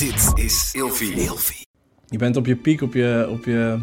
Dit 0.00 0.44
is 0.44 0.70
Ilfie. 0.72 1.66
Je 2.06 2.18
bent 2.18 2.36
op 2.36 2.46
je 2.46 2.56
piek, 2.56 2.80
op 2.80 2.94
je, 2.94 3.26
op 3.30 3.44
je 3.44 3.78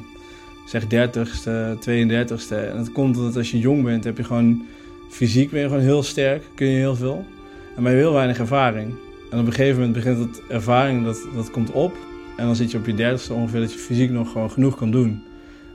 zeg 0.65 0.83
30ste, 0.83 1.77
32ste. 1.79 2.55
En 2.55 2.77
dat 2.77 2.91
komt 2.91 3.17
omdat 3.17 3.35
als 3.35 3.51
je 3.51 3.59
jong 3.59 3.83
bent, 3.83 4.03
heb 4.03 4.17
je 4.17 4.23
gewoon 4.23 4.65
fysiek 5.09 5.51
ben 5.51 5.61
je 5.61 5.67
gewoon 5.67 5.83
heel 5.83 6.03
sterk, 6.03 6.43
kun 6.55 6.67
je 6.67 6.77
heel 6.77 6.95
veel. 6.95 7.25
En 7.75 7.81
maar 7.83 7.91
je 7.91 7.97
heel 7.97 8.13
weinig 8.13 8.39
ervaring. 8.39 8.93
En 9.31 9.39
op 9.39 9.45
een 9.45 9.53
gegeven 9.53 9.75
moment 9.75 9.93
begint 9.93 10.17
dat 10.17 10.41
ervaring, 10.49 11.05
dat, 11.05 11.27
dat 11.35 11.51
komt 11.51 11.71
op. 11.71 11.95
En 12.37 12.45
dan 12.45 12.55
zit 12.55 12.71
je 12.71 12.77
op 12.77 12.85
je 12.85 12.93
dertigste 12.93 13.33
ongeveer 13.33 13.59
dat 13.59 13.73
je 13.73 13.79
fysiek 13.79 14.11
nog 14.11 14.31
gewoon 14.31 14.51
genoeg 14.51 14.77
kan 14.77 14.91
doen. 14.91 15.23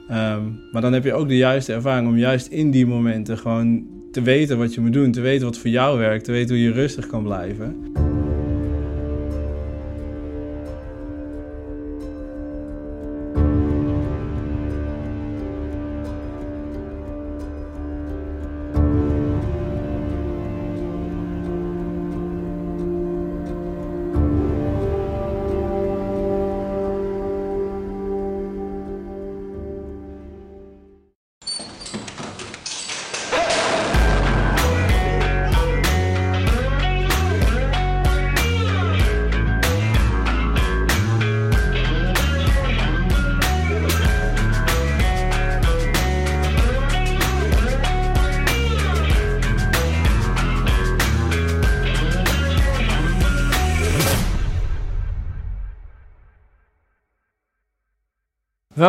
Ehm, 0.08 0.42
maar 0.72 0.82
dan 0.82 0.92
heb 0.92 1.04
je 1.04 1.12
ook 1.12 1.28
de 1.28 1.36
juiste 1.36 1.72
ervaring 1.72 2.08
om 2.08 2.18
juist 2.18 2.46
in 2.46 2.70
die 2.70 2.86
momenten 2.86 3.38
gewoon 3.38 3.86
te 4.12 4.22
weten 4.22 4.58
wat 4.58 4.74
je 4.74 4.80
moet 4.80 4.92
doen. 4.92 5.12
Te 5.12 5.20
weten 5.20 5.46
wat 5.46 5.58
voor 5.58 5.70
jou 5.70 5.98
werkt, 5.98 6.24
te 6.24 6.32
weten 6.32 6.54
hoe 6.54 6.64
je 6.64 6.72
rustig 6.72 7.06
kan 7.06 7.22
blijven. 7.22 8.01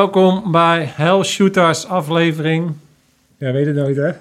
Welkom 0.03 0.51
bij 0.51 0.91
Hell 0.95 1.23
Shooters 1.23 1.87
aflevering. 1.87 2.71
Ja, 3.37 3.51
weet 3.51 3.65
het 3.65 3.75
nooit, 3.75 3.95
hè? 3.95 4.11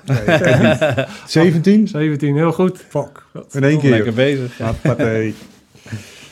17? 1.26 1.88
17, 1.88 2.36
heel 2.36 2.52
goed. 2.52 2.84
Fuck. 2.88 3.24
In 3.50 3.64
één 3.64 3.78
keer. 3.78 3.90
Lekker 3.90 4.14
bezig. 4.14 4.58
We 4.58 4.64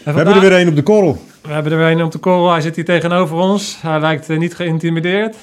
hebben 0.05 0.35
er 0.35 0.41
weer 0.41 0.53
één 0.53 0.69
op 0.69 0.75
de 0.75 0.83
korrel. 0.83 1.25
We 1.43 1.53
hebben 1.53 1.73
er 1.73 1.79
weer 1.79 1.91
een 1.91 2.03
op 2.03 2.13
de 2.13 2.19
korrel. 2.19 2.51
Hij 2.51 2.61
zit 2.61 2.77
hier 2.77 2.85
tegenover 2.85 3.37
ons. 3.37 3.83
Hij 3.83 4.01
lijkt 4.01 4.31
eh, 4.31 4.39
niet 4.39 4.55
geïntimideerd. 4.55 5.37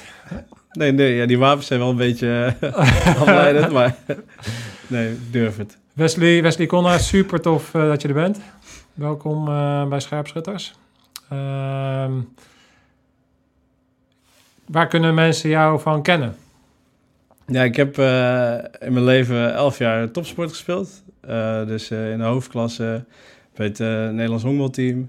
Nee, 0.72 0.92
nee, 0.92 1.14
ja, 1.14 1.26
die 1.26 1.38
wapens 1.38 1.66
zijn 1.66 1.80
wel 1.80 1.90
een 1.90 1.96
beetje 1.96 2.54
uh, 2.60 2.74
afleidend, 3.20 3.72
maar 3.72 3.96
nee, 4.86 5.10
ik 5.10 5.32
durf 5.32 5.56
het. 5.56 5.76
Wesley, 5.92 6.42
Wesley 6.42 6.66
Conna, 6.66 6.98
super 6.98 7.40
tof 7.40 7.74
uh, 7.74 7.88
dat 7.88 8.02
je 8.02 8.08
er 8.08 8.14
bent. 8.14 8.40
Welkom 8.94 9.48
uh, 9.48 9.86
bij 9.86 10.00
Scherpschutters. 10.00 10.74
Ehm, 11.28 12.12
waar 14.68 14.88
kunnen 14.88 15.14
mensen 15.14 15.50
jou 15.50 15.80
van 15.80 16.02
kennen? 16.02 16.36
Ja, 17.46 17.62
ik 17.62 17.76
heb 17.76 17.98
uh, 17.98 18.54
in 18.78 18.92
mijn 18.92 19.04
leven 19.04 19.54
elf 19.54 19.78
jaar 19.78 20.10
topsport 20.10 20.50
gespeeld. 20.50 21.02
Uh, 21.28 21.66
dus 21.66 21.90
uh, 21.90 22.10
in 22.10 22.18
de 22.18 22.24
hoofdklasse 22.24 23.04
bij 23.54 23.66
het 23.66 23.78
Nederlands 24.12 24.44
honkbalteam. 24.44 25.00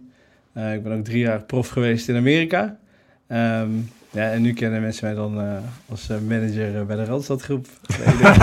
ik 0.54 0.84
ben 0.84 0.92
ook 0.98 1.04
drie 1.04 1.20
jaar 1.20 1.44
prof 1.44 1.70
geweest 1.70 2.10
in 2.10 2.16
Amerika. 2.16 2.78
Um, 3.28 3.90
ja, 4.10 4.32
en 4.32 4.42
nu 4.42 4.54
kennen 4.54 4.82
mensen 4.82 5.06
mij 5.06 5.16
dan 5.16 5.62
als 5.90 6.08
manager 6.28 6.86
bij 6.86 6.96
de 6.96 7.06
Randstadgroep. 7.06 7.68
Nee, 7.88 8.14
ik, 8.14 8.20
denk, 8.22 8.38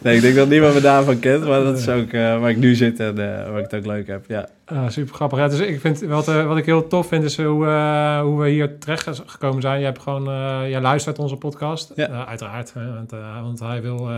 nee, 0.02 0.16
ik 0.16 0.22
denk 0.22 0.34
dat 0.34 0.48
niemand 0.48 0.74
me 0.74 0.80
daarvan 0.80 1.18
kent, 1.18 1.44
maar 1.44 1.62
dat 1.62 1.78
is 1.78 1.88
ook 1.88 2.12
waar 2.12 2.50
ik 2.50 2.56
nu 2.56 2.74
zit 2.74 3.00
en 3.00 3.14
waar 3.16 3.58
ik 3.58 3.70
het 3.70 3.74
ook 3.74 3.86
leuk 3.86 4.06
heb. 4.06 4.24
Ja. 4.28 4.48
Uh, 4.72 4.88
super 4.88 5.14
grappig. 5.14 5.38
Ja, 5.38 5.48
dus 5.48 5.58
ik 5.58 5.80
vind 5.80 6.00
wat, 6.00 6.28
uh, 6.28 6.46
wat 6.46 6.56
ik 6.56 6.64
heel 6.64 6.86
tof 6.86 7.06
vind 7.06 7.24
is 7.24 7.36
hoe, 7.36 7.64
uh, 7.64 8.20
hoe 8.20 8.40
we 8.40 8.48
hier 8.48 8.78
terecht 8.78 9.22
gekomen 9.26 9.62
zijn. 9.62 9.78
Je 9.78 9.84
hebt 9.84 10.02
gewoon, 10.02 10.24
jij 10.68 10.80
luistert 10.80 11.18
onze 11.18 11.36
podcast, 11.36 11.92
ja. 11.96 12.26
uiteraard, 12.26 12.72
hè, 12.74 12.94
want, 12.94 13.10
want, 13.42 13.60
hij 13.60 13.82
wil, 13.82 14.08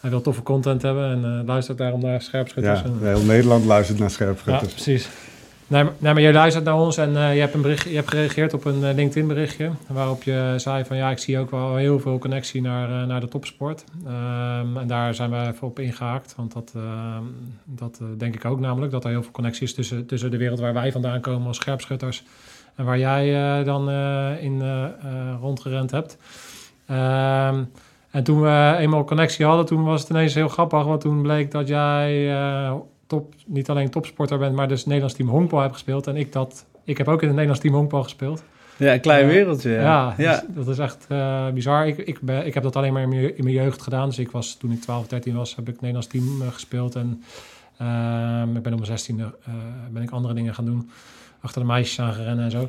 hij 0.00 0.10
wil 0.10 0.20
toffe 0.20 0.42
content 0.42 0.82
hebben 0.82 1.10
en 1.10 1.44
luistert 1.46 1.78
daarom 1.78 2.00
naar 2.00 2.22
Scherpschutters. 2.22 2.80
Ja, 2.80 2.84
en, 2.84 2.98
heel 3.06 3.22
Nederland 3.22 3.64
luistert 3.64 3.98
naar 3.98 4.10
Scherpschutters. 4.10 4.68
Ja, 4.68 4.74
precies. 4.74 5.08
Nee, 5.72 5.84
nee, 5.98 6.12
maar 6.12 6.22
je 6.22 6.32
luistert 6.32 6.64
naar 6.64 6.78
ons 6.78 6.96
en 6.96 7.10
je, 7.10 7.40
hebt 7.40 7.54
een 7.54 7.62
bericht, 7.62 7.88
je 7.88 7.94
hebt 7.94 8.08
gereageerd 8.08 8.54
op 8.54 8.64
een 8.64 8.94
LinkedIn 8.94 9.26
berichtje. 9.26 9.70
Waarop 9.86 10.22
je 10.22 10.54
zei 10.56 10.84
van 10.84 10.96
ja, 10.96 11.10
ik 11.10 11.18
zie 11.18 11.38
ook 11.38 11.50
wel 11.50 11.76
heel 11.76 12.00
veel 12.00 12.18
connectie 12.18 12.62
naar, 12.62 13.06
naar 13.06 13.20
de 13.20 13.28
topsport. 13.28 13.84
Um, 14.06 14.76
en 14.76 14.86
daar 14.86 15.14
zijn 15.14 15.30
we 15.30 15.36
even 15.36 15.66
op 15.66 15.78
ingehaakt. 15.78 16.34
Want 16.36 16.52
dat, 16.52 16.72
uh, 16.76 17.16
dat 17.64 18.00
denk 18.18 18.34
ik 18.34 18.44
ook 18.44 18.60
namelijk. 18.60 18.92
Dat 18.92 19.04
er 19.04 19.10
heel 19.10 19.22
veel 19.22 19.32
connectie 19.32 19.62
is 19.62 19.74
tussen, 19.74 20.06
tussen 20.06 20.30
de 20.30 20.36
wereld 20.36 20.60
waar 20.60 20.72
wij 20.72 20.92
vandaan 20.92 21.20
komen 21.20 21.46
als 21.46 21.56
scherpschutters. 21.56 22.24
En 22.74 22.84
waar 22.84 22.98
jij 22.98 23.64
dan 23.64 23.90
in 24.40 24.62
rondgerend 25.40 25.90
hebt. 25.90 26.18
Um, 26.90 27.70
en 28.10 28.22
toen 28.22 28.40
we 28.40 28.74
eenmaal 28.78 29.04
connectie 29.04 29.44
hadden, 29.44 29.66
toen 29.66 29.84
was 29.84 30.00
het 30.00 30.10
ineens 30.10 30.34
heel 30.34 30.48
grappig. 30.48 30.84
Want 30.84 31.00
toen 31.00 31.22
bleek 31.22 31.50
dat 31.50 31.68
jij 31.68 32.34
top, 33.12 33.34
niet 33.46 33.70
alleen 33.70 33.90
topsporter 33.90 34.38
bent, 34.38 34.54
maar 34.54 34.68
dus 34.68 34.84
Nederlands 34.84 35.14
team 35.14 35.28
honkbal 35.28 35.60
hebt 35.60 35.72
gespeeld. 35.72 36.06
En 36.06 36.16
ik, 36.16 36.32
dat, 36.32 36.66
ik 36.84 36.98
heb 36.98 37.08
ook 37.08 37.20
in 37.20 37.26
het 37.26 37.36
Nederlands 37.36 37.60
team 37.60 37.74
honkbal 37.74 38.02
gespeeld. 38.02 38.42
Ja, 38.76 38.92
een 38.92 39.00
klein 39.00 39.26
wereldje. 39.26 39.70
Ja, 39.70 39.80
ja, 39.80 40.14
ja. 40.16 40.44
Dus 40.48 40.64
dat 40.64 40.68
is 40.68 40.78
echt 40.78 41.06
uh, 41.08 41.48
bizar. 41.48 41.86
Ik, 41.86 41.98
ik, 41.98 42.20
ben, 42.20 42.46
ik 42.46 42.54
heb 42.54 42.62
dat 42.62 42.76
alleen 42.76 42.92
maar 42.92 43.02
in 43.02 43.08
mijn, 43.08 43.36
in 43.36 43.44
mijn 43.44 43.56
jeugd 43.56 43.82
gedaan. 43.82 44.08
Dus 44.08 44.18
ik 44.18 44.30
was, 44.30 44.56
toen 44.56 44.72
ik 44.72 44.80
12, 44.80 45.06
13 45.06 45.34
was, 45.34 45.56
heb 45.56 45.68
ik 45.68 45.74
Nederlands 45.74 46.06
team 46.06 46.42
uh, 46.42 46.48
gespeeld. 46.48 46.94
En 46.94 47.22
uh, 47.82 48.54
ik 48.54 48.62
ben 48.62 48.72
op 48.72 48.86
mijn 48.86 48.98
16e 48.98 49.36
ben 49.90 50.02
ik 50.02 50.10
andere 50.10 50.34
dingen 50.34 50.54
gaan 50.54 50.64
doen. 50.64 50.90
Achter 51.40 51.60
de 51.60 51.66
meisjes 51.66 52.00
aan 52.00 52.12
gerennen 52.12 52.44
en 52.44 52.50
zo. 52.50 52.66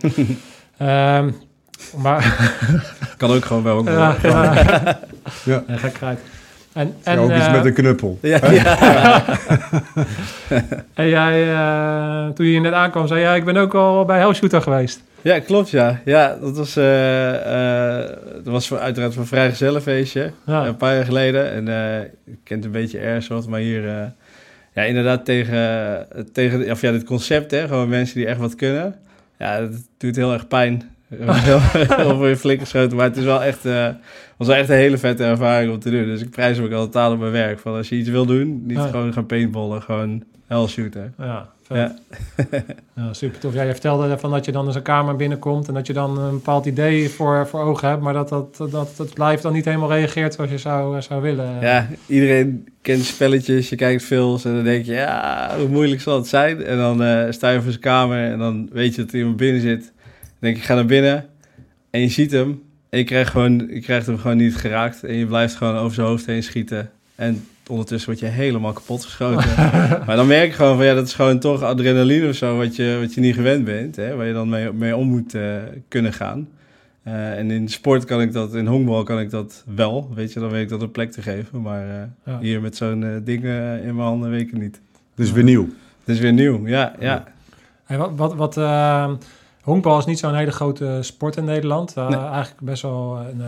um, 0.85 1.35
maar... 2.03 2.51
kan 3.17 3.31
ook 3.31 3.45
gewoon 3.45 3.63
wel. 3.63 3.85
ja, 3.85 4.15
ja. 4.21 4.53
ja. 5.45 5.63
Gekheid. 5.67 6.19
En, 6.73 6.95
en, 7.03 7.19
ook 7.19 7.31
iets 7.31 7.49
met 7.49 7.65
een 7.65 7.73
knuppel. 7.73 8.19
Ja, 8.21 8.51
ja. 8.51 9.23
en 10.93 11.07
jij, 11.07 11.47
uh, 11.47 12.27
toen 12.27 12.45
je 12.45 12.59
net 12.59 12.73
aankwam, 12.73 13.07
zei 13.07 13.21
jij, 13.21 13.37
ik 13.37 13.45
ben 13.45 13.57
ook 13.57 13.73
al 13.73 14.05
bij 14.05 14.19
Hellshooter 14.19 14.61
geweest. 14.61 15.03
Ja, 15.21 15.39
klopt 15.39 15.69
ja. 15.69 16.01
Ja, 16.05 16.37
dat 16.41 16.57
was, 16.57 16.77
uh, 16.77 17.31
uh, 17.33 17.97
dat 18.35 18.53
was 18.53 18.67
voor, 18.67 18.79
uiteraard 18.79 19.15
een 19.15 19.25
vrijgezellenfeestje, 19.25 20.31
ja. 20.45 20.65
een 20.65 20.75
paar 20.77 20.95
jaar 20.95 21.05
geleden. 21.05 21.51
En 21.51 21.67
ik 22.25 22.37
kent 22.43 22.65
een 22.65 22.71
beetje 22.71 22.99
Airsoft, 22.99 23.47
maar 23.47 23.59
hier, 23.59 23.83
ja, 24.73 24.81
inderdaad 24.81 25.25
tegen, 25.25 26.07
tegen 26.33 26.71
of 26.71 26.81
ja, 26.81 26.91
dit 26.91 27.03
concept, 27.03 27.51
hè, 27.51 27.67
gewoon 27.67 27.89
mensen 27.89 28.17
die 28.17 28.27
echt 28.27 28.39
wat 28.39 28.55
kunnen. 28.55 28.95
Ja, 29.39 29.59
dat 29.59 29.71
doet 29.97 30.15
heel 30.15 30.33
erg 30.33 30.47
pijn 30.47 30.92
heel 31.97 32.17
veel 32.17 32.35
flink 32.35 32.59
geschoten. 32.59 32.97
Maar 32.97 33.05
het 33.05 33.17
is 33.17 33.23
wel 33.23 33.43
echt, 33.43 33.65
uh, 33.65 33.87
was 34.37 34.47
wel 34.47 34.55
echt 34.55 34.69
een 34.69 34.75
hele 34.75 34.97
vette 34.97 35.23
ervaring 35.23 35.71
om 35.71 35.79
te 35.79 35.89
doen. 35.89 36.05
Dus 36.05 36.21
ik 36.21 36.29
prijs 36.29 36.57
hem 36.57 36.65
ook 36.65 36.71
altijd 36.71 37.11
op 37.11 37.19
mijn 37.19 37.31
werk. 37.31 37.59
Van 37.59 37.75
als 37.75 37.89
je 37.89 37.95
iets 37.95 38.09
wil 38.09 38.25
doen, 38.25 38.63
niet 38.65 38.77
ja. 38.77 38.87
gewoon 38.87 39.13
gaan 39.13 39.25
paintballen, 39.25 39.81
gewoon 39.81 40.23
hell 40.47 40.67
shooten. 40.67 41.13
Ja, 41.17 41.49
vet. 41.63 41.77
Ja. 41.77 41.95
ja, 43.03 43.13
super 43.13 43.39
tof. 43.39 43.53
Ja, 43.53 43.63
je 43.63 43.71
vertelde 43.71 44.17
van 44.17 44.31
dat 44.31 44.45
je 44.45 44.51
dan 44.51 44.65
in 44.65 44.71
zijn 44.71 44.83
kamer 44.83 45.15
binnenkomt 45.15 45.67
en 45.67 45.73
dat 45.73 45.87
je 45.87 45.93
dan 45.93 46.17
een 46.19 46.33
bepaald 46.33 46.65
idee 46.65 47.09
voor, 47.09 47.47
voor 47.47 47.61
ogen 47.61 47.87
hebt, 47.87 48.01
maar 48.01 48.13
dat 48.13 48.29
dat, 48.29 48.57
dat 48.71 48.93
dat 48.97 49.13
blijft 49.13 49.43
dan 49.43 49.53
niet 49.53 49.65
helemaal 49.65 49.91
reageert 49.91 50.33
zoals 50.33 50.49
je 50.49 50.57
zou, 50.57 51.01
zou 51.01 51.21
willen. 51.21 51.61
Ja, 51.61 51.87
iedereen 52.07 52.67
kent 52.81 53.03
spelletjes, 53.03 53.69
je 53.69 53.75
kijkt 53.75 54.03
films 54.03 54.45
en 54.45 54.53
dan 54.53 54.63
denk 54.63 54.85
je, 54.85 54.93
ja, 54.93 55.51
hoe 55.57 55.67
moeilijk 55.67 56.01
zal 56.01 56.17
het 56.17 56.27
zijn? 56.27 56.63
En 56.63 56.77
dan 56.77 57.01
uh, 57.01 57.25
sta 57.29 57.49
je 57.49 57.61
voor 57.61 57.71
zijn 57.71 57.83
kamer 57.83 58.31
en 58.31 58.39
dan 58.39 58.69
weet 58.71 58.95
je 58.95 59.01
dat 59.01 59.11
er 59.11 59.17
iemand 59.17 59.37
binnen 59.37 59.61
zit 59.61 59.91
denk 60.43 60.57
ik, 60.57 60.63
ga 60.63 60.75
naar 60.75 60.85
binnen 60.85 61.25
en 61.89 62.01
je 62.01 62.09
ziet 62.09 62.31
hem. 62.31 62.61
En 62.89 62.99
je 62.99 63.05
krijgt, 63.05 63.31
gewoon, 63.31 63.67
je 63.69 63.79
krijgt 63.79 64.05
hem 64.05 64.17
gewoon 64.17 64.37
niet 64.37 64.55
geraakt. 64.55 65.03
En 65.03 65.15
je 65.15 65.25
blijft 65.25 65.55
gewoon 65.55 65.75
over 65.75 65.93
zijn 65.93 66.07
hoofd 66.07 66.25
heen 66.25 66.43
schieten. 66.43 66.91
En 67.15 67.45
ondertussen 67.67 68.09
word 68.09 68.21
je 68.21 68.25
helemaal 68.25 68.73
kapot 68.73 69.03
geschoten. 69.03 69.49
maar 70.05 70.15
dan 70.15 70.27
merk 70.27 70.47
je 70.47 70.53
gewoon 70.53 70.75
van 70.75 70.85
ja, 70.85 70.93
dat 70.93 71.07
is 71.07 71.13
gewoon 71.13 71.39
toch 71.39 71.61
adrenaline 71.61 72.27
of 72.27 72.35
zo, 72.35 72.57
wat 72.57 72.75
je, 72.75 72.97
wat 73.01 73.13
je 73.13 73.21
niet 73.21 73.35
gewend 73.35 73.65
bent. 73.65 73.95
Hè, 73.95 74.15
waar 74.15 74.25
je 74.25 74.33
dan 74.33 74.49
mee, 74.49 74.73
mee 74.73 74.95
om 74.95 75.07
moet 75.07 75.33
uh, 75.33 75.55
kunnen 75.87 76.13
gaan. 76.13 76.49
Uh, 77.07 77.37
en 77.37 77.51
in 77.51 77.69
sport 77.69 78.05
kan 78.05 78.21
ik 78.21 78.33
dat, 78.33 78.53
in 78.53 78.67
honkbal 78.67 79.03
kan 79.03 79.19
ik 79.19 79.29
dat 79.29 79.63
wel. 79.75 80.11
Weet 80.15 80.33
je, 80.33 80.39
dan 80.39 80.49
weet 80.49 80.63
ik 80.63 80.69
dat 80.69 80.81
een 80.81 80.91
plek 80.91 81.11
te 81.11 81.21
geven. 81.21 81.61
Maar 81.61 81.87
uh, 81.87 81.93
ja. 82.25 82.39
hier 82.39 82.61
met 82.61 82.75
zo'n 82.75 83.21
ding 83.23 83.43
in 83.83 83.95
mijn 83.95 83.97
handen 83.97 84.29
weet 84.29 84.41
ik 84.41 84.51
het 84.51 84.61
niet. 84.61 84.81
Het 85.15 85.25
is 85.25 85.31
weer 85.31 85.43
nieuw. 85.43 85.67
Het 86.05 86.15
is 86.15 86.19
weer 86.19 86.33
nieuw, 86.33 86.67
ja. 86.67 86.95
ja. 86.99 87.23
Hey, 87.83 87.97
wat, 87.97 88.11
wat, 88.15 88.35
wat 88.35 88.57
Honkbal 89.63 89.97
is 89.97 90.05
niet 90.05 90.19
zo'n 90.19 90.35
hele 90.35 90.51
grote 90.51 90.97
sport 91.01 91.37
in 91.37 91.45
Nederland. 91.45 91.97
Uh, 91.97 92.09
nee. 92.09 92.19
Eigenlijk 92.19 92.61
best 92.61 92.81
wel 92.81 93.17
een 93.17 93.39
uh, 93.39 93.47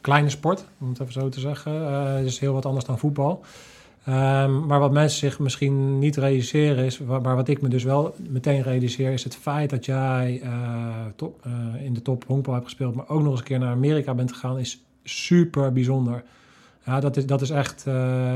kleine 0.00 0.30
sport, 0.30 0.64
om 0.80 0.88
het 0.88 1.00
even 1.00 1.12
zo 1.12 1.28
te 1.28 1.40
zeggen. 1.40 1.74
Uh, 1.74 2.14
het 2.14 2.24
is 2.24 2.38
heel 2.38 2.52
wat 2.52 2.66
anders 2.66 2.84
dan 2.84 2.98
voetbal. 2.98 3.44
Ehm, 4.04 4.66
maar 4.66 4.80
wat 4.80 4.92
mensen 4.92 5.18
zich 5.18 5.38
misschien 5.38 5.98
niet 5.98 6.16
realiseren 6.16 6.84
is, 6.84 6.98
maar 6.98 7.36
wat 7.36 7.48
ik 7.48 7.62
me 7.62 7.68
dus 7.68 7.84
wel 7.84 8.14
meteen 8.28 8.62
realiseer, 8.62 9.12
is 9.12 9.24
het 9.24 9.36
feit 9.36 9.70
dat 9.70 9.84
jij 9.84 10.42
top, 11.16 11.46
in 11.84 11.94
de 11.94 12.02
top 12.02 12.24
honkbal 12.26 12.54
hebt 12.54 12.66
gespeeld, 12.66 12.94
maar 12.94 13.08
ook 13.08 13.22
nog 13.22 13.30
eens 13.30 13.38
een 13.38 13.46
keer 13.46 13.58
naar 13.58 13.72
Amerika 13.72 14.14
bent 14.14 14.32
gegaan, 14.32 14.58
is 14.58 14.84
super 15.04 15.72
bijzonder. 15.72 16.22
Ja, 16.86 17.00
dat 17.00 17.16
is, 17.16 17.26
dat 17.26 17.40
is 17.40 17.50
echt 17.50 17.84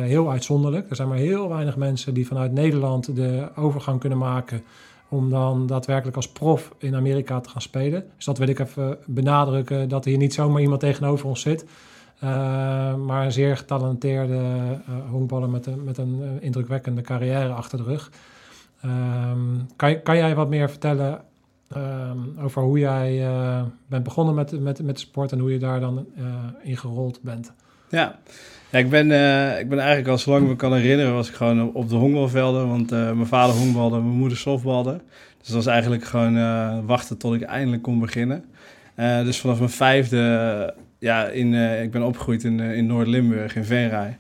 heel 0.03 0.31
uitzonderlijk. 0.31 0.91
Er 0.91 0.97
zijn 0.97 1.09
maar 1.09 1.17
heel 1.17 1.49
weinig 1.49 1.77
mensen 1.77 2.15
die 2.15 2.27
vanuit 2.27 2.53
Nederland 2.53 3.17
de 3.17 3.49
overgang 3.57 4.01
kunnen 4.01 4.19
maken 4.19 4.63
om 5.09 5.31
dan 5.31 5.67
daadwerkelijk 5.67 6.17
als 6.17 6.29
prof 6.29 6.75
in 6.79 6.95
Amerika 6.95 7.41
te 7.41 7.49
gaan 7.49 7.63
spelen. 7.63 8.05
Dus 8.17 8.25
dat 8.25 8.39
wil 8.39 8.49
ik 8.49 8.59
even 8.59 8.99
benadrukken, 9.07 9.89
dat 9.89 10.05
hier 10.05 10.17
niet 10.17 10.35
zomaar 10.35 10.61
iemand 10.61 10.81
tegenover 10.81 11.29
ons 11.29 11.41
zit. 11.41 11.65
Uh, 12.25 12.95
maar 12.95 13.25
een 13.25 13.33
zeer 13.33 13.57
getalenteerde 13.57 14.35
uh, 14.35 15.11
honkballer 15.11 15.51
met 15.51 15.67
een, 15.67 15.85
met 15.85 15.99
een 15.99 16.39
indrukwekkende 16.41 17.01
carrière 17.01 17.53
achter 17.53 17.79
de 17.79 17.85
rug. 17.85 18.11
Um, 18.85 19.67
kan, 19.77 20.03
kan 20.03 20.17
jij 20.17 20.35
wat 20.35 20.49
meer 20.49 20.71
vertellen 20.71 21.21
um, 21.77 22.35
over 22.41 22.63
hoe 22.63 22.79
jij 22.79 23.25
bent 23.87 24.05
begonnen 24.05 24.35
met, 24.35 24.61
met, 24.61 24.83
met 24.83 25.01
sport 25.01 25.33
en 25.33 25.39
hoe 25.39 25.53
je 25.53 25.59
daar 25.59 25.81
dan 25.81 26.07
in 26.63 26.77
gerold 26.77 27.23
bent? 27.23 27.53
Ja, 27.89 28.19
ja 28.71 28.79
ik, 28.79 28.91
ben, 28.91 29.05
ik 29.61 29.69
ben 29.69 29.79
eigenlijk 29.79 30.09
al 30.09 30.19
zolang 30.19 30.43
ik 30.43 30.49
me 30.49 30.57
kan 30.57 30.75
herinneren 30.75 31.15
was 31.15 31.29
ik 31.29 31.35
gewoon 31.35 31.73
op 31.73 31.89
de 31.89 31.95
honkbalvelden. 31.95 32.69
Want 32.69 32.91
mijn 32.91 33.27
vader 33.27 33.55
honkbalde, 33.55 34.01
mijn 34.01 34.17
moeder 34.17 34.39
softbalde. 34.39 35.01
Dus 35.39 35.47
dat 35.47 35.57
was 35.57 35.67
eigenlijk 35.67 36.05
gewoon 36.05 36.87
wachten 36.87 37.19
tot 37.19 37.35
ik 37.35 37.43
eindelijk 37.43 37.83
kon 37.83 37.99
beginnen. 37.99 38.45
dus 39.25 39.41
vanaf 39.41 39.59
mijn 39.59 39.71
vijfde 39.71 40.75
ja, 40.99 41.27
in, 41.27 41.53
uh, 41.53 41.83
ik 41.83 41.91
ben 41.91 42.03
opgegroeid 42.03 42.45
in, 42.45 42.59
uh, 42.59 42.77
in 42.77 42.87
Noord-Limburg, 42.87 43.57
in 43.57 43.65
Venray. 43.65 44.19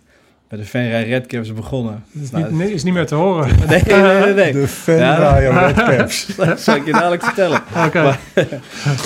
Bij 0.49 0.59
de 0.59 0.65
Venray 0.65 1.09
Redcaps 1.09 1.53
begonnen. 1.53 2.05
Is, 2.23 2.31
nou, 2.31 2.55
niet, 2.55 2.69
is 2.69 2.83
niet 2.83 2.95
meer 2.95 3.07
te 3.07 3.15
horen. 3.15 3.49
nee, 3.69 3.83
nee, 3.87 4.03
nee, 4.03 4.35
nee. 4.35 4.53
De 4.53 4.69
Venray 4.69 5.43
ja, 5.43 5.67
Redcaps. 5.67 6.27
dat 6.37 6.61
zal 6.61 6.77
ik 6.77 6.87
je 6.87 6.93
dadelijk 6.93 7.23
vertellen. 7.23 7.63
Oké. 7.87 7.87
Okay. 7.87 8.17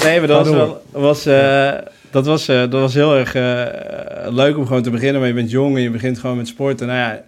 nee, 0.03 0.19
maar 0.19 0.29
dat 0.29 0.47
was, 0.47 0.55
wel, 0.55 0.83
was, 0.91 1.27
uh, 1.27 1.73
dat, 2.11 2.27
was, 2.27 2.47
dat 2.47 2.73
was 2.73 2.95
heel 2.95 3.17
erg 3.17 3.33
leuk 4.33 4.57
om 4.57 4.67
gewoon 4.67 4.83
te 4.83 4.91
beginnen. 4.91 5.21
Maar 5.21 5.29
je 5.29 5.35
bent 5.35 5.51
jong 5.51 5.77
en 5.77 5.83
je 5.83 5.91
begint 5.91 6.19
gewoon 6.19 6.37
met 6.37 6.49
sporten. 6.49 6.87
Nou 6.87 6.99
ja, 6.99 7.23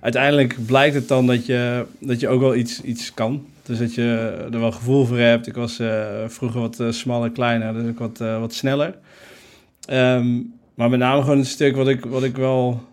uiteindelijk 0.00 0.66
blijkt 0.66 0.94
het 0.94 1.08
dan 1.08 1.26
dat 1.26 1.46
je, 1.46 1.84
dat 1.98 2.20
je 2.20 2.28
ook 2.28 2.40
wel 2.40 2.54
iets, 2.54 2.80
iets 2.80 3.14
kan. 3.14 3.46
Dus 3.62 3.78
dat 3.78 3.94
je 3.94 4.36
er 4.52 4.60
wel 4.60 4.72
gevoel 4.72 5.04
voor 5.06 5.18
hebt. 5.18 5.46
Ik 5.46 5.54
was 5.54 5.80
vroeger 6.26 6.60
wat 6.60 6.82
smaller, 6.90 7.30
kleiner, 7.30 7.74
dus 7.74 7.86
ik 7.86 7.98
wat, 7.98 8.18
wat 8.18 8.54
sneller. 8.54 8.94
Um, 9.92 10.52
maar 10.74 10.90
met 10.90 10.98
name 10.98 11.20
gewoon 11.20 11.38
een 11.38 11.44
stuk 11.44 11.76
wat 11.76 11.88
ik, 11.88 12.04
wat 12.04 12.22
ik 12.22 12.36
wel 12.36 12.88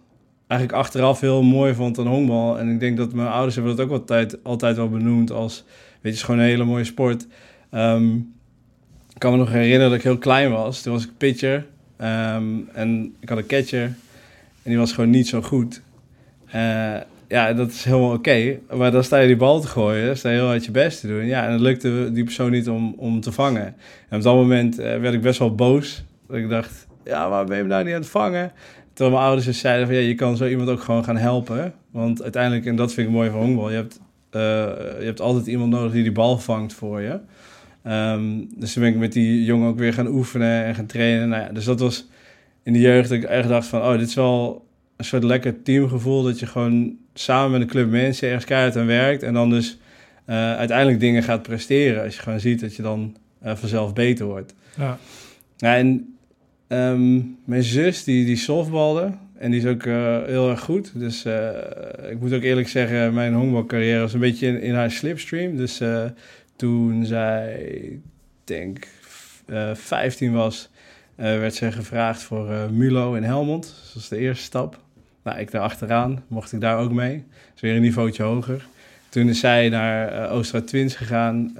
eigenlijk 0.48 0.80
achteraf 0.82 1.20
heel 1.20 1.44
mooi 1.44 1.74
vond 1.74 2.00
aan 2.00 2.08
honkbal. 2.08 2.60
En 2.60 2.70
ik 2.70 2.80
denk 2.80 2.98
dat 2.98 3.14
mijn 3.14 3.28
ouders 3.28 3.56
hebben 3.56 3.76
dat 3.76 3.86
ook 3.86 3.92
altijd, 3.92 4.44
altijd 4.44 4.76
wel 4.76 4.90
benoemd 4.90 5.32
als... 5.32 5.64
Weet 6.02 6.12
je, 6.14 6.20
het 6.20 6.28
gewoon 6.28 6.40
een 6.40 6.48
hele 6.48 6.64
mooie 6.64 6.84
sport. 6.84 7.28
Um, 7.72 8.34
ik 9.14 9.20
kan 9.20 9.32
me 9.32 9.38
nog 9.38 9.52
herinneren 9.52 9.90
dat 9.90 9.98
ik 9.98 10.04
heel 10.04 10.18
klein 10.18 10.52
was. 10.52 10.82
Toen 10.82 10.94
was 10.94 11.04
ik 11.04 11.10
pitcher. 11.18 11.66
Um, 12.02 12.70
en 12.74 13.16
ik 13.20 13.30
had 13.30 13.38
een 13.38 13.46
catcher. 13.46 13.84
En 13.84 14.74
die 14.74 14.78
was 14.78 14.94
gewoon 14.94 15.10
niet 15.10 15.28
zo 15.28 15.42
goed. 15.42 15.82
Uh, 16.56 16.96
ja, 17.28 17.54
dat 17.54 17.70
is 17.70 17.84
helemaal 17.84 18.14
oké. 18.14 18.60
Maar 18.76 18.92
dan 18.92 19.04
sta 19.04 19.18
je 19.18 19.28
die 19.28 19.36
bal 19.36 19.60
te 19.62 19.68
gooien, 19.68 20.18
sta 20.18 20.30
je 20.30 20.36
heel 20.36 20.48
hard 20.48 20.66
je 20.66 20.72
best 20.72 21.00
te 21.00 21.08
doen. 21.08 21.26
Ja, 21.26 21.44
en 21.44 21.50
dan 21.50 21.62
lukte 21.62 22.12
die 22.12 22.24
persoon 22.24 22.52
niet 22.52 22.70
om, 22.70 22.94
om 22.98 23.22
te 23.22 23.32
vangen. 23.32 23.76
En 24.10 24.18
op 24.18 24.24
dat 24.24 24.36
moment 24.36 24.80
uh, 24.80 24.86
werd 24.86 25.14
ik 25.14 25.22
best 25.22 25.40
wel 25.40 25.56
boos. 25.56 26.04
Dat 26.28 26.38
ik 26.38 26.50
dacht, 26.50 26.88
ja, 27.04 27.30
waar 27.30 27.46
ben 27.46 27.58
je 27.58 27.64
nou 27.64 27.84
niet 27.84 27.94
aan 27.94 28.00
het 28.00 28.10
vangen? 28.10 28.52
Terwijl 28.98 29.16
mijn 29.16 29.28
ouders 29.28 29.48
dus 29.48 29.60
zeiden 29.60 29.88
van, 29.88 29.96
ja, 29.96 30.02
je 30.02 30.16
kan 30.16 30.38
zo 30.38 30.48
iemand 30.48 30.70
ook 30.70 30.82
gewoon 30.82 31.04
gaan 31.04 31.18
helpen. 31.18 31.74
Want 31.92 32.24
uiteindelijk, 32.24 32.66
en 32.66 32.76
dat 32.76 32.94
vind 32.94 33.08
ik 33.08 33.14
mooi 33.14 33.30
van 33.30 33.40
honkbal, 33.40 33.70
je 33.70 33.76
hebt, 33.76 34.00
uh, 34.32 34.42
je 35.00 35.06
hebt 35.06 35.22
altijd 35.22 35.48
iemand 35.48 35.72
nodig 35.72 35.92
die 35.92 36.04
die 36.04 36.12
bal 36.12 36.38
vangt 36.38 36.74
voor 36.74 37.02
je. 37.02 37.20
Um, 37.88 38.50
dus 38.56 38.74
toen 38.74 38.84
ben 38.84 38.92
ik 38.92 38.98
met 38.98 39.14
die 39.14 39.44
jongen 39.44 39.70
ook 39.70 39.78
weer 39.78 39.94
gaan 39.94 40.08
oefenen 40.08 40.64
en 40.64 40.76
gaan 40.76 40.86
trainen. 40.86 41.30
Nou 41.30 41.44
ja, 41.44 41.50
dus 41.50 41.66
dat 41.66 41.80
was 41.80 42.08
in 42.64 42.74
de 42.74 42.80
jeugd 42.80 43.10
dat 43.10 43.18
ik 43.18 43.24
echt 43.24 43.48
dacht 43.48 43.68
van, 43.68 43.82
oh, 43.82 43.92
dit 43.92 44.08
is 44.08 44.14
wel 44.14 44.66
een 44.96 45.06
soort 45.06 45.24
lekker 45.24 45.62
teamgevoel. 45.62 46.24
Dat 46.24 46.40
je 46.40 46.46
gewoon 46.46 46.96
samen 47.14 47.52
met 47.52 47.62
een 47.62 47.68
club 47.68 47.90
mensen 47.90 48.28
ergens 48.28 48.46
keihard 48.46 48.76
aan 48.76 48.86
werkt. 48.86 49.24
En 49.24 49.34
dan 49.34 49.50
dus 49.50 49.78
uh, 50.30 50.56
uiteindelijk 50.56 51.00
dingen 51.00 51.24
gaat 51.24 51.42
presteren. 51.42 52.04
Als 52.04 52.16
je 52.16 52.22
gewoon 52.22 52.40
ziet 52.40 52.60
dat 52.60 52.76
je 52.76 52.82
dan 52.82 53.16
uh, 53.46 53.56
vanzelf 53.56 53.94
beter 53.94 54.26
wordt. 54.26 54.54
Ja. 54.78 54.98
ja 55.58 55.76
en 55.76 56.17
Um, 56.68 57.38
mijn 57.46 57.64
zus, 57.64 58.04
die, 58.04 58.25
die 58.25 58.36
softbalde. 58.36 59.12
En 59.38 59.52
die 59.52 59.60
is 59.60 59.66
ook 59.66 59.84
uh, 59.84 60.24
heel 60.24 60.50
erg 60.50 60.60
goed. 60.60 60.92
Dus 61.00 61.25
uh, 61.25 61.50
ik 62.10 62.19
moet 62.19 62.34
ook 62.34 62.42
eerlijk 62.42 62.68
zeggen, 62.68 63.14
mijn 63.14 63.34
honkbalcarrière 63.34 64.00
was 64.00 64.14
een 64.14 64.19
beetje 64.19 64.62
in, 64.62 64.75
haar 64.75 64.92
slipstream. 64.92 65.58
Dus 65.58 65.81
uh, 65.81 66.06
toen 66.56 67.06
zij, 67.06 68.00
denk, 68.44 68.88
15 69.74 70.34
was, 70.34 70.69
werd 71.16 71.56
zij 71.56 71.72
gevraagd 71.72 72.22
voor 72.22 72.48
Mulo 72.72 73.13
in 73.13 73.24
Helmond. 73.24 73.63
Dat 73.63 73.94
was 73.94 74.08
de 74.08 74.18
eerste 74.18 74.44
stap. 74.44 74.80
Nou, 75.24 75.40
ik 75.40 75.52
daar 75.52 75.62
achteraan, 75.62 76.24
mocht 76.28 76.54
ik 76.54 76.62
daar 76.62 76.78
ook 76.78 76.92
mee. 76.92 77.24
Dus 77.52 77.62
weer 77.62 77.75
een 77.75 77.81
niveautje 77.81 78.24
hoger. 78.24 78.68
Toen 79.10 79.30
is 79.30 79.40
zij 79.40 79.70
naar 79.70 80.30
Oostra 80.31 80.62
Twins 80.62 80.96
gegaan, 80.96 81.56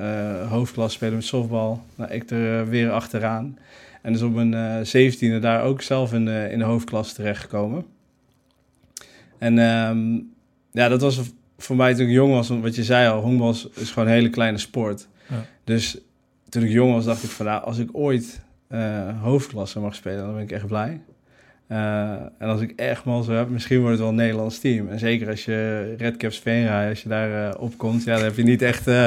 hoofdklas 0.50 0.94
spelen 0.94 1.16
met 1.16 1.24
softbal. 1.24 1.84
Nou, 1.96 2.12
ik 2.12 2.30
er 2.30 2.70
weer 2.70 2.92
achteraan. 2.92 3.58
En 4.08 4.14
dus 4.14 4.22
op 4.22 4.34
mijn 4.34 4.54
uh, 4.54 4.76
zeventiende 4.84 5.40
daar 5.40 5.64
ook 5.64 5.82
zelf 5.82 6.14
in 6.14 6.26
de, 6.26 6.48
in 6.52 6.60
de 6.60 6.66
hoofdklasse 6.66 7.16
terechtgekomen. 7.16 7.86
En 9.38 9.58
um, 9.58 10.34
ja, 10.72 10.90
dat 10.90 11.02
was 11.02 11.22
voor 11.58 11.76
mij 11.76 11.94
toen 11.94 12.06
ik 12.06 12.12
jong 12.12 12.34
was, 12.34 12.50
wat 12.50 12.76
je 12.76 12.84
zei 12.84 13.10
al, 13.10 13.22
honkbal 13.22 13.50
is, 13.50 13.68
is 13.74 13.92
gewoon 13.92 14.08
een 14.08 14.14
hele 14.14 14.30
kleine 14.30 14.58
sport. 14.58 15.08
Ja. 15.30 15.46
Dus 15.64 15.98
toen 16.50 16.64
ik 16.64 16.72
jong 16.72 16.94
was, 16.94 17.06
dacht 17.06 17.24
ik 17.24 17.30
van 17.30 17.46
nou, 17.46 17.64
als 17.64 17.78
ik 17.78 17.90
ooit 17.92 18.42
uh, 18.72 19.22
hoofdklasse 19.22 19.80
mag 19.80 19.96
spelen, 19.96 20.18
dan 20.18 20.34
ben 20.34 20.44
ik 20.44 20.52
echt 20.52 20.68
blij. 20.68 21.02
Uh, 21.72 22.12
en 22.12 22.48
als 22.48 22.62
ik 22.62 22.74
echt 22.76 23.04
mal 23.04 23.24
zo 23.24 23.32
heb, 23.32 23.50
misschien 23.50 23.78
wordt 23.78 23.92
het 23.92 24.00
wel 24.00 24.10
een 24.10 24.16
Nederlands 24.16 24.60
team. 24.60 24.90
En 24.90 25.00
zeker 25.00 25.30
als 25.30 25.46
je 25.46 25.94
Redcaps 25.98 26.40
Veenrij, 26.40 26.90
als 26.90 27.02
je 27.02 27.10
daar 27.10 27.50
uh, 27.50 27.62
op 27.62 27.78
komt, 27.78 28.04
ja, 28.04 28.16
dan 28.16 28.24
heb 28.24 28.36
je 28.36 28.44
niet 28.44 28.62
echt 28.62 28.88
uh, 28.88 29.06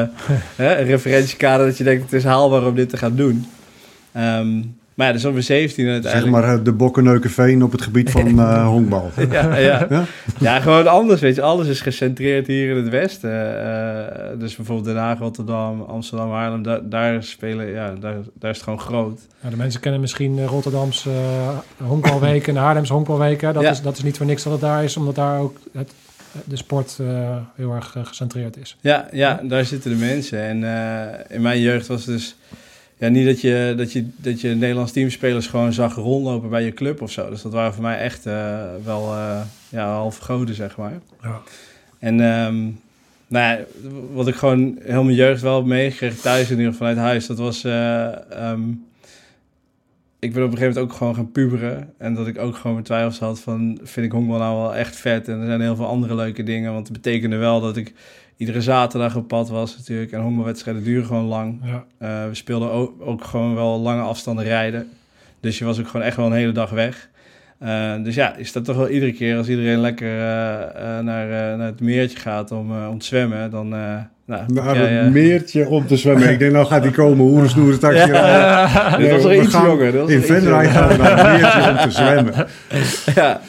een 0.56 0.84
referentiekader 0.84 1.66
dat 1.66 1.78
je 1.78 1.84
denkt 1.84 2.02
het 2.02 2.12
is 2.12 2.24
haalbaar 2.24 2.66
om 2.66 2.74
dit 2.74 2.88
te 2.88 2.96
gaan 2.96 3.16
doen. 3.16 3.46
Um, 4.16 4.78
maar 4.94 5.06
ja, 5.06 5.12
dus 5.12 5.24
op 5.24 5.32
mijn 5.32 5.44
17 5.44 5.88
uiteindelijk... 5.88 6.34
Zeg 6.34 6.42
maar 6.42 6.58
eh, 6.58 6.64
de 6.64 6.72
Bokkenneukenveen 6.72 7.62
op 7.62 7.72
het 7.72 7.82
gebied 7.82 8.10
van 8.10 8.38
uh, 8.38 8.66
honkbal. 8.74 9.10
ja, 9.30 9.56
ja. 9.56 9.86
ja, 9.90 10.06
ja? 10.38 10.60
gewoon 10.60 10.86
anders, 10.86 11.20
weet 11.20 11.34
je. 11.34 11.42
Alles 11.42 11.66
is 11.66 11.80
gecentreerd 11.80 12.46
hier 12.46 12.70
in 12.70 12.76
het 12.76 12.88
westen. 12.88 13.30
Uh, 13.30 14.40
dus 14.40 14.56
bijvoorbeeld 14.56 14.86
Den 14.86 14.96
Haag, 14.96 15.18
Rotterdam, 15.18 15.80
Amsterdam, 15.80 16.30
Haarlem. 16.30 16.62
Daar, 16.62 16.88
daar 16.88 17.22
spelen, 17.22 17.66
ja, 17.66 17.94
daar, 18.00 18.16
daar 18.34 18.50
is 18.50 18.56
het 18.56 18.64
gewoon 18.64 18.80
groot. 18.80 19.20
Ja, 19.42 19.50
de 19.50 19.56
mensen 19.56 19.80
kennen 19.80 20.00
misschien 20.00 20.46
Rotterdamse 20.46 21.10
uh, 21.10 21.86
honkbalweken, 21.88 22.54
de 22.54 22.60
Haarlemse 22.60 22.92
honkbalweken. 22.92 23.54
Dat, 23.54 23.62
is, 23.62 23.82
dat 23.82 23.96
is 23.96 24.02
niet 24.02 24.16
voor 24.16 24.26
niks 24.26 24.42
dat 24.42 24.52
het 24.52 24.60
daar 24.60 24.84
is, 24.84 24.96
omdat 24.96 25.14
daar 25.14 25.40
ook 25.40 25.58
het, 25.72 25.92
de 26.44 26.56
sport 26.56 26.98
heel 27.56 27.74
erg 27.74 27.96
gecentreerd 28.04 28.56
is. 28.56 28.76
Ja, 28.80 29.08
ja, 29.12 29.40
daar 29.42 29.64
zitten 29.64 29.90
de 29.90 29.96
mensen. 29.96 30.40
En 30.40 30.56
in 31.28 31.42
mijn 31.42 31.60
jeugd 31.60 31.86
was 31.86 32.06
het 32.06 32.14
dus 32.14 32.36
ja, 33.00 33.08
niet 33.08 33.26
dat 33.26 33.40
je, 33.40 33.74
dat, 33.76 33.92
je, 33.92 34.08
dat 34.16 34.40
je 34.40 34.48
Nederlands 34.48 34.92
teamspelers 34.92 35.46
gewoon 35.46 35.72
zag 35.72 35.94
rondlopen 35.94 36.50
bij 36.50 36.64
je 36.64 36.74
club 36.74 37.02
of 37.02 37.10
zo. 37.10 37.30
Dus 37.30 37.42
dat 37.42 37.52
waren 37.52 37.74
voor 37.74 37.82
mij 37.82 37.98
echt 37.98 38.26
uh, 38.26 38.64
wel 38.84 39.12
uh, 39.12 39.40
ja, 39.68 39.92
half 39.92 40.18
goden, 40.18 40.54
zeg 40.54 40.76
maar. 40.76 41.00
Ja. 41.22 41.40
En 41.98 42.20
um, 42.20 42.80
nou 43.26 43.44
ja, 43.44 43.64
wat 44.12 44.28
ik 44.28 44.34
gewoon 44.34 44.78
heel 44.82 45.04
mijn 45.04 45.16
jeugd 45.16 45.42
wel 45.42 45.64
meegekregen 45.64 46.20
thuis 46.20 46.50
in 46.50 46.58
ieder 46.58 46.72
geval 46.72 46.88
vanuit 46.88 47.06
huis, 47.06 47.26
dat 47.26 47.38
was... 47.38 47.64
Uh, 47.64 48.08
um, 48.50 48.88
ik 50.18 50.32
ben 50.32 50.44
op 50.44 50.50
een 50.50 50.56
gegeven 50.56 50.74
moment 50.74 50.92
ook 50.92 50.98
gewoon 50.98 51.14
gaan 51.14 51.32
puberen. 51.32 51.92
En 51.98 52.14
dat 52.14 52.26
ik 52.26 52.38
ook 52.38 52.56
gewoon 52.56 52.72
mijn 52.72 52.84
twijfels 52.84 53.18
had 53.18 53.40
van... 53.40 53.78
vind 53.82 54.06
ik 54.06 54.12
honkbal 54.12 54.38
nou 54.38 54.56
wel 54.56 54.74
echt 54.74 54.96
vet? 54.96 55.28
En 55.28 55.40
er 55.40 55.46
zijn 55.46 55.60
heel 55.60 55.76
veel 55.76 55.86
andere 55.86 56.14
leuke 56.14 56.42
dingen. 56.42 56.72
Want 56.72 56.88
het 56.88 57.02
betekende 57.02 57.36
wel 57.36 57.60
dat 57.60 57.76
ik 57.76 57.94
iedere 58.40 58.60
zaterdag 58.60 59.16
op 59.16 59.28
pad 59.28 59.48
was 59.48 59.76
natuurlijk. 59.76 60.12
En 60.12 60.20
honkbalwedstrijden 60.20 60.84
duren 60.84 61.06
gewoon 61.06 61.24
lang. 61.24 61.60
Ja. 61.64 61.84
Uh, 62.02 62.28
we 62.28 62.34
speelden 62.34 62.70
ook, 62.70 62.92
ook, 63.00 63.24
gewoon 63.24 63.54
wel 63.54 63.80
lange 63.80 64.02
afstanden 64.02 64.44
rijden. 64.44 64.88
Dus 65.40 65.58
je 65.58 65.64
was 65.64 65.80
ook 65.80 65.88
gewoon 65.88 66.06
echt 66.06 66.16
wel 66.16 66.26
een 66.26 66.32
hele 66.32 66.52
dag 66.52 66.70
weg. 66.70 67.08
Uh, 67.62 67.92
dus 68.04 68.14
ja, 68.14 68.36
is 68.36 68.52
dat 68.52 68.64
toch 68.64 68.76
wel 68.76 68.88
iedere 68.88 69.12
keer 69.12 69.36
als 69.36 69.48
iedereen 69.48 69.80
lekker 69.80 70.14
uh, 70.14 70.22
naar, 70.98 71.56
naar 71.56 71.66
het 71.66 71.80
meertje 71.80 72.18
gaat 72.18 72.50
om, 72.50 72.86
om 72.86 72.98
te 72.98 73.06
zwemmen, 73.06 73.50
dan... 73.50 73.68
nou, 73.68 74.52
naar 74.52 74.76
het 74.76 75.12
meertje 75.12 75.68
om 75.68 75.86
te 75.86 75.96
zwemmen. 75.96 76.30
Ik 76.32 76.38
denk, 76.38 76.52
nou 76.52 76.66
gaat 76.66 76.82
die 76.82 76.92
komen, 76.92 77.26
hoe 77.26 77.48
snoeren 77.48 77.80
taxi 77.88 78.12
ja. 78.12 78.14
ja. 78.14 78.96
Dit 78.96 79.10
was 79.10 79.24
er 79.24 79.42
iets 79.42 79.52
jonger. 79.52 80.10
In 80.10 80.22
Venray 80.22 80.68
gaan 80.68 80.88
we 80.88 80.96
naar 80.96 81.18
het 81.18 81.40
meertje 81.40 81.70
om 81.70 81.76
te 81.76 81.90
zwemmen. 82.02 82.46
Ja, 83.14 83.40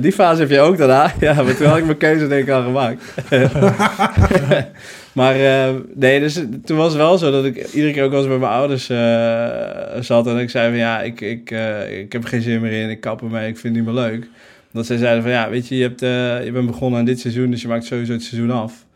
die 0.00 0.12
fase 0.12 0.40
heb 0.40 0.50
je 0.50 0.60
ook 0.60 0.76
daarna. 0.76 1.12
Ja, 1.20 1.42
maar 1.42 1.56
toen 1.56 1.66
had 1.66 1.78
ik 1.78 1.84
mijn 1.84 1.96
keuze 1.96 2.28
denk 2.28 2.42
ik 2.42 2.54
al 2.54 2.62
gemaakt. 2.62 3.14
maar 5.18 5.36
uh, 5.40 5.80
nee, 5.94 6.20
dus 6.20 6.40
toen 6.64 6.76
was 6.76 6.88
het 6.88 6.96
wel 6.96 7.18
zo 7.18 7.30
dat 7.30 7.44
ik 7.44 7.66
iedere 7.72 7.92
keer 7.92 8.04
ook 8.04 8.12
eens 8.12 8.26
bij 8.26 8.38
mijn 8.38 8.52
ouders 8.52 8.90
uh, 8.90 10.00
zat. 10.00 10.26
En 10.26 10.38
ik 10.38 10.50
zei 10.50 10.68
van 10.68 10.78
ja, 10.78 11.02
ik, 11.02 11.20
ik, 11.20 11.50
uh, 11.50 11.98
ik 11.98 12.12
heb 12.12 12.24
geen 12.24 12.42
zin 12.42 12.60
meer 12.60 12.82
in. 12.82 12.90
Ik 12.90 13.00
kap 13.00 13.22
ermee, 13.22 13.48
ik 13.48 13.58
vind 13.58 13.76
het 13.76 13.84
niet 13.84 13.94
meer 13.94 14.02
leuk. 14.04 14.28
Dat 14.72 14.86
zij 14.86 14.96
zeiden 14.96 15.22
van 15.22 15.32
ja, 15.32 15.50
weet 15.50 15.68
je, 15.68 15.76
je, 15.76 15.82
hebt, 15.82 16.00
je 16.44 16.50
bent 16.52 16.66
begonnen 16.66 16.98
aan 16.98 17.04
dit 17.04 17.20
seizoen, 17.20 17.50
dus 17.50 17.62
je 17.62 17.68
maakt 17.68 17.84
sowieso 17.84 18.12
het 18.12 18.22
seizoen 18.22 18.50
af. 18.50 18.86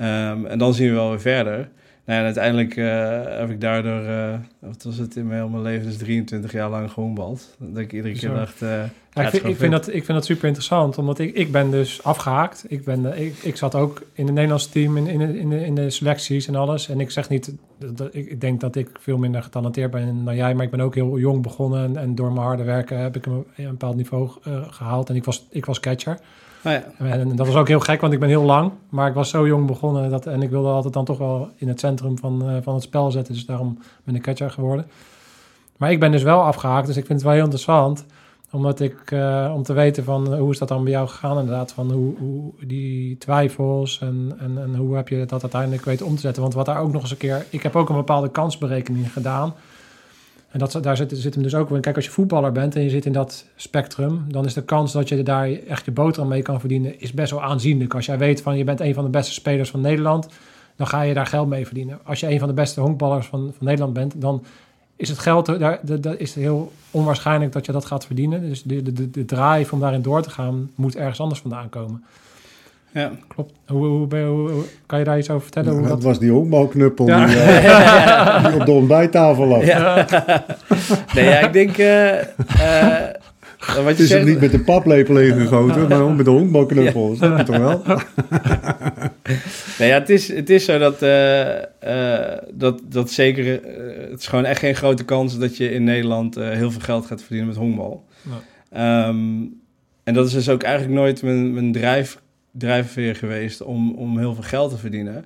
Um, 0.00 0.46
en 0.46 0.58
dan 0.58 0.74
zien 0.74 0.88
we 0.88 0.94
wel 0.94 1.10
weer 1.10 1.20
verder. 1.20 1.68
Ja, 2.10 2.22
uiteindelijk 2.22 2.76
uh, 2.76 3.22
heb 3.24 3.50
ik 3.50 3.60
daardoor, 3.60 4.02
uh, 4.02 4.34
wat 4.58 4.82
was 4.82 4.96
het 4.96 5.16
in 5.16 5.26
mijn, 5.26 5.50
mijn 5.50 5.62
leven, 5.62 5.86
dus 5.86 5.96
23 5.96 6.52
jaar 6.52 6.70
lang 6.70 6.90
gehoonbald. 6.90 7.56
Dat 7.58 7.78
ik 7.78 7.92
iedere 7.92 8.14
keer 8.14 8.34
dacht... 8.34 8.62
Uh, 8.62 8.68
ja, 9.12 9.22
ik, 9.22 9.28
vind, 9.28 9.44
ik, 9.44 9.56
vind 9.56 9.72
dat, 9.72 9.88
ik 9.88 10.04
vind 10.04 10.18
dat 10.18 10.24
super 10.24 10.44
interessant, 10.44 10.98
omdat 10.98 11.18
ik, 11.18 11.34
ik 11.34 11.52
ben 11.52 11.70
dus 11.70 12.02
afgehaakt. 12.02 12.64
Ik, 12.68 12.84
ben, 12.84 13.20
ik, 13.20 13.36
ik 13.36 13.56
zat 13.56 13.74
ook 13.74 14.02
in 14.12 14.24
het 14.24 14.34
Nederlandse 14.34 14.70
team, 14.70 14.96
in, 14.96 15.06
in, 15.06 15.20
in, 15.20 15.48
de, 15.48 15.64
in 15.64 15.74
de 15.74 15.90
selecties 15.90 16.46
en 16.46 16.54
alles. 16.54 16.88
En 16.88 17.00
ik 17.00 17.10
zeg 17.10 17.28
niet, 17.28 17.52
dat, 17.78 18.14
ik, 18.14 18.30
ik 18.30 18.40
denk 18.40 18.60
dat 18.60 18.76
ik 18.76 18.88
veel 19.00 19.18
minder 19.18 19.42
getalenteerd 19.42 19.90
ben 19.90 20.24
dan 20.24 20.36
jij, 20.36 20.54
maar 20.54 20.64
ik 20.64 20.70
ben 20.70 20.80
ook 20.80 20.94
heel 20.94 21.18
jong 21.18 21.42
begonnen. 21.42 21.84
En, 21.84 21.96
en 21.96 22.14
door 22.14 22.32
mijn 22.32 22.46
harde 22.46 22.64
werken 22.64 22.98
heb 22.98 23.16
ik 23.16 23.26
een, 23.26 23.44
een 23.56 23.70
bepaald 23.70 23.96
niveau 23.96 24.30
gehaald. 24.70 25.08
En 25.08 25.16
ik 25.16 25.24
was, 25.24 25.46
ik 25.50 25.64
was 25.64 25.80
catcher. 25.80 26.18
Oh 26.64 26.72
ja. 26.72 26.82
En 26.98 27.36
dat 27.36 27.46
was 27.46 27.56
ook 27.56 27.68
heel 27.68 27.80
gek, 27.80 28.00
want 28.00 28.12
ik 28.12 28.20
ben 28.20 28.28
heel 28.28 28.42
lang. 28.42 28.72
Maar 28.88 29.08
ik 29.08 29.14
was 29.14 29.30
zo 29.30 29.46
jong 29.46 29.66
begonnen 29.66 30.10
dat, 30.10 30.26
en 30.26 30.42
ik 30.42 30.50
wilde 30.50 30.68
altijd 30.68 30.94
dan 30.94 31.04
toch 31.04 31.18
wel 31.18 31.48
in 31.56 31.68
het 31.68 31.80
centrum 31.80 32.18
van, 32.18 32.50
uh, 32.50 32.56
van 32.62 32.74
het 32.74 32.82
spel 32.82 33.10
zetten. 33.10 33.34
Dus 33.34 33.46
daarom 33.46 33.78
ben 34.04 34.14
ik 34.14 34.22
catcher 34.22 34.50
geworden. 34.50 34.86
Maar 35.76 35.90
ik 35.90 36.00
ben 36.00 36.12
dus 36.12 36.22
wel 36.22 36.42
afgehaakt, 36.42 36.86
dus 36.86 36.96
ik 36.96 37.06
vind 37.06 37.18
het 37.18 37.22
wel 37.22 37.32
heel 37.32 37.44
interessant. 37.44 38.04
Omdat 38.52 38.80
ik, 38.80 39.10
uh, 39.10 39.52
om 39.54 39.62
te 39.62 39.72
weten 39.72 40.04
van 40.04 40.34
hoe 40.34 40.50
is 40.50 40.58
dat 40.58 40.68
dan 40.68 40.82
bij 40.82 40.92
jou 40.92 41.08
gegaan 41.08 41.38
inderdaad. 41.38 41.72
Van 41.72 41.92
hoe, 41.92 42.14
hoe 42.18 42.52
die 42.66 43.18
twijfels 43.18 44.00
en, 44.00 44.36
en, 44.38 44.58
en 44.62 44.74
hoe 44.74 44.96
heb 44.96 45.08
je 45.08 45.26
dat 45.26 45.42
uiteindelijk 45.42 45.84
weten 45.84 46.06
om 46.06 46.14
te 46.14 46.20
zetten. 46.20 46.42
Want 46.42 46.54
wat 46.54 46.66
daar 46.66 46.80
ook 46.80 46.92
nog 46.92 47.02
eens 47.02 47.10
een 47.10 47.16
keer... 47.16 47.46
Ik 47.50 47.62
heb 47.62 47.76
ook 47.76 47.88
een 47.88 47.96
bepaalde 47.96 48.30
kansberekening 48.30 49.12
gedaan... 49.12 49.54
En 50.50 50.58
dat, 50.58 50.78
daar 50.82 50.96
zit, 50.96 51.34
hem 51.34 51.42
dus 51.42 51.54
ook 51.54 51.70
in. 51.70 51.80
Kijk, 51.80 51.96
als 51.96 52.04
je 52.04 52.10
voetballer 52.10 52.52
bent 52.52 52.76
en 52.76 52.82
je 52.82 52.90
zit 52.90 53.06
in 53.06 53.12
dat 53.12 53.44
spectrum, 53.56 54.24
dan 54.28 54.44
is 54.44 54.54
de 54.54 54.62
kans 54.62 54.92
dat 54.92 55.08
je 55.08 55.22
daar 55.22 55.50
echt 55.52 55.84
je 55.84 55.90
boterham 55.90 56.28
mee 56.28 56.42
kan 56.42 56.60
verdienen, 56.60 57.00
is 57.00 57.12
best 57.12 57.30
wel 57.30 57.42
aanzienlijk. 57.42 57.94
Als 57.94 58.06
jij 58.06 58.18
weet 58.18 58.42
van 58.42 58.56
je 58.56 58.64
bent 58.64 58.80
een 58.80 58.94
van 58.94 59.04
de 59.04 59.10
beste 59.10 59.32
spelers 59.32 59.70
van 59.70 59.80
Nederland, 59.80 60.28
dan 60.76 60.86
ga 60.86 61.02
je 61.02 61.14
daar 61.14 61.26
geld 61.26 61.48
mee 61.48 61.66
verdienen. 61.66 61.98
Als 62.04 62.20
je 62.20 62.30
een 62.30 62.38
van 62.38 62.48
de 62.48 62.54
beste 62.54 62.80
honkballers 62.80 63.26
van, 63.26 63.52
van 63.56 63.66
Nederland 63.66 63.92
bent, 63.92 64.14
dan 64.16 64.44
is 64.96 65.08
het 65.08 65.18
geld, 65.18 65.46
daar, 65.46 65.80
is 66.16 66.34
heel 66.34 66.72
onwaarschijnlijk 66.90 67.52
dat 67.52 67.66
je 67.66 67.72
dat 67.72 67.84
gaat 67.84 68.06
verdienen. 68.06 68.40
Dus 68.40 68.62
de, 68.62 68.82
de, 68.82 68.92
de, 68.92 69.10
de 69.10 69.24
drive 69.24 69.74
om 69.74 69.80
daarin 69.80 70.02
door 70.02 70.22
te 70.22 70.30
gaan, 70.30 70.70
moet 70.74 70.96
ergens 70.96 71.20
anders 71.20 71.40
vandaan 71.40 71.68
komen. 71.68 72.04
Ja. 72.92 73.12
Klopt. 73.28 73.52
Hoe, 73.66 73.86
hoe, 73.86 74.16
hoe, 74.16 74.64
kan 74.86 74.98
je 74.98 75.04
daar 75.04 75.18
iets 75.18 75.30
over 75.30 75.42
vertellen? 75.42 75.72
Hoe 75.72 75.80
dat, 75.80 75.90
dat 75.90 76.02
was 76.02 76.18
die 76.18 76.30
honkbalknuppel 76.30 77.04
die, 77.06 77.14
uh, 77.14 78.44
die, 78.50 78.60
op 78.60 78.66
de 78.66 78.72
ontbijttafel 78.72 79.46
lag. 79.46 79.64
Ja. 79.64 80.06
nee, 81.14 81.24
ja, 81.24 81.38
ik 81.38 81.52
denk... 81.52 81.78
Uh, 81.78 82.14
uh, 82.14 82.96
wat 83.58 83.84
het 83.84 83.98
is 83.98 84.08
zegt... 84.08 84.26
niet 84.26 84.40
met 84.40 84.50
de 84.50 84.60
paplepel 84.60 85.18
ingegoten, 85.18 85.88
maar 85.88 86.04
met 86.04 86.24
de 86.24 86.30
honkbalknuppel. 86.30 87.16
Ja. 87.20 87.36
Dat 87.36 87.46
toch 87.46 87.56
wel? 87.56 87.82
nee, 89.78 89.88
ja, 89.88 89.98
het, 89.98 90.10
is, 90.10 90.28
het 90.28 90.50
is 90.50 90.64
zo 90.64 90.78
dat, 90.78 90.98
dat, 92.54 92.80
dat 92.88 93.10
zeker... 93.10 93.60
het 94.10 94.20
is 94.20 94.26
gewoon 94.26 94.44
echt 94.44 94.58
geen 94.58 94.74
grote 94.74 95.04
kans 95.04 95.38
dat 95.38 95.56
je 95.56 95.72
in 95.72 95.84
Nederland 95.84 96.34
heel 96.34 96.70
veel 96.70 96.80
geld 96.80 97.06
gaat 97.06 97.20
verdienen 97.20 97.46
met 97.46 97.56
honkbal. 97.56 98.04
Um, 98.76 99.58
en 100.04 100.14
dat 100.14 100.26
is 100.26 100.32
dus 100.32 100.48
ook 100.48 100.62
eigenlijk 100.62 100.94
nooit 100.94 101.22
mijn, 101.22 101.54
mijn 101.54 101.72
drijf 101.72 102.18
drijfveer 102.52 103.16
geweest 103.16 103.62
om, 103.62 103.94
om 103.94 104.18
heel 104.18 104.34
veel 104.34 104.42
geld 104.42 104.70
te 104.70 104.78
verdienen. 104.78 105.24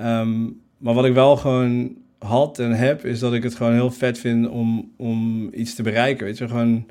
Um, 0.00 0.60
maar 0.78 0.94
wat 0.94 1.04
ik 1.04 1.14
wel 1.14 1.36
gewoon 1.36 1.96
had 2.18 2.58
en 2.58 2.72
heb, 2.72 3.04
is 3.04 3.18
dat 3.18 3.34
ik 3.34 3.42
het 3.42 3.54
gewoon 3.54 3.72
heel 3.72 3.90
vet 3.90 4.18
vind 4.18 4.48
om, 4.48 4.90
om 4.96 5.48
iets 5.52 5.74
te 5.74 5.82
bereiken. 5.82 6.26
Weet 6.26 6.38
je, 6.38 6.48
gewoon 6.48 6.74
uh, 6.74 6.84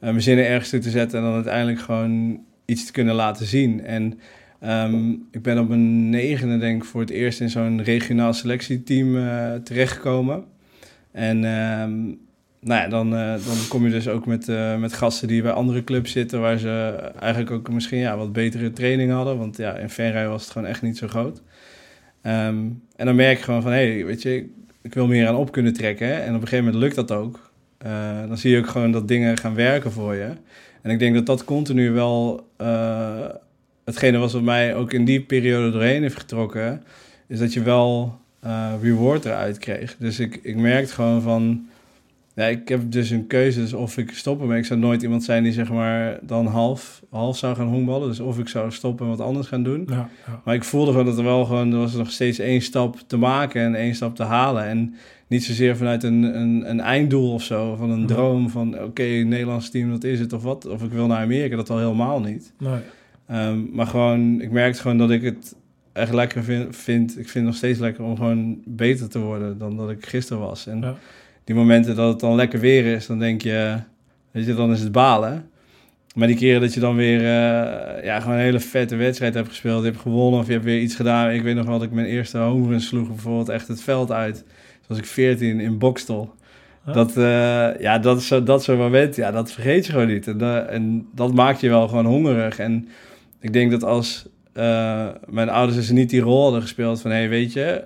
mijn 0.00 0.22
zinnen 0.22 0.46
ergens 0.46 0.70
toe 0.70 0.78
te 0.78 0.90
zetten 0.90 1.18
en 1.18 1.24
dan 1.24 1.34
uiteindelijk 1.34 1.80
gewoon 1.80 2.40
iets 2.64 2.86
te 2.86 2.92
kunnen 2.92 3.14
laten 3.14 3.46
zien. 3.46 3.84
En 3.84 4.18
um, 4.64 5.26
ik 5.30 5.42
ben 5.42 5.58
op 5.58 5.68
mijn 5.68 6.10
negende, 6.10 6.58
denk 6.58 6.82
ik, 6.82 6.88
voor 6.88 7.00
het 7.00 7.10
eerst 7.10 7.40
in 7.40 7.50
zo'n 7.50 7.82
regionaal 7.82 8.32
selectieteam 8.32 9.16
uh, 9.16 9.54
terechtgekomen. 9.54 10.44
En 11.12 11.44
um, 11.44 12.18
nou 12.64 12.82
ja, 12.82 12.88
dan, 12.88 13.14
uh, 13.14 13.32
dan 13.46 13.56
kom 13.68 13.84
je 13.84 13.90
dus 13.90 14.08
ook 14.08 14.26
met, 14.26 14.48
uh, 14.48 14.76
met 14.76 14.92
gasten 14.92 15.28
die 15.28 15.42
bij 15.42 15.52
andere 15.52 15.84
clubs 15.84 16.12
zitten, 16.12 16.40
waar 16.40 16.58
ze 16.58 16.94
eigenlijk 17.20 17.50
ook 17.50 17.70
misschien 17.70 17.98
ja, 17.98 18.16
wat 18.16 18.32
betere 18.32 18.72
training 18.72 19.12
hadden. 19.12 19.38
Want 19.38 19.56
ja, 19.56 19.76
in 19.76 19.90
Venray 19.90 20.28
was 20.28 20.42
het 20.42 20.50
gewoon 20.50 20.68
echt 20.68 20.82
niet 20.82 20.98
zo 20.98 21.08
groot. 21.08 21.42
Um, 22.22 22.82
en 22.96 23.06
dan 23.06 23.14
merk 23.14 23.38
je 23.38 23.44
gewoon 23.44 23.62
van, 23.62 23.72
hé, 23.72 23.92
hey, 23.92 24.04
weet 24.04 24.22
je, 24.22 24.50
ik 24.82 24.94
wil 24.94 25.06
meer 25.06 25.28
aan 25.28 25.36
op 25.36 25.52
kunnen 25.52 25.72
trekken. 25.72 26.06
Hè? 26.06 26.14
En 26.14 26.34
op 26.34 26.40
een 26.40 26.48
gegeven 26.48 26.64
moment 26.64 26.82
lukt 26.82 26.94
dat 26.94 27.12
ook. 27.12 27.52
Uh, 27.86 28.28
dan 28.28 28.38
zie 28.38 28.50
je 28.50 28.58
ook 28.58 28.68
gewoon 28.68 28.92
dat 28.92 29.08
dingen 29.08 29.38
gaan 29.38 29.54
werken 29.54 29.92
voor 29.92 30.14
je. 30.14 30.28
En 30.82 30.90
ik 30.90 30.98
denk 30.98 31.14
dat 31.14 31.26
dat 31.26 31.44
continu 31.44 31.90
wel 31.90 32.46
hetgene 33.84 34.18
was 34.18 34.32
wat 34.32 34.42
mij 34.42 34.74
ook 34.74 34.92
in 34.92 35.04
die 35.04 35.20
periode 35.20 35.70
doorheen 35.70 36.02
heeft 36.02 36.18
getrokken, 36.18 36.82
is 37.26 37.38
dat 37.38 37.52
je 37.52 37.62
wel 37.62 38.18
reward 38.82 39.24
eruit 39.24 39.58
kreeg. 39.58 39.96
Dus 39.98 40.18
ik, 40.18 40.38
ik 40.42 40.56
merkte 40.56 40.92
gewoon 40.92 41.22
van 41.22 41.66
ja, 42.34 42.44
ik 42.44 42.68
heb 42.68 42.92
dus 42.92 43.10
een 43.10 43.26
keuze 43.26 43.60
dus 43.60 43.72
of 43.72 43.98
ik 43.98 44.10
stoppen. 44.10 44.48
Maar 44.48 44.58
ik 44.58 44.64
zou 44.64 44.80
nooit 44.80 45.02
iemand 45.02 45.24
zijn 45.24 45.42
die 45.42 45.52
zeg 45.52 45.70
maar 45.70 46.18
dan 46.22 46.46
half, 46.46 47.02
half 47.10 47.36
zou 47.36 47.56
gaan 47.56 47.66
honkballen. 47.66 48.08
Dus 48.08 48.20
of 48.20 48.38
ik 48.38 48.48
zou 48.48 48.72
stoppen 48.72 49.04
en 49.04 49.16
wat 49.16 49.26
anders 49.26 49.46
gaan 49.46 49.62
doen. 49.62 49.84
Ja, 49.88 50.08
ja. 50.26 50.40
Maar 50.44 50.54
ik 50.54 50.64
voelde 50.64 50.90
gewoon 50.90 51.06
dat 51.06 51.18
er 51.18 51.24
wel 51.24 51.44
gewoon... 51.44 51.72
Er 51.72 51.78
was 51.78 51.94
nog 51.94 52.10
steeds 52.10 52.38
één 52.38 52.60
stap 52.60 52.98
te 53.06 53.16
maken 53.16 53.62
en 53.62 53.74
één 53.74 53.94
stap 53.94 54.16
te 54.16 54.22
halen. 54.22 54.64
En 54.64 54.94
niet 55.26 55.44
zozeer 55.44 55.76
vanuit 55.76 56.02
een, 56.02 56.22
een, 56.22 56.70
een 56.70 56.80
einddoel 56.80 57.32
of 57.32 57.42
zo. 57.42 57.74
Van 57.74 57.90
een 57.90 58.06
droom 58.06 58.50
van 58.50 58.74
oké, 58.74 58.84
okay, 58.84 59.22
Nederlands 59.22 59.70
team, 59.70 59.90
dat 59.90 60.04
is 60.04 60.20
het 60.20 60.32
of 60.32 60.42
wat. 60.42 60.66
Of 60.66 60.82
ik 60.82 60.90
wil 60.90 61.06
naar 61.06 61.22
Amerika, 61.22 61.56
dat 61.56 61.70
al 61.70 61.78
helemaal 61.78 62.20
niet. 62.20 62.52
Nee. 62.58 62.80
Um, 63.48 63.70
maar 63.72 63.86
gewoon, 63.86 64.40
ik 64.40 64.50
merkte 64.50 64.80
gewoon 64.80 64.98
dat 64.98 65.10
ik 65.10 65.22
het 65.22 65.54
echt 65.92 66.12
lekker 66.12 66.44
vind, 66.44 66.76
vind. 66.76 67.10
Ik 67.10 67.16
vind 67.16 67.34
het 67.34 67.44
nog 67.44 67.54
steeds 67.54 67.78
lekker 67.78 68.04
om 68.04 68.16
gewoon 68.16 68.62
beter 68.64 69.08
te 69.08 69.18
worden 69.18 69.58
dan 69.58 69.76
dat 69.76 69.90
ik 69.90 70.06
gisteren 70.06 70.42
was. 70.42 70.66
En 70.66 70.80
Ja 70.80 70.96
die 71.44 71.54
momenten 71.54 71.96
dat 71.96 72.08
het 72.08 72.20
dan 72.20 72.34
lekker 72.34 72.60
weer 72.60 72.84
is, 72.84 73.06
dan 73.06 73.18
denk 73.18 73.42
je, 73.42 73.78
weet 74.30 74.46
je, 74.46 74.54
dan 74.54 74.72
is 74.72 74.80
het 74.80 74.92
balen. 74.92 75.48
Maar 76.14 76.26
die 76.26 76.36
keren 76.36 76.60
dat 76.60 76.74
je 76.74 76.80
dan 76.80 76.96
weer 76.96 77.20
uh, 77.20 78.04
ja, 78.04 78.20
gewoon 78.20 78.36
een 78.36 78.42
hele 78.42 78.60
vette 78.60 78.96
wedstrijd 78.96 79.34
hebt 79.34 79.48
gespeeld, 79.48 79.84
je 79.84 79.90
hebt 79.90 80.00
gewonnen 80.00 80.40
of 80.40 80.46
je 80.46 80.52
hebt 80.52 80.64
weer 80.64 80.80
iets 80.80 80.94
gedaan. 80.94 81.30
Ik 81.30 81.42
weet 81.42 81.54
nog 81.54 81.66
wel 81.66 81.78
dat 81.78 81.86
ik 81.86 81.92
mijn 81.92 82.06
eerste 82.06 82.38
home 82.38 82.80
sloeg, 82.80 83.08
bijvoorbeeld 83.08 83.48
echt 83.48 83.68
het 83.68 83.82
veld 83.82 84.12
uit. 84.12 84.36
Toen 84.36 84.86
was 84.88 84.98
ik 84.98 85.06
14 85.06 85.60
in 85.60 85.78
Bokstel. 85.78 86.34
Huh? 86.84 86.94
Dat, 86.94 87.16
uh, 87.16 87.80
ja, 87.80 87.98
dat, 87.98 88.22
zo, 88.22 88.42
dat 88.42 88.62
soort 88.62 88.78
moment, 88.78 89.16
ja, 89.16 89.30
dat 89.30 89.52
vergeet 89.52 89.86
je 89.86 89.92
gewoon 89.92 90.06
niet. 90.06 90.26
En, 90.26 90.38
uh, 90.40 90.72
en 90.72 91.08
dat 91.14 91.34
maakt 91.34 91.60
je 91.60 91.68
wel 91.68 91.88
gewoon 91.88 92.06
hongerig. 92.06 92.58
En 92.58 92.88
ik 93.40 93.52
denk 93.52 93.70
dat 93.70 93.82
als 93.82 94.26
mijn 95.26 95.48
ouders 95.48 95.76
dus 95.76 95.90
niet 95.90 96.10
die 96.10 96.20
rol 96.20 96.42
hadden 96.42 96.62
gespeeld 96.62 97.00
van, 97.00 97.10
hé, 97.10 97.16
hey, 97.16 97.28
weet 97.28 97.52
je, 97.52 97.84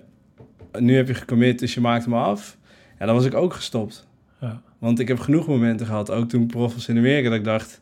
nu 0.79 0.97
heb 0.97 1.09
je 1.09 1.15
gecommit, 1.15 1.59
dus 1.59 1.75
je 1.75 1.81
maakt 1.81 2.05
hem 2.05 2.15
af 2.15 2.58
ja, 2.99 3.07
dan 3.07 3.15
was 3.15 3.25
ik 3.25 3.35
ook 3.35 3.55
gestopt. 3.55 4.07
Ja. 4.41 4.61
Want 4.79 4.99
ik 4.99 5.09
heb 5.09 5.19
genoeg 5.19 5.47
momenten 5.47 5.87
gehad, 5.87 6.11
ook 6.11 6.29
toen 6.29 6.47
prof 6.47 6.75
was 6.75 6.89
in 6.89 6.97
Amerika, 6.97 7.29
dat 7.29 7.39
ik 7.39 7.45
dacht, 7.45 7.81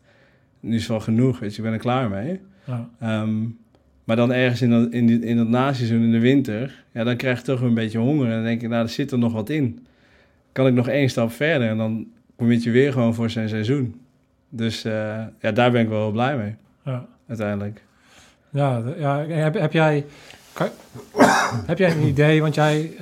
nu 0.61 0.77
is 0.77 0.87
wel 0.87 1.01
genoeg, 1.01 1.39
weet 1.39 1.51
je, 1.51 1.57
ik 1.57 1.63
ben 1.63 1.73
er 1.73 1.79
klaar 1.79 2.11
mee. 2.11 2.41
Ja. 2.65 3.21
Um, 3.23 3.59
maar 4.05 4.17
dan 4.17 4.33
ergens 4.33 4.63
in 4.63 4.71
dat, 4.71 4.93
in, 4.93 5.07
die, 5.07 5.21
in 5.21 5.37
dat 5.37 5.49
naseizoen 5.49 6.03
in 6.03 6.11
de 6.11 6.19
winter, 6.19 6.85
ja, 6.93 7.05
dan 7.05 7.17
krijg 7.17 7.39
je 7.39 7.45
toch 7.45 7.61
een 7.61 7.75
beetje 7.75 7.99
honger. 7.99 8.27
En 8.27 8.33
dan 8.33 8.45
denk 8.45 8.63
ik, 8.63 8.69
nou, 8.69 8.83
er 8.83 8.89
zit 8.89 9.13
er 9.13 9.19
nog 9.19 9.33
wat 9.33 9.51
in. 9.51 9.87
Kan 10.53 10.67
ik 10.67 10.75
nog 10.75 10.89
één 10.89 11.09
stap 11.09 11.33
verder? 11.33 11.69
En 11.69 11.77
dan 11.77 12.07
kom 12.37 12.53
je 12.53 12.71
weer 12.71 12.93
gewoon 12.93 13.15
voor 13.15 13.31
zijn 13.31 13.49
seizoen. 13.49 14.01
Dus 14.49 14.85
uh, 14.85 14.93
ja, 15.41 15.53
daar 15.53 15.71
ben 15.71 15.81
ik 15.81 15.89
wel 15.89 16.11
blij 16.11 16.37
mee. 16.37 16.55
Ja. 16.85 17.07
Uiteindelijk. 17.29 17.83
Ja, 18.51 18.83
ja 18.99 19.27
heb, 19.27 19.55
heb 19.55 19.73
jij... 19.73 20.05
Kan, 20.57 20.69
heb 21.71 21.79
jij 21.79 21.91
een 21.91 22.07
idee, 22.07 22.43
want 22.43 22.55
jij 22.55 22.93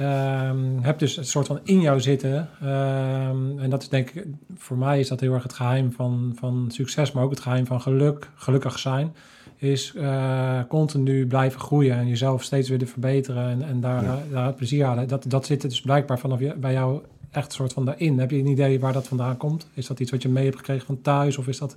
um, 0.49 0.79
hebt 0.83 0.99
dus 0.99 1.17
een 1.17 1.25
soort 1.25 1.47
van 1.47 1.61
in 1.63 1.81
jou 1.81 2.01
zitten. 2.01 2.49
Um, 2.63 3.59
en 3.59 3.71
dat 3.71 3.83
is 3.83 3.89
denk 3.89 4.11
ik, 4.11 4.25
voor 4.57 4.77
mij 4.77 5.01
is 5.01 5.09
dat 5.09 5.21
heel 5.21 5.33
erg 5.33 5.43
het 5.43 5.53
geheim 5.53 5.93
van, 5.93 6.33
van 6.39 6.67
succes, 6.69 7.13
maar 7.13 7.25
ook 7.25 7.31
het 7.31 7.41
geheim 7.41 7.67
van 7.67 7.81
geluk, 7.81 8.31
gelukkig 8.35 8.79
zijn. 8.79 9.15
Is 9.57 9.93
uh, 9.97 10.61
continu 10.69 11.27
blijven 11.27 11.61
groeien 11.61 11.97
en 11.97 12.09
jezelf 12.09 12.43
steeds 12.43 12.69
weer 12.69 12.79
te 12.79 12.87
verbeteren 12.87 13.49
en, 13.49 13.63
en 13.63 13.81
daar, 13.81 14.03
ja. 14.03 14.19
daar 14.31 14.53
plezier 14.53 14.85
halen. 14.85 15.09
Dat, 15.09 15.25
dat 15.29 15.47
zit 15.47 15.63
er 15.63 15.69
dus 15.69 15.81
blijkbaar 15.81 16.19
vanaf 16.19 16.41
je, 16.41 16.55
bij 16.55 16.73
jou 16.73 17.03
echt 17.31 17.47
een 17.47 17.53
soort 17.53 17.73
van 17.73 17.85
daarin. 17.85 18.19
Heb 18.19 18.31
je 18.31 18.39
een 18.39 18.47
idee 18.47 18.81
waar 18.81 18.93
dat 18.93 19.09
vandaan 19.09 19.37
komt? 19.37 19.67
Is 19.75 19.87
dat 19.87 20.01
iets 20.01 20.11
wat 20.11 20.23
je 20.23 20.29
mee 20.29 20.45
hebt 20.45 20.57
gekregen 20.57 20.87
van 20.87 21.01
thuis? 21.03 21.39
Of 21.39 21.49
is 21.49 21.59
dat, 21.59 21.77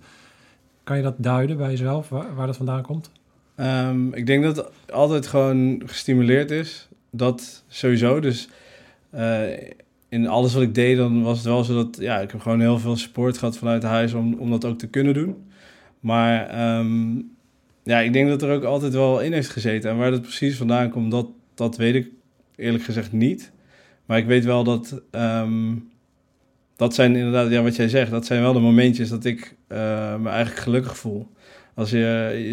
kan 0.84 0.98
je 0.98 1.04
dat 1.04 1.16
duiden 1.18 1.58
bij 1.58 1.70
jezelf, 1.70 2.10
waar, 2.10 2.36
waar 2.36 2.48
dat 2.48 2.58
vandaan 2.58 2.82
komt? 2.82 3.10
Um, 3.60 4.14
ik 4.14 4.26
denk 4.26 4.44
dat 4.44 4.56
het 4.56 4.92
altijd 4.92 5.28
gewoon 5.28 5.82
gestimuleerd 5.86 6.52
is. 6.52 6.88
Dat 7.12 7.64
sowieso. 7.68 8.20
Dus 8.20 8.50
uh, 9.16 9.44
in 10.10 10.28
alles 10.28 10.54
wat 10.54 10.64
ik 10.64 10.76
deed, 10.76 10.98
dan 10.98 11.24
was 11.24 11.38
het 11.38 11.46
wel 11.46 11.64
zo 11.64 11.74
dat... 11.74 11.98
Ja, 12.00 12.20
ik 12.20 12.32
heb 12.32 12.42
gewoon 12.42 12.60
heel 12.60 12.80
veel 12.80 12.96
support 12.96 13.38
gehad 13.38 13.58
vanuit 13.58 13.84
huis 13.84 14.14
om, 14.14 14.34
om 14.34 14.50
dat 14.50 14.66
ook 14.66 14.78
te 14.78 14.88
kunnen 14.88 15.14
doen. 15.14 15.36
Maar 16.00 16.78
um, 16.80 17.32
ja, 17.84 18.00
ik 18.00 18.14
denk 18.14 18.30
dat 18.30 18.42
er 18.42 18.56
ook 18.56 18.64
altijd 18.64 18.94
wel 18.94 19.20
in 19.20 19.34
heeft 19.34 19.50
gezeten. 19.50 19.90
En 19.90 19.98
waar 19.98 20.12
dat 20.12 20.22
precies 20.22 20.58
vandaan 20.58 20.90
komt, 20.90 21.12
dat, 21.12 21.28
dat 21.54 21.78
weet 21.78 21.96
ik 21.96 22.10
eerlijk 22.56 22.84
gezegd 22.84 23.12
niet. 23.12 23.52
Maar 24.06 24.18
ik 24.18 24.26
weet 24.26 24.46
wel 24.46 24.64
dat... 24.64 25.02
Um, 25.12 25.90
dat 26.76 26.96
zijn 26.96 27.16
inderdaad, 27.16 27.52
ja, 27.52 27.62
wat 27.62 27.76
jij 27.76 27.90
zegt, 27.90 28.12
dat 28.12 28.26
zijn 28.26 28.42
wel 28.42 28.54
de 28.54 28.60
momentjes 28.60 29.10
dat 29.10 29.26
ik 29.26 29.56
uh, 29.70 29.78
me 30.16 30.30
eigenlijk 30.30 30.60
gelukkig 30.60 30.98
voel. 30.98 31.28
Als 31.78 31.90
je 31.90 31.98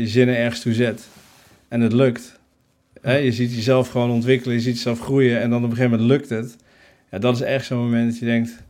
je 0.01 0.09
zinnen 0.09 0.37
ergens 0.37 0.61
toe 0.61 0.73
zet 0.75 1.09
en 1.69 1.81
het 1.81 1.93
lukt. 1.93 2.39
Hè, 3.01 3.17
je 3.17 3.33
ziet 3.33 3.55
jezelf 3.55 3.89
gewoon 3.89 4.11
ontwikkelen, 4.11 4.55
je 4.55 4.61
ziet 4.63 4.75
jezelf 4.75 5.01
groeien 5.01 5.41
en 5.41 5.51
dan 5.51 5.65
op 5.65 5.71
een 5.71 5.77
gegeven 5.77 5.99
moment 5.99 6.11
lukt 6.11 6.29
het. 6.29 6.57
Ja, 7.11 7.19
dat 7.19 7.35
is 7.35 7.41
echt 7.41 7.67
zo'n 7.67 7.79
moment 7.79 8.11
dat 8.11 8.19
je 8.19 8.25
denkt, 8.27 8.63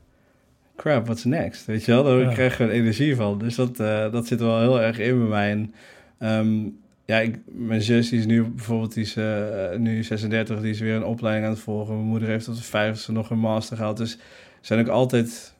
crap, 0.76 1.04
what's 1.04 1.24
next? 1.24 1.64
Weet 1.64 1.84
je 1.84 1.92
wel, 1.92 2.04
daar 2.04 2.18
Ja. 2.18 2.32
krijg 2.32 2.50
je 2.50 2.56
gewoon 2.56 2.72
energie 2.72 3.16
van. 3.16 3.38
Dus 3.38 3.54
dat, 3.54 3.80
eh, 3.80 4.12
dat 4.12 4.26
zit 4.26 4.40
wel 4.40 4.60
heel 4.60 4.80
erg 4.80 4.98
in 4.98 5.18
bij 5.18 5.28
mij. 5.28 5.50
En 5.50 5.74
ehm, 6.18 6.68
ja, 7.04 7.18
ik, 7.20 7.38
mijn 7.46 7.82
zus 7.82 8.08
die 8.08 8.18
is 8.18 8.26
nu 8.26 8.42
bijvoorbeeld, 8.42 8.94
die 8.94 9.02
is 9.04 9.16
eh, 9.16 9.76
nu 9.78 10.02
36, 10.02 10.60
die 10.60 10.70
is 10.70 10.80
weer 10.80 10.94
een 10.94 11.04
opleiding 11.04 11.46
aan 11.46 11.52
het 11.52 11.62
volgen. 11.62 11.94
Mijn 11.94 12.06
moeder 12.08 12.28
heeft 12.28 12.44
tot 12.44 12.56
de 12.56 12.62
vijftigste 12.62 13.12
nog 13.12 13.30
een 13.30 13.38
master 13.38 13.76
gehaald. 13.76 13.96
Dus 13.96 14.18
zijn 14.60 14.80
ook 14.80 14.88
altijd 14.88 15.54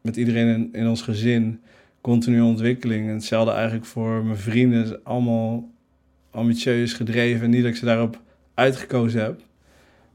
met 0.00 0.16
iedereen 0.16 0.48
in, 0.48 0.68
in 0.72 0.88
ons 0.88 1.02
gezin 1.02 1.60
continu 2.00 2.40
ontwikkeling. 2.40 3.08
En 3.08 3.14
hetzelfde 3.14 3.52
eigenlijk 3.52 3.84
voor 3.84 4.24
mijn 4.24 4.38
vrienden. 4.38 5.04
Allemaal 5.04 5.68
ambitieus 6.30 6.92
gedreven. 6.92 7.50
Niet 7.50 7.62
dat 7.62 7.70
ik 7.70 7.76
ze 7.76 7.84
daarop 7.84 8.20
uitgekozen 8.54 9.22
heb. 9.22 9.40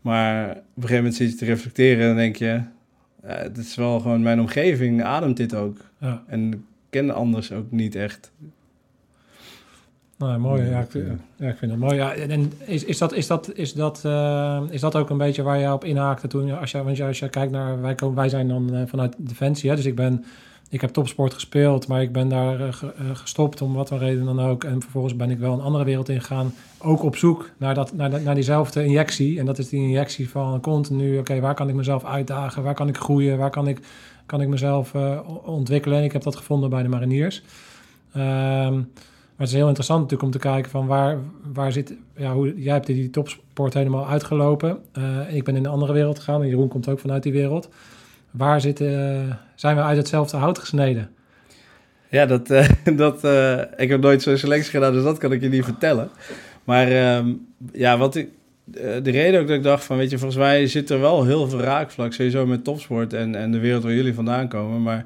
Maar 0.02 0.50
op 0.50 0.56
een 0.56 0.64
gegeven 0.74 0.96
moment 0.96 1.16
zit 1.16 1.32
je 1.32 1.36
te 1.36 1.46
reflecteren 1.46 2.02
en 2.02 2.08
dan 2.08 2.18
denk 2.18 2.36
je... 2.36 2.62
Ja, 3.28 3.44
dit 3.44 3.58
is 3.58 3.76
wel 3.76 4.00
gewoon 4.00 4.22
mijn 4.22 4.40
omgeving, 4.40 5.04
ademt 5.04 5.38
dit 5.38 5.56
ook. 5.56 5.78
Ja. 6.00 6.24
En 6.28 6.54
ik 6.54 6.60
ken 6.90 7.14
anders 7.14 7.52
ook 7.52 7.72
niet 7.72 7.96
echt. 7.96 8.32
Nou, 10.18 10.40
mooi. 10.40 10.64
Ja, 10.64 10.80
ik, 10.80 10.94
ja, 11.36 11.50
ik 11.50 11.58
vind 11.58 11.72
het 11.72 11.80
mooi. 11.80 11.96
Ja, 11.96 12.14
en 12.14 12.52
is, 12.66 12.84
is, 12.84 12.98
dat, 12.98 13.14
is, 13.14 13.28
dat, 13.28 13.52
is, 13.54 13.74
dat, 13.74 14.02
eh, 14.06 14.62
is 14.70 14.82
dat 14.82 14.96
ook 14.96 15.10
een 15.10 15.18
beetje 15.18 15.44
waar 15.44 15.60
je 15.60 15.74
op 15.74 15.84
inhaakte 15.84 16.28
toen? 16.28 16.60
Als 16.60 16.72
je, 16.72 16.84
want 16.84 17.02
als 17.02 17.20
je 17.20 17.30
kijkt 17.30 17.52
naar... 17.52 17.82
Wij, 17.82 17.96
komen, 17.96 18.16
wij 18.16 18.30
zijn 18.30 18.48
dan 18.48 18.74
eh, 18.74 18.82
vanuit 18.86 19.16
Defensie, 19.18 19.70
hè, 19.70 19.76
dus 19.76 19.86
ik 19.86 19.96
ben... 19.96 20.26
Ik 20.70 20.82
heb 20.82 20.90
topsport 20.90 21.34
gespeeld, 21.34 21.88
maar 21.88 22.02
ik 22.02 22.12
ben 22.12 22.30
daar 22.30 22.60
eh, 22.60 22.68
eh, 22.68 22.90
gestopt 23.14 23.62
om 23.62 23.74
wat 23.74 23.88
voor 23.88 23.98
reden 23.98 24.26
dan 24.26 24.40
ook. 24.40 24.64
En 24.64 24.82
vervolgens 24.82 25.16
ben 25.16 25.30
ik 25.32 25.40
wel 25.40 25.54
een 25.54 25.62
andere 25.62 25.84
wereld 25.84 26.10
ingegaan. 26.10 26.54
Ook 26.80 27.04
op 27.04 27.16
zoek 27.16 27.50
naar, 27.58 27.74
dat, 27.74 27.94
naar, 27.94 28.22
naar 28.22 28.36
diezelfde 28.36 28.84
injectie. 28.84 29.40
En 29.40 29.46
dat 29.46 29.58
is 29.58 29.70
die 29.70 29.82
injectie 29.82 30.30
van 30.30 30.62
continu, 30.62 31.18
oké, 31.18 31.40
waar 31.40 31.54
kan 31.54 31.70
ik 31.70 31.76
mezelf 31.76 32.06
uitdagen? 32.06 32.64
Waar 32.64 32.74
kan 32.74 32.88
ik 32.88 32.98
groeien? 32.98 33.38
Waar 33.38 33.50
kan 33.50 33.68
ik, 33.68 33.80
kan 34.26 34.42
ik 34.42 34.48
mezelf 34.48 34.94
eh, 34.94 35.20
ontwikkelen? 35.44 35.98
En 35.98 36.04
ik 36.04 36.12
heb 36.12 36.24
dat 36.24 36.36
gevonden 36.36 36.70
bij 36.70 36.84
de 36.84 36.90
mariniers. 36.90 37.44
Ehm, 38.14 38.74
maar 38.74 39.46
het 39.46 39.54
is 39.54 39.60
heel 39.60 39.68
interessant 39.68 40.02
natuurlijk 40.02 40.34
om 40.34 40.42
te 40.42 40.48
kijken 40.48 40.72
van 40.72 40.88
waar, 40.88 41.18
waar 41.54 41.72
zit... 41.72 41.94
Ja, 42.16 42.34
hoe, 42.34 42.62
jij 42.62 42.74
hebt 42.74 42.86
die 42.86 43.10
topsport 43.10 43.74
helemaal 43.74 44.08
uitgelopen. 44.08 44.78
Ik 45.30 45.44
ben 45.44 45.56
in 45.56 45.66
een 45.66 45.72
andere 45.72 45.94
wereld 45.94 46.18
gegaan. 46.18 46.42
En 46.42 46.48
Jeroen 46.48 46.68
komt 46.68 46.90
ook 46.90 47.00
vanuit 47.00 47.24
die 47.24 47.32
wereld. 47.32 47.70
Waar 48.38 48.62
zitten, 48.62 48.88
eh, 48.88 49.36
zijn 49.56 49.76
we 49.76 49.82
uit 49.82 49.98
hetzelfde 49.98 50.38
hout 50.38 50.60
gesneden? 50.60 51.10
Ja, 52.10 52.26
dat, 52.26 52.50
eh, 52.50 52.70
dat, 52.96 53.24
eh, 53.24 53.62
ik 53.78 53.90
heb 53.90 54.02
nooit 54.02 54.22
zo'n 54.22 54.38
selectie 54.38 54.72
gedaan, 54.72 54.94
dus 54.94 55.04
dat 55.04 55.18
kan 55.18 55.32
ik 55.32 55.42
je 55.42 55.50
niet 55.50 55.64
vertellen. 55.64 56.10
Maar 56.64 56.88
ehm, 56.88 57.34
ja, 57.74 57.98
wat 57.98 58.16
ik, 58.16 58.30
de 59.04 59.12
reden 59.12 59.42
ook 59.42 59.48
dat 59.48 59.58
ik 59.58 59.64
dacht 59.64 59.84
van, 59.84 59.98
weet 59.98 60.10
je, 60.10 60.18
volgens 60.18 60.40
mij 60.40 60.68
zit 60.68 60.90
er 60.90 61.00
wel 61.00 61.26
heel 61.26 61.48
veel 61.48 61.60
raakvlak, 61.60 62.14
sowieso 62.14 62.46
met 62.46 62.64
topsport 62.64 63.14
en, 63.14 63.36
en 63.36 63.52
de 63.52 63.60
wereld 63.60 63.84
waar 63.84 63.94
jullie 63.94 64.14
vandaan 64.14 64.48
komen. 64.48 64.82
Maar 64.82 65.06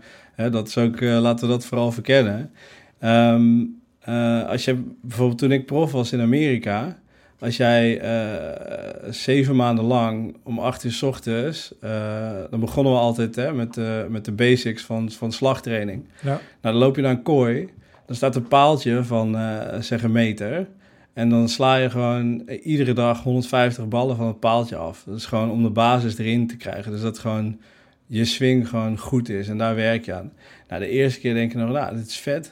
dat 0.52 0.68
is 0.68 0.78
ook, 0.78 1.02
laten 1.02 1.48
we 1.48 1.54
dat 1.54 1.66
vooral 1.66 1.92
verkennen. 1.92 2.52
Ehm, 3.00 3.62
eh, 4.00 4.48
als 4.48 4.66
je 4.66 4.84
bijvoorbeeld 5.02 5.38
toen 5.40 5.52
ik 5.52 5.66
prof 5.66 5.92
was 5.92 6.12
in 6.12 6.22
Amerika, 6.22 7.00
als 7.40 7.58
jij 7.58 8.00
eh, 8.00 9.12
zeven 9.12 9.56
maanden 9.56 9.86
lang 9.86 10.36
om 10.44 10.60
acht 10.60 10.84
uur 10.84 10.92
's 10.92 11.02
ochtends, 11.02 11.74
eh, 11.82 12.32
dan 12.50 12.60
begonnen 12.60 12.94
we 12.94 13.00
altijd 13.00 13.36
hè, 13.36 13.54
met, 13.54 13.74
de 13.74 14.06
met 14.10 14.26
de 14.26 14.32
basics 14.32 14.84
van, 14.84 15.12
van 15.12 15.32
slagtraining. 15.32 16.04
Ja. 16.22 16.28
Nou, 16.30 16.40
dan 16.62 16.74
loop 16.74 16.96
je 16.96 17.02
naar 17.02 17.12
een 17.12 17.22
kooi. 17.22 17.70
Dan 18.06 18.16
staat 18.16 18.36
een 18.36 18.48
paaltje 18.48 19.04
van, 19.04 19.38
eh, 19.38 19.80
zeg 19.80 20.04
een 20.04 20.12
meter. 20.12 20.68
En 21.14 21.30
dan 21.30 21.50
sla 21.50 21.76
je 21.76 21.90
gewoon 21.90 22.50
iedere 22.64 22.94
dag 22.94 23.24
150 23.24 23.88
ballen 23.88 24.16
van 24.16 24.28
het 24.28 24.40
paaltje 24.40 24.76
af. 24.76 25.04
Dat 25.06 25.18
is 25.18 25.26
gewoon 25.26 25.52
om 25.52 25.64
de 25.64 25.70
basis 25.70 26.18
erin 26.18 26.48
te 26.48 26.58
krijgen. 26.58 26.92
Dus 26.92 27.02
dat 27.02 27.20
gewoon 27.20 27.60
je 28.06 28.26
swing 28.26 28.70
gewoon 28.70 28.98
goed 28.98 29.30
is. 29.30 29.48
En 29.48 29.58
daar 29.58 29.76
werk 29.76 30.06
je 30.06 30.14
aan. 30.14 30.32
Nou, 30.68 30.82
de 30.82 30.90
eerste 30.90 31.20
keer 31.20 31.34
denk 31.34 31.52
je 31.52 31.58
nog, 31.58 31.72
nou, 31.72 31.96
dit 31.96 32.08
is 32.08 32.18
vet. 32.18 32.52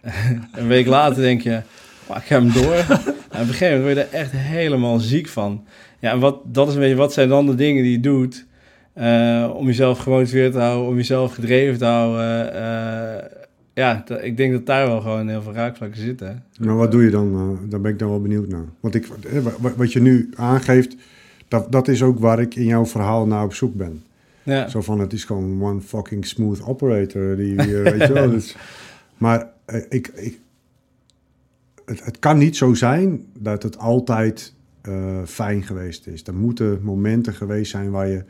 een 0.52 0.66
week 0.66 0.86
later 0.86 1.22
denk 1.22 1.40
je, 1.40 1.60
"Maar 2.08 2.16
ik 2.16 2.24
ga 2.24 2.40
hem 2.40 2.52
door. 2.52 2.84
en 3.34 3.40
op 3.42 3.48
een 3.48 3.54
gegeven 3.54 3.78
moment 3.78 3.94
word 3.96 4.06
je 4.10 4.16
er 4.16 4.20
echt 4.22 4.30
helemaal 4.32 4.98
ziek 4.98 5.28
van. 5.28 5.64
Ja, 5.98 6.10
en 6.12 6.18
wat, 6.20 6.40
dat 6.44 6.68
is 6.68 6.74
een 6.74 6.80
beetje, 6.80 6.94
wat 6.96 7.12
zijn 7.12 7.28
dan 7.28 7.46
de 7.46 7.54
dingen 7.54 7.82
die 7.82 7.92
je 7.92 8.00
doet... 8.00 8.46
eh, 8.92 9.50
om 9.56 9.66
jezelf 9.66 9.98
gemotiveerd 9.98 10.52
te 10.52 10.58
houden, 10.58 10.88
om 10.88 10.96
jezelf 10.96 11.34
gedreven 11.34 11.78
te 11.78 11.84
houden. 11.84 12.54
eh, 12.54 13.24
ja, 13.74 14.04
ik 14.20 14.36
denk 14.36 14.52
dat 14.52 14.66
daar 14.66 14.86
wel 14.86 15.00
gewoon 15.00 15.28
heel 15.28 15.42
veel 15.42 15.52
raakvlakken 15.52 16.00
zitten. 16.00 16.42
Maar 16.58 16.76
wat 16.76 16.90
doe 16.90 17.04
je 17.04 17.10
dan? 17.10 17.34
eh, 17.34 17.70
daar 17.70 17.80
ben 17.80 17.92
ik 17.92 17.98
dan 17.98 18.08
wel 18.08 18.20
benieuwd 18.20 18.48
naar. 18.48 18.64
Want 18.80 18.94
ik, 18.94 19.06
wa- 19.42 19.50
wa- 19.60 19.72
wat 19.76 19.92
je 19.92 20.00
nu 20.00 20.30
aangeeft, 20.36 20.96
dat, 21.48 21.72
dat 21.72 21.88
is 21.88 22.02
ook 22.02 22.18
waar 22.18 22.40
ik 22.40 22.54
in 22.54 22.64
jouw 22.64 22.86
verhaal 22.86 23.26
naar 23.26 23.44
op 23.44 23.54
zoek 23.54 23.74
ben. 23.74 24.02
Ja, 24.42 24.68
Zo 24.68 24.80
van, 24.80 24.98
het 25.00 25.12
is 25.12 25.24
gewoon 25.24 25.62
one 25.62 25.80
fucking 25.80 26.26
smooth 26.26 26.62
operator. 26.66 27.36
Die, 27.36 27.56
weet 27.56 28.06
je 28.06 28.12
wel. 28.12 28.30
Dus, 28.30 28.56
maar 29.18 29.46
ik, 29.88 30.08
ik, 30.14 30.38
het, 31.84 32.04
het 32.04 32.18
kan 32.18 32.38
niet 32.38 32.56
zo 32.56 32.74
zijn 32.74 33.24
dat 33.38 33.62
het 33.62 33.78
altijd 33.78 34.54
eh, 34.82 35.18
fijn 35.26 35.62
geweest 35.62 36.06
is. 36.06 36.22
Er 36.26 36.34
moeten 36.34 36.82
momenten 36.82 37.34
geweest 37.34 37.70
zijn 37.70 37.90
waar 37.90 38.08
je 38.08 38.24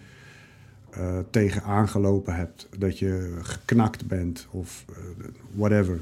eh 0.91 1.19
tegen 1.31 1.63
aangelopen 1.63 2.35
hebt. 2.35 2.69
Dat 2.79 2.99
je 2.99 3.39
geknakt 3.43 4.07
bent 4.07 4.47
of 4.51 4.85
eh, 4.89 4.95
whatever. 5.55 6.01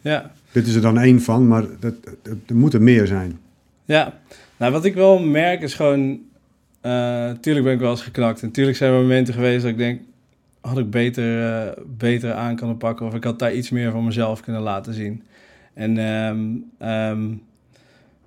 ja, 0.00 0.32
Dit 0.52 0.66
is 0.66 0.74
er 0.74 0.80
dan 0.82 0.98
één 0.98 1.20
van, 1.20 1.48
maar 1.48 1.64
dat, 1.80 1.94
dat- 2.04 2.36
er 2.46 2.54
moeten 2.56 2.82
meer 2.84 3.06
zijn. 3.06 3.38
ja. 3.84 4.18
Nou, 4.56 4.72
wat 4.72 4.84
ik 4.84 4.94
wel 4.94 5.18
merk 5.18 5.62
is 5.62 5.74
gewoon... 5.74 6.18
tuurlijk 7.40 7.64
ben 7.64 7.72
ik 7.72 7.78
wel 7.80 7.90
eens 7.90 8.02
geknakt. 8.02 8.42
En 8.42 8.50
tuurlijk 8.50 8.76
zijn 8.76 8.92
er 8.92 9.00
momenten 9.00 9.34
geweest 9.34 9.62
dat 9.62 9.70
ik 9.70 9.76
denk... 9.76 10.00
had 10.60 10.78
ik 10.78 10.90
beter, 10.90 11.74
beter 11.96 12.32
aan 12.32 12.56
kunnen 12.56 12.76
pakken... 12.76 13.06
of 13.06 13.14
ik 13.14 13.24
had 13.24 13.38
daar 13.38 13.54
iets 13.54 13.70
meer 13.70 13.90
van 13.90 14.04
mezelf 14.04 14.40
kunnen 14.40 14.62
laten 14.62 14.94
zien. 14.94 15.22
En 15.80 15.98
ehm, 15.98 16.46
ehm, 16.78 17.32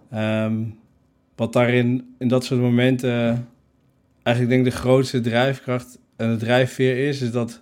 ehm, 0.10 0.54
wat 1.36 1.54
daarin, 1.54 2.16
in 2.18 2.28
dat 2.28 2.46
soort 2.46 2.60
momenten... 2.60 3.48
eigenlijk 4.24 4.56
denk 4.56 4.68
ik 4.68 4.74
de 4.74 4.80
grootste 4.80 5.22
drijfkracht 5.22 6.00
en 6.16 6.32
de 6.32 6.38
drijfveer 6.38 7.08
is... 7.08 7.22
is 7.22 7.32
dat, 7.32 7.62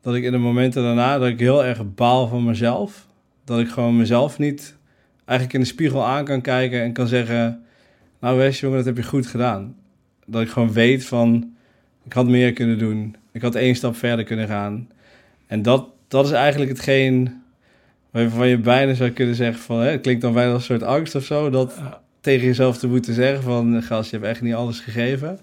dat 0.00 0.14
ik 0.14 0.22
in 0.22 0.32
de 0.32 0.38
momenten 0.38 0.82
daarna... 0.82 1.18
dat 1.18 1.28
ik 1.28 1.38
heel 1.38 1.64
erg 1.64 1.94
baal 1.94 2.28
van 2.28 2.44
mezelf. 2.44 3.06
Dat 3.44 3.60
ik 3.60 3.68
gewoon 3.68 3.96
mezelf 3.96 4.38
niet 4.38 4.76
eigenlijk 5.24 5.58
in 5.58 5.64
de 5.64 5.72
spiegel 5.74 6.06
aan 6.06 6.24
kan 6.24 6.40
kijken... 6.40 6.82
en 6.82 6.92
kan 6.92 7.06
zeggen... 7.06 7.62
nou 8.20 8.38
Wes, 8.38 8.60
jongen, 8.60 8.76
dat 8.76 8.86
heb 8.86 8.96
je 8.96 9.02
goed 9.02 9.26
gedaan. 9.26 9.76
Dat 10.26 10.42
ik 10.42 10.48
gewoon 10.48 10.72
weet 10.72 11.04
van... 11.04 11.54
ik 12.04 12.12
had 12.12 12.26
meer 12.26 12.52
kunnen 12.52 12.78
doen. 12.78 13.16
Ik 13.32 13.42
had 13.42 13.54
één 13.54 13.74
stap 13.74 13.96
verder 13.96 14.24
kunnen 14.24 14.48
gaan. 14.48 14.88
En 15.46 15.62
dat, 15.62 15.88
dat 16.08 16.24
is 16.24 16.32
eigenlijk 16.32 16.70
hetgeen... 16.70 17.39
waarvan 18.10 18.48
je 18.48 18.58
bijna 18.58 18.94
zou 18.94 19.10
kunnen 19.10 19.34
zeggen 19.34 19.62
van... 19.62 19.78
Hè, 19.80 19.90
het 19.90 20.00
klinkt 20.00 20.22
dan 20.22 20.32
bijna 20.32 20.52
als 20.52 20.68
een 20.68 20.78
soort 20.78 20.90
angst 20.90 21.14
of 21.14 21.24
zo... 21.24 21.50
dat 21.50 21.74
Ja. 21.78 22.00
tegen 22.20 22.46
jezelf 22.46 22.78
te 22.78 22.86
moeten 22.88 23.14
zeggen 23.14 23.42
van... 23.42 23.82
gast, 23.82 24.10
je 24.10 24.16
hebt 24.16 24.28
echt 24.28 24.40
niet 24.42 24.54
alles 24.54 24.80
gegeven. 24.80 25.38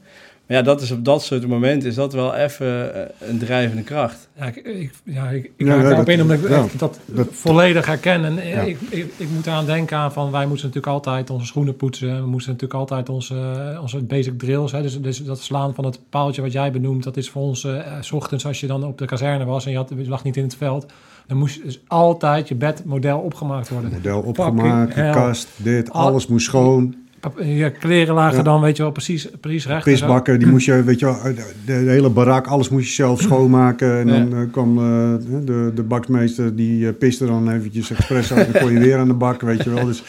Maar 0.47 0.57
ja, 0.57 0.63
dat 0.63 0.81
is 0.81 0.91
op 0.91 1.05
dat 1.05 1.23
soort 1.23 1.47
momenten... 1.47 1.89
is 1.89 1.95
dat 1.95 2.13
wel 2.13 2.35
even 2.35 2.95
eh, 2.95 3.29
een 3.29 3.37
drijvende 3.37 3.83
kracht. 3.83 4.27
Ja, 4.39 4.45
ik, 4.45 4.55
ik, 4.55 4.91
ja, 5.03 5.29
ik, 5.29 5.43
ik 5.57 5.67
Ja, 5.67 6.05
in 6.05 6.21
omdat 6.21 6.37
ik 6.39 6.49
ja, 6.49 6.65
dat, 6.77 6.99
dat- 7.05 7.27
volledig 7.31 7.85
herken. 7.85 8.25
En 8.25 8.39
eh, 8.39 8.49
Ja. 8.53 8.61
ik, 8.61 8.77
ik, 8.89 9.11
ik 9.17 9.29
moet 9.29 9.45
eraan 9.47 9.65
denken 9.65 9.97
aan 9.97 10.13
van... 10.13 10.31
wij 10.31 10.45
moesten 10.45 10.67
natuurlijk 10.67 10.93
altijd 10.93 11.29
onze 11.29 11.45
schoenen 11.45 11.75
poetsen. 11.75 12.21
We 12.21 12.27
moesten 12.27 12.51
natuurlijk 12.51 12.79
altijd 12.79 13.09
onze, 13.09 13.77
onze 13.81 13.97
basic 14.03 14.39
drills... 14.39 14.71
Hè, 14.71 14.81
dus, 14.81 15.01
dus 15.01 15.23
dat 15.23 15.39
slaan 15.41 15.75
van 15.75 15.85
het 15.85 15.99
paaltje 16.09 16.41
wat 16.41 16.51
jij 16.51 16.71
benoemt... 16.71 17.03
dat 17.03 17.17
is 17.17 17.29
voor 17.29 17.41
ons 17.41 17.63
eh, 17.63 17.81
s 18.01 18.11
ochtends 18.11 18.45
als 18.45 18.59
je 18.59 18.67
dan 18.67 18.83
op 18.83 18.97
de 18.97 19.05
kazerne 19.05 19.45
was... 19.45 19.65
en 19.65 19.71
je, 19.71 19.77
had, 19.77 19.91
je 19.97 20.07
lag 20.09 20.23
niet 20.23 20.37
in 20.37 20.43
het 20.43 20.55
veld... 20.55 20.85
dan 21.27 21.37
moest 21.37 21.63
dus 21.63 21.81
altijd 21.87 22.47
je 22.47 22.55
bedmodel 22.55 23.19
opgemaakt 23.19 23.69
worden. 23.69 23.91
Model 23.91 24.21
opgemaakt, 24.21 24.93
kast, 24.93 25.47
dit, 25.57 25.91
Al- 25.91 26.07
alles 26.07 26.27
moest 26.27 26.45
schoon. 26.45 26.95
Je 27.41 27.71
kleren 27.79 28.13
lagen 28.15 28.37
Ja. 28.37 28.43
dan, 28.43 28.61
weet 28.61 28.77
je 28.77 28.83
wel, 28.83 28.91
precies, 28.91 29.27
precies 29.41 29.67
recht. 29.67 29.83
Pisbakken, 29.83 30.39
die 30.39 30.47
moest 30.47 30.65
je, 30.65 30.83
weet 30.83 30.99
je 30.99 31.05
wel, 31.05 31.17
de, 31.23 31.53
de 31.65 31.73
hele 31.73 32.09
barak, 32.09 32.47
alles 32.47 32.69
moest 32.69 32.87
je 32.87 32.93
zelf 32.93 33.21
schoonmaken. 33.21 33.99
En 33.99 34.07
Ja. 34.07 34.13
dan 34.19 34.33
eh, 34.41 34.51
kwam 34.51 34.77
eh, 34.77 35.13
de, 35.45 35.71
de 35.75 35.83
baksmeester, 35.83 36.55
die 36.55 36.87
eh, 36.87 36.93
piste 36.99 37.25
dan 37.25 37.49
eventjes 37.51 37.91
expres 37.91 38.31
af. 38.31 38.45
Dan 38.47 38.61
kon 38.61 38.71
je 38.71 38.79
weer 38.79 38.97
aan 38.97 39.07
de 39.07 39.13
bak, 39.13 39.41
weet 39.41 39.63
je 39.63 39.69
wel. 39.73 39.85
Dus, 39.85 40.03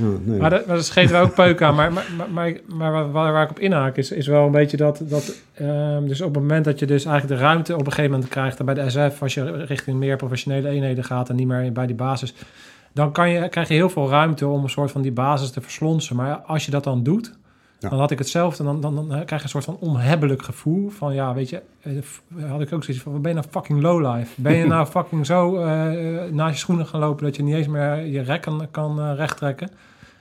nee. 0.00 0.38
Maar, 0.38 0.50
dat, 0.50 0.66
maar 0.66 0.76
dat 0.76 0.84
scheten 0.84 1.14
we 1.14 1.22
ook 1.22 1.34
peuk 1.34 1.62
aan. 1.62 1.74
Maar, 1.74 1.92
maar, 1.92 2.06
maar, 2.32 2.52
maar, 2.66 3.12
waar, 3.12 3.32
waar, 3.32 3.42
ik 3.42 3.50
op 3.50 3.58
inhaak 3.58 3.96
is, 3.96 4.10
is 4.10 4.26
wel 4.26 4.46
een 4.46 4.52
beetje 4.52 4.76
dat... 4.76 5.02
dat 5.04 5.34
ehm, 5.54 6.06
dus 6.06 6.20
op 6.20 6.34
het 6.34 6.42
moment 6.42 6.64
dat 6.64 6.78
je 6.78 6.86
dus 6.86 7.04
eigenlijk 7.04 7.40
de 7.40 7.46
ruimte 7.46 7.74
op 7.74 7.86
een 7.86 7.92
gegeven 7.92 8.10
moment 8.10 8.30
krijgt... 8.30 8.58
en 8.58 8.64
bij 8.64 8.74
de 8.74 8.90
SF, 8.90 9.22
als 9.22 9.34
je 9.34 9.64
richting 9.64 9.98
meer 9.98 10.16
professionele 10.16 10.68
eenheden 10.68 11.04
gaat... 11.04 11.28
en 11.28 11.36
niet 11.36 11.46
meer 11.46 11.72
bij 11.72 11.86
die 11.86 11.96
basis... 11.96 12.34
dan 12.92 13.12
kan 13.12 13.30
je, 13.30 13.48
krijg 13.48 13.68
je 13.68 13.74
heel 13.74 13.90
veel 13.90 14.08
ruimte 14.08 14.46
om 14.46 14.62
een 14.62 14.70
soort 14.70 14.90
van 14.90 15.02
die 15.02 15.12
basis 15.12 15.50
te 15.50 15.60
verslonsen. 15.60 16.16
Maar 16.16 16.36
als 16.36 16.64
je 16.64 16.70
dat 16.70 16.84
dan 16.84 17.02
doet... 17.02 17.38
Ja. 17.80 17.88
Dan 17.88 17.98
had 17.98 18.10
ik 18.10 18.18
hetzelfde. 18.18 18.64
Dan, 18.64 18.80
dan, 18.80 18.94
dan 18.94 19.06
krijg 19.08 19.28
je 19.28 19.42
een 19.42 19.48
soort 19.48 19.64
van 19.64 19.76
onhebbelijk 19.80 20.42
gevoel. 20.42 20.88
Van 20.88 21.14
ja, 21.14 21.34
weet 21.34 21.48
je, 21.48 21.62
eh, 21.80 22.50
had 22.50 22.60
ik 22.60 22.72
ook 22.72 22.84
zoiets 22.84 23.02
van: 23.02 23.22
ben 23.22 23.30
je 23.30 23.36
nou 23.36 23.50
fucking 23.50 23.80
lowlife? 23.80 24.42
Ben 24.42 24.56
je 24.56 24.66
nou 24.74 24.86
fucking 24.86 25.26
zo 25.26 25.56
eh 25.56 26.30
naast 26.32 26.52
je 26.52 26.58
schoenen 26.58 26.86
gaan 26.86 27.00
lopen 27.00 27.24
dat 27.24 27.36
je 27.36 27.42
niet 27.42 27.54
eens 27.54 27.66
meer 27.66 28.06
je 28.06 28.20
rek 28.20 28.42
kan, 28.42 28.66
kan 28.70 29.00
eh, 29.00 29.12
rechttrekken? 29.16 29.70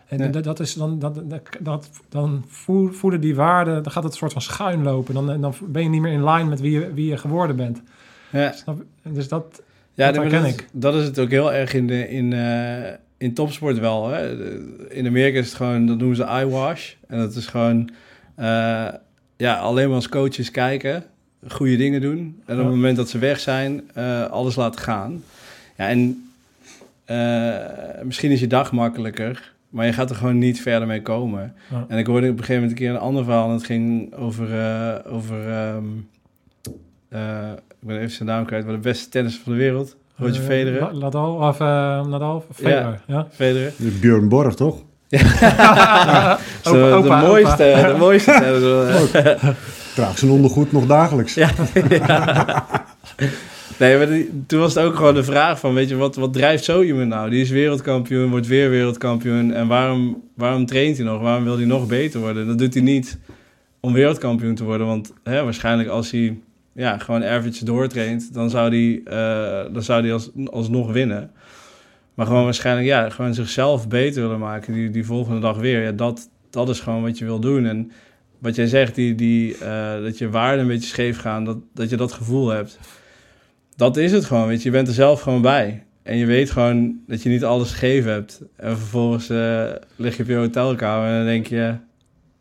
En 0.09 0.17
Ja. 0.17 0.27
dat, 0.27 0.43
dat 0.43 0.59
is 0.59 0.73
dan, 0.73 0.99
dat, 0.99 1.21
dat, 1.59 1.89
dan 2.09 2.43
voel- 2.47 2.91
voelen 2.91 3.21
die 3.21 3.35
waarden, 3.35 3.83
dan 3.83 3.91
gaat 3.91 4.03
het 4.03 4.11
een 4.11 4.17
soort 4.17 4.33
van 4.33 4.41
schuin 4.41 4.83
lopen. 4.83 5.13
Dan, 5.13 5.41
dan 5.41 5.53
ben 5.67 5.83
je 5.83 5.89
niet 5.89 6.01
meer 6.01 6.11
in 6.13 6.23
line 6.29 6.49
met 6.49 6.59
wie 6.61 6.71
je, 6.71 6.93
wie 6.93 7.05
je 7.05 7.17
geworden 7.17 7.55
bent. 7.55 7.81
Ja. 8.31 8.51
Snap? 8.51 8.83
Dus 9.03 9.27
dat, 9.27 9.61
Ja, 9.93 10.11
Dat 10.11 10.31
dat, 10.31 10.45
ik. 10.45 10.67
dat 10.71 10.95
is 10.95 11.03
het 11.03 11.19
ook 11.19 11.29
heel 11.29 11.53
erg 11.53 11.73
in, 11.73 11.87
de, 11.87 12.09
in, 12.09 12.33
eh, 12.33 12.93
in 13.17 13.33
topsport 13.33 13.79
wel. 13.79 14.07
Hè? 14.09 14.33
In 14.89 15.07
Amerika 15.07 15.39
is 15.39 15.45
het 15.45 15.55
gewoon, 15.55 15.85
dat 15.85 15.97
noemen 15.97 16.15
ze 16.17 16.23
eyewash. 16.23 16.93
En 17.07 17.17
dat 17.19 17.35
is 17.35 17.47
gewoon 17.47 17.89
eh, 18.35 18.87
ja, 19.37 19.55
alleen 19.57 19.85
maar 19.87 19.95
als 19.95 20.09
coaches 20.09 20.51
kijken, 20.51 21.03
goede 21.47 21.75
dingen 21.75 22.01
doen. 22.01 22.41
En 22.45 22.57
op 22.57 22.63
het 22.65 22.73
moment 22.75 22.97
dat 22.97 23.09
ze 23.09 23.17
weg 23.17 23.39
zijn, 23.39 23.81
eh, 23.93 24.25
alles 24.25 24.55
laten 24.55 24.81
gaan. 24.81 25.23
Ja, 25.77 25.87
en 25.87 26.23
misschien 28.03 28.31
is 28.31 28.39
je 28.39 28.47
dag 28.47 28.71
makkelijker, 28.71 29.53
maar 29.69 29.85
je 29.85 29.93
gaat 29.93 30.09
er 30.09 30.15
gewoon 30.15 30.37
niet 30.37 30.61
verder 30.61 30.87
mee 30.87 31.01
komen. 31.01 31.53
Ja. 31.71 31.85
En 31.87 31.97
ik 31.97 32.05
hoorde 32.07 32.25
op 32.29 32.31
een 32.37 32.37
gegeven 32.43 32.61
moment 32.61 32.71
een 32.71 32.85
keer 32.85 32.89
een 32.89 32.99
ander 33.01 33.23
verhaal. 33.23 33.47
En 33.47 33.53
het 33.53 33.63
ging 33.65 34.15
over, 34.15 34.59
eh, 34.59 35.13
over 35.13 35.49
ehm, 35.49 35.83
eh, 37.09 37.51
ik 37.81 37.87
ben 37.87 37.97
even 37.97 38.11
zijn 38.11 38.29
naam 38.29 38.45
kwijt, 38.45 38.65
maar 38.65 38.73
de 38.73 38.79
beste 38.79 39.09
tennisser 39.09 39.43
van 39.43 39.51
de 39.51 39.57
wereld. 39.59 39.95
Roger 40.15 40.41
eh, 40.41 40.47
Federer. 40.47 40.81
La- 40.81 40.91
Nadal, 40.99 41.33
of 41.35 41.59
eh, 41.59 42.05
Nadal, 42.05 42.45
Federer, 42.53 43.01
ja. 43.07 43.27
Federer. 43.31 43.73
Björn 43.77 44.29
Borg, 44.29 44.55
toch? 44.55 44.77
Zo, 46.63 46.73
de, 46.73 46.93
opa, 46.95 47.21
mooiste, 47.21 47.83
de 47.87 47.95
mooiste 47.97 48.31
tennisser. 48.41 49.55
Draagt 49.95 50.19
zijn 50.19 50.31
ondergoed 50.31 50.71
nog 50.71 50.85
dagelijks. 50.85 51.33
Ja. 51.33 51.49
Nee, 53.77 53.97
maar 53.97 54.07
die- 54.07 54.43
toen 54.47 54.59
was 54.59 54.73
het 54.75 54.83
ook 54.83 54.95
gewoon 54.95 55.13
de 55.13 55.23
vraag 55.23 55.59
van, 55.59 55.73
weet 55.73 55.89
je, 55.89 55.95
wat, 55.95 56.15
wat 56.15 56.33
drijft 56.33 56.63
zo 56.63 56.81
iemand 56.81 57.07
nou? 57.07 57.29
Die 57.29 57.41
is 57.41 57.49
wereldkampioen, 57.49 58.29
wordt 58.29 58.47
weer 58.47 58.69
wereldkampioen. 58.69 59.53
En 59.53 59.67
waarom, 59.67 60.23
waarom 60.35 60.65
traint 60.65 60.97
hij 60.97 61.05
nog? 61.05 61.21
Waarom 61.21 61.43
wil 61.43 61.55
hij 61.57 61.65
nog 61.65 61.87
beter 61.87 62.19
worden? 62.19 62.47
Dat 62.47 62.57
doet 62.57 62.73
hij 62.73 62.83
niet 62.83 63.17
om 63.79 63.93
wereldkampioen 63.93 64.55
te 64.55 64.63
worden. 64.63 64.87
Want 64.87 65.13
hè, 65.23 65.43
waarschijnlijk 65.43 65.89
als 65.89 66.11
hij 66.11 66.37
ja, 66.73 66.97
gewoon 66.97 67.23
average 67.23 67.65
doortraint, 67.65 68.33
dan 68.33 68.49
zou 68.49 68.69
hij, 68.69 69.01
eh, 69.05 69.73
dan 69.73 69.83
zou 69.83 70.01
hij 70.01 70.13
als, 70.13 70.29
alsnog 70.45 70.91
winnen. 70.91 71.31
Maar 72.13 72.25
gewoon 72.25 72.43
waarschijnlijk, 72.43 72.87
ja, 72.87 73.09
gewoon 73.09 73.33
zichzelf 73.33 73.87
beter 73.87 74.21
willen 74.21 74.39
maken. 74.39 74.73
Die, 74.73 74.89
die 74.89 75.05
volgende 75.05 75.39
dag 75.39 75.57
weer. 75.57 75.83
Ja, 75.83 75.91
dat, 75.91 76.29
dat 76.49 76.69
is 76.69 76.79
gewoon 76.79 77.01
wat 77.01 77.17
je 77.17 77.25
wil 77.25 77.39
doen. 77.39 77.65
En 77.65 77.91
wat 78.39 78.55
jij 78.55 78.67
zegt, 78.67 78.95
die, 78.95 79.15
die, 79.15 79.57
eh, 79.57 80.01
dat 80.01 80.17
je 80.17 80.29
waarden 80.29 80.59
een 80.61 80.67
beetje 80.67 80.89
scheef 80.89 81.19
gaan, 81.19 81.45
dat, 81.45 81.57
dat 81.73 81.89
je 81.89 81.95
dat 81.97 82.11
gevoel 82.11 82.47
hebt. 82.49 82.79
Dat 83.79 83.97
is 83.97 84.11
het 84.11 84.25
gewoon, 84.25 84.47
weet 84.47 84.57
je. 84.63 84.69
Je 84.69 84.75
bent 84.75 84.87
er 84.87 84.93
zelf 84.93 85.21
gewoon 85.21 85.41
bij. 85.41 85.83
En 86.03 86.17
je 86.17 86.25
weet 86.25 86.51
gewoon 86.51 86.93
dat 87.07 87.23
je 87.23 87.29
niet 87.29 87.43
alles 87.43 87.71
gegeven 87.71 88.11
hebt. 88.11 88.41
En 88.55 88.77
vervolgens 88.77 89.29
eh, 89.29 89.63
lig 89.95 90.17
je 90.17 90.23
op 90.23 90.29
je 90.29 90.35
hotelkamer 90.35 91.09
en 91.09 91.15
dan 91.15 91.25
denk 91.25 91.47
je... 91.47 91.55
Ja. 91.55 91.77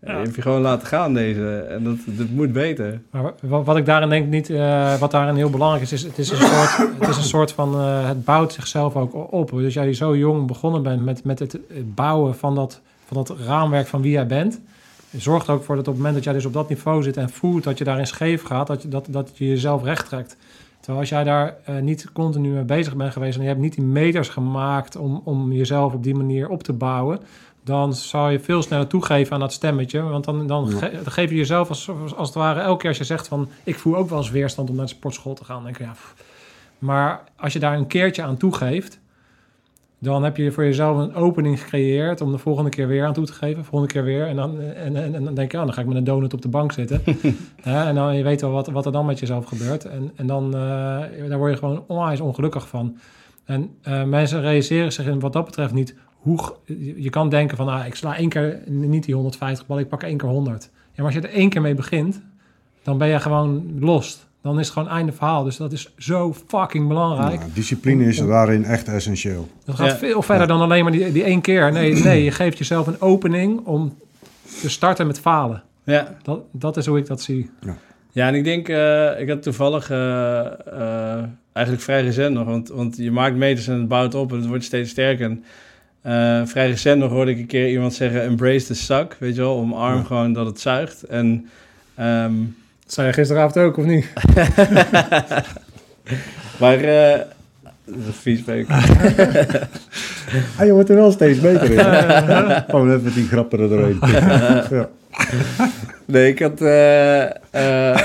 Je 0.00 0.22
hebt 0.22 0.34
je 0.34 0.42
gewoon 0.42 0.60
laten 0.60 0.86
gaan 0.86 1.14
deze. 1.14 1.66
En 1.70 1.84
dat, 1.84 1.96
dat 2.06 2.28
moet 2.28 2.52
beter. 2.52 3.00
Maar 3.10 3.32
wa- 3.40 3.62
wat 3.62 3.76
ik 3.76 3.86
daarin 3.86 4.08
denk 4.08 4.26
niet, 4.28 4.50
eh, 4.50 4.98
wat 4.98 5.10
daarin 5.10 5.34
heel 5.34 5.50
belangrijk 5.50 5.82
is, 5.82 5.92
is 5.92 6.02
het 6.02 6.18
is 6.18 6.30
een 6.30 6.36
soort, 6.36 6.76
het 6.98 7.08
is 7.08 7.16
een 7.16 7.22
soort 7.22 7.52
van, 7.52 7.74
eh, 7.74 8.08
het 8.08 8.24
bouwt 8.24 8.52
zichzelf 8.52 8.96
ook 8.96 9.32
op. 9.32 9.50
Dus 9.50 9.74
jij 9.74 9.94
zo 9.94 10.16
jong 10.16 10.46
begonnen 10.46 10.82
bent 10.82 11.04
met, 11.04 11.24
met 11.24 11.38
het, 11.38 11.58
bouwen 11.94 12.34
van 12.36 12.54
dat, 12.54 12.80
van 13.06 13.16
dat 13.16 13.34
raamwerk 13.46 13.86
van 13.86 14.02
wie 14.02 14.12
jij 14.12 14.26
bent, 14.26 14.60
zorgt 15.16 15.48
ook 15.48 15.64
voor 15.64 15.76
dat 15.76 15.88
op 15.88 15.92
het 15.94 16.02
moment 16.02 16.14
dat 16.14 16.24
jij 16.24 16.32
dus 16.32 16.44
op 16.46 16.52
dat 16.52 16.68
niveau 16.68 17.02
zit 17.02 17.16
en 17.16 17.30
voelt 17.30 17.64
dat 17.64 17.78
je 17.78 17.84
daarin 17.84 18.06
scheef 18.06 18.42
gaat, 18.42 18.66
dat 18.66 18.82
je, 18.82 18.88
dat, 18.88 19.06
dat 19.10 19.30
je 19.34 19.46
jezelf 19.48 19.82
recht 19.84 20.06
trekt. 20.08 20.36
Terwijl 20.88 21.08
als 21.08 21.08
jij 21.18 21.24
daar 21.24 21.56
eh, 21.64 21.78
niet 21.78 22.12
continu 22.12 22.48
mee 22.48 22.64
bezig 22.64 22.96
bent 22.96 23.12
geweest 23.12 23.36
en 23.36 23.42
je 23.42 23.48
hebt 23.48 23.60
niet 23.60 23.74
die 23.74 23.84
meters 23.84 24.28
gemaakt 24.28 24.96
om, 24.96 25.20
om 25.24 25.52
jezelf 25.52 25.92
op 25.94 26.02
die 26.02 26.14
manier 26.14 26.48
op 26.48 26.62
te 26.62 26.72
bouwen, 26.72 27.20
dan 27.64 27.94
zou 27.94 28.32
je 28.32 28.40
veel 28.40 28.62
sneller 28.62 28.86
toegeven 28.86 29.32
aan 29.32 29.40
dat 29.40 29.52
stemmetje. 29.52 30.02
Want 30.02 30.24
dan, 30.24 30.46
dan, 30.46 30.68
Ja. 30.70 30.76
ge- 30.76 30.90
dan 31.02 31.12
geef 31.12 31.30
je 31.30 31.36
jezelf 31.36 31.68
als, 31.68 31.90
als 32.16 32.28
het 32.28 32.36
ware 32.36 32.60
elke 32.60 32.78
keer 32.78 32.88
als 32.88 32.98
je 32.98 33.04
zegt 33.04 33.28
van... 33.28 33.48
ik 33.64 33.78
voel 33.78 33.96
ook 33.96 34.08
wel 34.08 34.18
eens 34.18 34.30
weerstand 34.30 34.70
om 34.70 34.76
naar 34.76 34.84
de 34.86 34.90
sportschool 34.90 35.34
te 35.34 35.44
gaan. 35.44 35.54
Dan 35.56 35.64
denk 35.64 35.78
ik, 35.78 35.86
ja, 35.86 35.92
pff. 35.92 36.14
Maar 36.78 37.24
als 37.36 37.52
je 37.52 37.58
daar 37.58 37.76
een 37.76 37.86
keertje 37.86 38.22
aan 38.22 38.36
toegeeft... 38.36 38.98
dan 39.98 40.22
heb 40.24 40.36
je 40.36 40.52
voor 40.52 40.64
jezelf 40.64 40.96
een 40.96 41.14
opening 41.14 41.60
gecreëerd... 41.60 42.20
om 42.20 42.32
de 42.32 42.38
volgende 42.38 42.70
keer 42.70 42.88
weer 42.88 43.04
aan 43.04 43.12
toe 43.12 43.26
te 43.26 43.32
geven. 43.32 43.64
Volgende 43.64 43.92
keer 43.92 44.04
weer. 44.04 44.26
En 44.26 44.36
dan, 44.36 44.60
en, 44.60 44.96
en, 44.96 45.14
en 45.14 45.24
dan 45.24 45.34
denk 45.34 45.52
je, 45.52 45.58
oh, 45.58 45.64
dan 45.64 45.72
ga 45.72 45.80
ik 45.80 45.86
met 45.86 45.96
een 45.96 46.04
donut 46.04 46.34
op 46.34 46.42
de 46.42 46.48
bank 46.48 46.72
zitten. 46.72 47.02
En 47.62 47.94
dan 47.94 48.16
je 48.16 48.22
weet 48.22 48.40
wel 48.40 48.50
wat, 48.50 48.66
wat 48.66 48.86
er 48.86 48.92
dan 48.92 49.06
met 49.06 49.18
jezelf 49.18 49.44
gebeurt. 49.44 49.84
En, 49.84 50.10
en 50.16 50.26
dan 50.26 50.54
eh, 50.54 51.28
daar 51.28 51.38
word 51.38 51.52
je 51.52 51.58
gewoon 51.58 51.84
onwijs 51.86 52.20
ongelukkig 52.20 52.68
van. 52.68 52.96
En 53.44 53.70
eh, 53.82 54.04
mensen 54.04 54.40
realiseren 54.40 54.92
zich 54.92 55.06
in 55.06 55.20
wat 55.20 55.32
dat 55.32 55.44
betreft 55.44 55.72
niet 55.72 55.94
hoe... 56.14 56.54
Je 56.64 57.02
je 57.02 57.10
kan 57.10 57.28
denken 57.28 57.56
van, 57.56 57.68
ah, 57.68 57.86
ik 57.86 57.94
sla 57.94 58.16
één 58.16 58.28
keer 58.28 58.62
niet 58.66 59.04
die 59.04 59.14
150 59.14 59.66
bal, 59.66 59.78
ik 59.78 59.88
pak 59.88 60.02
één 60.02 60.16
keer 60.16 60.28
100. 60.28 60.70
Ja, 60.72 60.78
maar 60.94 61.04
als 61.04 61.14
je 61.14 61.20
er 61.20 61.34
één 61.34 61.48
keer 61.48 61.60
mee 61.60 61.74
begint, 61.74 62.20
dan 62.82 62.98
ben 62.98 63.08
je 63.08 63.20
gewoon 63.20 63.78
lost. 63.80 64.27
Dan 64.48 64.58
is 64.58 64.64
het 64.66 64.74
gewoon 64.76 64.88
einde 64.88 65.12
verhaal. 65.12 65.44
Dus 65.44 65.56
dat 65.56 65.72
is 65.72 65.92
zo 65.98 66.34
fucking 66.46 66.88
belangrijk. 66.88 67.40
Discipline 67.54 68.04
is 68.04 68.16
daarin 68.26 68.64
echt 68.64 68.88
essentieel. 68.88 69.48
Dat 69.64 69.74
gaat 69.76 69.86
Ja. 69.90 69.96
veel 69.96 70.22
verder 70.22 70.46
dan 70.46 70.60
alleen 70.60 70.82
maar 70.82 70.92
die, 70.92 71.12
die 71.12 71.22
één 71.22 71.40
keer. 71.40 71.72
Nee, 71.72 71.94
nee, 72.04 72.24
je 72.24 72.30
geeft 72.30 72.58
jezelf 72.58 72.86
een 72.86 73.00
opening 73.00 73.60
om 73.66 73.96
te 74.60 74.70
starten 74.70 75.06
met 75.06 75.20
falen. 75.20 75.62
Ja, 75.84 76.16
Dat, 76.22 76.40
dat 76.52 76.76
is 76.76 76.86
hoe 76.86 76.98
ik 76.98 77.06
dat 77.06 77.20
zie. 77.20 77.50
ja 78.12 78.28
en 78.28 78.34
ik 78.34 78.44
denk... 78.44 78.68
eh, 78.68 79.20
ik 79.20 79.28
had 79.28 79.42
toevallig 79.42 79.90
eh, 79.90 80.38
eh, 80.66 81.24
eigenlijk 81.52 81.84
vrij 81.86 82.02
recent 82.02 82.34
nog... 82.34 82.46
Want, 82.46 82.68
want 82.68 82.96
je 82.96 83.10
maakt 83.10 83.36
meters 83.36 83.68
en 83.68 83.78
het 83.78 83.88
bouwt 83.88 84.14
op 84.14 84.30
en 84.32 84.36
het 84.38 84.46
wordt 84.46 84.64
steeds 84.64 84.90
sterker. 84.90 85.24
En, 85.24 85.44
eh, 86.02 86.46
vrij 86.46 86.68
recent 86.68 86.98
nog 87.00 87.10
hoorde 87.10 87.30
ik 87.30 87.38
een 87.38 87.46
keer 87.46 87.70
iemand 87.70 87.94
zeggen... 87.94 88.22
Embrace 88.22 88.66
the 88.66 88.74
suck, 88.74 89.16
weet 89.20 89.34
je 89.34 89.40
wel? 89.40 89.56
Omarm 89.56 89.96
Ja. 89.98 90.02
gewoon 90.04 90.32
dat 90.32 90.46
het 90.46 90.60
zuigt. 90.60 91.02
En... 91.02 91.48
ehm, 91.94 92.32
Dat 92.88 92.96
zei 92.96 93.06
je 93.06 93.12
gisteravond 93.12 93.56
ook, 93.56 93.76
of 93.76 93.84
niet? 93.84 94.06
maar... 96.60 96.78
eh 96.80 97.20
dat 97.84 97.96
is 97.98 98.06
een 98.06 98.12
vies 98.12 98.38
spreek. 98.38 98.68
Ah, 100.58 100.66
je 100.66 100.72
wordt 100.72 100.88
er 100.90 100.96
wel 100.96 101.12
steeds 101.12 101.40
beter 101.40 101.70
in. 101.70 101.78
Gewoon 102.70 102.94
even 102.94 103.12
die 103.14 103.26
grappen 103.26 103.60
er 103.60 103.68
doorheen. 103.68 103.98
ja. 104.78 104.88
Nee, 106.04 106.28
ik 106.28 106.38
had... 106.38 106.60
eh, 106.60 107.24
eh, 107.50 107.98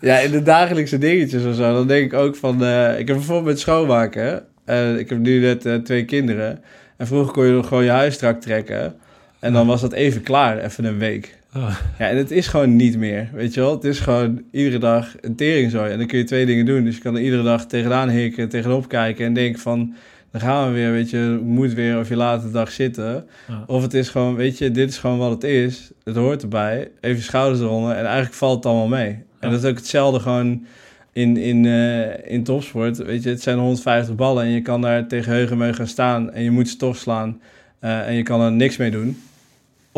ja, 0.00 0.18
in 0.18 0.30
de 0.30 0.42
dagelijkse 0.42 0.98
dingetjes 0.98 1.44
of 1.44 1.54
zo, 1.54 1.72
dan 1.74 1.86
denk 1.86 2.12
ik 2.12 2.18
ook 2.18 2.36
van... 2.36 2.64
eh, 2.64 2.98
ik 2.98 3.08
heb 3.08 3.16
bijvoorbeeld 3.16 3.46
met 3.46 3.60
schoonmaken. 3.60 4.42
Eh, 4.64 4.98
ik 4.98 5.08
heb 5.08 5.18
nu 5.18 5.40
net 5.40 5.84
twee 5.84 6.04
kinderen. 6.04 6.60
En 6.96 7.06
vroeger 7.06 7.32
kon 7.32 7.46
je 7.46 7.52
nog 7.52 7.68
gewoon 7.68 7.84
je 7.84 7.90
huis 7.90 8.14
strak 8.14 8.40
trekken. 8.40 8.94
En 9.38 9.52
dan 9.52 9.66
was 9.66 9.80
dat 9.80 9.92
even 9.92 10.22
klaar, 10.22 10.58
even 10.58 10.84
een 10.84 10.98
week. 10.98 11.38
Ah. 11.52 11.76
Ja, 11.98 12.08
en 12.08 12.16
het 12.16 12.30
is 12.30 12.46
gewoon 12.46 12.76
niet 12.76 12.98
meer, 12.98 13.28
weet 13.32 13.54
je 13.54 13.60
wel. 13.60 13.74
Het 13.74 13.84
is 13.84 14.00
gewoon 14.00 14.42
iedere 14.50 14.78
dag 14.78 15.14
een 15.20 15.36
teringzooi. 15.36 15.90
En 15.90 15.98
dan 15.98 16.06
kun 16.06 16.18
je 16.18 16.24
twee 16.24 16.46
dingen 16.46 16.66
doen. 16.66 16.84
Dus 16.84 16.96
je 16.96 17.02
kan 17.02 17.16
er 17.16 17.22
iedere 17.22 17.42
dag 17.42 17.66
tegenaan 17.66 18.08
hikken, 18.08 18.48
tegenop 18.48 18.88
kijken... 18.88 19.26
en 19.26 19.34
denken 19.34 19.60
van, 19.60 19.94
dan 20.30 20.40
gaan 20.40 20.68
we 20.68 20.74
weer, 20.74 20.92
weet 20.92 21.10
je... 21.10 21.40
moet 21.44 21.74
weer 21.74 21.98
of 21.98 22.08
je 22.08 22.16
laat 22.16 22.42
de 22.42 22.50
dag 22.50 22.70
zitten... 22.72 23.26
Ja. 23.48 23.64
Of 23.66 23.82
het 23.82 23.94
is 23.94 24.08
gewoon, 24.08 24.34
weet 24.34 24.58
je, 24.58 24.70
dit 24.70 24.88
is 24.88 24.98
gewoon 24.98 25.18
wat 25.18 25.30
het 25.30 25.44
is. 25.44 25.90
Het 26.04 26.16
hoort 26.16 26.42
erbij. 26.42 26.90
Even 27.00 27.16
je 27.16 27.22
schouders 27.22 27.60
eronder 27.60 27.96
en 27.96 28.04
eigenlijk 28.04 28.34
valt 28.34 28.56
het 28.56 28.66
allemaal 28.66 28.88
mee. 28.88 29.18
En 29.40 29.50
dat 29.50 29.64
is 29.64 29.70
ook 29.70 29.76
hetzelfde 29.76 30.20
gewoon 30.20 30.66
in, 31.12 31.36
in, 31.36 31.66
eh, 31.66 32.32
in 32.32 32.44
topsport. 32.44 32.96
Weet 32.96 33.22
je, 33.22 33.28
het 33.28 33.42
zijn 33.42 33.58
150 33.58 34.14
ballen 34.14 34.44
en 34.44 34.50
je 34.50 34.62
kan 34.62 34.80
daar 34.80 35.06
tegen 35.06 35.32
heugen 35.32 35.74
gaan 35.74 35.86
staan 35.86 36.32
en 36.32 36.42
je 36.42 36.50
moet 36.50 36.68
ze 36.68 36.76
toch 36.76 36.96
slaan 36.96 37.40
eh, 37.78 38.08
en 38.08 38.14
je 38.14 38.22
kan 38.22 38.40
er 38.40 38.52
niks 38.52 38.76
mee 38.76 38.90
doen. 38.90 39.16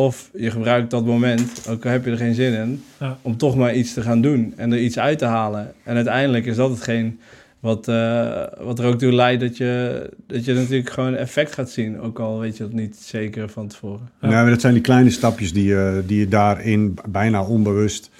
Of 0.02 0.30
je 0.32 0.50
gebruikt 0.50 0.90
dat 0.90 1.04
moment, 1.04 1.68
ook 1.68 1.84
al 1.84 1.90
heb 1.90 2.04
je 2.04 2.10
er 2.10 2.16
geen 2.16 2.34
zin 2.34 2.52
in, 2.52 2.82
Ja. 2.98 3.18
om 3.22 3.36
toch 3.36 3.56
maar 3.56 3.74
iets 3.74 3.92
te 3.94 4.02
gaan 4.02 4.20
doen 4.20 4.52
en 4.56 4.72
er 4.72 4.78
iets 4.78 4.98
uit 4.98 5.18
te 5.18 5.24
halen. 5.24 5.72
En 5.82 5.94
uiteindelijk 5.96 6.46
is 6.46 6.56
dat 6.56 6.70
hetgeen 6.70 7.20
wat, 7.60 7.88
eh, 7.88 8.42
wat 8.60 8.78
er 8.78 8.84
ook 8.84 8.98
toe 8.98 9.12
leidt 9.12 9.40
dat 9.40 9.56
je, 9.56 10.10
dat 10.26 10.44
je 10.44 10.54
natuurlijk 10.54 10.90
gewoon 10.90 11.14
effect 11.14 11.54
gaat 11.54 11.70
zien. 11.70 12.00
Ook 12.00 12.18
al 12.18 12.38
weet 12.40 12.56
je 12.56 12.62
dat 12.62 12.72
niet 12.72 12.96
zeker 12.96 13.48
van 13.48 13.66
tevoren. 13.68 14.08
Ja. 14.20 14.30
Ja, 14.30 14.40
maar 14.42 14.50
dat 14.50 14.60
zijn 14.60 14.72
die 14.72 14.82
kleine 14.82 15.10
stapjes 15.10 15.52
die 15.52 15.64
je, 15.64 16.02
die 16.06 16.18
je 16.18 16.28
daarin 16.28 16.98
bijna 17.08 17.44
onbewust 17.44 18.10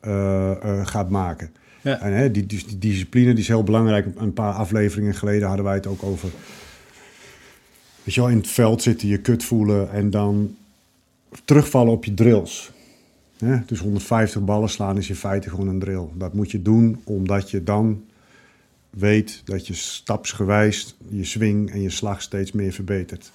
eh, 0.00 0.50
eh, 0.50 0.86
gaat 0.86 1.10
maken. 1.10 1.50
Ja. 1.80 2.00
En 2.00 2.12
hè, 2.12 2.30
die, 2.30 2.46
die, 2.46 2.64
die 2.66 2.78
discipline 2.78 3.30
die 3.30 3.42
is 3.42 3.48
heel 3.48 3.64
belangrijk. 3.64 4.06
Een 4.16 4.32
paar 4.32 4.52
afleveringen 4.52 5.14
geleden 5.14 5.46
hadden 5.46 5.64
wij 5.64 5.74
het 5.74 5.86
ook 5.86 6.02
over. 6.02 6.28
Weet 8.04 8.14
je 8.14 8.20
wel, 8.20 8.30
in 8.30 8.36
het 8.36 8.48
veld 8.48 8.82
zitten, 8.82 9.08
je 9.08 9.18
kut 9.18 9.44
voelen 9.44 9.90
en 9.90 10.10
dan 10.10 10.54
terugvallen 11.44 11.92
op 11.92 12.04
je 12.04 12.14
drills. 12.14 12.70
Dus 13.66 13.78
150 13.78 14.44
ballen 14.44 14.68
slaan 14.68 14.96
is 14.98 15.08
in 15.08 15.14
feite 15.14 15.50
gewoon 15.50 15.68
een 15.68 15.78
drill. 15.78 16.06
Dat 16.14 16.34
moet 16.34 16.50
je 16.50 16.62
doen 16.62 17.00
omdat 17.04 17.50
je 17.50 17.62
dan 17.62 18.04
weet 18.90 19.42
dat 19.44 19.66
je 19.66 19.74
stapsgewijs 19.74 20.96
je 21.08 21.24
swing 21.24 21.70
en 21.70 21.80
je 21.82 21.90
slag 21.90 22.22
steeds 22.22 22.52
meer 22.52 22.72
verbetert. 22.72 23.32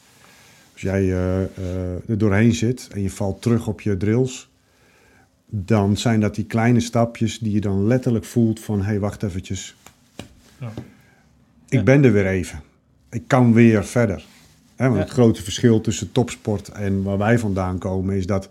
Als 0.73 0.81
jij 0.81 1.01
eh, 1.01 1.43
eh, 1.43 2.09
er 2.09 2.17
doorheen 2.17 2.53
zit 2.53 2.87
en 2.91 3.01
je 3.01 3.09
valt 3.09 3.41
terug 3.41 3.67
op 3.67 3.81
je 3.81 3.97
drills, 3.97 4.49
dan 5.45 5.97
zijn 5.97 6.19
dat 6.19 6.35
die 6.35 6.45
kleine 6.45 6.79
stapjes 6.79 7.39
die 7.39 7.51
je 7.51 7.61
dan 7.61 7.87
letterlijk 7.87 8.25
voelt 8.25 8.59
van, 8.59 8.79
hé, 8.79 8.85
hey, 8.85 8.99
wacht 8.99 9.23
eventjes. 9.23 9.75
Ja. 10.59 10.71
Ik 11.69 11.77
Ja. 11.77 11.83
ben 11.83 12.03
er 12.03 12.11
weer 12.11 12.27
even. 12.27 12.61
Ik 13.09 13.23
kan 13.27 13.53
weer 13.53 13.85
verder. 13.85 14.25
Hè, 14.75 14.85
want 14.85 14.97
Ja. 14.97 15.03
Het 15.03 15.13
grote 15.13 15.43
verschil 15.43 15.81
tussen 15.81 16.11
topsport 16.11 16.69
en 16.69 17.03
waar 17.03 17.17
wij 17.17 17.39
vandaan 17.39 17.77
komen 17.77 18.15
is 18.15 18.25
dat 18.25 18.49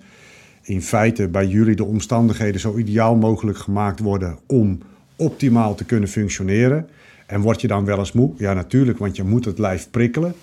in 0.62 0.82
feite 0.82 1.28
bij 1.28 1.46
jullie 1.46 1.76
de 1.76 1.84
omstandigheden 1.84 2.60
zo 2.60 2.76
ideaal 2.76 3.16
mogelijk 3.16 3.58
gemaakt 3.58 4.00
worden 4.00 4.38
om 4.46 4.78
optimaal 5.16 5.74
te 5.74 5.84
kunnen 5.84 6.08
functioneren. 6.08 6.88
En 7.26 7.40
word 7.40 7.60
je 7.60 7.66
dan 7.66 7.84
wel 7.84 7.98
eens 7.98 8.12
moe? 8.12 8.32
Ja, 8.36 8.52
natuurlijk, 8.52 8.98
want 8.98 9.16
je 9.16 9.22
moet 9.24 9.44
het 9.44 9.58
lijf 9.58 9.90
prikkelen. 9.90 10.34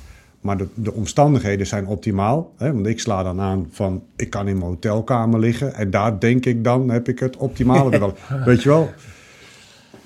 Maar 0.42 0.58
de, 0.58 0.68
de 0.74 0.94
omstandigheden 0.94 1.68
zijn 1.68 1.86
optimaal. 1.88 2.52
Hè? 2.58 2.74
Want 2.74 2.88
ik 2.88 3.00
sla 3.00 3.24
dan 3.24 3.40
aan 3.40 3.68
van, 3.72 4.04
ik 4.16 4.30
kan 4.30 4.48
in 4.48 4.58
mijn 4.58 4.70
hotelkamer 4.70 5.40
liggen. 5.40 5.74
En 5.76 5.92
daar 5.92 6.20
denk 6.20 6.46
ik 6.46 6.64
dan, 6.64 6.90
heb 6.90 7.08
ik 7.08 7.20
het 7.20 7.38
optimale 7.38 7.90
wel. 8.00 8.14
Weet 8.46 8.64
je 8.64 8.70
wel? 8.70 8.90
Dat 9.92 10.00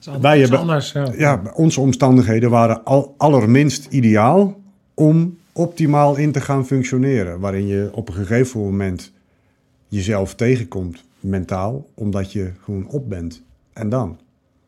is 0.00 0.08
an- 0.08 0.20
Wij 0.20 0.40
hebben- 0.40 0.58
anders. 0.58 0.92
Ja. 0.92 1.12
Ja, 1.16 1.42
onze 1.54 1.80
omstandigheden 1.80 2.50
waren 2.50 2.84
al, 2.84 3.14
allerminst 3.18 3.86
ideaal 3.90 4.60
om 4.96 5.38
optimaal 5.52 6.16
in 6.16 6.32
te 6.32 6.40
gaan 6.40 6.66
functioneren. 6.66 7.40
Waarin 7.40 7.66
je 7.66 7.88
op 7.92 8.08
een 8.08 8.14
gegeven 8.14 8.60
moment 8.60 9.12
jezelf 9.88 10.34
tegenkomt 10.34 11.04
mentaal, 11.20 11.86
omdat 11.94 12.32
je 12.32 12.50
gewoon 12.62 12.88
op 12.88 13.08
bent. 13.08 13.42
En 13.72 13.88
dan? 13.88 14.18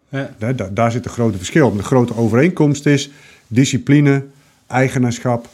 Ja. 0.09 0.35
Daar, 0.39 0.57
daar, 0.57 0.75
daar 0.75 0.91
zit 0.91 1.05
een 1.05 1.11
grote 1.11 1.37
verschil. 1.37 1.77
De 1.77 1.83
grote 1.83 2.17
overeenkomst 2.17 2.87
is 2.87 3.11
discipline, 3.47 4.25
eigenaarschap. 4.67 5.49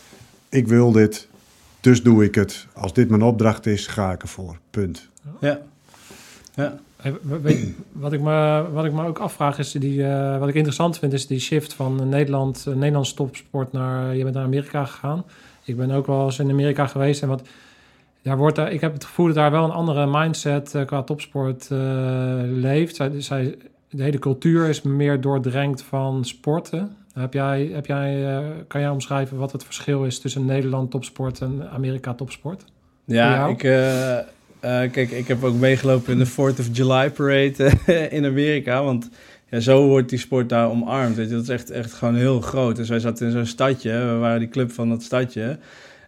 Ik 0.48 0.68
wil 0.68 0.92
dit, 0.92 1.28
dus 1.80 2.02
doe 2.02 2.24
ik 2.24 2.34
het. 2.34 2.66
Als 2.72 2.92
dit 2.92 3.08
mijn 3.08 3.22
opdracht 3.22 3.66
is, 3.66 3.86
ga 3.86 4.12
ik 4.12 4.22
ervoor. 4.22 4.58
Punt. 4.70 5.08
Ja. 5.40 5.60
Ja. 6.54 6.80
Wat, 7.92 8.12
ik 8.12 8.20
me, 8.20 8.66
wat 8.72 8.84
ik 8.84 8.92
me 8.92 9.06
ook 9.06 9.18
afvraag 9.18 9.58
is, 9.58 9.72
die, 9.72 10.06
eh, 10.06 10.38
wat 10.38 10.48
ik 10.48 10.54
interessant 10.54 10.98
vind, 10.98 11.12
is 11.12 11.26
die 11.26 11.40
shift 11.40 11.74
van 11.74 12.08
Nederland, 12.08 12.64
uh, 12.68 12.74
Nederlands 12.74 13.14
topsport 13.14 13.72
naar, 13.72 14.16
je 14.16 14.22
bent 14.22 14.34
naar 14.34 14.44
Amerika 14.44 14.84
gegaan. 14.84 15.24
Ik 15.64 15.76
ben 15.76 15.90
ook 15.90 16.06
wel 16.06 16.24
eens 16.24 16.38
in 16.38 16.50
Amerika 16.50 16.86
geweest 16.86 17.22
en 17.22 17.28
wat, 17.28 17.42
daar 18.22 18.36
wordt, 18.36 18.58
ik 18.58 18.80
heb 18.80 18.92
het 18.92 19.04
gevoel 19.04 19.26
dat 19.26 19.34
daar 19.34 19.50
wel 19.50 19.64
een 19.64 19.70
andere 19.70 20.06
mindset 20.06 20.74
eh, 20.74 20.84
qua 20.84 21.02
topsport 21.02 21.70
eh, 21.70 21.78
leeft. 22.44 22.96
Zij, 22.96 23.20
zij, 23.20 23.56
de 23.90 24.02
hele 24.02 24.18
cultuur 24.18 24.68
is 24.68 24.82
meer 24.82 25.20
doordrenkt 25.20 25.82
van 25.82 26.24
sporten. 26.24 26.96
Heb 27.14 27.32
jij, 27.32 27.70
heb 27.72 27.86
jij, 27.86 28.36
eh, 28.36 28.44
kan 28.66 28.80
jij 28.80 28.90
omschrijven 28.90 29.36
wat 29.36 29.52
het 29.52 29.64
verschil 29.64 30.04
is 30.04 30.20
tussen 30.20 30.44
Nederland 30.44 30.90
topsport 30.90 31.40
en 31.40 31.70
Amerika 31.70 32.14
topsport? 32.14 32.64
Ja, 33.04 33.46
ik, 33.46 33.62
eh, 33.62 34.18
eh, 34.18 34.24
kijk, 34.90 35.10
ik 35.10 35.28
heb 35.28 35.44
ook 35.44 35.54
meegelopen 35.54 36.12
in 36.12 36.18
de 36.18 36.30
4th 36.30 36.60
of 36.60 36.68
July 36.72 37.10
parade 37.10 37.70
eh, 37.86 38.12
in 38.18 38.24
Amerika. 38.24 38.82
Want 38.82 39.10
ja, 39.50 39.60
zo 39.60 39.86
wordt 39.86 40.08
die 40.08 40.18
sport 40.18 40.48
daar 40.48 40.70
omarmd. 40.70 41.16
Weet 41.16 41.28
je. 41.28 41.34
Dat 41.34 41.42
is 41.42 41.48
echt, 41.48 41.70
echt 41.70 41.92
gewoon 41.92 42.14
heel 42.14 42.40
groot. 42.40 42.76
Dus 42.76 42.88
wij 42.88 42.98
zaten 42.98 43.26
in 43.26 43.32
zo'n 43.32 43.46
stadje. 43.46 43.90
We 43.90 44.16
waren 44.18 44.38
die 44.38 44.48
club 44.48 44.70
van 44.72 44.88
dat 44.88 45.02
stadje. 45.02 45.58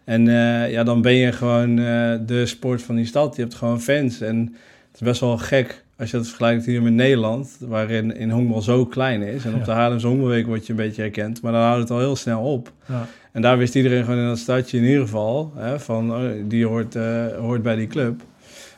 En 0.03 0.27
eh, 0.27 0.71
ja, 0.71 0.83
dan 0.83 1.01
ben 1.01 1.13
je 1.13 1.31
gewoon 1.31 1.79
eh, 1.79 2.13
de 2.25 2.45
sport 2.45 2.81
van 2.81 2.95
die 2.95 3.05
stad. 3.05 3.35
Je 3.35 3.41
hebt 3.41 3.55
gewoon 3.55 3.81
fans. 3.81 4.21
En 4.21 4.37
het 4.91 5.01
is 5.01 5.07
best 5.07 5.19
wel 5.19 5.37
gek 5.37 5.83
als 5.97 6.11
je 6.11 6.17
dat 6.17 6.27
vergelijkt 6.27 6.65
hier 6.65 6.81
met 6.81 6.93
Nederland. 6.93 7.57
Waarin 7.59 8.15
in 8.15 8.29
honkbal 8.29 8.61
zo 8.61 8.85
klein 8.85 9.21
is. 9.21 9.45
En 9.45 9.55
op 9.55 9.65
de 9.65 9.71
Haarlemse 9.71 10.07
Honkbalweek 10.07 10.45
word 10.45 10.65
je 10.65 10.71
een 10.71 10.77
beetje 10.77 11.01
herkend. 11.01 11.41
Maar 11.41 11.51
dan 11.51 11.61
houdt 11.61 11.81
het 11.81 11.91
al 11.91 11.99
heel 11.99 12.15
snel 12.15 12.41
op. 12.41 12.71
Ja. 12.85 13.07
En 13.31 13.43
daar 13.43 13.57
wist 13.57 13.75
iedereen 13.75 14.03
gewoon 14.03 14.19
in 14.19 14.27
dat 14.27 14.37
stadje 14.37 14.77
in 14.77 14.83
ieder 14.83 15.01
geval 15.01 15.53
hè, 15.55 15.79
van 15.79 16.11
oh, 16.11 16.29
die 16.43 16.65
hoort, 16.65 16.95
eh, 16.95 17.25
hoort 17.39 17.61
bij 17.61 17.75
die 17.75 17.87
club. 17.87 18.21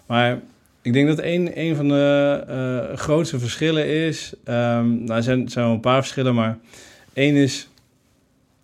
Maar 0.09 0.39
ik 0.81 0.93
denk 0.93 1.07
dat 1.07 1.19
een, 1.21 1.59
een 1.59 1.75
van 1.75 1.87
de 1.87 2.43
eh, 2.47 2.97
grootste 2.97 3.39
verschillen 3.39 3.87
is, 3.87 4.33
ehm, 4.43 5.03
nou 5.03 5.11
er 5.11 5.23
zijn, 5.23 5.49
zijn 5.49 5.65
wel 5.65 5.73
een 5.73 5.79
paar 5.79 6.01
verschillen, 6.01 6.35
maar 6.35 6.57
één 7.13 7.35
is 7.35 7.69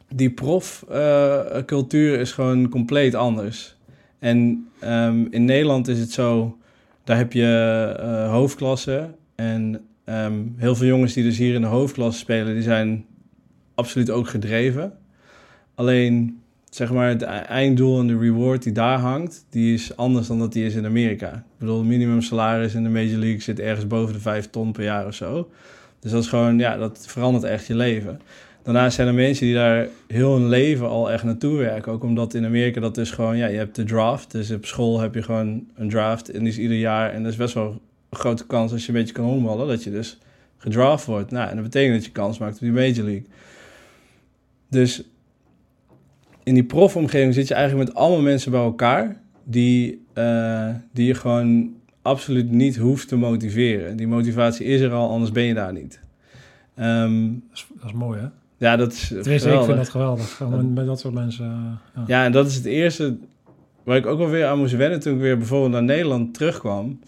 die 0.09 0.29
profcultuur 0.29 2.19
is 2.19 2.31
gewoon 2.31 2.69
compleet 2.69 3.15
anders. 3.15 3.75
En 4.19 4.67
ehm, 4.79 5.25
in 5.29 5.45
Nederland 5.45 5.87
is 5.87 5.99
het 5.99 6.11
zo, 6.11 6.57
daar 7.03 7.17
heb 7.17 7.33
je 7.33 7.93
eh 7.99 8.29
hoofdklasse 8.29 9.09
en 9.35 9.81
ehm, 10.03 10.41
heel 10.57 10.75
veel 10.75 10.87
jongens 10.87 11.13
die 11.13 11.23
dus 11.23 11.37
hier 11.37 11.53
in 11.53 11.61
de 11.61 11.67
hoofdklasse 11.67 12.19
spelen, 12.19 12.53
die 12.53 12.63
zijn 12.63 13.05
absoluut 13.75 14.09
ook 14.09 14.27
gedreven. 14.27 14.93
Alleen, 15.75 16.41
zeg 16.75 16.91
maar, 16.91 17.09
het 17.09 17.21
e- 17.21 17.25
einddoel 17.25 17.99
en 17.99 18.07
de 18.07 18.17
reward 18.17 18.63
die 18.63 18.71
daar 18.71 18.99
hangt, 18.99 19.45
die 19.49 19.73
is 19.73 19.97
anders 19.97 20.27
dan 20.27 20.39
dat 20.39 20.53
die 20.53 20.65
is 20.65 20.75
in 20.75 20.85
Amerika. 20.85 21.33
Ik 21.33 21.59
bedoel, 21.59 21.83
minimum 21.83 22.21
salaris 22.21 22.73
in 22.73 22.83
de 22.83 22.89
Major 22.89 23.17
League 23.17 23.41
zit 23.41 23.59
ergens 23.59 23.87
boven 23.87 24.13
de 24.13 24.19
5 24.19 24.49
ton 24.49 24.71
per 24.71 24.83
jaar 24.83 25.05
of 25.05 25.13
zo. 25.13 25.49
Dus 25.99 26.11
dat 26.11 26.23
is 26.23 26.29
gewoon, 26.29 26.59
ja, 26.59 26.77
dat 26.77 27.05
verandert 27.07 27.43
echt 27.43 27.67
je 27.67 27.75
leven. 27.75 28.21
Daarnaast 28.63 28.95
zijn 28.95 29.07
er 29.07 29.13
mensen 29.13 29.45
die 29.45 29.55
daar 29.55 29.87
heel 30.07 30.33
hun 30.33 30.49
leven 30.49 30.89
al 30.89 31.11
echt 31.11 31.23
naartoe 31.23 31.57
werken. 31.57 31.91
Ook 31.91 32.03
omdat 32.03 32.33
in 32.33 32.45
Amerika 32.45 32.79
dat 32.79 32.97
is 32.97 33.11
gewoon, 33.11 33.37
ja, 33.37 33.47
je 33.47 33.57
hebt 33.57 33.75
de 33.75 33.83
draft. 33.83 34.31
Dus 34.31 34.51
op 34.51 34.65
school 34.65 34.99
heb 34.99 35.13
je 35.13 35.23
gewoon 35.23 35.67
een 35.75 35.89
draft 35.89 36.31
en 36.31 36.39
die 36.39 36.47
is 36.47 36.57
ieder 36.57 36.77
jaar. 36.77 37.11
En 37.11 37.23
dat 37.23 37.31
is 37.31 37.37
best 37.37 37.53
wel 37.53 37.81
een 38.09 38.17
grote 38.17 38.45
kans 38.45 38.71
als 38.71 38.85
je 38.85 38.87
een 38.87 38.99
beetje 38.99 39.13
kan 39.13 39.25
honkballen, 39.25 39.67
dat 39.67 39.83
je 39.83 39.91
dus 39.91 40.17
gedraft 40.57 41.05
wordt. 41.05 41.31
Nou, 41.31 41.49
en 41.49 41.55
dat 41.55 41.63
betekent 41.63 41.95
dat 41.95 42.05
je 42.05 42.11
kans 42.11 42.37
maakt 42.37 42.53
op 42.53 42.59
die 42.59 42.71
Major 42.71 43.05
League. 43.05 43.25
Dus 44.69 45.03
in 46.45 46.53
die 46.53 46.63
profomgeving 46.63 47.33
zit 47.33 47.47
je 47.47 47.53
eigenlijk 47.53 47.87
met 47.87 47.97
allemaal 47.97 48.21
mensen 48.21 48.51
bij 48.51 48.61
elkaar 48.61 49.15
die, 49.43 50.01
eh, 50.13 50.69
die 50.93 51.05
je 51.07 51.13
gewoon 51.13 51.73
absoluut 52.01 52.51
niet 52.51 52.77
hoeft 52.77 53.07
te 53.07 53.15
motiveren. 53.15 53.97
Die 53.97 54.07
motivatie 54.07 54.65
is 54.65 54.81
er 54.81 54.91
al, 54.91 55.09
anders 55.09 55.31
ben 55.31 55.43
je 55.43 55.53
daar 55.53 55.73
niet. 55.73 55.99
Ehm, 56.75 57.23
Dat, 57.49 57.53
is, 57.53 57.67
dat 57.79 57.85
is 57.89 57.93
mooi, 57.95 58.19
hè? 58.19 58.27
ja, 58.57 58.75
dat 58.75 58.91
is 58.91 59.07
Tenminste, 59.07 59.33
ik 59.33 59.39
geweldig. 59.41 59.65
vind 59.65 59.77
dat 59.77 59.89
geweldig. 59.89 60.35
Gewoon 60.35 60.73
met 60.73 60.85
dat 60.85 60.99
soort 60.99 61.13
mensen. 61.13 61.45
eh, 61.45 61.95
ja. 61.95 62.03
Ja, 62.07 62.25
en 62.25 62.31
dat 62.31 62.47
is 62.47 62.55
het 62.55 62.65
eerste 62.65 63.17
waar 63.83 63.97
ik 63.97 64.05
ook 64.05 64.17
wel 64.17 64.29
weer 64.29 64.45
aan 64.45 64.57
moest 64.57 64.75
wennen 64.75 64.99
toen 64.99 65.13
ik 65.13 65.19
weer 65.19 65.37
bijvoorbeeld 65.37 65.71
naar 65.71 65.83
Nederland 65.83 66.33
terugkwam. 66.33 66.99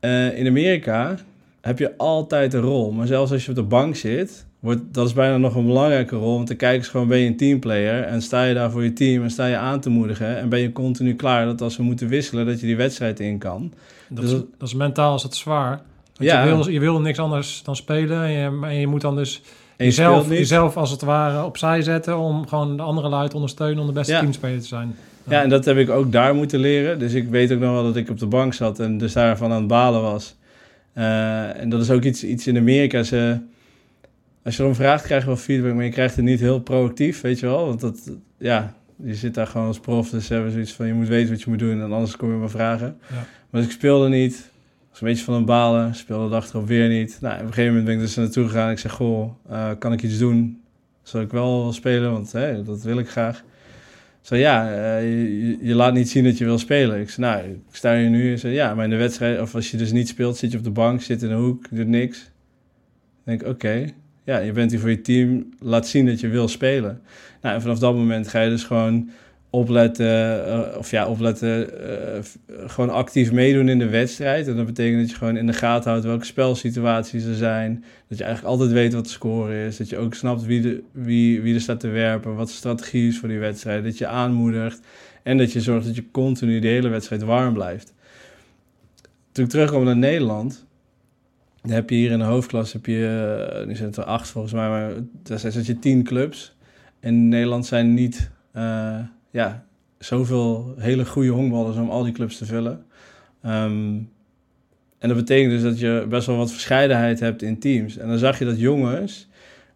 Eh, 0.00 0.38
in 0.38 0.46
Amerika 0.46 1.14
heb 1.60 1.78
je 1.78 1.96
altijd 1.96 2.54
een 2.54 2.60
rol, 2.60 2.92
maar 2.92 3.06
zelfs 3.06 3.32
als 3.32 3.44
je 3.44 3.50
op 3.50 3.56
de 3.56 3.62
bank 3.62 3.96
zit, 3.96 4.46
wordt, 4.60 4.80
dat 4.92 5.06
is 5.06 5.12
bijna 5.12 5.36
nog 5.36 5.54
een 5.54 5.66
belangrijke 5.66 6.16
rol. 6.16 6.34
Want 6.34 6.48
dan 6.48 6.56
kijken 6.56 6.84
ze 6.84 6.90
gewoon, 6.90 7.08
ben 7.08 7.18
je 7.18 7.26
een 7.26 7.36
teamplayer 7.36 8.02
en 8.02 8.22
sta 8.22 8.44
je 8.44 8.54
daar 8.54 8.70
voor 8.70 8.84
je 8.84 8.92
team 8.92 9.22
en 9.22 9.30
sta 9.30 9.46
je 9.46 9.56
aan 9.56 9.80
te 9.80 9.90
moedigen 9.90 10.38
en 10.38 10.48
ben 10.48 10.60
je 10.60 10.72
continu 10.72 11.14
klaar 11.14 11.44
dat 11.44 11.60
als 11.60 11.76
we 11.76 11.82
moeten 11.82 12.08
wisselen, 12.08 12.46
dat 12.46 12.60
je 12.60 12.66
die 12.66 12.76
wedstrijd 12.76 13.20
in 13.20 13.38
kan. 13.38 13.72
Dat, 14.08 14.22
Dus 14.24 14.32
is, 14.32 14.38
dat- 14.58 14.68
is 14.68 14.74
mentaal 14.74 15.14
is 15.14 15.22
dat 15.22 15.36
zwaar. 15.36 15.80
Want 16.16 16.30
Ja. 16.30 16.44
je, 16.44 16.54
wil, 16.54 16.68
je 16.68 16.80
wil 16.80 17.00
niks 17.00 17.18
anders 17.18 17.62
dan 17.62 17.76
spelen. 17.76 18.22
En 18.22 18.30
je, 18.30 18.66
en 18.66 18.74
je 18.80 18.86
moet 18.86 19.00
dan 19.00 19.16
dus 19.16 19.40
je 19.76 19.84
jezelf, 19.84 20.28
jezelf 20.28 20.76
als 20.76 20.90
het 20.90 21.02
ware 21.02 21.44
opzij 21.44 21.82
zetten... 21.82 22.18
om 22.18 22.46
gewoon 22.48 22.76
de 22.76 22.82
andere 22.82 23.08
lui 23.08 23.28
te 23.28 23.34
ondersteunen 23.34 23.80
om 23.80 23.86
de 23.86 23.92
beste 23.92 24.12
Ja. 24.12 24.20
teamspeler 24.20 24.60
te 24.60 24.66
zijn. 24.66 24.94
Ja, 25.28 25.42
en 25.42 25.48
dat 25.48 25.64
heb 25.64 25.76
ik 25.76 25.90
ook 25.90 26.12
daar 26.12 26.34
moeten 26.34 26.58
leren. 26.60 26.98
Dus 26.98 27.12
ik 27.12 27.28
weet 27.28 27.52
ook 27.52 27.58
nog 27.60 27.72
wel 27.72 27.82
dat 27.82 27.96
ik 27.96 28.10
op 28.10 28.18
de 28.18 28.26
bank 28.26 28.54
zat 28.54 28.80
en 28.80 28.98
dus 28.98 29.12
daarvan 29.12 29.50
aan 29.52 29.58
het 29.58 29.66
balen 29.66 30.02
was. 30.02 30.34
Eh, 30.92 31.60
en 31.60 31.68
dat 31.68 31.80
is 31.82 31.90
ook 31.90 32.02
iets, 32.02 32.24
iets 32.24 32.46
in 32.46 32.56
Amerika. 32.56 33.02
Ze, 33.02 33.38
als 34.48 34.56
je 34.56 34.62
erom 34.62 34.74
vraagt, 34.74 35.04
krijg 35.04 35.20
je 35.20 35.28
wel 35.28 35.36
feedback, 35.36 35.74
maar 35.74 35.84
je 35.84 35.90
krijgt 35.90 36.16
het 36.16 36.24
niet 36.24 36.40
heel 36.40 36.60
proactief, 36.60 37.20
weet 37.20 37.38
je 37.38 37.46
wel. 37.46 37.66
Want 37.66 37.80
dat, 37.80 38.10
ja, 38.38 38.74
je 39.02 39.14
zit 39.14 39.34
daar 39.34 39.46
gewoon 39.46 39.66
als 39.66 39.80
prof, 39.80 40.10
dus 40.10 40.28
hebben 40.28 40.52
zoiets 40.52 40.72
van, 40.72 40.86
je 40.86 40.92
moet 40.92 41.08
weten 41.08 41.30
wat 41.30 41.42
je 41.42 41.50
moet 41.50 41.58
doen 41.58 41.80
en 41.80 41.92
anders 41.92 42.16
kom 42.16 42.30
je 42.30 42.36
maar 42.36 42.50
vragen. 42.50 42.98
Ja. 43.08 43.14
Maar 43.50 43.60
dus 43.60 43.64
ik 43.64 43.70
speelde 43.70 44.08
niet, 44.08 44.50
was 44.90 45.00
een 45.00 45.06
beetje 45.06 45.24
van 45.24 45.34
een 45.34 45.44
balen, 45.44 45.94
speelde 45.94 46.24
de 46.24 46.30
dag 46.30 46.48
erop 46.48 46.66
weer 46.66 46.88
niet. 46.88 47.18
Nou, 47.20 47.34
op 47.34 47.40
een 47.40 47.46
gegeven 47.46 47.66
moment 47.66 47.84
ben 47.84 47.94
ik 47.94 48.00
dus 48.00 48.14
naartoe 48.14 48.46
gegaan. 48.46 48.70
Ik 48.70 48.78
zeg, 48.78 48.92
goh, 48.92 49.30
eh, 49.48 49.70
kan 49.78 49.92
ik 49.92 50.02
iets 50.02 50.18
doen? 50.18 50.60
Zal 51.02 51.20
ik 51.20 51.30
wel 51.30 51.72
spelen, 51.72 52.12
want 52.12 52.32
hè, 52.32 52.62
dat 52.62 52.82
wil 52.82 52.98
ik 52.98 53.08
graag. 53.08 53.44
Zo 54.20 54.36
ja, 54.36 54.72
eh, 54.72 55.02
je, 55.02 55.58
je 55.60 55.74
laat 55.74 55.94
niet 55.94 56.08
zien 56.10 56.24
dat 56.24 56.38
je 56.38 56.44
wil 56.44 56.58
spelen. 56.58 57.00
Ik 57.00 57.10
zei, 57.10 57.26
nou, 57.26 57.48
ik 57.50 57.60
sta 57.70 57.96
hier 57.96 58.10
nu. 58.10 58.32
en 58.32 58.38
zei, 58.38 58.54
ja, 58.54 58.74
maar 58.74 58.84
in 58.84 58.90
de 58.90 58.96
wedstrijd, 58.96 59.40
of 59.40 59.54
als 59.54 59.70
je 59.70 59.76
dus 59.76 59.92
niet 59.92 60.08
speelt, 60.08 60.36
zit 60.36 60.52
je 60.52 60.58
op 60.58 60.64
de 60.64 60.70
bank, 60.70 61.02
zit 61.02 61.22
in 61.22 61.28
de 61.28 61.34
hoek, 61.34 61.66
doet 61.70 61.86
niks. 61.86 62.18
Dan 62.18 63.36
denk 63.36 63.40
ik, 63.40 63.48
oké, 63.48 63.92
ja, 64.28 64.38
je 64.38 64.52
bent 64.52 64.70
hier 64.70 64.80
voor 64.80 64.90
je 64.90 65.00
team, 65.00 65.48
laat 65.58 65.86
zien 65.86 66.06
dat 66.06 66.20
je 66.20 66.28
wil 66.28 66.48
spelen. 66.48 67.00
Nou, 67.42 67.54
en 67.54 67.60
vanaf 67.60 67.78
dat 67.78 67.94
moment 67.94 68.28
ga 68.28 68.40
je 68.40 68.50
dus 68.50 68.64
gewoon 68.64 69.10
opletten, 69.50 70.46
eh, 70.46 70.78
of 70.78 70.90
ja, 70.90 71.06
opletten, 71.06 71.82
eh, 71.88 72.20
gewoon 72.66 72.90
actief 72.90 73.32
meedoen 73.32 73.68
in 73.68 73.78
de 73.78 73.88
wedstrijd. 73.88 74.48
En 74.48 74.56
dat 74.56 74.66
betekent 74.66 75.00
dat 75.00 75.10
je 75.10 75.16
gewoon 75.16 75.36
in 75.36 75.46
de 75.46 75.52
gaten 75.52 75.90
houdt 75.90 76.04
welke 76.04 76.24
spelsituaties 76.24 77.24
er 77.24 77.34
zijn. 77.34 77.84
Dat 78.08 78.18
je 78.18 78.24
eigenlijk 78.24 78.54
altijd 78.54 78.72
weet 78.72 78.92
wat 78.94 79.04
de 79.04 79.10
score 79.10 79.66
is. 79.66 79.76
Dat 79.76 79.88
je 79.88 79.98
ook 79.98 80.14
snapt 80.14 80.44
wie, 80.44 80.60
de, 80.60 80.82
wie, 80.92 81.42
wie 81.42 81.54
er 81.54 81.60
staat 81.60 81.80
te 81.80 81.88
werpen, 81.88 82.34
wat 82.34 82.46
de 82.46 82.52
strategie 82.52 83.08
is 83.08 83.18
voor 83.18 83.28
die 83.28 83.38
wedstrijd. 83.38 83.84
Dat 83.84 83.98
je 83.98 84.06
aanmoedigt 84.06 84.80
en 85.22 85.38
dat 85.38 85.52
je 85.52 85.60
zorgt 85.60 85.86
dat 85.86 85.96
je 85.96 86.10
continu 86.10 86.58
de 86.58 86.68
hele 86.68 86.88
wedstrijd 86.88 87.22
warm 87.22 87.54
blijft. 87.54 87.94
Toen 89.32 89.44
ik 89.44 89.50
terugkwam 89.50 89.84
naar 89.84 89.96
Nederland, 89.96 90.66
dan 91.68 91.76
heb 91.76 91.90
je 91.90 91.96
hier 91.96 92.10
in 92.10 92.18
de 92.18 92.24
hoofdklasse, 92.24 92.76
heb 92.76 92.86
je, 92.86 93.50
eh, 93.52 93.66
nu 93.66 93.74
zijn 93.74 93.88
het 93.88 93.96
er 93.96 94.04
acht 94.04 94.28
volgens 94.28 94.52
mij, 94.52 94.68
maar 94.68 94.92
daar 95.22 95.38
zijn 95.38 95.64
je 95.64 95.78
tien 95.78 96.02
clubs. 96.02 96.56
In 97.00 97.28
Nederland 97.28 97.66
zijn 97.66 97.94
niet, 97.94 98.30
eh, 98.52 98.98
ja, 99.30 99.64
zoveel 99.98 100.74
hele 100.78 101.06
goede 101.06 101.30
honkballers 101.30 101.76
om 101.76 101.90
al 101.90 102.02
die 102.02 102.12
clubs 102.12 102.38
te 102.38 102.46
vullen. 102.46 102.84
Ehm, 103.42 103.96
en 104.98 105.08
dat 105.08 105.16
betekent 105.16 105.50
dus 105.50 105.62
dat 105.62 105.78
je 105.78 106.06
best 106.08 106.26
wel 106.26 106.36
wat 106.36 106.50
verscheidenheid 106.50 107.20
hebt 107.20 107.42
in 107.42 107.58
teams. 107.58 107.96
En 107.96 108.08
dan 108.08 108.18
zag 108.18 108.38
je 108.38 108.44
dat 108.44 108.60
jongens 108.60 109.28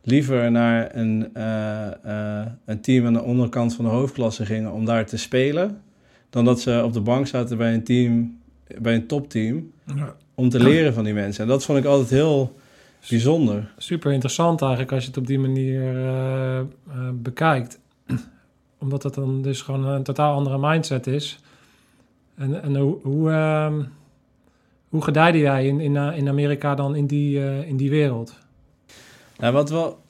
liever 0.02 0.50
naar 0.50 0.96
een, 0.96 1.35
eh, 1.35 2.46
een 2.64 2.81
team 2.81 3.07
aan 3.07 3.12
de 3.12 3.22
onderkant 3.22 3.74
van 3.74 3.85
de 3.85 3.90
hoofdklasse 3.90 4.46
gingen 4.46 4.72
om 4.72 4.85
daar 4.85 5.07
te 5.07 5.16
spelen, 5.16 5.81
dan 6.31 6.44
dat 6.44 6.61
ze 6.61 6.83
op 6.85 6.92
de 6.92 7.00
bank 7.00 7.26
zaten 7.26 7.57
bij 7.57 7.74
een 7.74 7.85
team, 7.85 8.40
bij 8.80 8.94
een 8.94 9.06
topteam, 9.06 9.72
Ja. 9.96 10.14
om 10.35 10.48
te 10.48 10.61
leren 10.61 10.94
van 10.94 11.04
die 11.04 11.14
mensen. 11.14 11.42
En 11.42 11.48
dat 11.48 11.64
vond 11.64 11.78
ik 11.78 11.85
altijd 11.85 12.11
heel 12.11 12.56
bijzonder. 13.08 13.72
Super 13.76 14.12
interessant 14.12 14.61
eigenlijk 14.61 14.92
als 14.92 15.02
je 15.02 15.08
het 15.08 15.18
op 15.18 15.26
die 15.26 15.38
manier 15.38 15.82
eh, 15.82 16.58
eh, 16.58 16.64
bekijkt. 17.12 17.78
Omdat 18.78 19.02
het 19.02 19.14
dan 19.14 19.42
dus 19.42 19.61
gewoon 19.61 19.87
een 19.87 20.02
totaal 20.02 20.37
andere 20.37 20.58
mindset 20.58 21.06
is. 21.06 21.38
En, 22.35 22.62
en 22.62 22.76
hoe, 22.76 22.98
hoe, 23.02 23.30
ehm, 23.30 23.82
hoe 24.88 25.02
gedijde 25.02 25.38
jij 25.38 25.66
in, 25.66 25.80
in, 25.80 25.96
eh, 25.96 26.16
in 26.16 26.28
Amerika 26.28 26.74
dan 26.74 26.94
in 26.94 27.06
die, 27.06 27.64
in 27.66 27.76
die 27.76 27.90
wereld? 27.90 28.38
Nou, 29.38 29.52
wat 29.52 29.70
wel 29.70 30.00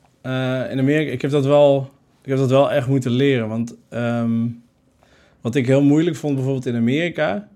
in 0.70 0.78
Amerika, 0.78 1.12
ik 1.12 1.22
heb 1.22 1.30
dat 1.30 1.44
wel, 1.44 1.90
ik 2.22 2.28
heb 2.28 2.38
dat 2.38 2.50
wel 2.50 2.70
echt 2.70 2.86
moeten 2.86 3.10
leren. 3.10 3.48
Want 3.48 3.76
ehm, 3.88 4.46
wat 5.40 5.54
ik 5.54 5.66
heel 5.66 5.82
moeilijk 5.82 6.16
vond 6.16 6.34
bijvoorbeeld 6.34 6.66
in 6.66 6.76
Amerika, 6.76 7.48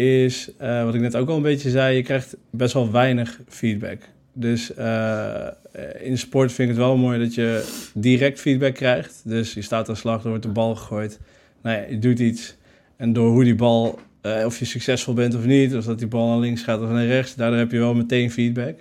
is 0.00 0.50
eh, 0.58 0.84
wat 0.84 0.94
ik 0.94 1.00
net 1.00 1.16
ook 1.16 1.28
al 1.28 1.36
een 1.36 1.42
beetje 1.42 1.70
zei, 1.70 1.96
je 1.96 2.02
krijgt 2.02 2.36
best 2.50 2.72
wel 2.72 2.90
weinig 2.90 3.40
feedback. 3.48 3.98
Dus 4.32 4.74
eh, 4.74 5.46
in 6.00 6.18
sport 6.18 6.52
vind 6.52 6.70
ik 6.70 6.76
het 6.76 6.84
wel 6.84 6.96
mooi 6.96 7.18
dat 7.18 7.34
je 7.34 7.64
direct 7.94 8.40
feedback 8.40 8.74
krijgt. 8.74 9.22
Dus 9.24 9.54
je 9.54 9.62
staat 9.62 9.88
aan 9.88 9.96
slag, 9.96 10.22
er 10.22 10.28
wordt 10.28 10.42
de 10.42 10.48
bal 10.48 10.74
gegooid. 10.74 11.20
Nou 11.62 11.76
ja, 11.76 11.84
je 11.88 11.98
doet 11.98 12.18
iets. 12.18 12.56
En 12.96 13.12
door 13.12 13.30
hoe 13.30 13.44
die 13.44 13.54
bal, 13.54 13.98
eh, 14.20 14.42
of 14.44 14.58
je 14.58 14.64
succesvol 14.64 15.14
bent 15.14 15.34
of 15.34 15.44
niet, 15.44 15.74
of 15.74 15.84
dat 15.84 15.98
die 15.98 16.08
bal 16.08 16.28
naar 16.28 16.38
links 16.38 16.62
gaat 16.62 16.80
of 16.80 16.88
naar 16.88 17.06
rechts, 17.06 17.34
daardoor 17.34 17.58
heb 17.58 17.70
je 17.70 17.78
wel 17.78 17.94
meteen 17.94 18.30
feedback. 18.30 18.78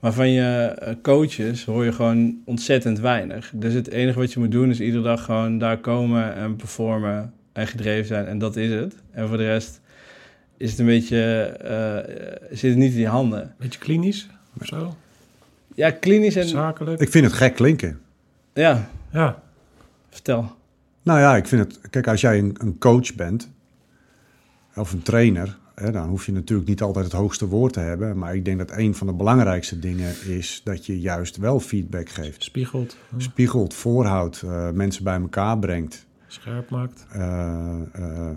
Maar 0.00 0.12
van 0.12 0.30
je 0.30 0.74
eh, 0.78 0.94
coaches 1.02 1.64
hoor 1.64 1.84
je 1.84 1.92
gewoon 1.92 2.36
ontzettend 2.44 3.00
weinig. 3.00 3.52
Dus 3.54 3.74
het 3.74 3.90
enige 3.90 4.18
wat 4.18 4.32
je 4.32 4.40
moet 4.40 4.50
doen 4.50 4.70
is 4.70 4.80
iedere 4.80 5.02
dag 5.02 5.24
gewoon 5.24 5.58
daar 5.58 5.78
komen 5.78 6.34
en 6.34 6.56
performen 6.56 7.32
en 7.52 7.66
gedreven 7.66 8.06
zijn. 8.06 8.26
En 8.26 8.38
dat 8.38 8.56
is 8.56 8.70
het. 8.70 8.94
En 9.10 9.28
voor 9.28 9.36
de 9.36 9.46
rest 9.46 9.80
is 10.62 10.70
het 10.70 10.78
een 10.78 10.86
beetje, 10.86 11.42
eh, 11.42 12.56
zit 12.56 12.70
het 12.70 12.78
niet 12.78 12.92
in 12.92 13.00
je 13.00 13.06
handen. 13.06 13.54
Beetje 13.58 13.78
klinisch 13.78 14.28
of 14.60 14.66
zo? 14.66 14.96
Ja, 15.74 15.90
klinisch 15.90 16.36
en... 16.36 16.48
Zakelijk? 16.48 17.00
Ik 17.00 17.10
vind 17.10 17.24
het 17.24 17.34
gek 17.34 17.54
klinken. 17.54 18.00
Ja, 18.54 18.90
Ja, 19.12 19.42
vertel. 20.10 20.54
Nou 21.02 21.20
ja, 21.20 21.36
ik 21.36 21.46
vind 21.46 21.64
het... 21.64 21.90
Kijk, 21.90 22.06
als 22.06 22.20
jij 22.20 22.38
een, 22.38 22.56
een 22.58 22.78
coach 22.78 23.14
bent, 23.14 23.50
of 24.74 24.92
een 24.92 25.02
trainer... 25.02 25.60
Hè, 25.74 25.90
dan 25.90 26.08
hoef 26.08 26.26
je 26.26 26.32
natuurlijk 26.32 26.68
niet 26.68 26.82
altijd 26.82 27.04
het 27.04 27.14
hoogste 27.14 27.46
woord 27.46 27.72
te 27.72 27.80
hebben. 27.80 28.18
Maar 28.18 28.34
ik 28.34 28.44
denk 28.44 28.58
dat 28.58 28.70
een 28.76 28.94
van 28.94 29.06
de 29.06 29.12
belangrijkste 29.12 29.78
dingen 29.78 30.14
is... 30.26 30.60
dat 30.64 30.86
je 30.86 31.00
juist 31.00 31.36
wel 31.36 31.60
feedback 31.60 32.08
geeft. 32.08 32.42
spiegelt, 32.42 32.96
Spiegelt, 33.16 33.74
voorhoudt, 33.74 34.42
eh, 34.42 34.70
mensen 34.70 35.04
bij 35.04 35.20
elkaar 35.20 35.58
brengt. 35.58 36.06
Scherp 36.32 36.70
maakt. 36.70 37.06
Eh, 37.12 37.20
eh, 37.92 38.28
eh, 38.28 38.34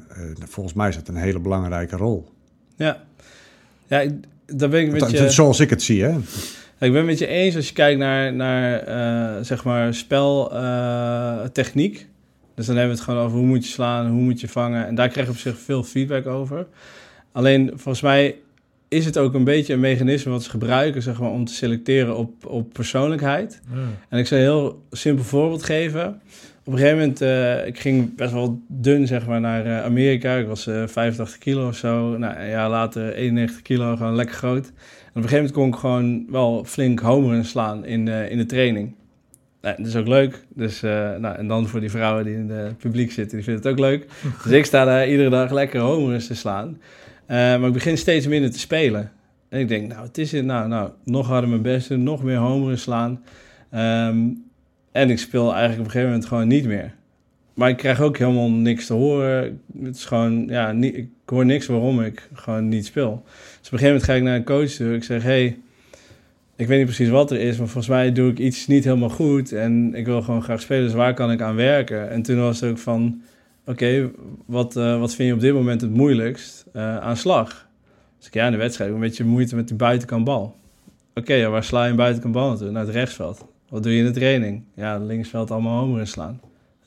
volgens 0.47 0.75
mij 0.75 0.89
is 0.89 0.95
dat 0.95 1.08
een 1.08 1.15
hele 1.15 1.39
belangrijke 1.39 1.95
rol. 1.95 2.29
Ja, 2.75 3.03
ja 3.88 3.99
ik, 3.99 4.12
daar 4.45 4.69
ben 4.69 4.81
ik 4.81 4.91
met 4.91 4.99
Dat- 4.99 5.12
je... 5.12 5.29
Zoals 5.29 5.60
ik 5.60 5.69
het 5.69 5.81
zie, 5.84 6.03
hè? 6.03 6.17
Ik 6.79 6.91
ben 6.91 6.95
het 6.95 7.05
met 7.05 7.19
je 7.19 7.27
eens 7.27 7.55
als 7.55 7.67
je 7.67 7.73
kijkt 7.73 7.99
naar, 7.99 8.34
naar 8.34 8.79
eh, 8.79 9.43
zeg 9.43 9.63
maar 9.63 9.93
speltechniek. 9.93 12.08
dus 12.55 12.65
dan 12.65 12.75
hebben 12.75 12.93
we 12.93 12.99
het 13.01 13.10
gewoon 13.10 13.25
over 13.25 13.38
hoe 13.38 13.47
moet 13.47 13.65
je 13.65 13.71
slaan, 13.71 14.10
hoe 14.10 14.21
moet 14.21 14.39
je 14.39 14.47
vangen. 14.47 14.88
En 14.88 14.95
daar 14.95 15.10
krijg 15.10 15.25
je 15.27 15.34
op 15.34 15.39
zich 15.39 15.60
veel 15.60 15.84
feedback 15.84 16.25
over. 16.25 16.67
Alleen 17.31 17.67
volgens 17.75 18.01
mij 18.01 18.36
is 18.88 19.05
het 19.05 19.17
ook 19.17 19.34
een 19.34 19.43
beetje 19.43 19.73
een 19.73 19.79
mechanisme 19.79 20.31
wat 20.31 20.43
ze 20.43 20.49
gebruiken 20.49 21.01
zeg 21.01 21.19
maar, 21.19 21.29
om 21.29 21.45
te 21.45 21.53
selecteren 21.53 22.17
op, 22.17 22.45
op 22.45 22.73
persoonlijkheid. 22.73 23.62
Ja. 23.73 23.77
En 24.10 24.19
ik 24.19 24.27
zal 24.27 24.38
een 24.38 24.43
heel 24.43 24.84
simpel 24.91 25.23
voorbeeld 25.23 25.63
geven. 25.63 26.21
Op 26.65 26.73
een 26.73 26.80
gegeven 26.80 26.99
moment, 26.99 27.21
eh, 27.21 27.67
ik 27.67 27.80
ging 27.80 28.15
best 28.15 28.34
wel 28.34 28.62
dun 28.67 29.08
zeg 29.08 29.28
maar, 29.28 29.41
naar 29.41 29.65
eh, 29.65 29.84
Amerika. 29.84 30.36
Ik 30.36 30.47
was 30.47 30.67
eh 30.67 30.88
85 30.88 31.38
kilo 31.38 31.67
of 31.67 31.75
zo. 31.75 32.17
Nou, 32.17 32.36
een 32.39 32.49
jaar 32.49 32.69
later 32.69 33.13
91 33.13 33.62
kilo, 33.62 33.95
gewoon 33.95 34.15
lekker 34.15 34.36
groot. 34.36 34.65
En 34.65 34.71
op 34.71 35.15
een 35.15 35.21
gegeven 35.21 35.36
moment 35.36 35.54
kon 35.54 35.67
ik 35.67 35.75
gewoon 35.75 36.25
wel 36.30 36.63
flink 36.63 36.99
homeren 36.99 37.45
slaan 37.45 37.86
in, 37.86 38.08
in 38.08 38.38
de 38.38 38.45
training. 38.45 38.95
Nou, 39.62 39.75
dat 39.78 39.86
is 39.86 39.95
ook 39.95 40.08
leuk. 40.08 40.45
Dus, 40.56 40.82
nou, 40.82 41.36
en 41.36 41.47
dan 41.47 41.67
voor 41.67 41.80
die 41.80 41.89
vrouwen 41.89 42.25
die 42.25 42.36
in 42.36 42.49
het 42.49 42.78
publiek 42.78 43.12
zitten, 43.12 43.38
die 43.38 43.45
vinden 43.45 43.63
het 43.63 43.71
ook 43.71 43.80
leuk. 43.80 44.06
Dus 44.43 44.51
ik 44.51 44.65
sta 44.65 44.86
daar 44.86 45.10
iedere 45.10 45.30
dag 45.30 45.51
lekker 45.51 45.80
homers 45.80 46.28
te 46.28 46.36
slaan. 46.36 46.82
Maar 47.28 47.63
ik 47.63 47.73
begin 47.73 47.97
steeds 47.97 48.28
minder 48.28 48.51
te 48.51 48.60
spelen. 48.60 49.12
En 49.49 49.60
ik 49.60 49.67
denk, 49.67 49.88
nou, 49.88 50.06
het 50.06 50.17
is 50.17 50.32
het. 50.32 50.45
Nou, 50.45 50.67
nou, 50.67 50.89
nog 51.04 51.28
harder 51.28 51.49
mijn 51.49 51.62
best 51.62 51.89
doen, 51.89 52.04
nog 52.04 52.23
meer 52.23 52.38
homeren 52.38 52.80
slaan. 52.80 53.23
Ehm, 53.71 54.28
en 54.95 55.10
ik 55.10 55.19
speel 55.19 55.53
eigenlijk 55.53 55.79
op 55.79 55.86
een 55.86 55.91
gegeven 55.91 56.10
moment 56.10 56.25
gewoon 56.25 56.47
niet 56.47 56.65
meer. 56.65 56.93
Maar 57.53 57.69
ik 57.69 57.77
krijg 57.77 58.01
ook 58.01 58.17
helemaal 58.17 58.49
niks 58.49 58.86
te 58.86 58.93
horen. 58.93 59.62
Het 59.84 59.95
is 59.95 60.05
gewoon, 60.05 60.45
ja, 60.47 60.71
ik 60.71 61.10
hoor 61.25 61.45
niks 61.45 61.65
waarom 61.65 62.01
ik 62.01 62.29
gewoon 62.34 62.69
niet 62.69 62.86
speel. 62.86 63.23
Dus 63.60 63.67
op 63.67 63.73
een 63.73 63.79
gegeven 63.79 63.86
moment 63.86 64.03
ga 64.03 64.13
ik 64.13 64.23
naar 64.23 64.36
een 64.36 64.43
coach 64.43 64.69
toe. 64.69 64.95
Ik 64.95 65.03
zeg, 65.03 65.23
hey, 65.23 65.58
ik 66.55 66.67
weet 66.67 66.77
niet 66.77 66.86
precies 66.86 67.10
wat 67.10 67.31
er 67.31 67.39
is, 67.39 67.58
maar 67.58 67.67
volgens 67.67 67.88
mij 67.88 68.12
doe 68.12 68.31
ik 68.31 68.39
iets 68.39 68.67
niet 68.67 68.84
helemaal 68.84 69.10
goed. 69.10 69.51
En 69.51 69.95
ik 69.95 70.05
wil 70.05 70.21
gewoon 70.21 70.43
graag 70.43 70.62
spelen, 70.62 70.84
dus 70.84 70.93
waar 70.93 71.13
kan 71.13 71.31
ik 71.31 71.41
aan 71.41 71.55
werken? 71.55 72.10
En 72.10 72.21
toen 72.21 72.39
was 72.39 72.60
het 72.60 72.69
ook 72.69 72.77
van, 72.77 73.21
oké, 73.65 74.12
wat, 74.45 74.75
eh, 74.75 74.99
wat 74.99 75.15
vind 75.15 75.27
je 75.27 75.34
op 75.34 75.41
dit 75.41 75.53
moment 75.53 75.81
het 75.81 75.93
moeilijkst 75.93 76.65
eh, 76.73 76.97
aan 76.97 77.17
slag? 77.17 77.67
Dus 78.17 78.27
ik, 78.27 78.34
ja, 78.34 78.45
in 78.45 78.51
de 78.51 78.58
wedstrijd 78.58 78.91
een 78.91 78.99
beetje 78.99 79.23
moeite 79.23 79.55
met 79.55 79.67
die 79.67 79.77
buitenkant 79.77 80.23
bal. 80.23 80.55
Oké, 81.13 81.34
ja, 81.34 81.49
waar 81.49 81.63
sla 81.63 81.84
je 81.84 81.89
een 81.89 81.95
buitenkant 81.95 82.34
bal 82.34 82.47
naartoe? 82.47 82.71
Naar 82.71 82.86
het 82.86 82.93
rechtsveld. 82.93 83.53
Wat 83.69 83.84
doe 83.84 83.91
je 83.91 83.99
in 83.99 84.06
de 84.06 84.19
training? 84.19 84.63
Ja, 84.75 84.97
linksveld 84.97 85.51
allemaal 85.51 85.80
homeren 85.80 86.08
slaan. 86.08 86.41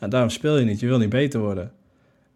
Daarom 0.08 0.30
speel 0.30 0.58
je 0.58 0.64
niet, 0.64 0.80
je 0.80 0.86
wil 0.86 0.98
niet 0.98 1.08
beter 1.08 1.40
worden. 1.40 1.72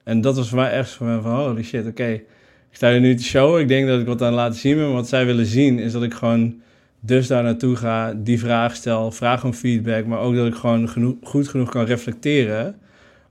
En 0.04 0.20
dat 0.20 0.36
was 0.36 0.48
voor 0.48 0.58
mij 0.58 0.70
echt 0.70 0.90
van, 0.90 1.22
van 1.22 1.34
holy 1.34 1.62
shit, 1.62 1.86
oké. 1.86 2.08
Ik 2.08 2.78
sta 2.78 2.90
hier 2.90 3.00
nu 3.00 3.14
te 3.14 3.22
showen, 3.22 3.60
ik 3.60 3.68
denk 3.68 3.86
dat 3.86 4.00
ik 4.00 4.06
wat 4.06 4.22
aan 4.22 4.32
laten 4.32 4.58
zien 4.58 4.76
ben. 4.76 4.92
Wat 4.92 5.08
zij 5.08 5.26
willen 5.26 5.46
zien 5.46 5.78
is 5.78 5.92
dat 5.92 6.02
ik 6.02 6.14
gewoon 6.14 6.60
dus 7.00 7.26
daar 7.26 7.42
naartoe 7.42 7.76
ga, 7.76 8.14
die 8.14 8.38
vraag 8.38 8.76
stel, 8.76 9.10
vraag 9.10 9.44
om 9.44 9.52
feedback. 9.52 10.06
Maar 10.06 10.18
ook 10.18 10.34
dat 10.34 10.46
ik 10.46 10.54
gewoon 10.54 10.88
goed 11.22 11.48
genoeg 11.48 11.70
kan 11.70 11.84
reflecteren 11.84 12.76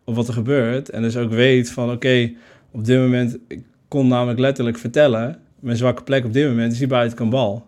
op 0.04 0.16
wat 0.16 0.28
er 0.28 0.34
gebeurt. 0.34 0.90
En 0.90 1.02
dus 1.02 1.18
ook 1.18 1.32
weet 1.32 1.72
van 1.72 1.92
oké, 1.92 2.32
op 2.72 2.86
dit 2.86 3.00
moment, 3.00 3.38
ik 3.48 3.64
kon 3.88 4.08
namelijk 4.08 4.40
letterlijk 4.40 4.78
vertellen... 4.78 5.40
mijn 5.60 5.78
zwakke 5.78 6.04
plek 6.04 6.26
op 6.26 6.34
dit 6.34 6.48
moment 6.48 6.72
is 6.72 6.78
die 6.78 6.88
buitenkant 6.88 7.30
bal. 7.30 7.66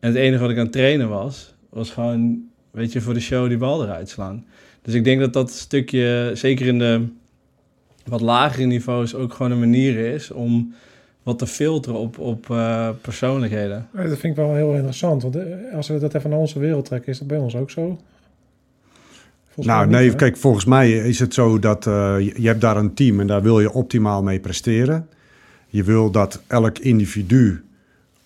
En 0.00 0.08
het 0.08 0.18
enige 0.18 0.42
wat 0.42 0.50
ik 0.50 0.56
aan 0.56 0.62
het 0.62 0.72
trainen 0.72 1.08
was, 1.08 1.54
was 1.70 1.90
gewoon, 1.90 2.48
weet 2.76 2.92
je, 2.92 3.00
voor 3.00 3.14
de 3.14 3.20
show 3.20 3.48
die 3.48 3.58
bal 3.58 3.82
eruit 3.82 4.08
slaan. 4.08 4.44
Dus 4.82 4.94
ik 4.94 5.04
denk 5.04 5.20
dat 5.20 5.32
dat 5.32 5.50
stukje, 5.50 6.30
zeker 6.34 6.66
in 6.66 6.78
de 6.78 7.06
wat 8.04 8.20
lagere 8.20 8.66
niveaus, 8.66 9.14
ook 9.14 9.32
gewoon 9.32 9.52
een 9.52 9.58
manier 9.58 9.98
is 10.14 10.30
om 10.30 10.74
wat 11.22 11.38
te 11.38 11.46
filteren 11.46 11.98
op, 11.98 12.18
op 12.18 12.50
eh, 12.50 12.88
persoonlijkheden. 13.00 13.88
Ja, 13.94 14.02
Dat 14.02 14.18
vind 14.18 14.22
ik 14.22 14.44
wel 14.44 14.54
heel 14.54 14.74
interessant. 14.74 15.22
Want 15.22 15.36
eh, 15.36 15.74
als 15.74 15.88
we 15.88 15.98
dat 15.98 16.14
even 16.14 16.30
naar 16.30 16.38
onze 16.38 16.58
wereld 16.58 16.84
trekken, 16.84 17.12
is 17.12 17.18
dat 17.18 17.28
bij 17.28 17.38
ons 17.38 17.56
ook 17.56 17.70
zo? 17.70 17.98
Volgens 19.44 19.66
Nou, 19.66 19.86
niet, 19.86 19.96
nee, 19.96 20.08
hè? 20.10 20.16
kijk, 20.16 20.36
volgens 20.36 20.64
mij 20.64 20.92
is 20.92 21.18
het 21.18 21.34
zo 21.34 21.58
dat 21.58 21.86
eh, 21.86 22.16
je, 22.18 22.42
je 22.42 22.46
hebt 22.46 22.60
daar 22.60 22.76
een 22.76 22.94
team 22.94 23.20
en 23.20 23.26
daar 23.26 23.42
wil 23.42 23.60
je 23.60 23.72
optimaal 23.72 24.22
mee 24.22 24.40
presteren. 24.40 25.08
Je 25.68 25.82
wil 25.82 26.10
dat 26.10 26.42
elk 26.46 26.78
individu 26.78 27.64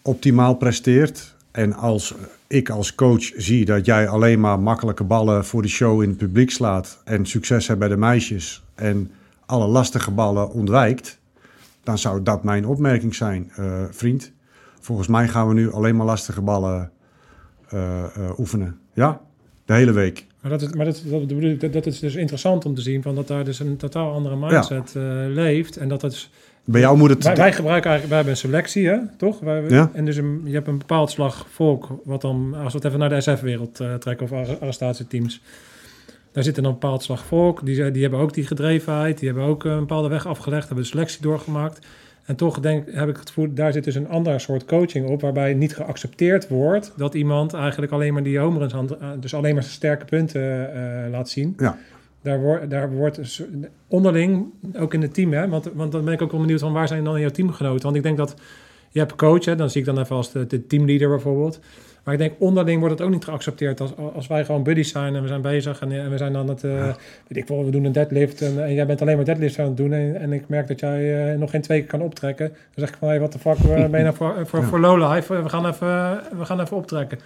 optimaal 0.03 0.55
presteert. 0.55 1.35
En 1.51 1.75
als 1.75 2.15
ik 2.47 2.69
als 2.71 2.95
coach 2.95 3.23
zie 3.37 3.65
dat 3.65 3.87
jij 3.87 4.09
alleen 4.09 4.41
maar 4.41 4.61
makkelijke 4.61 5.05
ballen 5.05 5.45
voor 5.45 5.63
de 5.63 5.69
show 5.69 6.03
in 6.03 6.09
het 6.09 6.19
publiek 6.19 6.51
slaat 6.51 7.01
en 7.05 7.27
succes 7.27 7.67
hebt 7.67 7.79
bij 7.79 7.89
de 7.89 7.97
meisjes 7.97 8.63
en 8.75 9.11
alle 9.47 9.67
lastige 9.67 10.11
ballen 10.11 10.51
ontwijkt, 10.51 11.19
dan 11.83 11.99
zou 11.99 12.23
dat 12.23 12.45
mijn 12.45 12.67
opmerking 12.67 13.15
zijn, 13.15 13.51
eh, 13.57 13.85
vriend. 13.91 14.33
Volgens 14.81 15.09
mij 15.09 15.29
gaan 15.29 15.49
we 15.49 15.55
nu 15.55 15.73
alleen 15.73 15.97
maar 15.97 16.07
lastige 16.07 16.41
ballen 16.41 16.91
eh, 17.69 18.05
eh, 18.05 18.39
oefenen. 18.39 18.79
Ja, 18.95 19.21
de 19.65 19.73
hele 19.73 19.93
week. 19.93 20.27
Maar, 20.41 20.51
dat 20.51 20.63
is, 20.63 20.73
maar 20.73 20.85
dat, 20.85 21.03
dat, 21.59 21.73
dat, 21.73 21.87
is 21.87 21.99
dus 21.99 22.15
interessant 22.15 22.65
om 22.65 22.75
te 22.75 22.81
zien, 22.81 23.03
van 23.03 23.15
dat 23.15 23.29
daar 23.29 23.45
dus 23.45 23.59
een 23.59 23.77
totaal 23.77 24.13
andere 24.13 24.37
mindset 24.37 24.93
leeft. 25.35 25.77
En 25.77 25.89
dat 25.89 26.01
dat 26.01 26.13
is, 26.13 26.31
Bij 26.65 26.81
jou 26.81 26.97
moet 26.97 27.11
het... 27.11 27.25
wij, 27.25 27.35
wij 27.35 27.53
gebruiken 27.53 27.91
eigenlijk, 27.91 28.09
wij 28.09 28.17
hebben 28.17 28.33
een 28.33 28.51
selectie, 28.51 28.89
hè, 28.89 28.99
toch? 29.17 29.41
Wij, 29.41 29.63
Ja. 29.69 29.91
En 29.95 30.05
dus 30.05 30.17
een, 30.17 30.41
je 30.45 30.53
hebt 30.53 30.69
een 30.69 30.79
bepaald 30.79 31.11
slag 31.11 31.47
volk, 31.51 31.89
wat 32.05 32.21
dan, 32.21 32.55
als 32.55 32.73
we 32.73 32.79
het 32.79 32.87
even 32.87 32.99
naar 32.99 33.09
de 33.09 33.21
SF-wereld 33.21 33.81
eh, 33.81 33.95
trekken, 33.95 34.27
of 34.27 34.33
arre- 34.33 34.59
arrestatieteams. 34.61 35.43
Daar 36.33 36.45
zit 36.45 36.55
dan 36.55 36.65
een 36.65 36.73
bepaald 36.73 37.03
slag 37.03 37.25
volk, 37.25 37.67
die, 37.67 37.91
die 37.91 38.03
hebben 38.03 38.21
ook 38.21 38.35
die 38.35 38.47
gedrevenheid, 38.47 39.19
die 39.19 39.29
hebben 39.29 39.47
ook 39.47 39.65
een 39.65 39.79
bepaalde 39.79 40.09
weg 40.09 40.27
afgelegd, 40.27 40.67
hebben 40.67 40.85
een 40.85 40.91
selectie 40.91 41.23
doorgemaakt. 41.23 41.87
En 42.25 42.37
toch 42.37 42.61
denk, 42.61 42.91
heb 42.91 43.09
ik 43.09 43.17
het 43.17 43.29
gevoel, 43.29 43.55
daar 43.55 43.73
zit 43.73 43.85
dus 43.85 43.95
een 43.95 44.09
ander 44.09 44.41
soort 44.41 44.65
coaching 44.65 45.09
op, 45.09 45.21
waarbij 45.21 45.55
niet 45.55 45.77
geaccepteerd 45.77 46.49
wordt 46.49 46.93
dat 46.97 47.15
iemand 47.15 47.53
eigenlijk 47.55 47.93
alleen 47.93 48.13
maar 48.13 48.23
die 48.23 48.39
homerens, 48.39 48.73
eh, 48.73 49.09
dus 49.21 49.35
alleen 49.35 49.55
maar 49.55 49.63
zijn 49.63 49.75
sterke 49.75 50.05
punten 50.05 50.75
eh, 50.75 51.11
laat 51.11 51.29
zien. 51.29 51.55
Ja. 51.57 51.79
Daar, 52.23 52.41
wordt 52.41 52.71
daar 52.71 52.91
wordt 52.93 53.17
een 53.17 53.27
soort- 53.27 53.49
onderling, 53.89 54.47
ook 54.79 54.95
in 54.95 55.03
het 55.03 55.15
team, 55.15 55.33
hè, 55.33 55.49
want, 55.49 55.71
want 55.75 55.93
dan 55.93 56.05
ben 56.05 56.15
ik 56.15 56.23
ook 56.23 56.31
wel 56.33 56.41
benieuwd 56.41 56.61
van 56.61 56.73
waar 56.73 56.89
zijn 56.89 57.05
dan 57.05 57.21
jouw 57.21 57.31
teamgenoten? 57.31 57.83
Want 57.85 57.97
ik 57.97 58.03
denk 58.03 58.17
dat 58.17 58.35
je 58.91 58.99
hebt 58.99 59.15
coach, 59.17 59.45
hè, 59.45 59.57
dan 59.57 59.71
zie 59.71 59.81
ik 59.81 59.87
dan 59.87 59.99
even 59.99 60.17
als 60.17 60.33
de, 60.33 60.47
de 60.47 60.67
teamleader 60.67 61.09
bijvoorbeeld. 61.09 61.61
Maar 62.05 62.15
ik 62.15 62.21
denk 62.21 62.35
onderling 62.39 62.79
wordt 62.81 62.99
het 62.99 63.07
ook 63.07 63.13
niet 63.13 63.25
geaccepteerd 63.25 63.81
als, 63.81 63.91
als 64.15 64.27
wij 64.27 64.45
gewoon 64.45 64.63
buddies 64.63 64.91
zijn 64.91 65.15
en 65.15 65.23
we 65.23 65.29
zijn 65.29 65.41
bezig 65.43 65.81
en, 65.81 65.93
en 65.93 66.11
we 66.11 66.17
zijn 66.17 66.33
dan 66.33 66.49
het, 66.49 66.65
eh, 66.65 66.85
weet 67.29 67.37
ik 67.43 67.49
wel, 67.49 67.65
we 67.65 67.71
doen 67.71 67.85
een 67.85 67.93
deadlift 67.93 68.43
en, 68.43 68.65
en 68.65 68.75
jij 68.75 68.87
bent 68.87 69.01
alleen 69.03 69.17
maar 69.17 69.25
deadlifts 69.25 69.59
aan 69.59 69.67
het 69.67 69.77
doen 69.77 69.93
en, 69.93 70.17
en 70.21 70.33
ik 70.33 70.49
merk 70.49 70.69
dat 70.69 70.81
jij 70.81 71.33
eh, 71.33 71.39
nog 71.39 71.51
geen 71.51 71.61
twee 71.61 71.79
keer 71.81 71.89
kan 71.89 72.03
optrekken. 72.03 72.49
Dan 72.49 72.57
zeg 72.75 72.89
ik 72.89 72.95
van, 72.99 73.09
hey, 73.09 73.21
wat 73.21 73.33
de 73.33 73.39
fuck 73.39 73.57
eh, 73.59 73.65
ben 73.91 73.99
je 73.99 74.05
nou 74.05 74.15
voor, 74.15 74.47
voor, 74.47 74.61
Ja. 74.61 74.67
voor 74.67 74.81
lowlife? 74.81 75.43
We 75.43 75.49
gaan 75.49 75.67
even, 75.67 76.23
we 76.39 76.45
gaan 76.45 76.61
even 76.61 76.77
optrekken. 76.77 77.19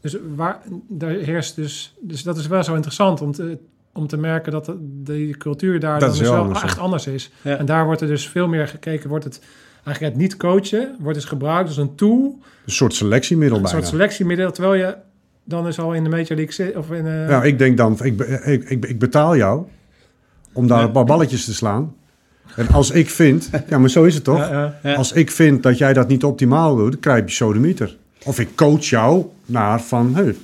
Dus 0.00 0.16
waar, 0.34 0.58
daar 0.88 1.10
heerst 1.10 1.56
dus, 1.56 1.94
dus 2.00 2.22
dat 2.22 2.36
is 2.36 2.46
wel 2.46 2.62
zo 2.64 2.74
interessant 2.74 3.34
te, 3.34 3.58
om 3.92 4.06
te 4.06 4.16
merken 4.16 4.52
dat 4.52 4.72
de, 5.02 5.34
cultuur 5.38 5.80
daar 5.80 5.92
Dat 5.92 6.00
dan 6.00 6.10
is 6.10 6.18
dus 6.18 6.28
wel 6.28 6.38
anders, 6.38 6.62
echt 6.62 6.78
anders 6.78 7.06
is. 7.06 7.30
Ja. 7.42 7.56
En 7.58 7.66
daar 7.66 7.84
wordt 7.84 8.00
er 8.00 8.06
dus 8.06 8.28
veel 8.28 8.48
meer 8.48 8.68
gekeken, 8.68 9.08
wordt 9.08 9.24
het 9.24 9.40
eigenlijk 9.84 10.14
het 10.14 10.22
niet 10.22 10.36
coachen, 10.36 10.96
wordt 11.00 11.14
dus 11.18 11.28
gebruikt 11.28 11.68
als 11.68 11.76
een 11.76 11.94
tool, 11.94 12.38
Een 12.66 12.72
soort 12.72 12.94
selectiemiddel 12.94 13.56
een 13.56 13.62
bijna. 13.62 13.78
soort 13.78 13.90
selectiemiddel, 13.90 14.50
terwijl 14.52 14.74
je 14.74 14.96
dan 15.44 15.64
dus 15.64 15.78
al 15.78 15.92
in 15.94 16.04
de 16.04 16.10
Major 16.10 16.34
League 16.36 16.52
zit, 16.52 16.76
of 16.76 16.90
in 16.90 17.06
eh, 17.06 17.28
Nou, 17.28 17.44
ik 17.46 17.58
denk 17.58 17.76
dan, 17.76 17.98
ik, 18.02 18.20
ik, 18.44 18.64
ik, 18.70 18.84
ik 18.84 18.98
betaal 18.98 19.36
jou 19.36 19.64
om 20.52 20.66
daar 20.66 20.78
Ja. 20.80 20.84
een 20.84 20.92
paar 20.92 21.04
balletjes 21.04 21.44
te 21.44 21.54
slaan. 21.54 21.94
En 22.56 22.68
als 22.68 22.90
ik 22.90 23.10
vind, 23.10 23.50
ja, 23.68 23.78
maar 23.78 23.90
zo 23.90 24.04
is 24.04 24.14
het 24.14 24.24
toch? 24.24 24.38
ja, 24.38 24.50
ja. 24.82 24.90
Ja. 24.90 24.94
Als 24.94 25.12
ik 25.12 25.30
vind 25.30 25.62
dat 25.62 25.78
jij 25.78 25.92
dat 25.92 26.08
niet 26.08 26.24
optimaal 26.24 26.76
doet, 26.76 27.00
krijg 27.00 27.24
je 27.24 27.30
sodemieter. 27.30 27.96
Of 28.24 28.38
ik 28.38 28.48
coach 28.56 28.84
jou 28.84 29.24
naar 29.46 29.80
van, 29.82 30.14
hey, 30.14 30.34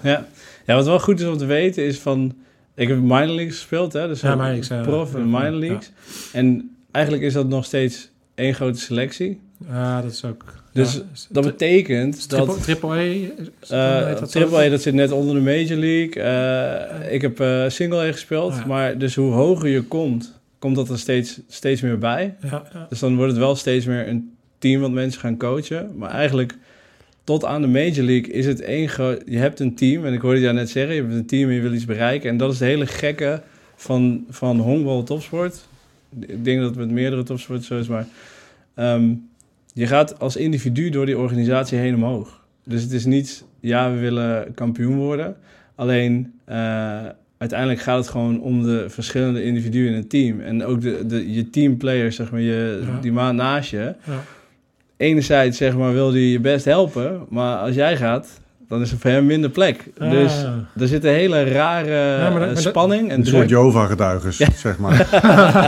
Ja. 0.00 0.26
ja, 0.66 0.74
wat 0.74 0.86
wel 0.86 1.00
goed 1.00 1.20
is 1.20 1.26
om 1.26 1.36
te 1.36 1.46
weten 1.46 1.84
is 1.84 1.98
van... 1.98 2.34
Ik 2.74 2.88
heb 2.88 2.96
minor 3.00 3.26
leagues 3.26 3.54
gespeeld, 3.56 3.92
hè. 3.92 4.08
Dus 4.08 4.20
Ja, 4.20 4.34
minor 4.34 4.50
leagues, 4.52 4.86
prof 4.86 5.14
en 5.14 5.30
minor 5.30 5.50
leagues. 5.50 5.90
En 6.32 6.76
eigenlijk 6.90 7.24
is 7.24 7.32
dat 7.32 7.48
nog 7.48 7.64
steeds 7.64 8.10
één 8.34 8.54
grote 8.54 8.78
selectie. 8.78 9.40
Ja, 9.68 10.02
dat 10.02 10.12
is 10.12 10.24
ook. 10.24 10.44
Dus 10.72 10.94
ja, 10.94 11.00
Dat 11.28 11.44
betekent 11.44 12.28
triple, 12.28 12.46
dat... 12.46 12.62
triple 12.62 12.88
A. 12.90 12.98
eh 14.10 14.20
dat? 14.20 14.30
Triple 14.30 14.56
A, 14.66 14.68
dat 14.68 14.82
zit 14.82 14.94
net 14.94 15.10
onder 15.12 15.34
de 15.34 15.40
Major 15.40 15.78
League. 15.78 16.22
Eh, 16.22 17.12
ik 17.12 17.22
heb 17.22 17.40
eh, 17.40 17.64
Single 17.68 18.08
A 18.08 18.12
gespeeld. 18.12 18.54
Ja. 18.54 18.66
Maar 18.66 18.98
dus 18.98 19.14
hoe 19.14 19.32
hoger 19.32 19.68
je 19.68 19.82
komt, 19.82 20.40
komt 20.58 20.76
dat 20.76 20.88
er 20.88 20.98
steeds, 20.98 21.40
steeds 21.48 21.80
meer 21.80 21.98
bij. 21.98 22.34
Ja, 22.42 22.62
ja. 22.72 22.86
Dus 22.88 22.98
dan 22.98 23.16
wordt 23.16 23.30
het 23.30 23.40
wel 23.40 23.56
steeds 23.56 23.84
meer 23.86 24.08
een 24.08 24.32
team 24.58 24.80
wat 24.80 24.90
mensen 24.90 25.20
gaan 25.20 25.36
coachen. 25.38 25.90
Maar 25.96 26.10
eigenlijk 26.10 26.56
tot 27.30 27.44
aan 27.44 27.60
de 27.62 27.68
Major 27.68 28.04
League 28.04 28.32
is 28.32 28.46
het 28.46 28.60
één 28.60 28.88
groot... 28.88 29.22
Je 29.26 29.38
hebt 29.38 29.60
een 29.60 29.74
team, 29.74 30.04
en 30.04 30.12
ik 30.12 30.20
hoorde 30.20 30.40
jou 30.40 30.54
net 30.54 30.70
zeggen... 30.70 30.94
je 30.94 31.00
hebt 31.00 31.14
een 31.14 31.26
team 31.26 31.48
en 31.48 31.54
je 31.54 31.60
wil 31.60 31.72
iets 31.72 31.84
bereiken. 31.84 32.30
En 32.30 32.36
dat 32.36 32.52
is 32.52 32.58
het 32.58 32.68
hele 32.68 32.86
gekke 32.86 33.42
van, 33.76 34.24
van 34.28 34.58
honkbal 34.58 35.02
topsport. 35.02 35.66
Ik 36.18 36.44
denk 36.44 36.60
dat 36.60 36.68
het 36.68 36.78
met 36.78 36.90
meerdere 36.90 37.22
topsporten 37.22 37.64
zo 37.64 37.78
is, 37.78 37.88
maar... 37.88 38.06
ehm, 38.74 39.12
je 39.74 39.86
gaat 39.86 40.18
als 40.18 40.36
individu 40.36 40.90
door 40.90 41.06
die 41.06 41.18
organisatie 41.18 41.78
heen 41.78 41.94
omhoog. 41.94 42.44
Dus 42.64 42.82
het 42.82 42.92
is 42.92 43.04
niet, 43.04 43.44
ja, 43.60 43.92
we 43.92 43.98
willen 43.98 44.54
kampioen 44.54 44.96
worden. 44.96 45.36
Alleen 45.74 46.32
eh, 46.44 46.56
uiteindelijk 47.38 47.80
gaat 47.80 47.98
het 47.98 48.08
gewoon 48.08 48.40
om 48.40 48.62
de 48.62 48.84
verschillende 48.88 49.42
individuen 49.42 49.88
in 49.88 49.96
het 49.96 50.10
team. 50.10 50.40
En 50.40 50.64
ook 50.64 50.80
de, 50.80 51.06
de, 51.06 51.32
je 51.32 51.50
teamplayers, 51.50 52.16
zeg 52.16 52.30
maar, 52.30 52.40
je, 52.40 52.82
Ja. 52.86 53.00
die 53.00 53.12
maat 53.12 53.34
naast 53.34 53.70
je. 53.70 53.94
Ja. 54.04 54.22
Enerzijds, 55.00 55.56
zeg 55.56 55.76
maar, 55.76 55.92
wil 55.92 56.10
die 56.10 56.30
je 56.32 56.40
best 56.40 56.64
helpen. 56.64 57.20
Maar 57.28 57.56
als 57.58 57.74
jij 57.74 57.96
gaat, 57.96 58.28
dan 58.68 58.80
is 58.80 58.90
er 58.92 58.98
voor 58.98 59.10
hem 59.10 59.26
minder 59.26 59.50
plek. 59.50 59.84
Ah. 59.98 60.10
Dus 60.10 60.42
er 60.80 60.88
zit 60.88 61.04
een 61.04 61.12
hele 61.12 61.44
rare 61.44 62.30
maar 62.30 62.40
dat- 62.40 62.48
eh, 62.48 62.54
dat- 62.54 62.62
spanning 62.62 63.10
en 63.10 63.18
een 63.18 63.24
soort 63.26 63.36
druk. 63.36 63.48
Jehovah-getuiges, 63.48 64.36
zeg 64.60 64.78
maar. 64.78 65.08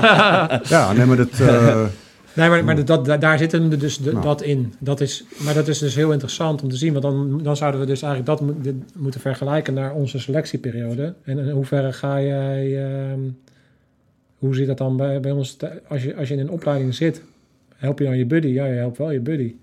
ja, 0.68 0.92
nee, 0.92 1.06
maar 1.06 1.16
dat... 1.16 1.40
eh, 1.40 1.84
Nee, 2.34 2.48
maar, 2.48 2.64
maar 2.64 2.84
dat, 2.84 3.04
da- 3.04 3.16
daar 3.16 3.38
zit 3.38 3.52
hem 3.52 3.78
dus 3.78 3.98
de- 3.98 4.12
Nou. 4.12 4.24
dat 4.24 4.42
in. 4.42 4.74
Dat 4.78 5.00
is, 5.00 5.24
maar 5.44 5.54
dat 5.54 5.68
is 5.68 5.78
dus 5.78 5.94
heel 5.94 6.12
interessant 6.12 6.62
om 6.62 6.68
te 6.68 6.76
zien. 6.76 6.92
Want 6.92 7.04
dan, 7.04 7.40
dan 7.42 7.56
zouden 7.56 7.80
we 7.80 7.86
dus 7.86 8.02
eigenlijk 8.02 8.38
dat 8.38 8.48
mo- 8.48 8.72
moeten 8.96 9.20
vergelijken 9.20 9.74
naar 9.74 9.92
onze 9.92 10.18
selectieperiode. 10.18 11.14
En 11.24 11.38
in 11.38 11.50
hoeverre 11.50 11.92
ga 11.92 12.20
jij... 12.20 12.84
ehm, 12.84 13.20
hoe 14.38 14.54
zit 14.54 14.66
dat 14.66 14.78
dan 14.78 14.96
bij, 14.96 15.20
bij 15.20 15.30
ons? 15.32 15.54
te- 15.54 15.80
Als 15.88 16.02
je, 16.02 16.16
als 16.16 16.28
je 16.28 16.34
in 16.34 16.40
een 16.40 16.50
opleiding 16.50 16.94
zit, 16.94 17.22
help 17.82 17.98
je 17.98 18.04
dan 18.04 18.18
je 18.18 18.26
buddy? 18.26 18.48
Ja, 18.48 18.66
je 18.66 18.74
helpt 18.74 18.98
wel 18.98 19.10
je 19.10 19.20
buddy. 19.20 19.54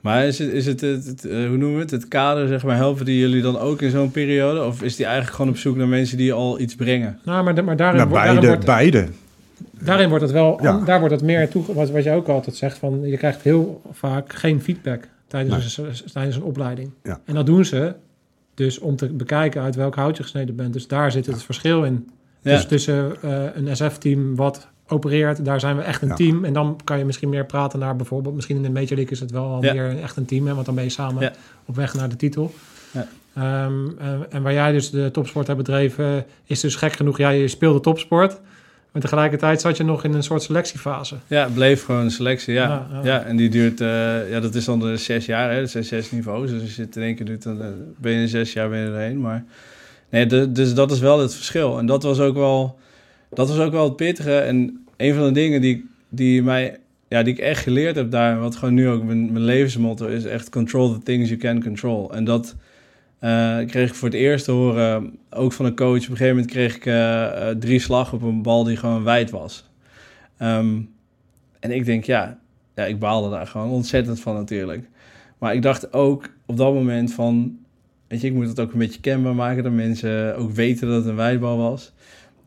Maar 0.00 0.26
is 0.26 0.38
het, 0.38 0.52
is 0.52 0.66
het, 0.66 0.80
het, 0.80 1.06
het, 1.06 1.24
eh, 1.24 1.36
hoe 1.36 1.56
noemen 1.56 1.74
we 1.74 1.80
het, 1.80 1.90
het 1.90 2.08
kader, 2.08 2.48
zeg 2.48 2.64
maar, 2.64 2.76
helpen 2.76 3.04
die 3.04 3.18
jullie 3.18 3.42
dan 3.42 3.58
ook 3.58 3.82
in 3.82 3.90
zo'n 3.90 4.10
periode? 4.10 4.64
Of 4.64 4.82
is 4.82 4.96
die 4.96 5.04
eigenlijk 5.06 5.36
gewoon 5.36 5.50
op 5.50 5.56
zoek 5.58 5.76
naar 5.76 5.88
mensen 5.88 6.16
die 6.16 6.32
al 6.32 6.60
iets 6.60 6.74
brengen? 6.74 7.18
Nou, 7.24 7.44
maar, 7.44 7.64
maar 7.64 7.76
daarin, 7.76 7.96
nou, 7.96 8.08
wordt- 8.08 8.24
daarin, 8.24 8.40
beide, 8.40 8.46
wordt, 8.46 8.64
beide. 8.64 9.08
daarin 9.84 10.08
wordt 10.08 10.24
het 10.24 10.32
wel... 10.32 10.58
Ja. 10.62 10.80
Daar 10.84 10.98
wordt 10.98 11.14
het 11.14 11.24
meer 11.24 11.48
toe... 11.48 11.74
Wat, 11.74 11.90
wat 11.90 12.04
je 12.04 12.10
ook 12.10 12.28
altijd 12.28 12.56
zegt, 12.56 12.78
van 12.78 13.00
je 13.02 13.16
krijgt 13.16 13.42
heel 13.42 13.82
vaak 13.92 14.32
geen 14.32 14.60
feedback 14.60 15.08
tijdens, 15.26 15.76
een, 15.78 15.86
tijdens 16.12 16.36
een 16.36 16.42
opleiding. 16.42 16.90
Ja. 17.02 17.20
En 17.24 17.34
dat 17.34 17.46
doen 17.46 17.64
ze 17.64 17.94
dus 18.54 18.78
om 18.78 18.96
te 18.96 19.06
bekijken 19.12 19.62
uit 19.62 19.74
welk 19.74 19.94
hout 19.94 20.16
je 20.16 20.22
gesneden 20.22 20.56
bent. 20.56 20.72
Dus 20.72 20.86
daar 20.86 21.12
zit 21.12 21.26
het 21.26 21.42
verschil 21.42 21.84
in. 21.84 22.08
Ja, 22.42 22.52
Dus 22.52 22.66
tussen 22.66 23.22
eh, 23.22 23.44
een 23.54 23.76
SF-team 23.76 24.36
wat 24.36 24.68
opereert, 24.88 25.44
daar 25.44 25.60
zijn 25.60 25.76
we 25.76 25.82
echt 25.82 26.02
een 26.02 26.08
Ja. 26.08 26.14
team. 26.14 26.44
En 26.44 26.52
dan 26.52 26.80
kan 26.84 26.98
je 26.98 27.04
misschien 27.04 27.28
meer 27.28 27.46
praten 27.46 27.78
naar 27.78 27.96
bijvoorbeeld, 27.96 28.34
misschien 28.34 28.56
in 28.56 28.62
de 28.62 28.70
Major 28.70 28.88
League 28.96 29.10
is 29.12 29.20
het 29.20 29.30
wel 29.30 29.44
al 29.44 29.64
Ja. 29.64 29.72
meer 29.72 29.98
echt 30.02 30.16
een 30.16 30.24
team, 30.24 30.46
hè, 30.46 30.54
want 30.54 30.66
dan 30.66 30.74
ben 30.74 30.84
je 30.84 30.90
samen 30.90 31.22
Ja. 31.22 31.32
op 31.64 31.76
weg 31.76 31.94
naar 31.94 32.08
de 32.08 32.16
titel. 32.16 32.54
Ja. 32.90 33.06
Ehm, 33.34 33.88
en, 33.98 34.26
en 34.30 34.42
waar 34.42 34.52
jij 34.52 34.72
dus 34.72 34.90
de 34.90 35.10
topsport 35.10 35.46
hebt 35.46 35.58
bedreven, 35.58 36.24
is 36.44 36.60
dus 36.60 36.76
gek 36.76 36.92
genoeg, 36.92 37.18
ja, 37.18 37.28
je 37.28 37.48
speelde 37.48 37.80
topsport. 37.80 38.40
Maar 38.92 39.02
tegelijkertijd 39.02 39.60
zat 39.60 39.76
je 39.76 39.84
nog 39.84 40.04
in 40.04 40.12
een 40.14 40.22
soort 40.22 40.42
selectiefase. 40.42 41.14
ja, 41.26 41.44
het 41.44 41.54
bleef 41.54 41.84
gewoon 41.84 42.00
een 42.00 42.10
selectie, 42.10 42.54
ja. 42.54 42.62
Ja, 42.68 42.88
Ja, 42.92 43.00
ja. 43.04 43.22
en 43.22 43.36
die 43.36 43.48
duurt, 43.48 43.80
eh, 43.80 44.30
ja, 44.30 44.40
dat 44.40 44.54
is 44.54 44.64
dan 44.64 44.78
de 44.80 44.96
zes 44.96 45.26
jaar, 45.26 45.50
hè. 45.52 45.60
Dat 45.60 45.70
zijn 45.70 45.84
zes 45.84 46.10
niveaus. 46.10 46.50
Dus 46.50 46.62
als 46.62 46.76
je 46.76 46.82
het 46.82 46.96
in 46.96 47.02
één 47.02 47.14
keer 47.14 47.26
doet, 47.26 47.42
dan 47.42 47.60
eh, 47.62 47.66
ben 47.96 48.12
je 48.12 48.20
in 48.20 48.28
zes 48.28 48.52
jaar 48.52 48.68
ben 48.68 48.78
je 48.78 48.86
erheen. 48.86 49.20
Maar 49.20 49.44
nee, 50.10 50.26
de- 50.26 50.52
dus 50.52 50.74
dat 50.74 50.90
is 50.90 50.98
wel 50.98 51.18
het 51.20 51.34
verschil. 51.34 51.78
En 51.78 51.86
dat 51.86 52.02
was 52.02 52.20
ook 52.20 52.34
wel, 52.34 52.78
dat 53.30 53.48
was 53.48 53.58
ook 53.58 53.72
wel 53.72 53.84
het 53.84 53.96
pittige. 53.96 54.38
En 54.38 54.86
een 54.96 55.14
van 55.14 55.24
de 55.24 55.32
dingen 55.32 55.60
die, 55.60 55.88
die 56.08 56.42
mij, 56.42 56.78
ja, 57.08 57.22
die 57.22 57.32
ik 57.32 57.38
echt 57.38 57.62
geleerd 57.62 57.96
heb 57.96 58.10
daar, 58.10 58.40
wat 58.40 58.56
gewoon 58.56 58.74
nu 58.74 58.88
ook 58.88 59.02
mijn, 59.02 59.32
mijn 59.32 59.44
levensmotto 59.44 60.06
is, 60.06 60.24
echt 60.24 60.50
control 60.50 60.92
the 60.92 61.02
things 61.02 61.28
you 61.28 61.40
can 61.40 61.62
control. 61.62 62.12
En 62.12 62.24
dat 62.24 62.56
eh, 63.18 63.58
kreeg 63.66 63.88
ik 63.88 63.94
voor 63.94 64.08
het 64.08 64.16
eerst 64.16 64.44
te 64.44 64.50
horen, 64.50 65.18
ook 65.30 65.52
van 65.52 65.64
een 65.64 65.76
coach. 65.76 66.02
Op 66.02 66.10
een 66.10 66.16
gegeven 66.16 66.34
moment 66.34 66.50
kreeg 66.50 66.76
ik 66.76 66.86
eh, 66.86 67.50
eh, 67.50 67.56
drie 67.56 67.78
slag 67.78 68.12
op 68.12 68.22
een 68.22 68.42
bal 68.42 68.64
die 68.64 68.76
gewoon 68.76 69.02
wijd 69.04 69.30
was. 69.30 69.70
Ehm, 70.36 70.80
en 71.60 71.70
ik 71.70 71.84
denk, 71.84 72.04
ja, 72.04 72.38
ja, 72.74 72.84
ik 72.84 72.98
baalde 72.98 73.30
daar 73.30 73.46
gewoon 73.46 73.70
ontzettend 73.70 74.20
van 74.20 74.34
natuurlijk. 74.34 74.88
Maar 75.38 75.54
ik 75.54 75.62
dacht 75.62 75.92
ook 75.92 76.28
op 76.46 76.56
dat 76.56 76.74
moment 76.74 77.12
van, 77.12 77.58
weet 78.08 78.20
je, 78.20 78.26
ik 78.26 78.34
moet 78.34 78.48
het 78.48 78.60
ook 78.60 78.72
een 78.72 78.78
beetje 78.78 79.00
kenbaar 79.00 79.34
maken, 79.34 79.62
dat 79.62 79.72
mensen 79.72 80.36
ook 80.36 80.50
weten 80.50 80.88
dat 80.88 80.96
het 80.96 81.06
een 81.06 81.16
wijdbal 81.16 81.56
was. 81.56 81.92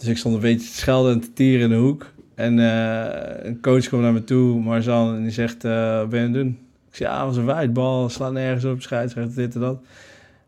Dus 0.01 0.09
ik 0.09 0.17
stond 0.17 0.35
een 0.35 0.41
beetje 0.41 0.67
te 0.69 0.75
schelden 0.75 1.13
en 1.13 1.19
te 1.19 1.33
tieren 1.33 1.61
in 1.63 1.69
de 1.69 1.75
hoek. 1.75 2.05
En 2.35 2.59
eh, 2.59 3.45
een 3.45 3.61
coach 3.61 3.87
kwam 3.87 4.01
naar 4.01 4.13
me 4.13 4.23
toe, 4.23 4.61
Marzan, 4.61 5.15
en 5.15 5.21
die 5.21 5.31
zegt, 5.31 5.63
eh, 5.63 5.97
wat 5.97 6.09
ben 6.09 6.19
je 6.19 6.25
aan 6.25 6.33
het 6.33 6.41
doen? 6.43 6.57
Ik 6.89 6.95
zei, 6.95 7.09
ja, 7.09 7.25
was 7.25 7.37
een 7.37 7.45
wijdbal, 7.45 8.09
slaat 8.09 8.31
nergens 8.33 8.65
op, 8.65 8.81
scheidsrechter, 8.81 9.35
dit 9.35 9.55
en 9.55 9.61
dat. 9.61 9.81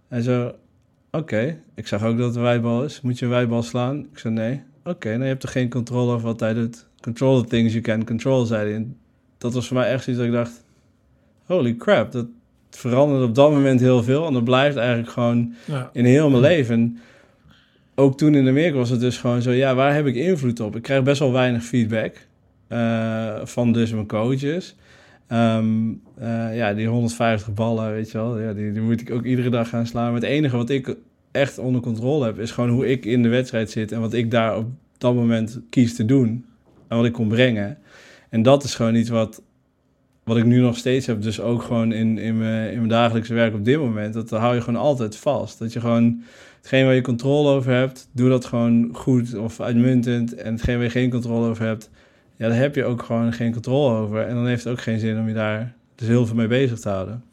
En 0.07 0.23
zo, 0.23 0.51
oké, 1.11 1.57
ik 1.75 1.87
zag 1.87 2.03
ook 2.03 2.17
dat 2.17 2.27
het 2.27 2.35
een 2.35 2.41
wijdbal 2.41 2.83
is. 2.83 3.01
Moet 3.01 3.19
je 3.19 3.25
een 3.25 3.31
wijdbal 3.31 3.63
slaan? 3.63 3.99
Ik 4.11 4.17
zei, 4.19 4.33
nee. 4.33 4.61
Oké, 4.83 5.09
nou 5.09 5.21
je 5.21 5.27
hebt 5.27 5.43
er 5.43 5.49
geen 5.49 5.69
controle 5.69 6.11
over 6.13 6.27
wat 6.27 6.39
hij 6.39 6.53
doet. 6.53 6.85
Control 7.01 7.41
the 7.41 7.47
things 7.47 7.71
you 7.71 7.83
can 7.83 8.05
control, 8.05 8.45
zei 8.45 8.63
hij. 8.65 8.75
En 8.75 8.97
dat 9.37 9.53
was 9.53 9.67
voor 9.67 9.77
mij 9.77 9.91
echt 9.91 10.03
zoiets 10.03 10.21
dat 10.23 10.31
ik 10.31 10.37
dacht, 10.37 10.63
holy 11.45 11.75
crap, 11.75 12.11
dat 12.11 12.25
veranderde 12.69 13.25
op 13.25 13.35
dat 13.35 13.51
moment 13.51 13.79
heel 13.79 14.03
veel. 14.03 14.27
En 14.27 14.33
dat 14.33 14.43
blijft 14.43 14.75
eigenlijk 14.77 15.09
gewoon 15.09 15.53
Ja. 15.65 15.89
in 15.93 16.05
heel 16.05 16.29
mijn 16.29 16.41
leven. 16.41 16.75
En 16.75 16.97
ook 17.95 18.17
toen 18.17 18.35
in 18.35 18.47
Amerika 18.47 18.77
was 18.77 18.89
het 18.89 18.99
dus 18.99 19.17
gewoon 19.17 19.41
zo, 19.41 19.51
ja, 19.51 19.75
waar 19.75 19.93
heb 19.93 20.05
ik 20.05 20.15
invloed 20.15 20.59
op? 20.59 20.75
Ik 20.75 20.81
krijg 20.81 21.03
best 21.03 21.19
wel 21.19 21.31
weinig 21.31 21.63
feedback 21.63 22.15
eh, 22.67 23.39
van 23.43 23.71
dus 23.71 23.91
mijn 23.91 24.07
coaches. 24.07 24.75
Ehm, 25.27 25.91
eh, 26.15 26.55
ja, 26.55 26.73
die 26.73 26.87
150 26.87 27.53
ballen, 27.53 27.91
weet 27.91 28.11
je 28.11 28.17
wel, 28.17 28.39
ja, 28.39 28.53
die, 28.53 28.71
die 28.71 28.81
moet 28.81 29.01
ik 29.01 29.11
ook 29.11 29.23
iedere 29.23 29.49
dag 29.49 29.69
gaan 29.69 29.87
slaan. 29.87 30.13
Het 30.13 30.23
enige 30.23 30.57
wat 30.57 30.69
ik 30.69 30.95
echt 31.31 31.57
onder 31.57 31.81
controle 31.81 32.25
heb, 32.25 32.39
is 32.39 32.51
gewoon 32.51 32.69
hoe 32.69 32.87
ik 32.87 33.05
in 33.05 33.23
de 33.23 33.29
wedstrijd 33.29 33.71
zit 33.71 33.91
en 33.91 33.99
wat 33.99 34.13
ik 34.13 34.31
daar 34.31 34.57
op 34.57 34.67
dat 34.97 35.15
moment 35.15 35.59
kies 35.69 35.95
te 35.95 36.05
doen 36.05 36.45
en 36.87 36.97
wat 36.97 37.05
ik 37.05 37.13
kon 37.13 37.27
brengen. 37.27 37.77
En 38.29 38.41
dat 38.41 38.63
is 38.63 38.75
gewoon 38.75 38.95
iets 38.95 39.09
wat, 39.09 39.41
wat 40.23 40.37
ik 40.37 40.45
nu 40.45 40.59
nog 40.59 40.77
steeds 40.77 41.05
heb, 41.05 41.21
dus 41.21 41.39
ook 41.39 41.61
gewoon 41.61 41.91
in, 41.91 42.17
in, 42.17 42.37
mijn, 42.37 42.71
in 42.71 42.77
mijn 42.77 42.89
dagelijkse 42.89 43.33
werk 43.33 43.53
op 43.53 43.65
dit 43.65 43.77
moment. 43.77 44.13
Dat 44.13 44.29
hou 44.29 44.55
je 44.55 44.61
gewoon 44.61 44.81
altijd 44.81 45.15
vast. 45.15 45.59
Dat 45.59 45.73
je 45.73 45.79
gewoon 45.79 46.23
hetgeen 46.64 46.86
waar 46.86 46.93
je 46.93 47.01
controle 47.01 47.49
over 47.49 47.72
hebt, 47.72 48.09
doe 48.11 48.30
dat 48.30 48.45
gewoon 48.45 48.89
goed 48.93 49.36
of 49.36 49.59
uitmuntend. 49.59 50.36
En 50.36 50.53
hetgeen 50.53 50.76
waar 50.76 50.84
je 50.84 50.89
geen 50.89 51.09
controle 51.09 51.49
over 51.49 51.66
hebt, 51.66 51.89
ja, 52.36 52.47
daar 52.47 52.57
heb 52.57 52.76
je 52.76 52.86
ook 52.86 53.03
gewoon 53.03 53.34
geen 53.34 53.51
controle 53.51 53.97
over. 53.97 54.22
En 54.28 54.36
dan 54.36 54.47
heeft 54.47 54.64
het 54.64 54.74
ook 54.74 54.82
geen 54.82 54.99
zin 54.99 55.20
om 55.20 55.28
je 55.28 55.34
daar 55.34 55.74
dus 55.95 56.07
heel 56.07 56.26
veel 56.26 56.36
mee 56.36 56.47
bezig 56.47 56.80
te 56.80 56.89
houden. 56.89 57.24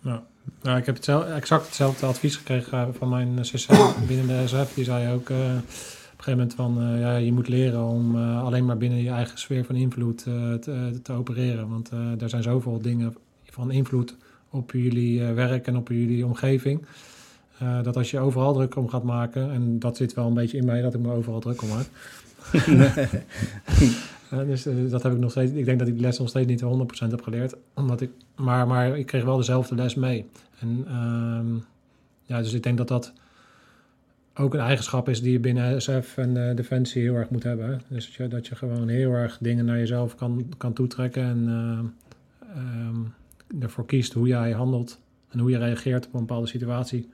Nou, 0.63 0.79
ik 0.79 0.87
heb 0.87 0.95
hetzelfde, 0.95 1.33
exact 1.33 1.67
hetzelfde 1.67 2.07
advies 2.07 2.37
gekregen 2.37 2.79
eh, 2.79 2.87
van 2.99 3.09
mijn 3.09 3.45
zus 3.45 3.67
binnen 4.09 4.27
de 4.27 4.43
SF. 4.47 4.75
Die 4.75 4.85
zei 4.85 5.15
ook, 5.15 5.31
eh, 5.31 5.55
een 6.21 6.25
gegeven 6.25 6.39
moment 6.39 6.55
van, 6.55 6.95
eh, 6.95 7.01
ja, 7.01 7.17
je 7.17 7.33
moet 7.33 7.49
leren 7.49 7.85
om 7.85 8.17
eh, 8.17 8.45
alleen 8.45 8.65
maar 8.65 8.77
binnen 8.77 9.03
je 9.03 9.11
eigen 9.11 9.39
sfeer 9.39 9.65
van 9.65 9.75
invloed 9.75 10.27
eh, 10.27 10.55
te, 10.55 11.01
te 11.03 11.13
opereren. 11.13 11.69
Want 11.69 11.91
eh, 11.91 12.23
er 12.23 12.29
zijn 12.29 12.43
zoveel 12.43 12.81
dingen 12.83 13.17
van 13.45 13.71
invloed 13.71 14.17
op 14.51 14.73
jullie 14.73 15.25
eh, 15.25 15.35
werk 15.35 15.67
en 15.67 15.77
op 15.77 15.89
jullie 15.89 16.27
omgeving. 16.27 16.85
Eh, 17.61 17.83
dat 17.83 17.97
als 17.97 18.11
je 18.11 18.19
overal 18.19 18.53
druk 18.53 18.77
om 18.77 18.89
gaat 18.89 19.03
maken, 19.03 19.51
en 19.51 19.79
dat 19.79 19.97
zit 19.97 20.15
wel 20.15 20.27
een 20.27 20.35
beetje 20.35 20.59
in 20.59 20.65
mij, 20.65 20.83
dat 20.83 20.95
ik 20.95 21.01
me 21.01 21.13
overal 21.13 21.41
druk 21.41 21.63
om 21.63 21.69
maak. 21.69 21.87
Eh, 24.31 24.39
dus 24.39 24.67
eh, 24.67 24.75
dat 24.91 25.03
heb 25.03 25.13
ik 25.13 25.19
nog 25.19 25.31
steeds. 25.31 25.53
Ik 25.53 25.65
denk 25.65 25.79
dat 25.79 25.89
ik 25.89 25.95
die 25.95 26.03
les 26.03 26.19
nog 26.19 26.29
steeds 26.29 26.47
niet 26.47 26.63
100% 27.07 27.11
heb 27.11 27.23
geleerd. 27.23 27.55
Omdat 27.75 28.01
ik, 28.01 28.11
maar, 28.37 28.67
maar 28.67 28.99
ik 28.99 29.07
kreeg 29.07 29.25
wel 29.25 29.37
dezelfde 29.37 29.75
les 29.75 29.95
mee. 29.95 30.27
En 30.59 30.85
ehm, 30.87 31.55
ja, 32.23 32.43
dus 32.43 32.53
ik 32.53 32.63
denk 32.63 32.79
dat 32.79 32.89
dat 32.89 33.13
ook 34.35 34.55
een 34.55 34.61
eigenschap 34.61 35.09
is 35.09 35.23
die 35.23 35.33
je 35.33 35.41
binnen 35.41 35.83
SF 35.83 36.17
en 36.17 36.57
Defensie 36.57 37.03
heel 37.03 37.15
erg 37.15 37.31
moet 37.31 37.43
hebben. 37.43 37.71
hè. 37.71 37.77
Dus 37.89 38.07
dat 38.07 38.15
je, 38.15 38.29
dat 38.29 38.47
je 38.47 38.57
gewoon 38.57 38.89
heel 38.89 39.13
erg 39.13 39.39
dingen 39.41 39.65
naar 39.65 39.79
jezelf 39.79 40.15
kan, 40.15 40.47
kan 40.57 40.73
toetrekken 40.73 41.23
en 41.23 41.49
eh, 41.49 42.57
ehm, 42.57 43.63
ervoor 43.63 43.87
kiest 43.87 44.13
hoe 44.13 44.27
jij 44.27 44.51
handelt 44.53 45.01
en 45.29 45.39
hoe 45.39 45.51
je 45.51 45.59
reageert 45.59 46.07
op 46.07 46.15
een 46.15 46.21
bepaalde 46.21 46.47
situatie. 46.47 47.11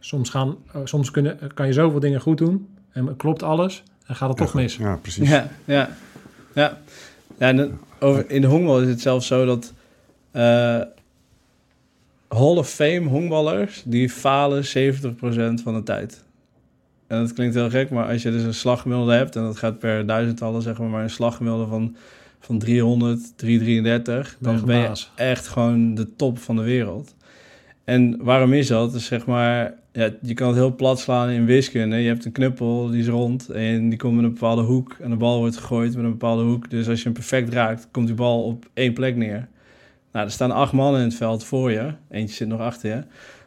Soms, 0.00 0.30
gaan, 0.30 0.56
eh, 0.72 0.80
soms 0.84 1.10
kunnen, 1.10 1.38
kan 1.54 1.66
je 1.66 1.72
zoveel 1.72 2.00
dingen 2.00 2.20
goed 2.20 2.38
doen 2.38 2.68
en 2.92 3.16
klopt 3.16 3.42
alles 3.42 3.82
en 4.06 4.16
gaat 4.16 4.28
het 4.28 4.38
toch 4.38 4.54
mis. 4.54 4.76
Ja, 4.76 4.96
precies. 4.96 5.28
Ja, 5.28 5.50
ja, 5.64 5.90
ja. 6.54 6.78
ja 7.38 7.48
en 7.48 7.78
over, 8.00 8.30
in 8.30 8.40
de 8.40 8.46
honkbal 8.46 8.80
is 8.80 8.88
het 8.88 9.00
zelfs 9.00 9.26
zo 9.26 9.44
dat 9.44 9.72
eh, 10.30 10.80
Hall 12.28 12.56
of 12.56 12.70
Fame 12.70 13.08
honkballers, 13.08 13.82
die 13.84 14.10
falen 14.10 14.64
70% 14.64 14.68
van 15.62 15.74
de 15.74 15.82
tijd. 15.84 16.24
En 17.06 17.18
dat 17.18 17.32
klinkt 17.32 17.54
heel 17.54 17.70
gek, 17.70 17.90
maar 17.90 18.08
als 18.08 18.22
je 18.22 18.30
dus 18.30 18.42
een 18.42 18.54
slaggemiddelde 18.54 19.12
hebt, 19.12 19.36
en 19.36 19.42
dat 19.42 19.58
gaat 19.58 19.78
per 19.78 20.06
duizendtallen, 20.06 20.62
zeg 20.62 20.78
maar, 20.78 20.88
maar 20.88 21.02
een 21.02 21.10
slaggemiddelde 21.10 21.66
van, 21.66 21.96
van 22.40 22.58
300, 22.58 23.32
333, 23.36 24.36
Ben 24.38 24.52
je 24.52 24.58
dan 24.58 24.66
ben 24.66 24.76
je 24.76 24.82
gebaas. 24.82 25.10
echt 25.14 25.46
gewoon 25.46 25.94
de 25.94 26.16
top 26.16 26.38
van 26.38 26.56
de 26.56 26.62
wereld. 26.62 27.14
En 27.84 28.24
waarom 28.24 28.52
is 28.52 28.66
dat? 28.66 28.92
Dus 28.92 29.04
zeg 29.06 29.26
maar, 29.26 29.74
ja, 29.92 30.10
je 30.22 30.34
kan 30.34 30.48
het 30.48 30.56
heel 30.56 30.74
plat 30.74 31.00
slaan 31.00 31.28
in 31.28 31.44
wiskunde. 31.44 31.96
Je 31.96 32.08
hebt 32.08 32.24
een 32.24 32.32
knuppel, 32.32 32.90
die 32.90 33.00
is 33.00 33.08
rond 33.08 33.48
en 33.48 33.88
die 33.88 33.98
komt 33.98 34.18
in 34.18 34.24
een 34.24 34.32
bepaalde 34.32 34.62
hoek. 34.62 34.96
En 35.00 35.10
de 35.10 35.16
bal 35.16 35.38
wordt 35.38 35.56
gegooid 35.56 35.94
met 35.96 36.04
een 36.04 36.10
bepaalde 36.10 36.42
hoek. 36.42 36.70
Dus 36.70 36.88
als 36.88 36.98
je 36.98 37.04
hem 37.04 37.12
perfect 37.12 37.52
raakt, 37.52 37.88
komt 37.90 38.06
die 38.06 38.16
bal 38.16 38.44
op 38.44 38.68
één 38.74 38.92
plek 38.92 39.16
neer. 39.16 39.48
Nou, 40.12 40.26
er 40.26 40.32
staan 40.32 40.50
acht 40.50 40.72
mannen 40.72 41.00
in 41.00 41.06
het 41.06 41.16
veld 41.16 41.44
voor 41.44 41.70
je. 41.70 41.92
Eentje 42.10 42.34
zit 42.34 42.48
nog 42.48 42.60
achter 42.60 42.90
je. 42.90 43.02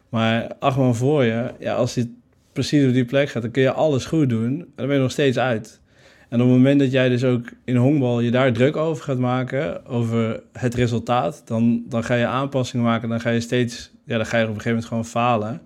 Maar 0.08 0.54
acht 0.58 0.76
man 0.76 0.94
voor 0.94 1.24
je, 1.24 1.50
ja, 1.58 1.74
als 1.74 1.94
hij 1.94 2.10
precies 2.52 2.86
op 2.86 2.92
die 2.92 3.04
plek 3.04 3.28
gaat, 3.28 3.42
dan 3.42 3.50
kun 3.50 3.62
je 3.62 3.72
alles 3.72 4.04
goed 4.04 4.28
doen. 4.28 4.60
En 4.60 4.72
dan 4.76 4.86
ben 4.86 4.96
je 4.96 5.02
nog 5.02 5.10
steeds 5.10 5.38
uit. 5.38 5.80
En 6.28 6.40
op 6.40 6.46
het 6.46 6.56
moment 6.56 6.80
dat 6.80 6.92
jij 6.92 7.08
dus 7.08 7.24
ook 7.24 7.52
in 7.64 7.76
honkbal 7.76 8.20
je 8.20 8.30
daar 8.30 8.52
druk 8.52 8.76
over 8.76 9.04
gaat 9.04 9.18
maken, 9.18 9.86
over 9.86 10.42
het 10.52 10.74
resultaat, 10.74 11.42
dan, 11.44 11.82
dan 11.88 12.04
ga 12.04 12.14
je 12.14 12.26
aanpassingen 12.26 12.84
maken. 12.84 13.08
Dan 13.08 13.20
ga 13.20 13.30
je 13.30 13.40
steeds, 13.40 13.90
ja, 14.04 14.16
dan 14.16 14.26
ga 14.26 14.36
je 14.36 14.42
op 14.42 14.48
een 14.48 14.60
gegeven 14.60 14.70
moment 14.70 14.88
gewoon 14.88 15.04
falen. 15.04 15.60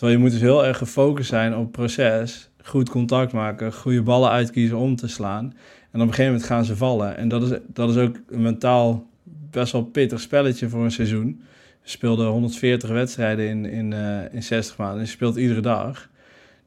Terwijl 0.00 0.18
je 0.18 0.24
moet 0.24 0.34
dus 0.34 0.48
heel 0.48 0.66
erg 0.66 0.78
gefocust 0.78 1.28
zijn 1.28 1.56
op 1.56 1.72
proces, 1.72 2.50
goed 2.62 2.88
contact 2.88 3.32
maken, 3.32 3.72
goede 3.72 4.02
ballen 4.02 4.30
uitkiezen 4.30 4.76
om 4.76 4.96
te 4.96 5.08
slaan. 5.08 5.44
En 5.90 6.00
op 6.00 6.06
een 6.06 6.14
gegeven 6.14 6.24
moment 6.24 6.44
gaan 6.44 6.64
ze 6.64 6.76
vallen. 6.76 7.16
En 7.16 7.28
dat 7.28 7.42
is, 7.42 7.58
dat 7.66 7.90
is 7.90 7.96
ook 7.96 8.16
een 8.28 8.42
mentaal 8.42 9.06
best 9.50 9.72
wel 9.72 9.82
pittig 9.82 10.20
spelletje 10.20 10.68
voor 10.68 10.84
een 10.84 10.90
seizoen. 10.90 11.42
We 11.82 11.88
speelden 11.88 12.26
140 12.26 12.90
wedstrijden 12.90 13.48
in, 13.48 13.64
in, 13.64 13.92
eh, 13.92 14.34
in 14.34 14.42
60 14.42 14.76
maanden. 14.76 14.98
Dus 14.98 15.08
je 15.08 15.14
speelt 15.14 15.36
iedere 15.36 15.60
dag. 15.60 16.08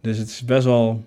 Dus 0.01 0.17
het 0.17 0.27
is 0.27 0.45
best 0.45 0.65
wel 0.65 1.05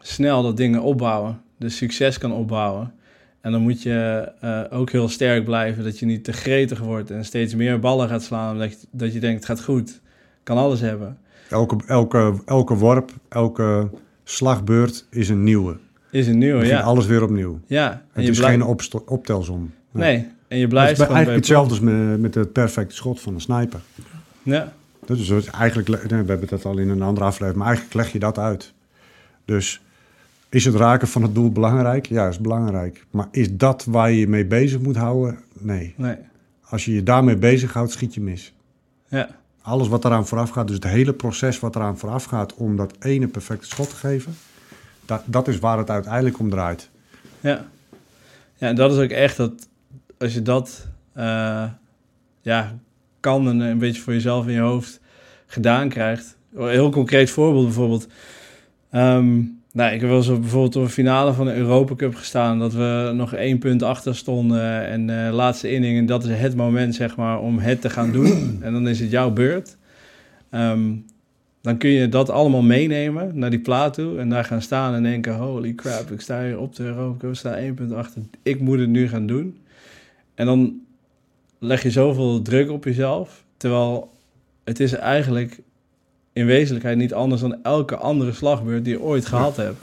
snel 0.00 0.42
dat 0.42 0.56
dingen 0.56 0.82
opbouwen. 0.82 1.40
Dus 1.56 1.76
succes 1.76 2.18
kan 2.18 2.32
opbouwen. 2.32 2.94
En 3.40 3.52
dan 3.52 3.62
moet 3.62 3.82
je 3.82 4.32
eh, 4.40 4.64
ook 4.70 4.90
heel 4.90 5.08
sterk 5.08 5.44
blijven. 5.44 5.84
Dat 5.84 5.98
je 5.98 6.06
niet 6.06 6.24
te 6.24 6.32
gretig 6.32 6.78
wordt 6.78 7.10
en 7.10 7.24
steeds 7.24 7.54
meer 7.54 7.78
ballen 7.78 8.08
gaat 8.08 8.22
slaan. 8.22 8.52
Omdat 8.52 8.70
je, 8.70 8.86
dat 8.90 9.12
je 9.12 9.20
denkt, 9.20 9.36
het 9.36 9.58
gaat 9.58 9.64
goed. 9.64 10.00
Kan 10.48 10.56
alles 10.56 10.80
hebben. 10.80 11.18
Elke, 11.50 11.76
elke, 11.86 12.34
elke 12.44 12.74
worp, 12.74 13.10
elke 13.28 13.90
slagbeurt 14.24 15.06
is 15.10 15.28
een 15.28 15.42
nieuwe. 15.44 15.76
Is 16.10 16.26
een 16.26 16.38
nieuwe, 16.38 16.66
ja. 16.66 16.80
alles 16.80 17.06
weer 17.06 17.22
opnieuw. 17.22 17.60
Ja, 17.66 17.90
en 17.90 18.02
Het 18.12 18.24
je 18.24 18.30
is 18.30 18.38
blijft... 18.38 18.62
geen 18.62 19.02
optelsom. 19.06 19.72
Nee, 19.90 20.16
en 20.48 20.56
je 20.56 20.60
Het 20.60 20.68
blijft 20.68 20.90
is 20.90 20.98
gewoon 20.98 21.14
eigenlijk 21.16 21.46
hetzelfde 21.46 21.70
als 21.70 21.80
met, 21.80 22.20
met 22.20 22.34
het 22.34 22.52
perfecte 22.52 22.94
schot 22.94 23.20
van 23.20 23.34
een 23.34 23.40
sniper. 23.40 23.80
Ja, 24.42 24.72
Dat 25.04 25.18
is 25.18 25.46
eigenlijk, 25.46 25.88
nee, 25.88 26.22
we 26.22 26.30
hebben 26.30 26.48
het 26.50 26.64
al 26.64 26.78
in 26.78 26.88
een 26.88 27.02
andere 27.02 27.26
aflevering, 27.26 27.56
maar 27.56 27.66
eigenlijk 27.66 27.96
leg 27.96 28.12
je 28.12 28.18
dat 28.18 28.38
uit. 28.38 28.72
Dus 29.44 29.80
is 30.48 30.64
het 30.64 30.74
raken 30.74 31.08
van 31.08 31.22
het 31.22 31.34
doel 31.34 31.50
belangrijk? 31.50 32.06
Ja, 32.06 32.28
is 32.28 32.38
belangrijk. 32.38 33.06
Maar 33.10 33.28
is 33.30 33.56
dat 33.56 33.84
waar 33.84 34.10
je 34.10 34.18
je 34.18 34.28
mee 34.28 34.46
bezig 34.46 34.80
moet 34.80 34.96
houden? 34.96 35.38
Nee. 35.58 35.94
nee. 35.96 36.16
Als 36.62 36.84
je 36.84 36.94
je 36.94 37.02
daarmee 37.02 37.36
bezighoudt, 37.36 37.92
schiet 37.92 38.14
je 38.14 38.20
mis. 38.20 38.52
Ja, 39.08 39.37
Alles 39.68 39.88
wat 39.88 40.04
eraan 40.04 40.26
vooraf 40.26 40.50
gaat, 40.50 40.66
dus 40.66 40.76
het 40.76 40.84
hele 40.84 41.12
proces 41.12 41.60
wat 41.60 41.76
eraan 41.76 41.98
vooraf 41.98 42.24
gaat 42.24 42.54
om 42.54 42.76
dat 42.76 42.94
ene 43.00 43.26
perfecte 43.26 43.66
schot 43.66 43.88
te 43.88 43.96
geven, 43.96 44.36
dat, 45.04 45.22
dat 45.24 45.48
is 45.48 45.58
waar 45.58 45.78
het 45.78 45.90
uiteindelijk 45.90 46.38
om 46.38 46.50
draait. 46.50 46.88
ja. 47.40 47.66
Ja, 48.58 48.68
en 48.68 48.74
dat 48.74 48.92
is 48.92 48.98
ook 48.98 49.10
echt 49.10 49.36
dat... 49.36 49.68
Als 50.18 50.34
je 50.34 50.42
dat 50.42 50.86
eh, 51.12 51.64
ja, 52.42 52.74
kan 53.20 53.48
en 53.48 53.60
een 53.60 53.78
beetje 53.78 54.02
voor 54.02 54.12
jezelf 54.12 54.46
in 54.46 54.52
je 54.52 54.60
hoofd 54.60 55.00
gedaan 55.46 55.88
krijgt. 55.88 56.36
Een 56.54 56.68
heel 56.68 56.90
concreet 56.90 57.30
voorbeeld 57.30 57.64
bijvoorbeeld. 57.64 58.06
Ehm, 58.90 59.40
nou, 59.78 59.92
ik 59.92 60.00
heb 60.00 60.10
wel 60.10 60.34
op 60.34 60.40
bijvoorbeeld 60.40 60.76
op 60.76 60.82
een 60.82 60.88
finale 60.88 61.32
van 61.32 61.46
de 61.46 61.54
Europa 61.54 61.94
Cup 61.94 62.14
gestaan... 62.14 62.58
dat 62.58 62.72
we 62.72 63.12
nog 63.14 63.34
één 63.34 63.58
punt 63.58 63.82
achter 63.82 64.16
stonden 64.16 64.86
en 64.86 65.26
eh, 65.26 65.34
laatste 65.34 65.70
inning. 65.70 65.98
En 65.98 66.06
dat 66.06 66.24
is 66.24 66.38
het 66.38 66.56
moment, 66.56 66.94
zeg 66.94 67.16
maar, 67.16 67.40
om 67.40 67.58
het 67.58 67.80
te 67.80 67.90
gaan 67.90 68.12
doen. 68.12 68.58
en 68.62 68.72
dan 68.72 68.88
is 68.88 69.00
het 69.00 69.10
jouw 69.10 69.30
beurt. 69.30 69.76
Ehm, 70.50 70.94
dan 71.60 71.78
kun 71.78 71.90
je 71.90 72.08
dat 72.08 72.30
allemaal 72.30 72.62
meenemen 72.62 73.38
naar 73.38 73.50
die 73.50 73.60
plaat 73.60 73.94
toe... 73.94 74.18
en 74.18 74.28
daar 74.28 74.44
gaan 74.44 74.62
staan 74.62 74.94
en 74.94 75.02
denken... 75.02 75.34
holy 75.34 75.74
crap, 75.74 76.10
ik 76.10 76.20
sta 76.20 76.44
hier 76.44 76.58
op 76.58 76.74
de 76.74 76.84
Europa 76.84 77.18
Cup, 77.18 77.30
ik 77.30 77.36
sta 77.36 77.56
één 77.56 77.74
punt 77.74 77.92
achter. 77.92 78.22
Ik 78.42 78.60
moet 78.60 78.78
het 78.78 78.88
nu 78.88 79.08
gaan 79.08 79.26
doen. 79.26 79.58
En 80.34 80.46
dan 80.46 80.80
leg 81.58 81.82
je 81.82 81.90
zoveel 81.90 82.42
druk 82.42 82.70
op 82.70 82.84
jezelf... 82.84 83.44
terwijl 83.56 84.10
het 84.64 84.80
is 84.80 84.92
eigenlijk 84.92 85.60
in 86.38 86.46
wezenlijkheid 86.46 86.96
niet 86.96 87.14
anders 87.14 87.40
dan 87.40 87.62
elke 87.62 87.96
andere 87.96 88.32
slagbeurt 88.32 88.84
die 88.84 88.92
je 88.92 89.00
ooit 89.00 89.26
gehad 89.26 89.56
hebt. 89.56 89.82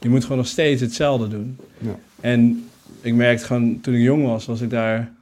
Je 0.00 0.08
moet 0.08 0.22
gewoon 0.22 0.38
nog 0.38 0.46
steeds 0.46 0.80
hetzelfde 0.80 1.28
doen. 1.28 1.56
Ja. 1.78 1.98
En 2.20 2.64
ik 3.00 3.14
merkte 3.14 3.44
gewoon, 3.44 3.80
toen 3.80 3.94
ik 3.94 4.00
jong 4.00 4.26
was, 4.26 4.46
was 4.46 4.60
ik 4.60 4.70
daar 4.70 5.12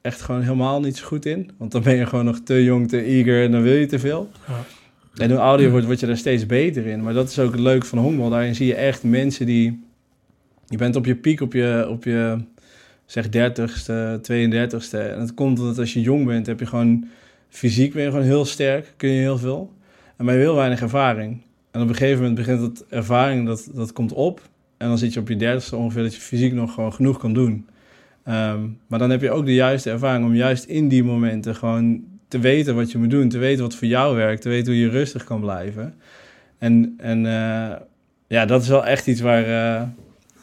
echt 0.00 0.20
gewoon 0.20 0.42
helemaal 0.42 0.80
niet 0.80 0.96
zo 0.96 1.06
goed 1.06 1.26
in. 1.26 1.50
Want 1.56 1.72
dan 1.72 1.82
ben 1.82 1.96
je 1.96 2.06
gewoon 2.06 2.24
nog 2.24 2.40
te 2.44 2.64
jong, 2.64 2.88
te 2.88 3.02
eager 3.02 3.44
en 3.44 3.52
dan 3.52 3.62
wil 3.62 3.74
je 3.74 3.86
te 3.86 3.98
veel. 3.98 4.30
Ja. 4.46 4.64
En 5.22 5.30
hoe 5.30 5.40
ouder 5.40 5.66
je 5.66 5.70
wordt, 5.72 5.86
word 5.86 6.00
je 6.00 6.06
daar 6.06 6.16
steeds 6.16 6.46
beter 6.46 6.86
in. 6.86 7.02
Maar 7.02 7.14
dat 7.14 7.28
is 7.28 7.38
ook 7.38 7.52
het 7.52 7.60
leuke 7.60 7.86
van 7.86 7.98
honkbal. 7.98 8.30
Daarin 8.30 8.54
zie 8.54 8.66
je 8.66 8.74
echt 8.74 9.02
mensen 9.02 9.46
die... 9.46 9.84
Je 10.66 10.76
bent 10.76 10.96
op 10.96 11.06
je 11.06 11.14
piek, 11.14 11.40
op 11.40 11.52
je, 11.52 11.86
op 11.90 12.04
je 12.04 12.38
zeg 13.06 13.26
30ste, 13.26 14.20
32ste. 14.32 14.98
En 14.98 15.20
het 15.20 15.34
komt 15.34 15.58
omdat 15.58 15.78
als 15.78 15.92
je 15.92 16.00
jong 16.00 16.26
bent, 16.26 16.46
heb 16.46 16.60
je 16.60 16.66
gewoon... 16.66 17.08
Fysiek 17.48 17.92
ben 17.92 18.02
je 18.02 18.10
gewoon 18.10 18.24
heel 18.24 18.44
sterk, 18.44 18.94
kun 18.96 19.08
je 19.08 19.20
heel 19.20 19.38
veel. 19.38 19.72
En 20.16 20.24
maar 20.24 20.34
je 20.34 20.40
hebt 20.40 20.50
heel 20.50 20.58
weinig 20.58 20.80
ervaring. 20.80 21.42
En 21.70 21.80
op 21.82 21.88
een 21.88 21.94
gegeven 21.94 22.18
moment 22.18 22.34
begint 22.36 22.60
dat 22.60 22.84
ervaring, 22.90 23.46
dat, 23.46 23.68
dat 23.74 23.92
komt 23.92 24.12
op. 24.12 24.40
En 24.76 24.88
dan 24.88 24.98
zit 24.98 25.12
je 25.12 25.20
op 25.20 25.28
je 25.28 25.36
dertigste 25.36 25.76
ongeveer 25.76 26.02
dat 26.02 26.14
je 26.14 26.20
fysiek 26.20 26.52
nog 26.52 26.74
gewoon 26.74 26.92
genoeg 26.92 27.18
kan 27.18 27.32
doen. 27.32 27.66
Ehm, 28.24 28.60
maar 28.86 28.98
dan 28.98 29.10
heb 29.10 29.20
je 29.20 29.30
ook 29.30 29.44
de 29.46 29.54
juiste 29.54 29.90
ervaring 29.90 30.24
om 30.24 30.34
juist 30.34 30.64
in 30.64 30.88
die 30.88 31.04
momenten 31.04 31.54
gewoon 31.54 32.04
te 32.28 32.38
weten 32.38 32.74
wat 32.74 32.90
je 32.92 32.98
moet 32.98 33.10
doen. 33.10 33.28
Te 33.28 33.38
weten 33.38 33.62
wat 33.62 33.74
voor 33.74 33.88
jou 33.88 34.16
werkt. 34.16 34.42
Te 34.42 34.48
weten 34.48 34.72
hoe 34.72 34.82
je 34.82 34.88
rustig 34.88 35.24
kan 35.24 35.40
blijven. 35.40 35.94
En, 36.58 36.94
en 36.98 37.26
eh, 37.26 37.76
ja, 38.26 38.44
dat 38.46 38.62
is 38.62 38.68
wel 38.68 38.86
echt 38.86 39.06
iets 39.06 39.20
waar... 39.20 39.44
eh, 39.44 39.82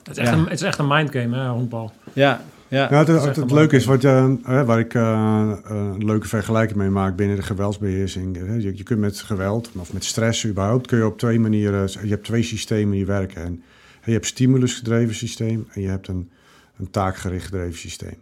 Het, 0.04 0.12
is 0.12 0.18
echt 0.18 0.30
Ja. 0.32 0.38
een, 0.38 0.44
het 0.44 0.54
is 0.54 0.62
echt 0.62 0.80
een 0.80 0.88
mindgame, 0.88 1.38
hè, 1.38 1.48
honkbal. 1.48 1.92
ja, 2.14 2.42
ja, 2.74 2.88
Ja, 2.92 2.98
het, 2.98 3.08
het, 3.08 3.38
een 3.38 3.54
leuke 3.54 3.76
is, 3.76 3.86
wat, 3.86 4.02
je, 4.02 4.38
eh, 4.44 4.64
waar 4.66 4.80
ik 4.80 4.94
eh, 4.94 5.52
een 5.64 6.06
leuke 6.06 6.28
vergelijking 6.28 6.78
mee 6.78 6.90
maak 6.90 7.16
binnen 7.16 7.36
de 7.36 7.42
geweldsbeheersing. 7.42 8.38
eh, 8.38 8.62
Je, 8.62 8.78
je 8.78 8.84
kunt 8.84 9.00
met 9.00 9.20
geweld, 9.20 9.72
of 9.76 9.94
met 9.94 10.04
stress 10.04 10.46
überhaupt, 10.46 10.88
kun 10.88 10.98
je 10.98 11.06
op 11.06 11.18
twee 11.18 11.40
manieren, 11.40 11.90
je 12.02 12.10
hebt 12.10 12.24
twee 12.24 12.44
systemen 12.44 12.92
die 12.92 13.06
werken. 13.06 13.44
En 13.44 13.64
je 14.06 14.12
hebt 14.12 14.26
stimulusgedreven 14.26 15.16
systeem 15.16 15.68
en 15.74 15.82
je 15.82 15.88
hebt 15.88 16.08
een, 16.08 16.30
een 16.78 16.90
taakgericht 16.90 17.46
gedreven 17.46 17.80
systeem. 17.80 18.18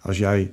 Als 0.00 0.18
jij 0.18 0.52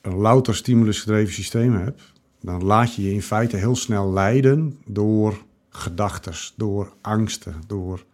een 0.00 0.16
louter 0.16 0.56
stimulusgedreven 0.56 1.34
systeem 1.34 1.74
hebt, 1.74 2.02
dan 2.40 2.64
laat 2.64 2.94
je 2.94 3.02
je 3.02 3.12
in 3.12 3.22
feite 3.22 3.56
heel 3.56 3.76
snel 3.76 4.12
leiden 4.12 4.78
door 4.86 5.42
gedachtes, 5.68 6.54
door 6.56 6.92
angsten, 7.00 7.54
door 7.66 8.04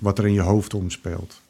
wat 0.00 0.18
er 0.18 0.26
in 0.26 0.32
je 0.32 0.40
hoofd 0.40 0.74
omspeelt. 0.74 1.40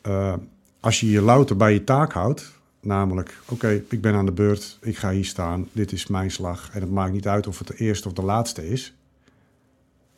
Eh, 0.00 0.34
als 0.80 1.00
je 1.00 1.10
je 1.10 1.20
louter 1.20 1.56
bij 1.56 1.72
je 1.72 1.84
taak 1.84 2.12
houdt, 2.12 2.58
Namelijk, 2.80 3.38
oké, 3.48 3.82
ik 3.88 4.00
ben 4.00 4.14
aan 4.14 4.26
de 4.26 4.32
beurt, 4.32 4.78
ik 4.80 4.98
ga 4.98 5.10
hier 5.10 5.24
staan, 5.24 5.68
dit 5.72 5.92
is 5.92 6.06
mijn 6.06 6.30
slag. 6.30 6.70
En 6.72 6.80
het 6.80 6.90
maakt 6.90 7.12
niet 7.12 7.26
uit 7.26 7.46
of 7.46 7.58
het 7.58 7.68
de 7.68 7.76
eerste 7.76 8.08
of 8.08 8.14
de 8.14 8.22
laatste 8.22 8.68
is. 8.68 8.94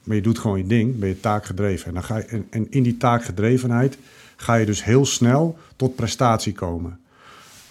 Maar 0.02 0.16
je 0.16 0.22
doet 0.22 0.38
gewoon 0.38 0.58
je 0.58 0.66
ding, 0.66 0.98
ben 0.98 1.08
je 1.08 1.20
taakgedreven. 1.20 1.86
En, 1.86 1.94
dan 1.94 2.02
ga 2.02 2.16
je, 2.16 2.44
en, 2.50 2.66
in 2.70 2.82
die 2.82 2.96
taakgedrevenheid 2.96 3.98
ga 4.36 4.54
je 4.54 4.66
dus 4.66 4.84
heel 4.84 5.06
snel 5.06 5.58
tot 5.76 5.96
prestatie 5.96 6.52
komen. 6.52 7.00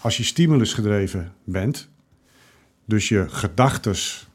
Als 0.00 0.16
je 0.16 0.22
stimulusgedreven 0.22 1.32
bent, 1.44 1.88
dus 2.84 3.08
je 3.08 3.28
gedachtes 3.28 4.28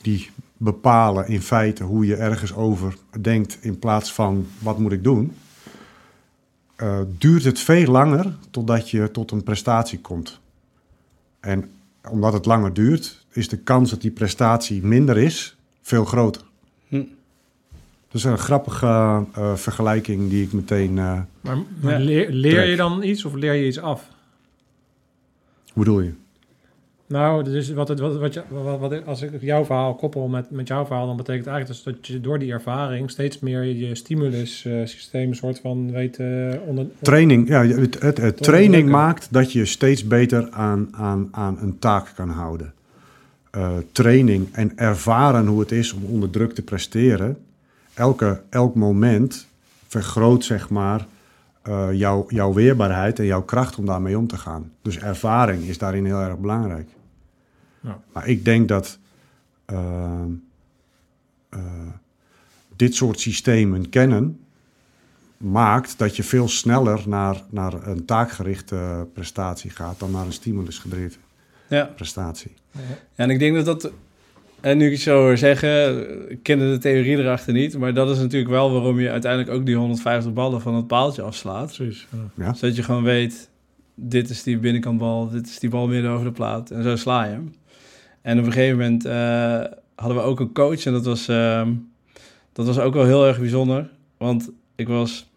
die 0.00 0.30
bepalen 0.62 1.28
in 1.28 1.40
feite 1.42 1.84
hoe 1.84 2.06
je 2.06 2.16
ergens 2.16 2.54
over 2.54 2.96
denkt 3.20 3.58
in 3.60 3.78
plaats 3.78 4.12
van 4.12 4.46
wat 4.58 4.78
moet 4.78 4.92
ik 4.92 5.04
doen, 5.04 5.32
eh, 6.76 7.00
duurt 7.18 7.44
het 7.44 7.58
veel 7.60 7.86
langer 7.90 8.36
totdat 8.50 8.90
je 8.90 9.10
tot 9.10 9.30
een 9.30 9.42
prestatie 9.42 10.00
komt. 10.00 10.40
En 11.40 11.70
omdat 12.08 12.32
het 12.32 12.46
langer 12.46 12.72
duurt, 12.72 13.24
is 13.32 13.48
de 13.48 13.56
kans 13.56 13.90
dat 13.90 14.00
die 14.00 14.10
prestatie 14.10 14.82
minder 14.84 15.18
is 15.18 15.56
veel 15.82 16.04
groter. 16.04 16.42
Hm. 16.88 16.96
Dat 18.08 18.14
is 18.20 18.24
een 18.24 18.38
grappige 18.38 19.24
eh, 19.34 19.54
vergelijking 19.54 20.30
die 20.30 20.42
ik 20.44 20.52
meteen. 20.52 20.98
eh, 20.98 21.20
Maar, 21.40 21.58
maar 21.80 21.92
Ja. 21.92 21.98
leer, 21.98 22.30
leer 22.30 22.64
je 22.70 22.76
dan 22.76 23.02
iets 23.02 23.24
of 23.24 23.34
leer 23.34 23.54
je 23.54 23.66
iets 23.66 23.78
af? 23.78 24.08
hoe 25.72 25.84
bedoel 25.84 26.00
je? 26.00 26.12
Nou, 27.10 27.44
dus 27.44 27.72
wat, 27.72 27.88
het, 27.88 28.00
wat, 28.00 28.16
wat, 28.16 28.34
je, 28.34 28.42
wat, 28.48 28.78
wat- 28.78 29.06
als 29.06 29.22
ik 29.22 29.30
jouw 29.40 29.64
verhaal 29.64 29.94
koppel 29.94 30.28
met, 30.28 30.50
met 30.50 30.68
jouw 30.68 30.86
verhaal, 30.86 31.06
dan 31.06 31.16
betekent 31.16 31.44
het 31.44 31.54
eigenlijk 31.54 31.84
dus 31.84 31.94
dat 31.94 32.06
je 32.06 32.20
door 32.20 32.38
die 32.38 32.52
ervaring 32.52 33.10
steeds 33.10 33.38
meer 33.38 33.64
je 33.64 33.94
stimulussysteem 33.94 35.34
soort 35.34 35.60
van 35.60 35.92
weet 35.92 36.18
eh, 36.18 36.52
onder... 36.66 36.86
Training, 37.02 37.48
ja, 37.48 37.62
het, 37.64 38.02
het, 38.18 38.36
training 38.36 38.88
maakt 38.88 39.28
dat 39.30 39.52
je 39.52 39.64
steeds 39.64 40.06
beter 40.06 40.50
aan, 40.50 40.88
aan, 40.92 41.28
aan 41.30 41.58
een 41.60 41.78
taak 41.78 42.12
kan 42.14 42.28
houden. 42.30 42.72
Eh, 43.50 43.70
training 43.92 44.48
en 44.52 44.72
ervaren 44.76 45.46
hoe 45.46 45.60
het 45.60 45.72
is 45.72 45.92
om 45.92 46.04
onder 46.04 46.30
druk 46.30 46.54
te 46.54 46.62
presteren. 46.62 47.38
Elke, 47.94 48.40
elk 48.48 48.74
moment 48.74 49.46
vergroot 49.86 50.44
zeg 50.44 50.68
maar 50.68 51.06
eh, 51.62 51.88
jouw, 51.92 52.24
jouw 52.28 52.52
weerbaarheid 52.52 53.18
en 53.18 53.26
jouw 53.26 53.42
kracht 53.42 53.76
om 53.76 53.86
daarmee 53.86 54.18
om 54.18 54.26
te 54.26 54.38
gaan. 54.38 54.72
Dus 54.82 54.98
ervaring 54.98 55.62
is 55.62 55.78
daarin 55.78 56.04
heel 56.04 56.20
erg 56.20 56.38
belangrijk. 56.38 56.88
Ja. 57.80 58.00
Maar 58.12 58.28
ik 58.28 58.44
denk 58.44 58.68
dat 58.68 58.98
eh, 59.64 60.22
eh, 61.48 61.60
dit 62.76 62.94
soort 62.94 63.20
systemen 63.20 63.88
kennen 63.88 64.40
maakt 65.36 65.98
dat 65.98 66.16
je 66.16 66.22
veel 66.22 66.48
sneller 66.48 67.02
naar, 67.06 67.42
naar 67.50 67.86
een 67.86 68.04
taakgerichte 68.04 69.06
prestatie 69.12 69.70
gaat 69.70 69.98
dan 69.98 70.10
naar 70.10 70.26
een 70.26 70.32
stimulusgedreven 70.32 71.20
Ja. 71.68 71.84
prestatie. 71.84 72.52
Ja, 72.72 72.80
en 73.14 73.30
ik 73.30 73.38
denk 73.38 73.54
dat 73.54 73.64
dat, 73.64 73.92
en 74.60 74.78
nu 74.78 74.86
ik 74.86 74.92
het 74.92 75.00
zo 75.00 75.18
hoor 75.20 75.36
zeggen, 75.36 76.30
ik 76.30 76.42
ken 76.42 76.58
de 76.58 76.78
theorie 76.80 77.16
erachter 77.16 77.52
niet, 77.52 77.78
maar 77.78 77.94
dat 77.94 78.10
is 78.10 78.18
natuurlijk 78.18 78.50
wel 78.50 78.72
waarom 78.72 79.00
je 79.00 79.10
uiteindelijk 79.10 79.52
ook 79.52 79.66
die 79.66 79.76
150 79.76 80.32
ballen 80.32 80.60
van 80.60 80.74
het 80.74 80.86
paaltje 80.86 81.22
afslaat. 81.22 81.76
Precies. 81.76 82.06
ja. 82.10 82.44
Ja? 82.44 82.54
Zodat 82.54 82.76
je 82.76 82.82
gewoon 82.82 83.02
weet, 83.02 83.48
dit 83.94 84.30
is 84.30 84.42
die 84.42 84.58
binnenkantbal, 84.58 85.28
dit 85.30 85.46
is 85.46 85.58
die 85.58 85.70
bal 85.70 85.86
midden 85.88 86.10
over 86.10 86.24
de 86.24 86.32
plaat 86.32 86.70
en 86.70 86.82
zo 86.82 86.96
sla 86.96 87.24
je 87.24 87.30
hem. 87.30 87.54
En 88.22 88.38
op 88.38 88.44
een 88.44 88.52
gegeven 88.52 88.78
moment 88.78 89.04
eh, 89.04 89.64
hadden 89.94 90.16
we 90.16 90.22
ook 90.22 90.40
een 90.40 90.52
coach 90.52 90.84
en 90.84 90.92
dat 90.92 91.04
was, 91.04 91.28
ehm, 91.28 91.74
dat 92.52 92.66
was 92.66 92.78
ook 92.78 92.94
wel 92.94 93.04
heel 93.04 93.26
erg 93.26 93.38
bijzonder, 93.38 93.90
want 94.16 94.50
ik 94.74 94.88
was 94.88 95.30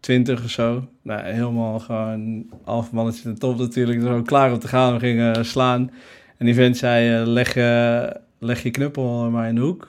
20 0.00 0.44
of 0.44 0.50
zo. 0.50 0.88
Nou, 1.02 1.22
helemaal 1.22 1.78
gewoon 1.78 2.46
half 2.64 2.92
mannetje 2.92 3.32
de 3.32 3.38
top 3.38 3.58
natuurlijk. 3.58 4.04
Ook 4.04 4.26
klaar 4.26 4.52
om 4.52 4.58
te 4.58 4.68
gaan. 4.68 4.92
We 4.92 4.98
gingen 4.98 5.46
slaan. 5.46 5.90
En 6.36 6.46
die 6.46 6.54
vent 6.54 6.76
zei, 6.76 7.20
eh, 7.20 7.26
leg, 7.26 7.56
eh, 7.56 8.06
leg 8.38 8.62
je 8.62 8.70
knuppel 8.70 9.30
maar 9.30 9.48
in 9.48 9.54
de 9.54 9.60
hoek. 9.60 9.88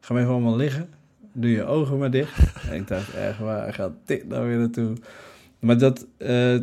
Ga 0.00 0.12
maar 0.12 0.22
even 0.22 0.34
allemaal 0.34 0.56
liggen. 0.56 0.88
Doe 1.32 1.50
je 1.50 1.64
ogen 1.64 1.98
maar 1.98 2.10
dicht. 2.10 2.38
en 2.70 2.74
ik 2.74 2.88
dacht, 2.88 3.14
echt, 3.14 3.38
waar 3.38 3.74
gaat 3.74 3.92
dit 4.04 4.28
nou 4.28 4.46
weer 4.46 4.58
naartoe? 4.58 4.92
Maar 5.58 5.78
dat, 5.78 6.06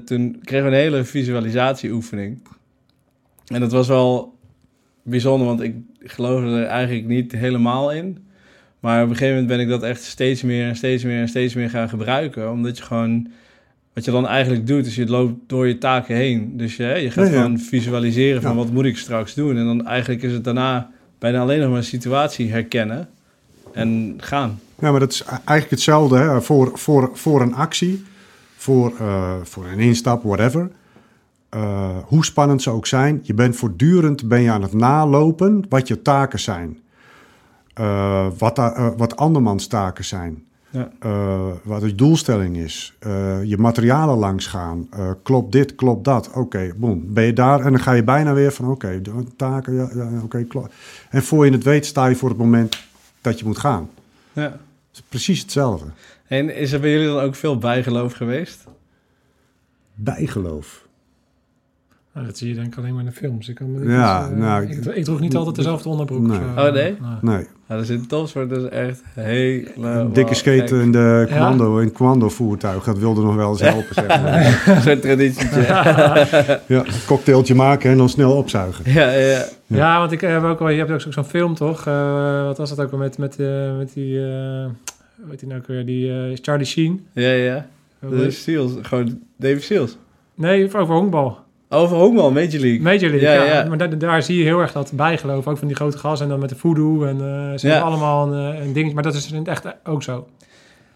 toen 0.05 0.39
kregen 0.43 0.69
we 0.69 0.71
een 0.71 0.82
hele 0.82 1.03
visualisatieoefening. 1.03 2.41
En 3.47 3.59
dat 3.59 3.71
was 3.71 3.88
wel 3.88 4.39
bijzonder, 5.03 5.47
want 5.47 5.61
ik 5.61 5.75
geloofde 5.99 6.47
er 6.47 6.65
eigenlijk 6.65 7.07
niet 7.07 7.31
helemaal 7.31 7.91
in. 7.91 8.17
Maar 8.79 9.03
op 9.03 9.09
een 9.09 9.15
gegeven 9.15 9.41
moment 9.41 9.57
ben 9.57 9.59
ik 9.59 9.69
dat 9.69 9.83
echt 9.83 10.03
steeds 10.03 10.41
meer 10.41 10.67
en 10.67 10.75
steeds 10.75 11.03
meer 11.03 11.21
en 11.21 11.27
steeds 11.27 11.53
meer 11.53 11.69
gaan 11.69 11.89
gebruiken. 11.89 12.51
Omdat 12.51 12.77
je 12.77 12.83
gewoon, 12.83 13.27
wat 13.93 14.05
je 14.05 14.11
dan 14.11 14.27
eigenlijk 14.27 14.67
doet, 14.67 14.85
is 14.85 14.95
je 14.95 15.05
loopt 15.05 15.33
door 15.47 15.67
je 15.67 15.77
taken 15.77 16.15
heen. 16.15 16.57
Dus 16.57 16.75
je, 16.75 16.83
je 16.83 17.11
gaat 17.11 17.27
ja. 17.27 17.33
gewoon 17.33 17.59
visualiseren 17.59 18.41
van 18.41 18.51
Ja. 18.51 18.57
wat 18.57 18.71
moet 18.71 18.85
ik 18.85 18.97
straks 18.97 19.33
doen. 19.33 19.57
En 19.57 19.65
dan 19.65 19.85
eigenlijk 19.87 20.23
is 20.23 20.31
het 20.31 20.43
daarna 20.43 20.89
bijna 21.19 21.39
alleen 21.39 21.59
nog 21.59 21.69
maar 21.69 21.77
een 21.77 21.83
situatie 21.83 22.51
herkennen 22.51 23.09
en 23.73 24.13
gaan. 24.17 24.59
Ja, 24.79 24.91
maar 24.91 24.99
dat 24.99 25.11
is 25.11 25.23
eigenlijk 25.23 25.69
hetzelfde 25.69 26.17
hè? 26.17 26.41
Voor, 26.41 26.71
voor, 26.73 27.09
voor 27.13 27.41
een 27.41 27.53
actie, 27.53 28.03
voor, 28.55 28.93
eh, 28.99 29.33
voor 29.43 29.65
een 29.65 29.79
instap, 29.79 30.23
whatever. 30.23 30.71
Eh, 31.51 31.97
hoe 32.05 32.25
spannend 32.25 32.61
ze 32.61 32.69
ook 32.69 32.87
zijn, 32.87 33.19
je 33.23 33.33
bent 33.33 33.55
voortdurend 33.55 34.27
ben 34.27 34.41
je 34.41 34.51
aan 34.51 34.61
het 34.61 34.73
nalopen 34.73 35.65
wat 35.69 35.87
je 35.87 36.01
taken 36.01 36.39
zijn. 36.39 36.79
Eh, 37.73 38.27
wat, 38.37 38.57
eh, 38.57 38.89
wat 38.97 39.15
andermans 39.15 39.67
taken 39.67 40.05
zijn. 40.05 40.45
Ja. 40.69 40.91
Wat 41.63 41.81
de 41.81 41.95
doelstelling 41.95 42.57
is. 42.57 42.97
Je 43.43 43.55
materialen 43.57 44.17
langs 44.17 44.47
gaan. 44.47 44.87
Eh, 44.89 45.11
klopt 45.23 45.51
dit, 45.51 45.75
klopt 45.75 46.05
dat. 46.05 46.31
Oké, 46.33 46.73
boem. 46.77 47.13
Ben 47.13 47.23
je 47.23 47.33
daar 47.33 47.59
en 47.59 47.71
dan 47.71 47.81
ga 47.81 47.91
je 47.91 48.03
bijna 48.03 48.33
weer 48.33 48.51
van 48.51 48.69
oké, 48.69 49.01
de 49.01 49.11
taken, 49.35 49.73
ja, 49.73 49.89
ja, 49.93 50.09
oké, 50.23 50.43
klopt. 50.43 50.73
En 51.09 51.23
voor 51.23 51.45
je 51.45 51.51
het 51.51 51.63
weet 51.63 51.85
sta 51.85 52.07
je 52.07 52.15
voor 52.15 52.29
het 52.29 52.37
moment 52.37 52.77
dat 53.21 53.39
je 53.39 53.45
moet 53.45 53.57
gaan. 53.57 53.89
Ja. 54.33 54.41
Het 54.41 54.59
is 54.91 55.01
precies 55.09 55.41
hetzelfde. 55.41 55.85
En 56.27 56.55
is 56.55 56.71
er 56.71 56.79
bij 56.79 56.91
jullie 56.91 57.07
dan 57.07 57.19
ook 57.19 57.35
veel 57.35 57.57
bijgeloof 57.57 58.13
geweest? 58.13 58.63
Bijgeloof. 59.93 60.80
Nou, 62.14 62.26
dat 62.26 62.38
zie 62.38 62.49
je 62.49 62.55
denk 62.55 62.68
ik 62.68 62.78
alleen 62.78 62.91
maar 62.93 63.03
in 63.03 63.09
de 63.09 63.16
films. 63.16 63.49
Ik, 63.49 63.55
kan 63.55 63.72
me 63.72 63.80
niet 63.80 63.89
Ja, 63.89 64.24
eens, 64.24 64.32
eh, 64.32 64.38
nou, 64.38 64.64
ik, 64.64 64.86
ik 64.86 65.03
droeg 65.03 65.20
niet 65.20 65.36
altijd 65.36 65.55
dezelfde 65.55 65.89
onderbroek. 65.89 66.28
Nee. 66.28 66.38
zo. 66.38 66.62
Oh, 66.68 66.74
nee? 66.74 66.97
Nee, 67.22 67.47
Ja, 67.68 67.76
dat 67.76 67.82
is 67.82 67.89
in 67.89 68.07
topsport 68.07 68.49
dus 68.49 68.70
echt 68.70 69.01
helemaal 69.14 69.99
een 69.99 70.14
dikke 70.14 70.36
gek. 70.36 70.57
skaten 70.57 70.82
in 70.82 70.91
de 70.91 71.26
commando, 71.30 71.78
in 71.78 71.86
het 71.86 71.93
commando 71.93 72.30
voertuig. 72.30 72.84
Dat 72.84 72.97
wilde 72.97 73.22
nog 73.22 73.36
wel 73.36 73.49
eens 73.49 73.62
helpen, 73.62 73.95
zeg 73.95 74.07
maar. 74.07 74.62
Zo'n 74.86 74.99
traditietje. 74.99 75.62
Ja, 76.68 76.68
een 76.68 76.86
cocktailtje 77.07 77.55
maken 77.55 77.91
en 77.91 77.97
dan 77.97 78.09
snel 78.09 78.36
opzuigen. 78.38 78.91
ja, 78.91 79.12
ja. 79.12 79.45
Ja, 79.68 79.99
want 79.99 80.12
ik 80.12 80.22
heb 80.22 80.43
ook 80.43 80.59
wel, 80.59 80.70
je 80.70 80.78
hebt 80.86 81.05
ook 81.07 81.14
zo'n 81.14 81.24
film 81.24 81.53
toch? 81.55 81.88
Eh, 81.88 82.43
wat 82.43 82.57
was 82.57 82.70
dat 82.70 82.80
ook 82.80 82.91
al 82.91 82.97
met, 82.97 83.18
met, 83.18 83.39
eh, 83.39 83.78
met 83.78 83.93
die, 83.93 84.18
eh 84.18 84.66
hoe 85.22 85.30
heet 85.30 85.39
die 85.39 85.47
nou 85.47 85.62
ook 85.62 85.68
weer, 85.68 85.86
die 85.86 86.12
eh, 86.12 86.38
Charlie 86.41 86.66
Sheen? 86.66 87.05
Ja, 87.14 87.32
ja. 87.32 87.68
Dat 87.99 88.12
is 88.12 88.43
Seals. 88.43 88.72
Gewoon 88.82 89.20
David 89.38 89.64
Seals. 89.64 89.97
Nee, 90.36 90.66
over 90.66 90.95
honkbal. 90.95 91.39
Over 91.74 91.97
honkbal, 91.97 92.32
Major 92.32 92.59
League. 92.59 92.82
Major 92.82 92.99
League, 93.09 93.22
Ja, 93.22 93.34
ja. 93.34 93.43
ja. 93.53 93.67
Maar 93.67 93.78
daar, 93.78 93.97
daar 93.97 94.24
zie 94.24 94.38
je 94.38 94.43
heel 94.43 94.59
erg 94.59 94.72
dat 94.72 94.91
bijgeloof, 94.95 95.47
ook 95.47 95.57
van 95.57 95.67
die 95.67 95.76
grote 95.76 95.97
gasten 95.97 96.26
en 96.26 96.32
dan 96.32 96.39
met 96.39 96.49
de 96.49 96.55
voodoo 96.55 97.03
en 97.05 97.15
eh 97.15 97.57
ze 97.57 97.67
Ja. 97.67 97.74
hebben 97.74 97.84
allemaal 97.91 98.34
een, 98.34 98.55
eh, 98.55 98.65
een 98.65 98.74
ding. 98.74 98.93
Maar 98.93 99.03
dat 99.03 99.13
is 99.13 99.32
in 99.32 99.38
het 99.38 99.47
echt 99.47 99.65
ook 99.84 100.03
zo. 100.03 100.28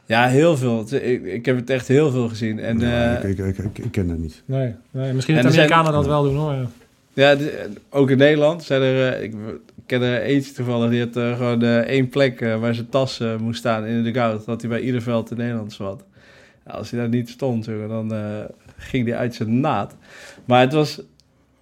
Ja, 0.05 0.27
heel 0.27 0.57
veel. 0.57 0.85
Ik, 0.91 1.23
ik 1.25 1.45
heb 1.45 1.55
het 1.55 1.69
echt 1.69 1.87
heel 1.87 2.11
veel 2.11 2.27
gezien. 2.27 2.59
En 2.59 2.77
Nee, 2.77 2.91
eh, 3.15 3.29
ik, 3.29 3.37
ik, 3.37 3.57
ik, 3.57 3.77
ik 3.77 3.91
ken 3.91 4.07
dat 4.07 4.17
niet. 4.17 4.41
Nee, 4.45 4.73
nee 4.91 5.13
misschien 5.13 5.35
En 5.35 5.43
dat 5.43 5.51
de 5.51 5.57
er 5.61 5.67
zijn- 5.67 5.73
Amerikanen 5.79 5.91
dat 5.93 6.05
wel 6.05 6.23
doen 6.23 6.35
hoor. 6.41 6.53
ja. 6.53 6.65
ja, 7.13 7.35
de- 7.35 7.67
ook 7.89 8.09
in 8.09 8.17
Nederland 8.17 8.63
zijn 8.63 8.81
er... 8.81 9.13
eh, 9.13 9.23
ik, 9.23 9.33
ik 9.33 9.83
ken 9.85 10.01
er 10.01 10.21
eentje 10.21 10.53
toevallig, 10.53 10.89
die 10.89 10.99
had 10.99 11.15
eh, 11.15 11.35
gewoon 11.37 11.61
één 11.63 12.09
plek 12.09 12.39
waar 12.39 12.73
zijn 12.75 12.89
tas 12.89 13.21
moest 13.39 13.59
staan 13.59 13.85
in 13.85 14.03
de 14.03 14.11
dugout. 14.11 14.45
Dat 14.45 14.61
hij 14.61 14.69
bij 14.69 14.79
ieder 14.79 15.01
veld 15.01 15.31
in 15.31 15.37
Nederland 15.37 15.73
zat. 15.73 16.03
Als 16.67 16.91
hij 16.91 16.99
daar 16.99 17.09
niet 17.09 17.29
stond, 17.29 17.65
jongen, 17.65 17.89
dan 17.89 18.13
eh, 18.13 18.19
ging 18.77 19.07
hij 19.07 19.17
uit 19.17 19.35
zijn 19.35 19.59
naad. 19.59 19.95
Maar 20.45 20.61
het 20.61 20.73
was... 20.73 21.01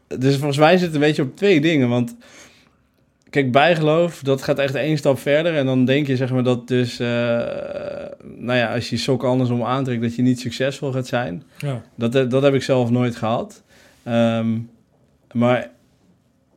Dus 0.07 0.35
volgens 0.35 0.57
mij 0.57 0.77
zit 0.77 0.85
het 0.85 0.95
een 0.95 0.99
beetje 0.99 1.21
op 1.21 1.35
twee 1.35 1.61
dingen, 1.61 1.89
want... 1.89 2.15
Kijk, 3.29 3.51
bijgeloof, 3.51 4.21
dat 4.21 4.41
gaat 4.41 4.59
echt 4.59 4.75
één 4.75 4.97
stap 4.97 5.19
verder. 5.19 5.55
En 5.55 5.65
dan 5.65 5.85
denk 5.85 6.07
je, 6.07 6.15
zeg 6.15 6.31
maar, 6.31 6.43
dat 6.43 6.67
dus... 6.67 6.99
eh, 6.99 7.07
nou 8.37 8.57
ja, 8.57 8.73
als 8.73 8.89
je 8.89 8.95
je 8.95 9.01
sokken 9.01 9.29
andersom 9.29 9.63
aantrekt, 9.63 10.01
dat 10.01 10.15
je 10.15 10.21
niet 10.21 10.39
succesvol 10.39 10.91
gaat 10.91 11.07
zijn. 11.07 11.43
Ja. 11.57 11.81
Dat, 11.95 12.31
dat 12.31 12.41
heb 12.41 12.53
ik 12.53 12.63
zelf 12.63 12.89
nooit 12.89 13.15
gehad. 13.15 13.63
Ehm, 14.03 14.59
maar 15.31 15.69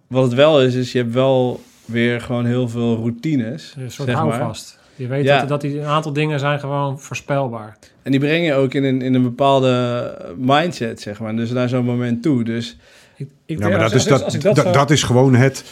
wat 0.07 0.25
het 0.25 0.35
wel 0.35 0.63
is, 0.63 0.75
is 0.75 0.93
je 0.93 0.99
hebt 0.99 1.13
wel 1.13 1.61
weer 1.85 2.21
gewoon 2.21 2.45
heel 2.45 2.69
veel 2.69 2.97
routines. 2.97 3.75
Een 3.77 3.91
soort 3.91 4.09
zeg 4.09 4.19
maar. 4.19 4.29
houvast. 4.29 4.76
Je 4.97 5.07
weet 5.07 5.25
Ja. 5.25 5.39
dat, 5.39 5.49
dat 5.49 5.61
die, 5.61 5.79
een 5.81 5.87
aantal 5.87 6.13
dingen 6.13 6.39
zijn 6.41 6.61
gewoon 6.61 7.01
voorspelbaar. 7.01 7.77
En 8.03 8.11
die 8.11 8.21
breng 8.21 8.47
je 8.47 8.55
ook 8.55 8.75
in 8.75 8.85
een, 8.85 9.03
in 9.03 9.15
een 9.15 9.23
bepaalde 9.23 10.35
mindset, 10.37 11.01
zeg 11.01 11.21
maar. 11.21 11.37
Dus 11.37 11.51
naar 11.51 11.69
zo'n 11.69 11.85
moment 11.85 12.23
toe. 12.23 12.45
Dus 12.45 12.77
Ik, 13.17 13.29
ik, 13.47 13.59
Ja, 13.59 13.69
maar 13.69 13.79
dat 13.79 13.93
is, 13.95 14.05
dat, 14.05 14.37
dat, 14.41 14.75
dat 14.75 14.91
is 14.91 15.03
gewoon 15.03 15.35
het, 15.35 15.65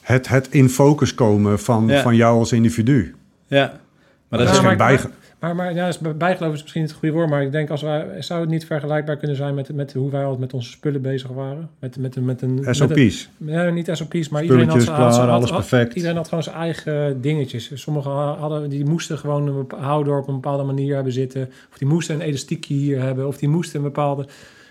het, 0.00 0.28
het 0.28 0.48
in 0.50 0.68
focus 0.68 1.14
komen 1.14 1.58
van, 1.58 1.88
Ja. 1.88 2.02
van 2.02 2.16
jou 2.16 2.38
als 2.38 2.52
individu. 2.52 3.14
ja. 3.46 3.80
Maar 4.28 4.38
dat 4.38 4.48
is 4.50 4.58
geen 4.58 4.76
bijge... 4.76 5.10
Maar, 5.40 5.56
maar 5.56 5.74
ja, 5.74 5.92
bij- 6.00 6.16
bijgeloof 6.16 6.54
is 6.54 6.60
misschien 6.62 6.80
niet 6.80 6.90
het 6.90 6.98
goede 6.98 7.14
woord, 7.14 7.28
maar 7.30 7.42
ik 7.42 7.52
denk 7.52 7.70
als 7.70 7.82
wij, 7.82 8.06
zou 8.22 8.40
het 8.40 8.50
niet 8.50 8.66
vergelijkbaar 8.66 9.16
kunnen 9.16 9.36
zijn 9.36 9.54
met, 9.54 9.72
met 9.74 9.92
hoe 9.92 10.10
wij 10.10 10.22
altijd 10.22 10.40
met 10.40 10.54
onze 10.54 10.70
spullen 10.70 11.02
bezig 11.02 11.30
waren? 11.30 11.70
Met, 11.78 11.96
met, 11.96 12.14
met, 12.14 12.24
met 12.24 12.42
een, 12.42 12.54
met 12.54 12.66
een- 12.66 12.74
SOP's. 12.74 13.28
Nee, 13.36 13.70
niet 13.72 13.90
SOP's, 13.92 14.28
maar 14.28 14.42
iedereen 14.42 14.68
had, 14.68 14.82
zijn- 14.82 14.96
had, 14.96 15.08
klaar, 15.14 15.20
had- 15.20 15.28
alles 15.36 15.50
had- 15.50 15.58
perfect. 15.58 15.94
Iedereen 15.94 16.16
had 16.16 16.28
gewoon 16.28 16.42
zijn 16.42 16.56
eigen 16.56 17.20
dingetjes. 17.20 17.70
Sommigen 17.74 18.10
hadden, 18.10 18.68
die 18.70 18.84
moesten 18.84 19.18
gewoon 19.18 19.46
een 19.48 19.78
houder 19.78 20.18
op 20.18 20.28
een 20.28 20.34
bepaalde 20.34 20.62
manier 20.62 20.94
hebben 20.94 21.12
zitten. 21.12 21.50
Of 21.72 21.78
die 21.78 21.88
moesten 21.88 22.14
een 22.14 22.20
elastiekje 22.20 22.74
hier 22.74 23.00
hebben. 23.00 23.26
Of 23.26 23.38
die 23.38 23.48
moesten 23.48 23.78
een 23.78 23.84
bepaalde... 23.84 24.26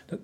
Dat, 0.05 0.19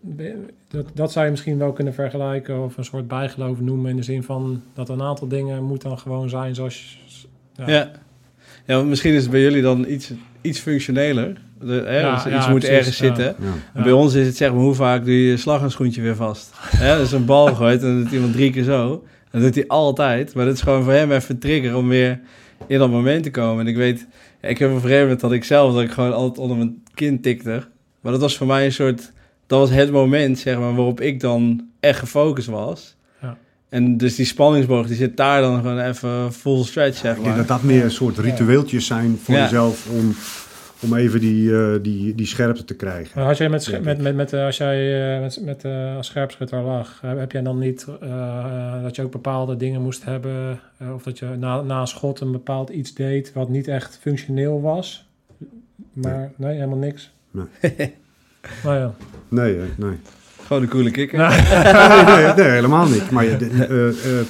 dat, 0.67 0.85
dat 0.93 1.11
zou 1.11 1.25
je 1.25 1.31
misschien 1.31 1.57
wel 1.57 1.71
kunnen 1.73 1.93
vergelijken 1.93 2.63
of 2.63 2.77
een 2.77 2.85
soort 2.85 3.07
bijgeloof 3.07 3.59
noemen. 3.61 3.89
In 3.89 3.95
de 3.95 4.03
zin 4.03 4.23
van 4.23 4.61
dat 4.73 4.89
een 4.89 5.01
aantal 5.01 5.27
dingen 5.27 5.63
moet 5.63 5.81
dan 5.81 5.99
gewoon 5.99 6.29
zijn 6.29 6.55
zoals... 6.55 6.99
Ja. 7.55 7.67
ja. 7.69 7.91
want 8.75 8.87
misschien 8.87 9.13
is 9.13 9.21
het 9.21 9.31
bij 9.31 9.41
jullie 9.41 9.61
dan 9.61 9.85
iets, 9.89 10.11
iets 10.43 10.59
functioneler. 10.59 11.37
De, 11.59 11.73
hè, 11.73 11.99
Ja, 11.99 12.13
dus 12.13 12.23
ja, 12.23 12.37
iets 12.37 12.47
moet 12.47 12.59
precies, 12.59 12.77
ergens 12.77 12.97
ja. 12.97 13.05
zitten. 13.05 13.35
En 13.73 13.83
Bij 13.83 13.91
ons 13.91 14.13
is 14.13 14.25
het 14.25 14.37
zeg 14.37 14.51
maar, 14.51 14.61
hoe 14.61 14.73
vaak 14.73 15.05
doe 15.05 15.13
je 15.13 15.29
je 15.29 15.37
slaghoudschoentje 15.37 16.01
weer 16.01 16.15
vast? 16.15 16.51
Hè, 16.77 16.97
dat 16.97 17.05
is 17.05 17.11
een 17.11 17.25
bal 17.25 17.55
gooit 17.55 17.81
en 17.81 17.87
dan 17.87 18.03
doet 18.03 18.11
iemand 18.11 18.33
drie 18.33 18.51
keer 18.51 18.63
zo. 18.63 19.03
Dat 19.31 19.41
doet 19.41 19.55
hij 19.55 19.67
altijd. 19.67 20.33
Maar 20.33 20.45
dat 20.45 20.53
is 20.53 20.61
gewoon 20.61 20.83
voor 20.83 20.93
hem 20.93 21.11
even 21.11 21.35
een 21.35 21.39
trigger 21.39 21.75
om 21.75 21.87
weer 21.87 22.19
in 22.67 22.79
dat 22.79 22.89
moment 22.89 23.23
te 23.23 23.31
komen. 23.31 23.65
En 23.65 23.67
ik 23.67 23.75
weet, 23.75 24.07
ik 24.41 24.57
heb 24.57 24.69
op 24.69 24.75
een 24.75 24.81
gegeven 24.81 25.01
moment 25.01 25.19
dat 25.19 25.31
ik 25.31 25.43
zelf, 25.43 25.73
dat 25.73 25.81
ik 25.81 25.91
gewoon 25.91 26.13
altijd 26.13 26.37
onder 26.37 26.57
mijn 26.57 26.83
kin 26.93 27.21
tikte. 27.21 27.63
Maar 28.01 28.11
dat 28.11 28.21
was 28.21 28.37
voor 28.37 28.47
mij 28.47 28.65
een 28.65 28.71
soort, 28.71 29.11
dat 29.47 29.59
was 29.59 29.69
het 29.69 29.91
moment 29.91 30.39
zeg 30.39 30.57
maar, 30.57 30.75
waarop 30.75 31.01
ik 31.01 31.19
dan 31.19 31.67
echt 31.79 31.99
gefocust 31.99 32.47
was. 32.47 32.95
En 33.73 33.97
dus 33.97 34.15
die 34.15 34.25
spanningsboog, 34.25 34.87
die 34.87 34.95
zit 34.95 35.17
daar 35.17 35.41
dan 35.41 35.61
gewoon 35.61 35.79
even 35.79 36.33
full 36.33 36.63
stretch, 36.63 36.97
zeg 36.97 37.17
Ik 37.17 37.23
denk 37.23 37.35
dat 37.35 37.47
dat 37.47 37.63
meer 37.63 37.83
een 37.83 37.91
soort 37.91 38.17
ritueeltjes 38.17 38.85
zijn 38.85 39.17
voor 39.23 39.35
Ja. 39.35 39.41
jezelf 39.43 39.89
om, 39.89 40.15
om 40.79 40.95
even 40.95 41.19
die, 41.19 41.55
eh, 41.57 41.73
die, 41.81 42.15
die 42.15 42.25
scherpte 42.25 42.65
te 42.65 42.73
krijgen. 42.75 43.11
Maar 43.15 43.25
had 43.25 43.37
jij 43.37 43.49
met, 43.49 43.81
met, 43.83 44.01
met, 44.01 44.15
met, 44.15 44.33
eh, 44.33 44.45
als 44.45 44.57
jij 44.57 45.13
eh, 45.15 45.21
met, 45.21 45.39
met 45.43 45.63
eh, 45.65 45.95
als 45.95 46.07
scherpschutter 46.07 46.61
lag, 46.61 46.99
heb 47.01 47.31
jij 47.31 47.41
dan 47.41 47.59
niet 47.59 47.87
eh, 48.01 48.83
dat 48.83 48.95
je 48.95 49.01
ook 49.01 49.11
bepaalde 49.11 49.57
dingen 49.57 49.81
moest 49.81 50.03
hebben? 50.03 50.59
eh, 50.77 50.93
of 50.93 51.03
dat 51.03 51.19
je 51.19 51.25
na, 51.39 51.61
na 51.61 51.79
een 51.79 51.87
schot 51.87 52.19
een 52.19 52.31
bepaald 52.31 52.69
iets 52.69 52.93
deed 52.93 53.33
wat 53.33 53.49
niet 53.49 53.67
echt 53.67 53.97
functioneel 54.01 54.61
was? 54.61 55.07
Maar 55.93 56.31
nee, 56.35 56.53
helemaal 56.55 56.77
niks. 56.77 57.11
Nee. 57.31 57.45
nou 58.63 58.77
ja. 58.77 58.93
Nee, 59.29 59.57
nee. 59.77 59.97
Gewoon 60.47 60.61
een 60.61 60.69
coole 60.69 60.91
kikker. 60.91 61.17
Nee, 61.17 61.41
nee, 62.23 62.33
nee, 62.33 62.45
helemaal 62.51 62.87
niet. 62.87 63.11
Maar 63.11 63.25
je, 63.25 63.37
de- 63.37 63.45
eh, 63.65 64.19
eh, 64.19 64.25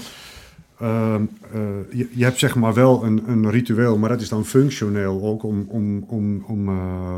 ehm, 0.80 1.24
eh, 1.54 1.60
je, 1.98 2.08
je 2.12 2.24
hebt 2.24 2.40
zeg 2.40 2.56
maar 2.56 2.74
wel 2.74 3.04
een, 3.04 3.24
een 3.28 3.50
ritueel, 3.50 3.98
maar 3.98 4.10
dat 4.10 4.22
is 4.22 4.30
dan 4.30 4.46
functioneel 4.46 5.22
ook 5.24 5.44
om, 5.44 5.66
om, 5.68 6.04
om, 6.08 6.44
om, 6.48 6.70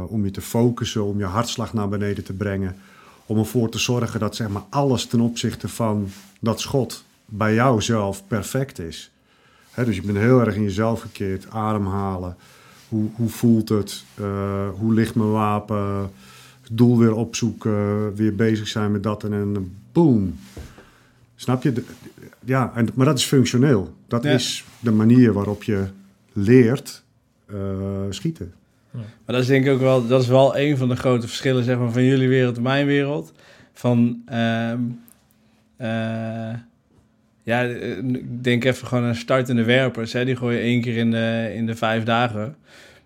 om 0.08 0.24
je 0.26 0.32
te 0.32 0.42
focussen, 0.42 1.04
om 1.06 1.18
je 1.18 1.26
hartslag 1.26 1.74
naar 1.74 1.90
beneden 1.90 2.24
te 2.24 2.34
brengen. 2.34 2.76
Om 3.26 3.38
ervoor 3.38 3.70
te 3.70 3.78
zorgen 3.80 4.20
dat 4.20 4.36
zeg 4.36 4.48
maar 4.48 4.62
alles 4.70 5.06
ten 5.06 5.20
opzichte 5.20 5.68
van 5.68 6.10
dat 6.40 6.60
schot 6.60 7.04
bij 7.26 7.54
jou 7.54 7.82
zelf 7.82 8.24
perfect 8.28 8.80
is. 8.80 9.12
Hè, 9.72 9.86
dus 9.86 9.96
je 9.96 10.02
bent 10.02 10.18
heel 10.18 10.40
erg 10.40 10.56
in 10.56 10.64
jezelf 10.64 11.02
gekeerd, 11.02 11.48
ademhalen. 11.50 12.36
Hoe, 12.90 13.10
hoe 13.16 13.30
voelt 13.30 13.70
het? 13.70 14.04
Eh, 14.16 14.26
hoe 14.80 14.94
ligt 14.94 15.16
mijn 15.16 15.32
wapen? 15.32 16.12
Het 16.68 16.78
doel 16.78 16.98
weer 16.98 17.14
opzoeken, 17.16 18.16
weer 18.16 18.36
bezig 18.36 18.68
zijn 18.68 18.92
met 18.92 19.04
dat 19.04 19.24
en 19.24 19.32
een 19.32 19.76
boom. 19.92 20.36
Snap 21.36 21.64
je? 21.64 21.74
De- 21.74 21.84
ja, 22.44 22.72
en, 22.76 22.88
maar 22.94 23.06
dat 23.06 23.18
is 23.18 23.26
functioneel. 23.26 23.94
Dat 24.08 24.24
Ja. 24.24 24.32
is 24.32 24.64
de 24.80 24.92
manier 24.92 25.34
waarop 25.34 25.64
je 25.64 25.84
leert 26.34 27.04
eh, 27.46 27.56
schieten. 28.10 28.54
Maar 28.92 29.06
dat 29.36 29.40
is 29.42 29.48
denk 29.48 29.66
ik 29.66 29.72
ook 29.72 29.80
wel, 29.80 30.08
dat 30.08 30.22
is 30.22 30.28
wel 30.28 30.58
een 30.58 30.78
van 30.78 30.90
de 30.90 30.96
grote 30.96 31.28
verschillen 31.28 31.64
zeg 31.64 31.78
maar, 31.78 31.92
van 31.92 32.04
jullie 32.04 32.28
wereld 32.28 32.58
en 32.58 32.64
mijn 32.64 32.86
wereld. 32.86 33.34
Van, 33.74 34.22
ehm, 34.26 34.80
eh, 35.78 36.54
ja, 37.44 37.64
eh, 37.68 37.98
ik 37.98 38.44
denk 38.44 38.64
even 38.64 38.88
gewoon 38.88 39.04
aan 39.04 39.16
startende 39.16 39.64
werpers. 39.64 40.14
Hè? 40.14 40.26
Die 40.26 40.36
gooien 40.36 40.62
één 40.62 40.82
keer 40.82 40.98
in 40.98 41.12
de, 41.12 41.52
in 41.56 41.66
de 41.66 41.76
vijf 41.76 42.04
dagen. 42.04 42.56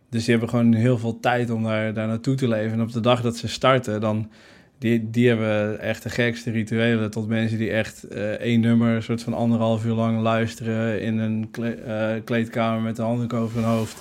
Dus 0.10 0.22
die 0.26 0.32
hebben 0.32 0.50
gewoon 0.50 0.74
heel 0.74 0.98
veel 0.98 1.20
tijd 1.20 1.50
om 1.50 1.64
daar, 1.64 1.94
daar 1.94 2.08
naartoe 2.08 2.36
te 2.36 2.48
leven. 2.48 2.72
En 2.72 2.82
op 2.82 2.92
de 2.92 3.00
dag 3.00 3.22
dat 3.22 3.38
ze 3.38 3.48
starten, 3.48 4.02
dan 4.02 4.30
die, 4.78 5.10
die 5.10 5.28
hebben 5.28 5.80
echt 5.80 6.04
de 6.04 6.10
gekste 6.10 6.52
rituelen. 6.52 7.12
Tot 7.12 7.28
mensen 7.28 7.58
die 7.58 7.72
echt 7.72 8.04
eh, 8.04 8.32
één 8.32 8.60
nummer, 8.60 8.96
een 8.96 9.04
soort 9.04 9.24
van 9.24 9.34
anderhalf 9.34 9.86
uur 9.86 9.94
lang 9.94 10.22
luisteren 10.22 11.02
in 11.02 11.18
een 11.18 11.50
eh, 11.52 12.12
kleedkamer 12.24 12.82
met 12.82 12.98
een 12.98 13.06
handdoek 13.06 13.34
over 13.34 13.56
hun 13.56 13.70
hoofd. 13.70 13.98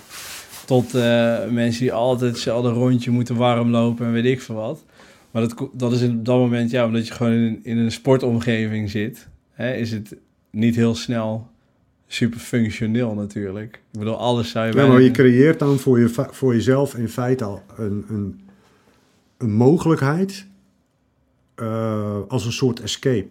Tot 0.66 0.94
eh, 0.94 1.46
mensen 1.46 1.82
die 1.82 1.92
altijd 1.92 2.30
hetzelfde 2.30 2.70
rondje 2.70 3.10
moeten 3.10 3.36
warm 3.36 3.70
lopen 3.70 4.06
en 4.06 4.12
weet 4.12 4.24
ik 4.24 4.40
veel 4.40 4.54
wat. 4.54 4.84
Maar 5.30 5.42
dat, 5.42 5.68
dat 5.72 5.92
is 5.92 6.00
in 6.00 6.22
dat 6.22 6.38
moment, 6.38 6.70
ja, 6.70 6.84
omdat 6.84 7.06
je 7.06 7.14
gewoon 7.14 7.32
in, 7.32 7.60
in 7.62 7.78
een 7.78 7.92
sportomgeving 7.92 8.90
zit, 8.90 9.28
hè, 9.52 9.74
is 9.74 9.90
het 9.90 10.16
niet 10.50 10.76
heel 10.76 10.94
snel 10.94 11.48
super 12.10 12.38
functioneel 12.40 13.14
natuurlijk. 13.14 13.74
Ik 13.92 13.98
bedoel, 13.98 14.16
alles 14.16 14.50
zou 14.50 14.64
je 14.66 14.70
Ja, 14.70 14.76
bijna- 14.76 14.92
maar 14.92 15.02
je 15.02 15.10
creëert 15.10 15.58
dan 15.58 15.78
voor, 15.78 15.98
je, 16.00 16.08
voor 16.30 16.54
jezelf 16.54 16.94
in 16.94 17.08
feite 17.08 17.44
al 17.44 17.62
een, 17.76 18.04
een, 18.08 18.40
een 19.38 19.52
mogelijkheid 19.52 20.46
eh, 21.54 22.20
als 22.28 22.44
een 22.46 22.52
soort 22.52 22.80
escape. 22.80 23.28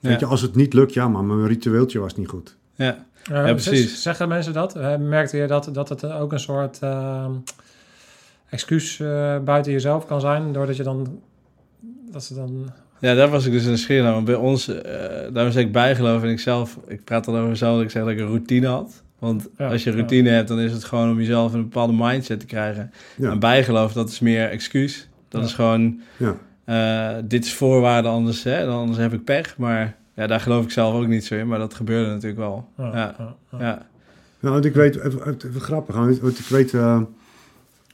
Weet 0.00 0.20
je, 0.20 0.26
als 0.26 0.40
het 0.42 0.54
niet 0.54 0.72
lukt, 0.74 0.92
ja, 0.94 1.08
maar 1.08 1.24
mijn 1.24 1.46
ritueeltje 1.46 1.98
was 1.98 2.16
niet 2.16 2.28
goed. 2.28 2.56
Ja, 2.74 3.06
Ja, 3.24 3.42
precies. 3.52 4.02
Zeggen 4.02 4.28
mensen 4.28 4.52
dat? 4.52 4.74
Merkte 4.98 5.36
je 5.36 5.46
dat, 5.46 5.68
dat 5.72 5.88
het 5.88 6.04
ook 6.04 6.32
een 6.32 6.40
soort 6.40 6.78
eh, 6.78 7.30
excuus 8.48 9.00
eh, 9.00 9.38
buiten 9.38 9.72
jezelf 9.72 10.06
kan 10.06 10.20
zijn, 10.20 10.52
doordat 10.52 10.76
je 10.76 10.82
dan... 10.82 11.20
Dat 12.10 12.24
ze 12.24 12.34
dan 12.34 12.70
ja, 13.04 13.14
daar 13.14 13.28
was 13.30 13.46
ik 13.46 13.52
dus 13.52 13.64
een 13.64 13.78
schil 13.78 14.04
aan. 14.04 14.12
Want 14.12 14.24
bij 14.24 14.34
ons, 14.34 14.68
eh 14.68 14.82
daar 15.32 15.44
was 15.44 15.56
ik 15.56 15.72
bijgeloof 15.72 16.22
en 16.22 16.28
ik 16.28 16.40
zelf, 16.40 16.78
ik 16.86 17.04
praat 17.04 17.24
dan 17.24 17.36
over 17.36 17.48
mezelf, 17.48 17.74
dat 17.74 17.84
ik 17.84 17.90
zeg 17.90 18.02
dat 18.02 18.10
ik 18.12 18.18
een 18.18 18.26
routine 18.26 18.66
had. 18.66 19.02
Want 19.18 19.48
Ja, 19.58 19.68
als 19.70 19.84
je 19.84 19.90
ja. 19.90 19.96
routine 19.96 20.28
hebt, 20.30 20.48
dan 20.48 20.60
is 20.60 20.72
het 20.72 20.84
gewoon 20.84 21.10
om 21.10 21.18
jezelf 21.18 21.52
een 21.52 21.62
bepaalde 21.62 21.92
mindset 21.96 22.40
te 22.40 22.46
krijgen. 22.46 22.90
Ja. 23.16 23.30
En 23.30 23.38
bijgeloof, 23.38 23.92
dat 23.92 24.08
is 24.08 24.20
meer 24.20 24.48
excuus. 24.48 25.08
Dat 25.28 25.40
Ja. 25.40 25.46
is 25.46 25.52
gewoon, 25.54 26.00
Ja. 26.16 26.36
eh, 26.64 27.22
dit 27.24 27.44
is 27.44 27.54
voorwaarde, 27.54 28.08
anders, 28.08 28.42
hè, 28.42 28.66
anders 28.66 28.98
heb 28.98 29.12
ik 29.12 29.24
pech. 29.24 29.56
Maar 29.58 29.96
ja, 30.14 30.26
daar 30.26 30.40
geloof 30.40 30.64
ik 30.64 30.70
zelf 30.70 30.94
ook 30.94 31.06
niet 31.06 31.24
zo 31.24 31.34
in, 31.34 31.46
maar 31.48 31.58
dat 31.58 31.74
gebeurde 31.74 32.10
natuurlijk 32.10 32.38
wel. 32.40 32.68
Ja, 32.78 32.84
Ja, 32.84 33.14
ja, 33.18 33.34
ja. 33.50 33.58
ja. 33.58 33.86
Nou, 34.40 34.54
want 34.54 34.64
ik 34.64 34.74
weet, 34.74 34.96
even, 34.96 35.26
even- 35.44 35.60
grappig, 35.60 35.94
want 35.94 36.20
want 36.20 36.38
ik 36.38 36.46
weet, 36.46 36.74
eh, 36.74 37.00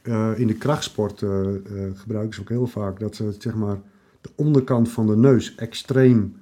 eh, 0.03 0.29
in 0.35 0.47
de 0.47 0.53
krachtsport 0.55 1.21
eh, 1.21 1.29
eh, 1.29 1.55
gebruiken 1.95 2.33
ze 2.33 2.41
ook 2.41 2.49
heel 2.49 2.67
vaak 2.67 2.99
dat 2.99 3.15
ze 3.15 3.35
zeg 3.39 3.53
maar 3.53 3.77
de 4.21 4.29
onderkant 4.35 4.89
van 4.89 5.07
de 5.07 5.17
neus 5.17 5.55
extreem 5.55 6.35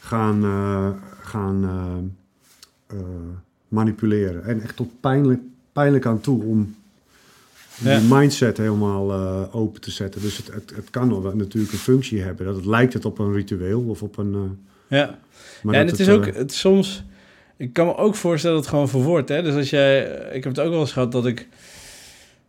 gaan, 0.00 0.44
eh, 0.44 0.88
gaan 1.20 1.64
eh, 1.64 2.96
eh, 2.98 3.04
manipuleren. 3.68 4.44
En 4.44 4.60
echt 4.62 4.76
tot 4.76 5.00
pijnlijk, 5.00 5.40
pijnlijk 5.72 6.06
aan 6.06 6.20
toe 6.20 6.42
om 6.42 6.74
Ja. 7.74 7.98
die 7.98 8.08
mindset 8.14 8.56
helemaal 8.56 9.12
open 9.52 9.80
te 9.80 9.90
zetten. 9.90 10.20
Dus 10.20 10.36
het, 10.36 10.52
het, 10.54 10.72
het 10.76 10.90
kan 10.90 11.22
wel 11.22 11.36
natuurlijk 11.36 11.72
een 11.72 11.78
functie 11.78 12.22
hebben. 12.22 12.46
Dat 12.46 12.56
het 12.56 12.64
lijkt 12.64 12.92
het 12.92 13.04
op 13.04 13.18
een 13.18 13.32
ritueel 13.32 13.80
of 13.82 14.02
op 14.02 14.16
een... 14.18 14.58
ja. 14.88 15.18
maar 15.62 15.74
ja, 15.74 15.80
en 15.80 15.86
het 15.86 16.00
is 16.00 16.08
ook 16.08 16.26
het, 16.26 16.52
soms. 16.52 17.04
Ik 17.56 17.72
kan 17.72 17.86
me 17.86 17.96
ook 17.96 18.14
voorstellen 18.14 18.56
dat 18.56 18.64
het 18.64 18.74
gewoon 18.74 18.88
verwoord. 18.88 19.28
Hè? 19.28 19.42
Dus 19.42 19.54
als 19.54 19.70
jij. 19.70 20.02
Ik 20.32 20.44
heb 20.44 20.56
het 20.56 20.60
ook 20.60 20.70
wel 20.70 20.80
eens 20.80 20.92
gehad 20.92 21.12
dat 21.12 21.26
ik. 21.26 21.48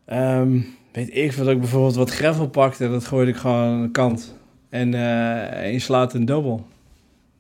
ehm, 0.05 0.59
weet 0.91 1.15
ik 1.15 1.37
dat 1.37 1.47
ik 1.47 1.59
bijvoorbeeld 1.59 1.95
wat 1.95 2.09
gravel 2.11 2.47
pakte. 2.49 2.85
En 2.85 2.91
dat 2.91 3.05
gooide 3.05 3.31
ik 3.31 3.37
gewoon 3.37 3.55
aan 3.63 3.81
de 3.81 3.91
kant. 3.91 4.35
En, 4.69 4.93
en 4.93 5.71
je 5.71 5.79
slaat 5.79 6.13
een 6.13 6.25
dubbel. 6.25 6.65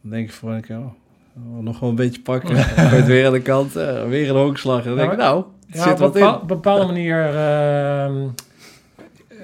Dan 0.01 0.11
denk 0.11 0.27
ik 0.27 0.33
voor 0.33 0.51
een 0.51 0.61
keer. 0.61 0.77
Oh, 0.77 1.59
nog 1.63 1.79
wel 1.79 1.89
een 1.89 1.95
beetje 1.95 2.21
pakken. 2.21 2.55
Het 2.55 3.05
weer 3.13 3.25
aan 3.25 3.33
de 3.33 3.41
kant. 3.41 3.75
eh, 3.75 4.03
weer 4.07 4.29
een 4.29 4.35
honkslag. 4.35 4.81
En 4.81 4.87
dan 4.87 4.97
denk 4.97 5.11
ik, 5.11 5.17
nou, 5.17 5.43
Ja, 5.67 5.83
zit 5.83 5.91
op 5.93 5.97
wat 5.99 6.15
een 6.15 6.21
bepaal- 6.21 6.41
in. 6.41 6.47
bepaalde 6.47 6.85
manier 6.85 7.25
ehm, 7.35 8.27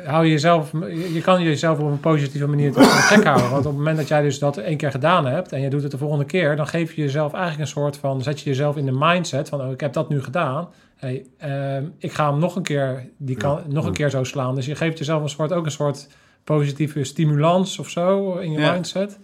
hou 0.05 0.25
je 0.25 0.31
jezelf, 0.31 0.71
je 0.71 1.13
je 1.13 1.21
kan 1.21 1.43
jezelf 1.43 1.79
op 1.79 1.91
een 1.91 1.99
positieve 1.99 2.47
manier 2.47 2.73
gek 2.73 3.23
houden. 3.23 3.49
Want 3.49 3.65
op 3.65 3.71
het 3.71 3.77
moment 3.77 3.97
dat 3.97 4.07
jij 4.07 4.21
dus 4.21 4.39
dat 4.39 4.57
één 4.57 4.77
keer 4.77 4.91
gedaan 4.91 5.25
hebt 5.25 5.51
en 5.51 5.61
je 5.61 5.69
doet 5.69 5.81
het 5.81 5.91
de 5.91 5.97
volgende 5.97 6.25
keer, 6.25 6.55
dan 6.55 6.67
geef 6.67 6.93
je 6.93 7.01
jezelf 7.01 7.33
eigenlijk 7.33 7.61
een 7.61 7.81
soort 7.81 7.97
van, 7.97 8.21
zet 8.21 8.39
je 8.39 8.49
jezelf 8.49 8.75
in 8.77 8.86
de 8.86 8.95
mindset 8.99 9.49
van, 9.49 9.61
oh, 9.61 9.71
ik 9.71 9.79
heb 9.79 9.93
dat 9.93 10.09
nu 10.09 10.21
gedaan. 10.23 10.67
Hey, 10.95 11.25
ehm, 11.38 11.83
ik 11.97 12.11
ga 12.11 12.29
hem 12.31 12.39
nog 12.39 12.55
een 12.55 12.63
keer, 12.63 13.09
die 13.17 13.36
kan, 13.36 13.59
nog 13.67 13.86
een 13.86 13.93
keer 13.93 14.09
zo 14.09 14.23
slaan. 14.23 14.55
Dus 14.55 14.65
je 14.65 14.75
geeft 14.75 14.97
jezelf 14.97 15.23
een 15.23 15.29
soort, 15.29 15.53
ook 15.53 15.65
een 15.65 15.71
soort 15.71 16.07
positieve 16.45 17.03
stimulans 17.03 17.79
of 17.79 17.89
zo 17.89 18.33
in 18.37 18.51
je 18.51 18.59
Ja. 18.59 18.71
mindset, 18.73 19.17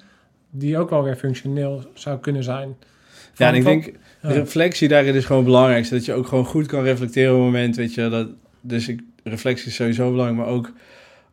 die 0.50 0.78
ook 0.78 0.90
wel 0.90 1.04
weer 1.04 1.16
functioneel 1.16 1.84
zou 1.94 2.20
kunnen 2.20 2.44
zijn. 2.44 2.76
Ja, 3.36 3.48
en 3.48 3.56
ik 3.56 3.64
van- 3.64 3.72
denk, 3.72 3.94
ja. 4.22 4.30
reflectie 4.32 4.88
daarin 4.88 5.14
is 5.16 5.26
gewoon 5.26 5.44
belangrijk. 5.44 5.86
Zodat 5.86 6.06
je 6.06 6.14
ook 6.14 6.28
gewoon 6.28 6.46
goed 6.46 6.66
kan 6.66 6.84
reflecteren 6.84 7.32
op 7.32 7.38
het 7.38 7.46
moment, 7.46 7.76
weet 7.76 7.94
je. 7.94 8.10
Dat, 8.10 8.28
dus 8.62 8.88
ik, 8.88 9.02
reflectie 9.24 9.68
is 9.68 9.76
sowieso 9.76 10.10
belangrijk, 10.12 10.40
maar 10.46 10.56
ook 10.56 10.72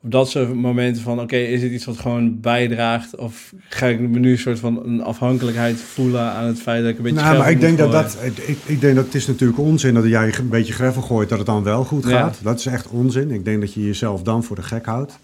op 0.03 0.11
dat 0.11 0.31
soort 0.31 0.55
momenten 0.55 1.03
van, 1.03 1.21
oké, 1.21 1.37
is 1.37 1.63
het 1.63 1.73
iets 1.73 1.85
wat 1.85 1.99
gewoon 1.99 2.41
bijdraagt? 2.41 3.17
Of 3.17 3.53
ga 3.69 3.87
ik 3.87 4.01
me 4.01 4.19
nu 4.19 4.31
een 4.31 4.39
soort 4.39 4.59
van 4.59 4.85
een 4.87 5.03
afhankelijkheid 5.03 5.77
voelen 5.81 6.21
aan 6.23 6.47
het 6.47 6.61
feit 6.61 6.83
dat 6.83 6.91
ik 6.91 6.97
een 6.97 7.03
beetje 7.03 7.21
Nou, 7.21 7.39
maar 7.39 7.51
ik 7.51 7.61
denk 7.61 7.79
dat 7.79 7.93
dat, 7.93 8.19
ik, 8.47 8.59
ik 8.67 8.81
denk 8.81 8.97
dat 8.97 9.05
het 9.05 9.15
is 9.15 9.27
natuurlijk 9.27 9.59
onzin 9.59 9.95
dat 9.95 10.05
jij 10.05 10.35
een 10.39 10.49
beetje 10.49 10.73
gravel 10.73 11.03
gooit, 11.03 11.29
dat 11.29 11.39
het 11.39 11.47
dan 11.47 11.63
wel 11.63 11.85
goed 11.85 12.05
Ja. 12.09 12.11
gaat. 12.21 12.39
Dat 12.43 12.59
is 12.59 12.67
echt 12.67 12.89
onzin. 12.89 13.31
Ik 13.31 13.45
denk 13.45 13.61
dat 13.61 13.75
je 13.75 13.85
jezelf 13.87 14.23
dan 14.23 14.45
voor 14.45 14.57
de 14.57 14.63
gek 14.63 14.87
houdt. 14.87 15.19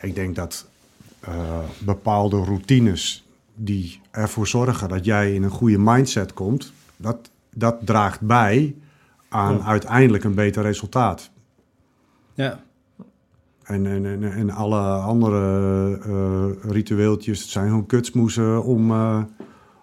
Ik 0.00 0.14
denk 0.14 0.36
dat 0.36 0.66
eh, 1.20 1.58
bepaalde 1.78 2.36
routines 2.44 3.24
die 3.54 4.00
ervoor 4.10 4.46
zorgen 4.46 4.88
dat 4.88 5.04
jij 5.04 5.34
in 5.34 5.42
een 5.42 5.50
goede 5.50 5.78
mindset 5.78 6.32
komt, 6.32 6.72
dat, 6.96 7.30
dat 7.54 7.76
draagt 7.84 8.20
bij 8.20 8.74
aan 9.28 9.56
Ja. 9.56 9.64
uiteindelijk 9.64 10.24
een 10.24 10.34
beter 10.34 10.62
resultaat. 10.62 11.30
Ja, 12.34 12.60
En, 13.62 13.86
en, 13.86 14.06
en, 14.06 14.32
en 14.32 14.50
alle 14.50 14.80
andere 14.80 15.98
eh, 16.04 16.70
ritueeltjes, 16.70 17.40
het 17.40 17.50
zijn 17.50 17.68
gewoon 17.68 17.86
kutsmoesen 17.86 18.64
om, 18.64 18.90
eh, 18.90 19.22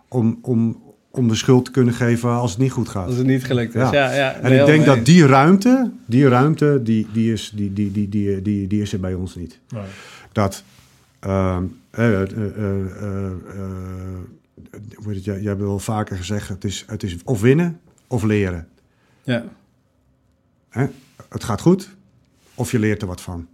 om, 0.07 0.39
om, 0.41 0.81
om 1.17 1.27
de 1.27 1.35
schuld 1.35 1.65
te 1.65 1.71
kunnen 1.71 1.93
geven 1.93 2.29
als 2.29 2.51
het 2.51 2.59
niet 2.59 2.71
goed 2.71 2.89
gaat. 2.89 3.07
als 3.07 3.15
het 3.15 3.27
niet 3.27 3.43
gelukt 3.45 3.75
is. 3.75 3.81
Ja. 3.81 3.93
Ja, 3.93 4.13
ja, 4.13 4.33
En 4.33 4.59
ik 4.59 4.65
denk 4.65 4.85
dat 4.85 5.05
die 5.05 5.25
ruimte, 5.25 5.91
die 6.05 6.27
ruimte, 6.27 6.79
die, 6.83 7.07
die, 7.13 7.33
is, 7.33 7.51
die, 7.55 7.73
die, 7.73 7.91
die, 7.91 8.09
die, 8.09 8.41
die, 8.41 8.67
die 8.67 8.81
is 8.81 8.93
er 8.93 8.99
bij 8.99 9.13
ons 9.13 9.35
niet. 9.35 9.59
Nee. 9.69 9.83
Dat, 10.31 10.63
ehm, 11.19 11.63
eh, 11.89 12.21
eh, 12.21 12.31
eh, 12.31 12.45
eh, 13.01 13.25
eh, 13.25 13.31
hoe 14.95 15.07
heet 15.07 15.15
het, 15.15 15.23
jij, 15.23 15.35
jij 15.39 15.49
hebt 15.49 15.61
wel 15.61 15.79
vaker 15.79 16.17
gezegd, 16.17 16.47
het 16.47 16.63
is, 16.63 16.83
het 16.87 17.03
is 17.03 17.17
of 17.23 17.41
winnen 17.41 17.79
of 18.07 18.23
leren. 18.23 18.67
Ja, 19.23 19.43
Hè? 20.69 20.85
Het 21.29 21.43
gaat 21.43 21.61
goed 21.61 21.89
of 22.55 22.71
je 22.71 22.79
leert 22.79 23.01
er 23.01 23.07
wat 23.07 23.21
van. 23.21 23.47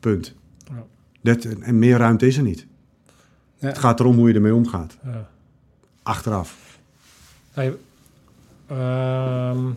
Punt. 0.00 0.34
Ja. 0.68 0.84
Dat, 1.20 1.44
en 1.44 1.78
meer 1.78 1.96
ruimte 1.98 2.26
is 2.26 2.36
er 2.36 2.42
niet. 2.42 2.66
Ja. 3.58 3.68
Het 3.68 3.78
gaat 3.78 4.00
erom 4.00 4.16
hoe 4.16 4.28
je 4.28 4.34
ermee 4.34 4.54
omgaat. 4.54 4.96
Ja. 5.04 5.28
Achteraf. 6.02 6.69
Hey, 7.50 7.76
ehm, 8.66 9.70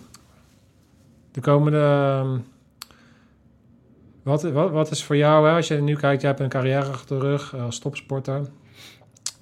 de 1.32 1.42
komende. 1.42 1.78
ehm, 1.78 2.40
wat, 4.24 4.42
wat, 4.42 4.72
wat 4.72 4.92
is 4.92 5.04
voor 5.04 5.18
jou, 5.18 5.48
hè, 5.48 5.56
als 5.56 5.68
je 5.68 5.82
nu 5.82 5.96
kijkt, 5.96 6.22
je 6.22 6.28
hebt 6.28 6.40
een 6.40 6.50
carrière 6.50 6.90
achter 6.90 7.20
de 7.20 7.26
rug 7.26 7.54
eh, 7.54 7.64
als 7.64 7.80
topsporter. 7.80 8.50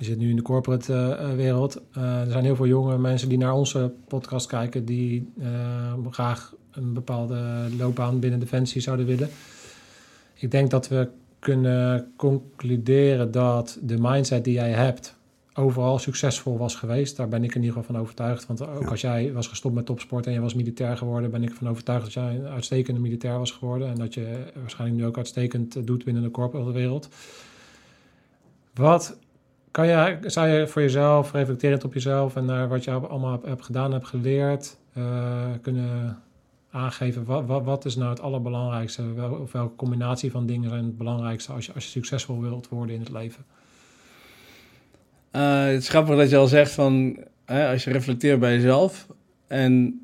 Je 0.01 0.07
zit 0.07 0.17
nu 0.17 0.29
in 0.29 0.35
de 0.35 0.41
corporate 0.41 0.93
eh, 0.93 1.29
eh, 1.29 1.35
wereld. 1.35 1.81
Er 1.93 2.31
zijn 2.31 2.43
heel 2.43 2.55
veel 2.55 2.67
jonge 2.67 2.97
mensen 2.97 3.29
die 3.29 3.37
naar 3.37 3.53
onze 3.53 3.93
podcast 4.07 4.47
kijken, 4.47 4.85
die 4.85 5.31
eh, 5.41 5.93
graag 6.09 6.53
een 6.71 6.93
bepaalde 6.93 7.67
loopbaan 7.77 8.19
binnen 8.19 8.39
Defensie 8.39 8.81
zouden 8.81 9.05
willen. 9.05 9.29
Ik 10.33 10.51
denk 10.51 10.69
dat 10.69 10.87
we 10.87 11.09
kunnen 11.39 12.11
concluderen 12.15 13.31
dat 13.31 13.77
de 13.81 13.97
mindset 13.99 14.43
die 14.43 14.53
jij 14.53 14.71
hebt 14.71 15.15
overal 15.53 15.99
succesvol 15.99 16.57
was 16.57 16.75
geweest. 16.75 17.17
Daar 17.17 17.27
ben 17.27 17.43
ik 17.43 17.55
in 17.55 17.61
ieder 17.61 17.77
geval 17.77 17.93
van 17.93 18.01
overtuigd. 18.01 18.45
Want 18.47 18.67
ook 18.67 18.81
Ja. 18.81 18.89
als 18.89 19.01
jij 19.01 19.33
was 19.33 19.47
gestopt 19.47 19.75
met 19.75 19.85
topsport 19.85 20.27
en 20.27 20.33
je 20.33 20.39
was 20.39 20.53
militair 20.53 20.97
geworden, 20.97 21.31
ben 21.31 21.43
ik 21.43 21.49
ervan 21.49 21.69
overtuigd 21.69 22.03
dat 22.03 22.13
jij 22.13 22.35
een 22.35 22.47
uitstekende 22.47 22.99
militair 22.99 23.37
was 23.37 23.51
geworden. 23.51 23.87
En 23.87 23.95
dat 23.95 24.13
je 24.13 24.51
waarschijnlijk 24.59 24.99
nu 24.99 25.05
ook 25.07 25.17
uitstekend 25.17 25.75
eh, 25.75 25.85
doet 25.85 26.03
binnen 26.03 26.23
de 26.23 26.31
corporate 26.31 26.71
wereld. 26.71 27.09
Wat 28.73 29.17
kan 29.71 29.87
je, 29.87 30.17
zou 30.25 30.47
je 30.47 30.67
voor 30.67 30.81
jezelf, 30.81 31.31
reflecterend 31.31 31.83
op 31.83 31.93
jezelf 31.93 32.35
en 32.35 32.45
naar 32.45 32.67
wat 32.67 32.83
je 32.83 32.91
allemaal 32.91 33.39
hebt, 33.45 33.65
gedaan, 33.65 33.91
hebt 33.91 34.07
geleerd, 34.07 34.77
eh, 34.93 35.49
kunnen 35.61 36.17
aangeven? 36.71 37.25
Wat, 37.25 37.45
wat, 37.45 37.63
wat 37.63 37.85
is 37.85 37.95
nou 37.95 38.09
het 38.09 38.21
allerbelangrijkste? 38.21 39.13
Wel, 39.13 39.31
of 39.31 39.51
welke 39.51 39.75
combinatie 39.75 40.31
van 40.31 40.45
dingen 40.45 40.69
zijn 40.69 40.83
het 40.83 40.97
belangrijkste 40.97 41.51
als 41.51 41.65
je, 41.65 41.73
als 41.73 41.83
je 41.83 41.89
succesvol 41.89 42.41
wilt 42.41 42.69
worden 42.69 42.95
in 42.95 43.01
het 43.01 43.11
leven? 43.11 43.45
Eh, 45.31 45.65
het 45.65 45.81
is 45.81 45.89
grappig 45.89 46.17
dat 46.17 46.29
je 46.29 46.37
al 46.37 46.47
zegt 46.47 46.71
van, 46.71 47.17
hè, 47.45 47.71
als 47.71 47.83
je 47.83 47.91
reflecteert 47.91 48.39
bij 48.39 48.53
jezelf. 48.53 49.07
En 49.47 50.01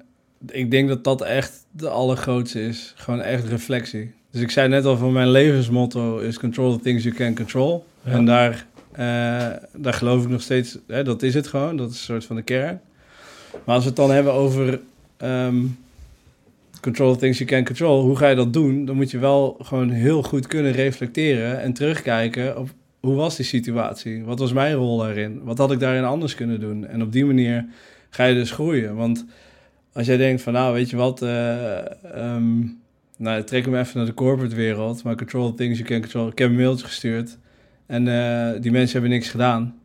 ik 0.49 0.71
denk 0.71 0.87
dat 0.87 1.03
dat 1.03 1.21
echt 1.21 1.65
de 1.71 1.89
allergrootste 1.89 2.61
is. 2.61 2.93
Gewoon 2.95 3.21
echt 3.21 3.47
reflectie. 3.47 4.13
Dus 4.31 4.41
ik 4.41 4.51
zei 4.51 4.67
net 4.67 4.85
al 4.85 4.97
van 4.97 5.11
mijn 5.11 5.31
levensmotto 5.31 6.17
is 6.17 6.39
control 6.39 6.77
the 6.77 6.83
things 6.83 7.03
you 7.03 7.15
can 7.15 7.35
control. 7.35 7.85
Ja. 8.03 8.11
En 8.11 8.25
daar, 8.25 8.65
eh, 8.91 9.67
daar 9.73 9.93
geloof 9.93 10.23
ik 10.23 10.29
nog 10.29 10.41
steeds, 10.41 10.77
hè, 10.87 11.03
dat 11.03 11.23
is 11.23 11.33
het 11.33 11.47
gewoon. 11.47 11.77
Dat 11.77 11.89
is 11.89 11.97
een 11.97 12.03
soort 12.03 12.25
van 12.25 12.35
de 12.35 12.41
kern. 12.41 12.81
Maar 13.65 13.75
als 13.75 13.83
we 13.83 13.89
het 13.89 13.97
dan 13.97 14.11
hebben 14.11 14.33
over 14.33 14.79
ehm, 15.17 15.65
control 16.81 17.13
the 17.13 17.19
things 17.19 17.37
you 17.37 17.49
can 17.49 17.65
control. 17.65 18.01
Hoe 18.01 18.15
ga 18.15 18.27
je 18.27 18.35
dat 18.35 18.53
doen? 18.53 18.85
Dan 18.85 18.95
moet 18.95 19.11
je 19.11 19.17
wel 19.17 19.57
gewoon 19.61 19.89
heel 19.89 20.23
goed 20.23 20.47
kunnen 20.47 20.71
reflecteren 20.71 21.61
en 21.61 21.73
terugkijken 21.73 22.57
op 22.57 22.69
hoe 22.99 23.15
was 23.15 23.35
die 23.35 23.45
situatie? 23.45 24.23
Wat 24.23 24.39
was 24.39 24.53
mijn 24.53 24.75
rol 24.75 24.97
daarin? 24.97 25.43
Wat 25.43 25.57
had 25.57 25.71
ik 25.71 25.79
daarin 25.79 26.03
anders 26.03 26.35
kunnen 26.35 26.59
doen? 26.59 26.87
En 26.87 27.01
op 27.01 27.11
die 27.11 27.25
manier 27.25 27.65
ga 28.09 28.23
je 28.23 28.33
dus 28.33 28.51
groeien. 28.51 28.95
Want 28.95 29.25
als 29.93 30.07
jij 30.07 30.17
denkt 30.17 30.41
van, 30.41 30.53
nou, 30.53 30.73
weet 30.73 30.89
je 30.89 30.95
wat, 30.95 31.21
ehm, 31.21 32.59
nou, 33.17 33.43
trek 33.43 33.65
hem 33.65 33.75
even 33.75 33.97
naar 33.97 34.05
de 34.05 34.13
corporate 34.13 34.55
wereld, 34.55 35.03
maar 35.03 35.15
control 35.15 35.53
things 35.53 35.77
you 35.77 35.89
can 35.89 36.01
control. 36.01 36.27
Ik 36.27 36.37
heb 36.37 36.49
een 36.49 36.55
mailtje 36.55 36.85
gestuurd 36.85 37.37
en 37.85 38.07
eh, 38.07 38.61
die 38.61 38.71
mensen 38.71 38.91
hebben 38.91 39.09
niks 39.09 39.29
gedaan. 39.29 39.75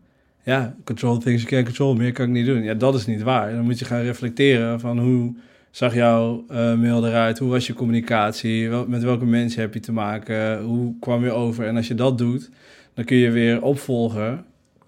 Ja, 0.45 0.75
control 0.85 1.19
things 1.19 1.43
you 1.43 1.55
can 1.55 1.65
control, 1.65 1.95
meer 1.95 2.13
kan 2.13 2.27
ik 2.27 2.33
niet 2.33 2.47
doen. 2.47 2.63
Ja, 2.63 2.75
dat 2.75 2.95
is 2.95 3.07
niet 3.07 3.23
waar. 3.23 3.53
Dan 3.53 3.65
moet 3.65 3.79
je 3.79 3.85
gaan 3.85 4.03
reflecteren 4.03 4.81
van 4.81 4.99
hoe 4.99 5.35
zag 5.71 5.95
jouw 5.95 6.45
eh, 6.49 6.75
mail 6.75 7.07
eruit? 7.07 7.39
Hoe 7.39 7.51
was 7.51 7.67
je 7.67 7.73
communicatie? 7.73 8.69
Met 8.69 9.03
welke 9.03 9.25
mensen 9.25 9.61
heb 9.61 9.75
je 9.75 9.81
te 9.81 9.93
maken? 9.93 10.63
Hoe 10.63 10.95
kwam 11.01 11.25
je 11.25 11.31
over? 11.31 11.67
En 11.67 11.77
als 11.77 11.89
je 11.89 11.95
dat 11.95 12.19
doet, 12.19 12.51
dan 12.95 13.05
kun 13.05 13.16
je 13.16 13.30
weer 13.30 13.62
opvolgen 13.62 14.45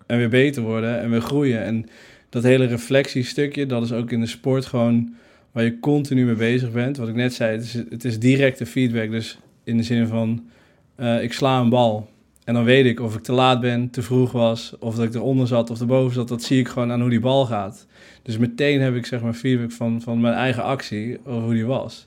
en 0.07 0.19
weer 0.19 0.29
beter 0.29 0.63
worden 0.63 1.01
en 1.01 1.11
weer 1.11 1.21
groeien. 1.21 1.63
En 1.63 1.87
dat 2.29 2.43
hele 2.43 2.65
reflectiestukje, 2.65 3.67
dat 3.67 3.83
is 3.83 3.93
ook 3.93 4.11
in 4.11 4.21
de 4.21 4.27
sport 4.27 4.67
gewoon 4.67 5.15
waar 5.53 5.65
je 5.65 5.79
continu 5.79 6.25
mee 6.25 6.35
bezig 6.35 6.73
bent. 6.73 6.97
Wat 6.97 7.09
ik 7.09 7.15
net 7.15 7.35
zei, 7.35 7.61
het 7.91 8.05
is, 8.05 8.19
directe 8.19 8.67
feedback. 8.67 9.11
Dus 9.11 9.39
in 9.65 9.77
de 9.77 9.83
zin 9.83 10.07
van, 10.07 10.47
eh, 10.95 11.23
ik 11.23 11.33
sla 11.33 11.61
een 11.61 11.69
bal 11.69 12.09
en 12.45 12.55
dan 12.55 12.65
weet 12.65 12.87
ik 12.87 13.01
of 13.01 13.15
ik 13.15 13.23
te 13.23 13.33
laat 13.33 13.61
ben, 13.61 13.91
te 13.91 14.03
vroeg 14.03 14.33
was, 14.33 14.75
of 14.79 14.95
dat 14.95 15.05
ik 15.05 15.15
eronder 15.15 15.47
zat 15.47 15.71
of 15.71 15.81
erboven 15.81 16.15
zat. 16.15 16.29
Dat 16.29 16.43
zie 16.43 16.59
ik 16.59 16.69
gewoon 16.69 16.93
aan 16.93 17.01
hoe 17.01 17.11
die 17.11 17.21
bal 17.21 17.47
gaat. 17.47 17.87
Dus 18.23 18.39
meteen 18.39 18.81
heb 18.81 18.95
ik 18.95 19.07
zeg 19.07 19.23
maar 19.23 19.33
feedback 19.33 19.73
van, 19.73 20.03
van 20.03 20.21
mijn 20.21 20.35
eigen 20.35 20.63
actie, 20.63 21.19
over 21.25 21.43
hoe 21.43 21.55
die 21.55 21.67
was. 21.67 22.07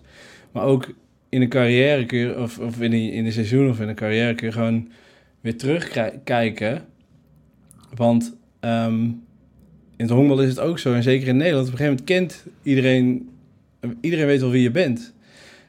Maar 0.51 0.63
ook 0.63 0.93
in 1.29 1.41
een 1.41 1.49
carrière 1.49 2.17
je, 2.17 2.39
of, 2.39 2.59
of 2.59 2.81
in, 2.81 2.93
een, 2.93 3.11
in 3.11 3.25
een 3.25 3.31
seizoen 3.31 3.69
of 3.69 3.79
in 3.79 3.87
een 3.87 3.95
carrière 3.95 4.35
je 4.35 4.51
gewoon 4.51 4.87
weer 5.41 5.57
terugkijken. 5.57 6.85
Want 7.95 8.37
ehm, 8.59 9.03
in 9.97 10.05
het 10.05 10.09
honkbal 10.09 10.41
is 10.41 10.49
het 10.49 10.59
ook 10.59 10.79
zo, 10.79 10.93
en 10.93 11.03
zeker 11.03 11.27
in 11.27 11.37
Nederland, 11.37 11.67
op 11.67 11.71
een 11.71 11.77
gegeven 11.77 12.03
moment 12.05 12.33
kent 12.33 12.53
iedereen, 12.63 13.29
iedereen 14.01 14.25
weet 14.25 14.41
wel 14.41 14.49
wie 14.49 14.61
je 14.61 14.71
bent. 14.71 15.13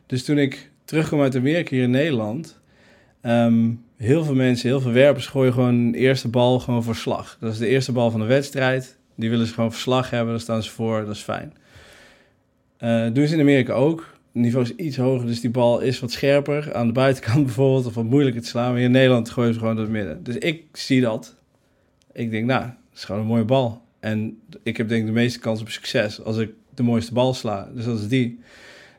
Dus 0.06 0.24
toen 0.24 0.38
ik 0.38 0.70
terugkwam 0.84 1.20
uit 1.20 1.36
Amerika 1.36 1.70
hier 1.74 1.82
in 1.82 1.90
Nederland, 1.90 2.60
ehm, 3.20 3.70
heel 3.96 4.24
veel 4.24 4.34
mensen, 4.34 4.68
heel 4.68 4.80
veel 4.80 4.92
werpers 4.92 5.26
gooien 5.26 5.52
gewoon 5.52 5.74
een 5.74 5.94
eerste 5.94 6.28
bal 6.28 6.60
gewoon 6.60 6.82
voor 6.82 6.96
slag. 6.96 7.36
Dat 7.40 7.52
is 7.52 7.58
de 7.58 7.66
eerste 7.66 7.92
bal 7.92 8.10
van 8.10 8.20
de 8.20 8.26
wedstrijd. 8.26 8.98
Die 9.14 9.30
willen 9.30 9.46
ze 9.46 9.54
gewoon 9.54 9.72
verslag 9.72 10.10
hebben, 10.10 10.30
daar 10.30 10.40
staan 10.42 10.62
ze 10.62 10.70
voor, 10.70 11.04
dat 11.04 11.14
is 11.14 11.22
fijn. 11.22 11.52
Eh 12.76 13.06
doen 13.12 13.26
ze 13.26 13.34
in 13.34 13.40
Amerika 13.40 13.72
ook. 13.72 14.17
Niveau 14.32 14.64
is 14.64 14.74
iets 14.74 14.96
hoger, 14.96 15.26
dus 15.26 15.40
die 15.40 15.50
bal 15.50 15.80
is 15.80 16.00
wat 16.00 16.10
scherper. 16.10 16.74
Aan 16.74 16.86
de 16.86 16.92
buitenkant 16.92 17.44
bijvoorbeeld, 17.44 17.86
of 17.86 17.94
wat 17.94 18.04
moeilijker 18.04 18.42
te 18.42 18.48
slaan. 18.48 18.72
Maar 18.72 18.80
in 18.80 18.90
Nederland 18.90 19.30
gooien 19.30 19.52
ze 19.52 19.58
gewoon 19.58 19.74
door 19.74 19.84
het 19.84 19.92
midden. 19.92 20.22
Dus 20.22 20.36
ik 20.36 20.64
zie 20.72 21.00
dat. 21.00 21.36
Ik 22.12 22.30
denk, 22.30 22.46
nou, 22.46 22.62
dat 22.62 22.74
is 22.94 23.04
gewoon 23.04 23.20
een 23.20 23.26
mooie 23.26 23.44
bal. 23.44 23.82
En 24.00 24.38
ik 24.62 24.76
heb 24.76 24.88
denk 24.88 25.00
ik 25.00 25.06
de 25.06 25.12
meeste 25.12 25.38
kans 25.38 25.60
op 25.60 25.68
succes 25.68 26.22
als 26.24 26.36
ik 26.36 26.50
de 26.74 26.82
mooiste 26.82 27.12
bal 27.12 27.34
sla. 27.34 27.68
Dus 27.74 27.84
dat 27.84 27.98
is 27.98 28.08
die. 28.08 28.40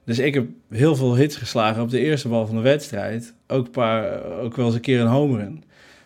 Dus 0.04 0.20
ik 0.20 0.34
heb 0.34 0.48
heel 0.70 0.96
veel 0.96 1.16
hits 1.16 1.36
geslagen 1.36 1.82
op 1.82 1.90
de 1.90 2.00
eerste 2.00 2.28
bal 2.28 2.46
van 2.46 2.56
de 2.56 2.62
wedstrijd. 2.62 3.34
Ook, 3.48 3.72
paar, 3.72 4.24
ook 4.24 4.56
wel 4.56 4.66
eens 4.66 4.76
een 4.76 4.82
keer 4.82 5.00
een 5.00 5.08
home 5.08 5.38
run. 5.38 5.64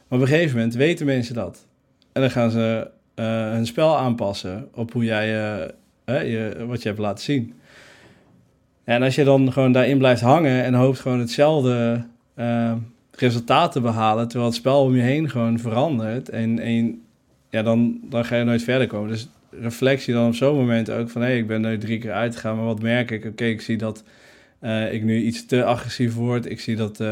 Maar 0.07 0.19
op 0.19 0.21
een 0.21 0.33
gegeven 0.33 0.55
moment 0.55 0.75
weten 0.75 1.05
mensen 1.05 1.35
dat. 1.35 1.65
En 2.11 2.21
dan 2.21 2.31
gaan 2.31 2.51
ze 2.51 2.89
eh, 3.15 3.51
hun 3.51 3.65
spel 3.65 3.97
aanpassen 3.97 4.69
op 4.73 4.93
hoe 4.93 5.03
jij, 5.03 5.27
eh, 5.35 5.69
eh, 6.03 6.31
je, 6.31 6.65
wat 6.65 6.81
je 6.81 6.87
hebt 6.87 6.99
laten 6.99 7.23
zien. 7.23 7.53
Ja, 8.85 8.93
en 8.93 9.03
als 9.03 9.15
je 9.15 9.23
dan 9.23 9.51
gewoon 9.51 9.71
daarin 9.71 9.97
blijft 9.97 10.21
hangen 10.21 10.63
en 10.63 10.73
hoopt 10.73 10.99
gewoon 10.99 11.19
hetzelfde 11.19 12.05
eh, 12.33 12.73
resultaat 13.11 13.71
te 13.71 13.81
behalen, 13.81 14.27
terwijl 14.27 14.49
het 14.49 14.59
spel 14.59 14.83
om 14.83 14.95
je 14.95 15.01
heen 15.01 15.29
gewoon 15.29 15.59
verandert, 15.59 16.29
en, 16.29 17.01
ja, 17.49 17.61
dan, 17.61 17.99
dan 18.09 18.25
ga 18.25 18.35
je 18.35 18.43
nooit 18.43 18.63
verder 18.63 18.87
komen. 18.87 19.09
Dus 19.09 19.27
reflectie 19.59 20.13
dan 20.13 20.27
op 20.27 20.35
zo'n 20.35 20.55
moment 20.55 20.91
ook 20.91 21.09
van, 21.09 21.21
hé, 21.21 21.27
hey, 21.27 21.37
ik 21.37 21.47
ben 21.47 21.61
nu 21.61 21.77
drie 21.77 21.99
keer 21.99 22.11
uitgegaan, 22.11 22.55
maar 22.55 22.65
wat 22.65 22.81
merk 22.81 23.11
ik? 23.11 23.25
Oké, 23.25 23.45
ik 23.45 23.61
zie 23.61 23.77
dat 23.77 24.03
eh, 24.59 24.93
ik 24.93 25.03
nu 25.03 25.21
iets 25.21 25.45
te 25.45 25.63
agressief 25.63 26.13
word. 26.13 26.49
Ik 26.49 26.59
zie 26.59 26.75
dat 26.75 26.99
eh, 26.99 27.07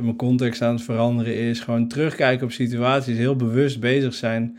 mijn 0.00 0.16
context 0.16 0.62
aan 0.62 0.74
het 0.74 0.82
veranderen 0.82 1.36
is. 1.36 1.60
Gewoon 1.60 1.88
terugkijken 1.88 2.46
op 2.46 2.52
situaties, 2.52 3.16
heel 3.16 3.36
bewust 3.36 3.80
bezig 3.80 4.14
zijn 4.14 4.58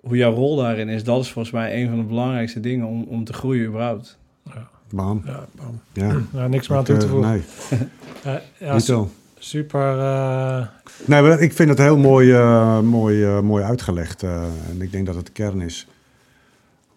hoe 0.00 0.16
jouw 0.16 0.34
rol 0.34 0.56
daarin 0.56 0.88
is. 0.88 1.04
Dat 1.04 1.22
is 1.22 1.30
volgens 1.30 1.54
mij 1.54 1.82
een 1.82 1.88
van 1.88 1.98
de 1.98 2.04
belangrijkste 2.04 2.60
dingen 2.60 2.86
om, 2.86 3.02
om 3.02 3.24
te 3.24 3.32
groeien 3.32 3.66
überhaupt. 3.66 4.18
Bam. 4.92 5.22
Ja, 5.24 5.46
bam. 5.56 5.80
Ja. 5.92 6.16
Nou, 6.32 6.48
niks 6.48 6.68
meer 6.68 6.78
aan 6.78 6.84
toe 6.84 6.96
te 6.96 7.04
Eh, 7.04 7.10
voegen. 7.10 7.30
nee, 7.30 7.42
ja, 8.58 8.74
niet 8.74 8.84
zo. 8.84 9.10
super. 9.38 9.98
eh, 9.98 10.66
Nee, 11.06 11.22
maar 11.22 11.40
ik 11.40 11.52
vind 11.52 11.68
het 11.68 11.78
heel 11.78 11.98
mooi, 11.98 12.32
eh, 12.32 12.80
mooi, 12.80 13.40
mooi 13.40 13.64
uitgelegd. 13.64 14.22
en 14.22 14.80
ik 14.80 14.92
denk 14.92 15.06
dat 15.06 15.14
het 15.14 15.26
de 15.26 15.32
kern 15.32 15.60
is 15.60 15.86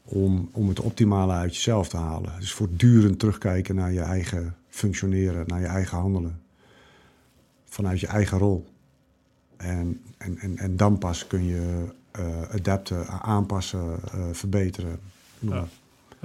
om, 0.04 0.50
om 0.52 0.68
het 0.70 0.80
optimale 0.80 1.34
uit 1.34 1.56
jezelf 1.56 1.88
te 1.89 1.98
halen. 1.98 2.32
Dus 2.39 2.54
voortdurend 2.54 3.20
terugkijken 3.20 3.76
naar 3.76 3.91
je 3.93 4.02
eigen 4.02 4.56
functioneren, 4.70 5.43
naar 5.48 5.60
je 5.60 5.66
eigen 5.68 5.98
handelen. 5.98 6.39
Vanuit 7.66 8.00
je 8.00 8.08
eigen 8.08 8.38
rol. 8.38 8.66
En, 9.58 10.02
en, 10.18 10.38
en, 10.38 10.58
en 10.58 10.76
dan 10.78 10.98
pas 10.98 11.28
kun 11.28 11.46
je 11.46 11.86
adapten, 12.52 13.08
aanpassen, 13.08 14.00
verbeteren. 14.32 15.00
Ja. 15.39 15.66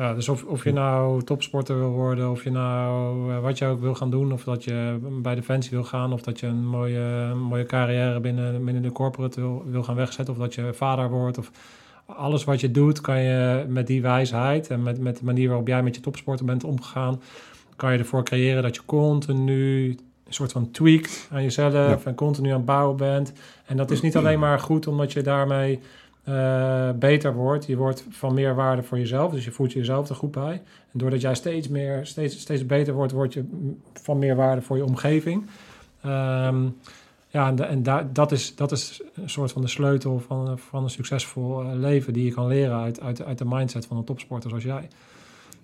Ja, 0.00 0.14
dus 0.14 0.28
of, 0.28 0.44
of 0.44 0.64
je 0.64 0.72
nou 0.72 1.22
topsporter 1.22 1.78
wil 1.78 1.90
worden, 1.90 2.30
of 2.30 2.44
je 2.44 2.50
nou 2.50 3.32
eh, 3.32 3.40
wat 3.40 3.58
je 3.58 3.66
ook 3.66 3.80
wil 3.80 3.94
gaan 3.94 4.10
doen, 4.10 4.32
of 4.32 4.44
dat 4.44 4.64
je 4.64 4.98
bij 5.22 5.34
Defensie 5.34 5.70
wil 5.70 5.84
gaan, 5.84 6.12
of 6.12 6.22
dat 6.22 6.40
je 6.40 6.46
een 6.46 6.66
mooie, 6.66 6.98
een 6.98 7.42
mooie 7.42 7.66
carrière 7.66 8.20
binnen, 8.20 8.64
binnen 8.64 8.82
de 8.82 8.92
corporate 8.92 9.40
wil, 9.40 9.64
wil 9.66 9.82
gaan 9.82 9.94
wegzetten, 9.94 10.34
of 10.34 10.40
dat 10.40 10.54
je 10.54 10.70
vader 10.74 11.10
wordt, 11.10 11.38
of 11.38 11.50
alles 12.06 12.44
wat 12.44 12.60
je 12.60 12.70
doet, 12.70 13.00
kan 13.00 13.20
je 13.20 13.64
met 13.68 13.86
die 13.86 14.02
wijsheid 14.02 14.68
en 14.68 14.82
met, 14.82 15.00
met 15.00 15.18
de 15.18 15.24
manier 15.24 15.48
waarop 15.48 15.66
jij 15.66 15.82
met 15.82 15.94
je 15.94 16.00
topsporter 16.00 16.44
bent 16.44 16.64
omgegaan, 16.64 17.20
kan 17.76 17.92
je 17.92 17.98
ervoor 17.98 18.24
creëren 18.24 18.62
dat 18.62 18.74
je 18.74 18.82
continu 18.86 19.88
een 20.26 20.36
soort 20.36 20.52
van 20.52 20.70
tweakt 20.70 21.28
aan 21.32 21.42
jezelf 21.42 21.72
Ja. 21.72 21.98
en 22.04 22.14
continu 22.14 22.48
aan 22.48 22.56
het 22.56 22.64
bouwen 22.64 22.96
bent. 22.96 23.32
En 23.66 23.76
dat 23.76 23.90
is 23.90 24.00
niet 24.00 24.16
alleen 24.16 24.38
maar 24.38 24.58
goed 24.58 24.86
omdat 24.86 25.12
je 25.12 25.22
daarmee 25.22 25.80
eh, 26.24 26.90
beter 26.90 27.34
wordt. 27.34 27.66
Je 27.66 27.76
wordt 27.76 28.04
van 28.10 28.34
meer 28.34 28.54
waarde 28.54 28.82
voor 28.82 28.98
jezelf, 28.98 29.32
dus 29.32 29.44
je 29.44 29.50
voelt 29.50 29.72
jezelf 29.72 30.08
er 30.08 30.14
goed 30.14 30.30
bij. 30.30 30.62
En 30.92 30.98
doordat 30.98 31.20
jij 31.20 31.34
steeds 31.34 31.68
meer, 31.68 32.06
steeds, 32.06 32.40
steeds 32.40 32.66
beter 32.66 32.94
wordt, 32.94 33.12
word 33.12 33.32
je 33.32 33.44
van 33.92 34.18
meer 34.18 34.36
waarde 34.36 34.62
voor 34.62 34.76
je 34.76 34.84
omgeving. 34.84 35.46
Ehm, 36.02 36.64
ja, 37.28 37.48
en, 37.48 37.68
en 37.68 37.82
da- 37.82 38.08
dat, 38.12 38.32
is, 38.32 38.54
dat 38.54 38.72
is 38.72 39.02
een 39.14 39.30
soort 39.30 39.52
van 39.52 39.62
de 39.62 39.68
sleutel 39.68 40.18
van, 40.26 40.58
van 40.58 40.82
een 40.82 40.90
succesvol 40.90 41.60
eh, 41.60 41.68
leven 41.74 42.12
die 42.12 42.24
je 42.24 42.32
kan 42.32 42.46
leren 42.46 42.80
uit, 42.80 43.00
uit, 43.00 43.22
uit 43.24 43.38
de 43.38 43.44
mindset 43.44 43.86
van 43.86 43.96
een 43.96 44.04
topsporter 44.04 44.48
zoals 44.48 44.64
jij. 44.64 44.88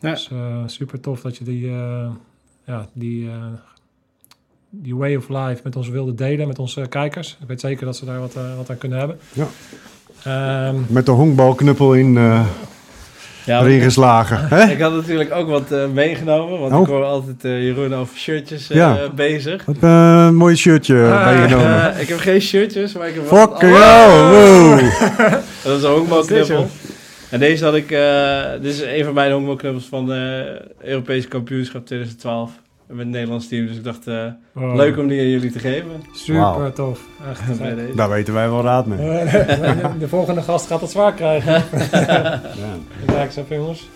Ja. 0.00 0.11
Dus 0.11 0.30
eh, 0.30 0.62
super 0.66 1.00
tof 1.00 1.20
dat 1.20 1.36
je 1.36 1.44
die, 1.44 1.70
ja, 2.64 2.88
die, 2.92 3.30
die 4.70 4.96
way 4.96 5.16
of 5.16 5.28
life 5.28 5.61
met 5.64 5.76
ons 5.76 5.88
wilde 5.88 6.14
delen, 6.14 6.48
met 6.48 6.59
onze 6.59 6.86
kijkers. 6.88 7.36
Ik 7.40 7.48
weet 7.48 7.61
zeker 7.61 7.86
dat 7.86 7.96
ze 7.96 8.04
daar 8.04 8.20
wat, 8.20 8.34
wat 8.57 8.70
aan 8.70 8.78
kunnen 8.78 8.98
hebben. 8.98 9.18
Ja. 9.32 9.46
Ehm, 10.26 10.74
Met 10.86 11.06
de 11.06 11.12
honkbalknuppel 11.12 11.94
in, 11.94 12.16
eh 12.16 12.40
Ja, 13.44 13.60
erin 13.60 13.80
geslagen. 13.80 14.48
Hè? 14.58 14.70
ik 14.70 14.80
had 14.80 14.92
natuurlijk 14.92 15.32
ook 15.34 15.48
wat 15.48 15.72
eh, 15.72 15.86
meegenomen, 15.94 16.58
want 16.60 16.72
Oh. 16.72 16.80
ik 16.80 16.86
hoor 16.86 17.04
altijd 17.04 17.44
eh, 17.44 17.62
Jeroen 17.62 17.94
over 17.94 18.16
shirtjes 18.16 18.70
eh, 18.70 18.76
Ja. 18.76 18.96
bezig. 19.14 19.64
Wat 19.64 19.76
een 19.80 20.34
mooi 20.34 20.56
shirtje 20.56 21.02
Ah, 21.12 21.26
meegenomen. 21.38 21.92
Eh, 21.94 22.00
ik 22.02 22.08
heb 22.08 22.18
geen 22.18 22.40
shirtjes, 22.40 22.92
maar 22.94 23.08
ik 23.08 23.14
heb 23.14 23.30
wel 23.30 23.38
Fucking 23.48 23.72
wat 23.72 23.80
hell, 23.82 24.30
wow. 24.30 24.80
Dat 25.64 25.76
is 25.78 25.82
een 25.82 25.90
honkbalknuppel. 25.90 26.68
En 27.30 27.38
deze 27.40 27.64
had 27.64 27.74
ik, 27.74 27.90
eh, 27.90 28.40
dit 28.62 28.72
is 28.72 28.80
een 28.80 29.04
van 29.04 29.14
mijn 29.14 29.32
honkbalknuppels 29.32 29.86
van 29.88 30.06
de 30.06 30.44
Europese 30.82 31.28
kampioenschap 31.28 31.86
2012 31.86 32.50
met 32.87 32.99
het 32.99 33.09
Nederlands 33.09 33.49
team. 33.49 33.66
Dus 33.66 33.76
ik 33.76 33.84
dacht, 33.84 34.07
eh, 34.07 34.26
wow. 34.53 34.76
leuk 34.76 34.99
om 34.99 35.09
die 35.09 35.20
aan 35.20 35.28
jullie 35.28 35.51
te 35.51 35.59
geven. 35.59 36.03
Super 36.12 36.72
tof. 36.72 37.07
Echt. 37.30 37.97
Daar 37.97 38.09
weten 38.09 38.34
wij 38.34 38.49
wel 38.49 38.62
raad 38.62 38.87
mee. 38.87 38.99
Eh, 38.99 39.84
de 39.99 40.09
volgende 40.09 40.43
gast 40.43 40.66
gaat 40.66 40.80
het 40.80 40.91
zwaar 40.91 41.12
krijgen. 41.14 41.62
Ja. 41.91 42.43
Kijk 43.07 43.26
eens 43.26 43.37
even 43.37 43.57
jongens. 43.57 43.89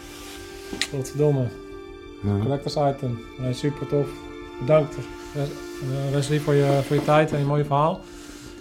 Godverdomme. 0.91 1.45
Ja. 2.23 2.39
Collectors 2.43 2.77
item. 2.95 3.19
Nee, 3.39 3.53
super 3.53 3.87
tof. 3.87 4.07
Bedankt 4.61 4.97
eh, 5.35 6.13
Wesley 6.13 6.39
voor 6.39 6.55
je, 6.55 6.81
voor 6.87 6.97
je 6.97 7.05
tijd 7.05 7.33
en 7.33 7.39
je 7.39 7.45
mooie 7.45 7.65
verhaal. 7.65 8.01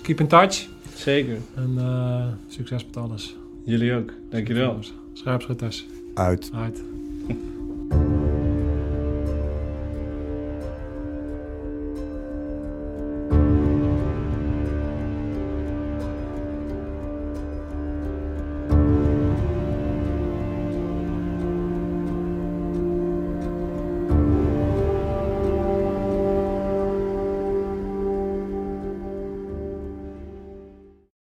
Keep 0.02 0.20
in 0.20 0.28
touch. 0.28 0.68
Zeker. 0.96 1.38
En 1.56 1.74
eh, 1.78 2.26
succes 2.48 2.86
met 2.86 2.98
alles. 2.98 3.36
Jullie 3.64 3.94
ook. 3.94 4.14
Dankjewel. 4.30 4.80
Scherpschutters. 5.14 5.86
Uit. 6.14 6.52
Uit. 6.56 6.84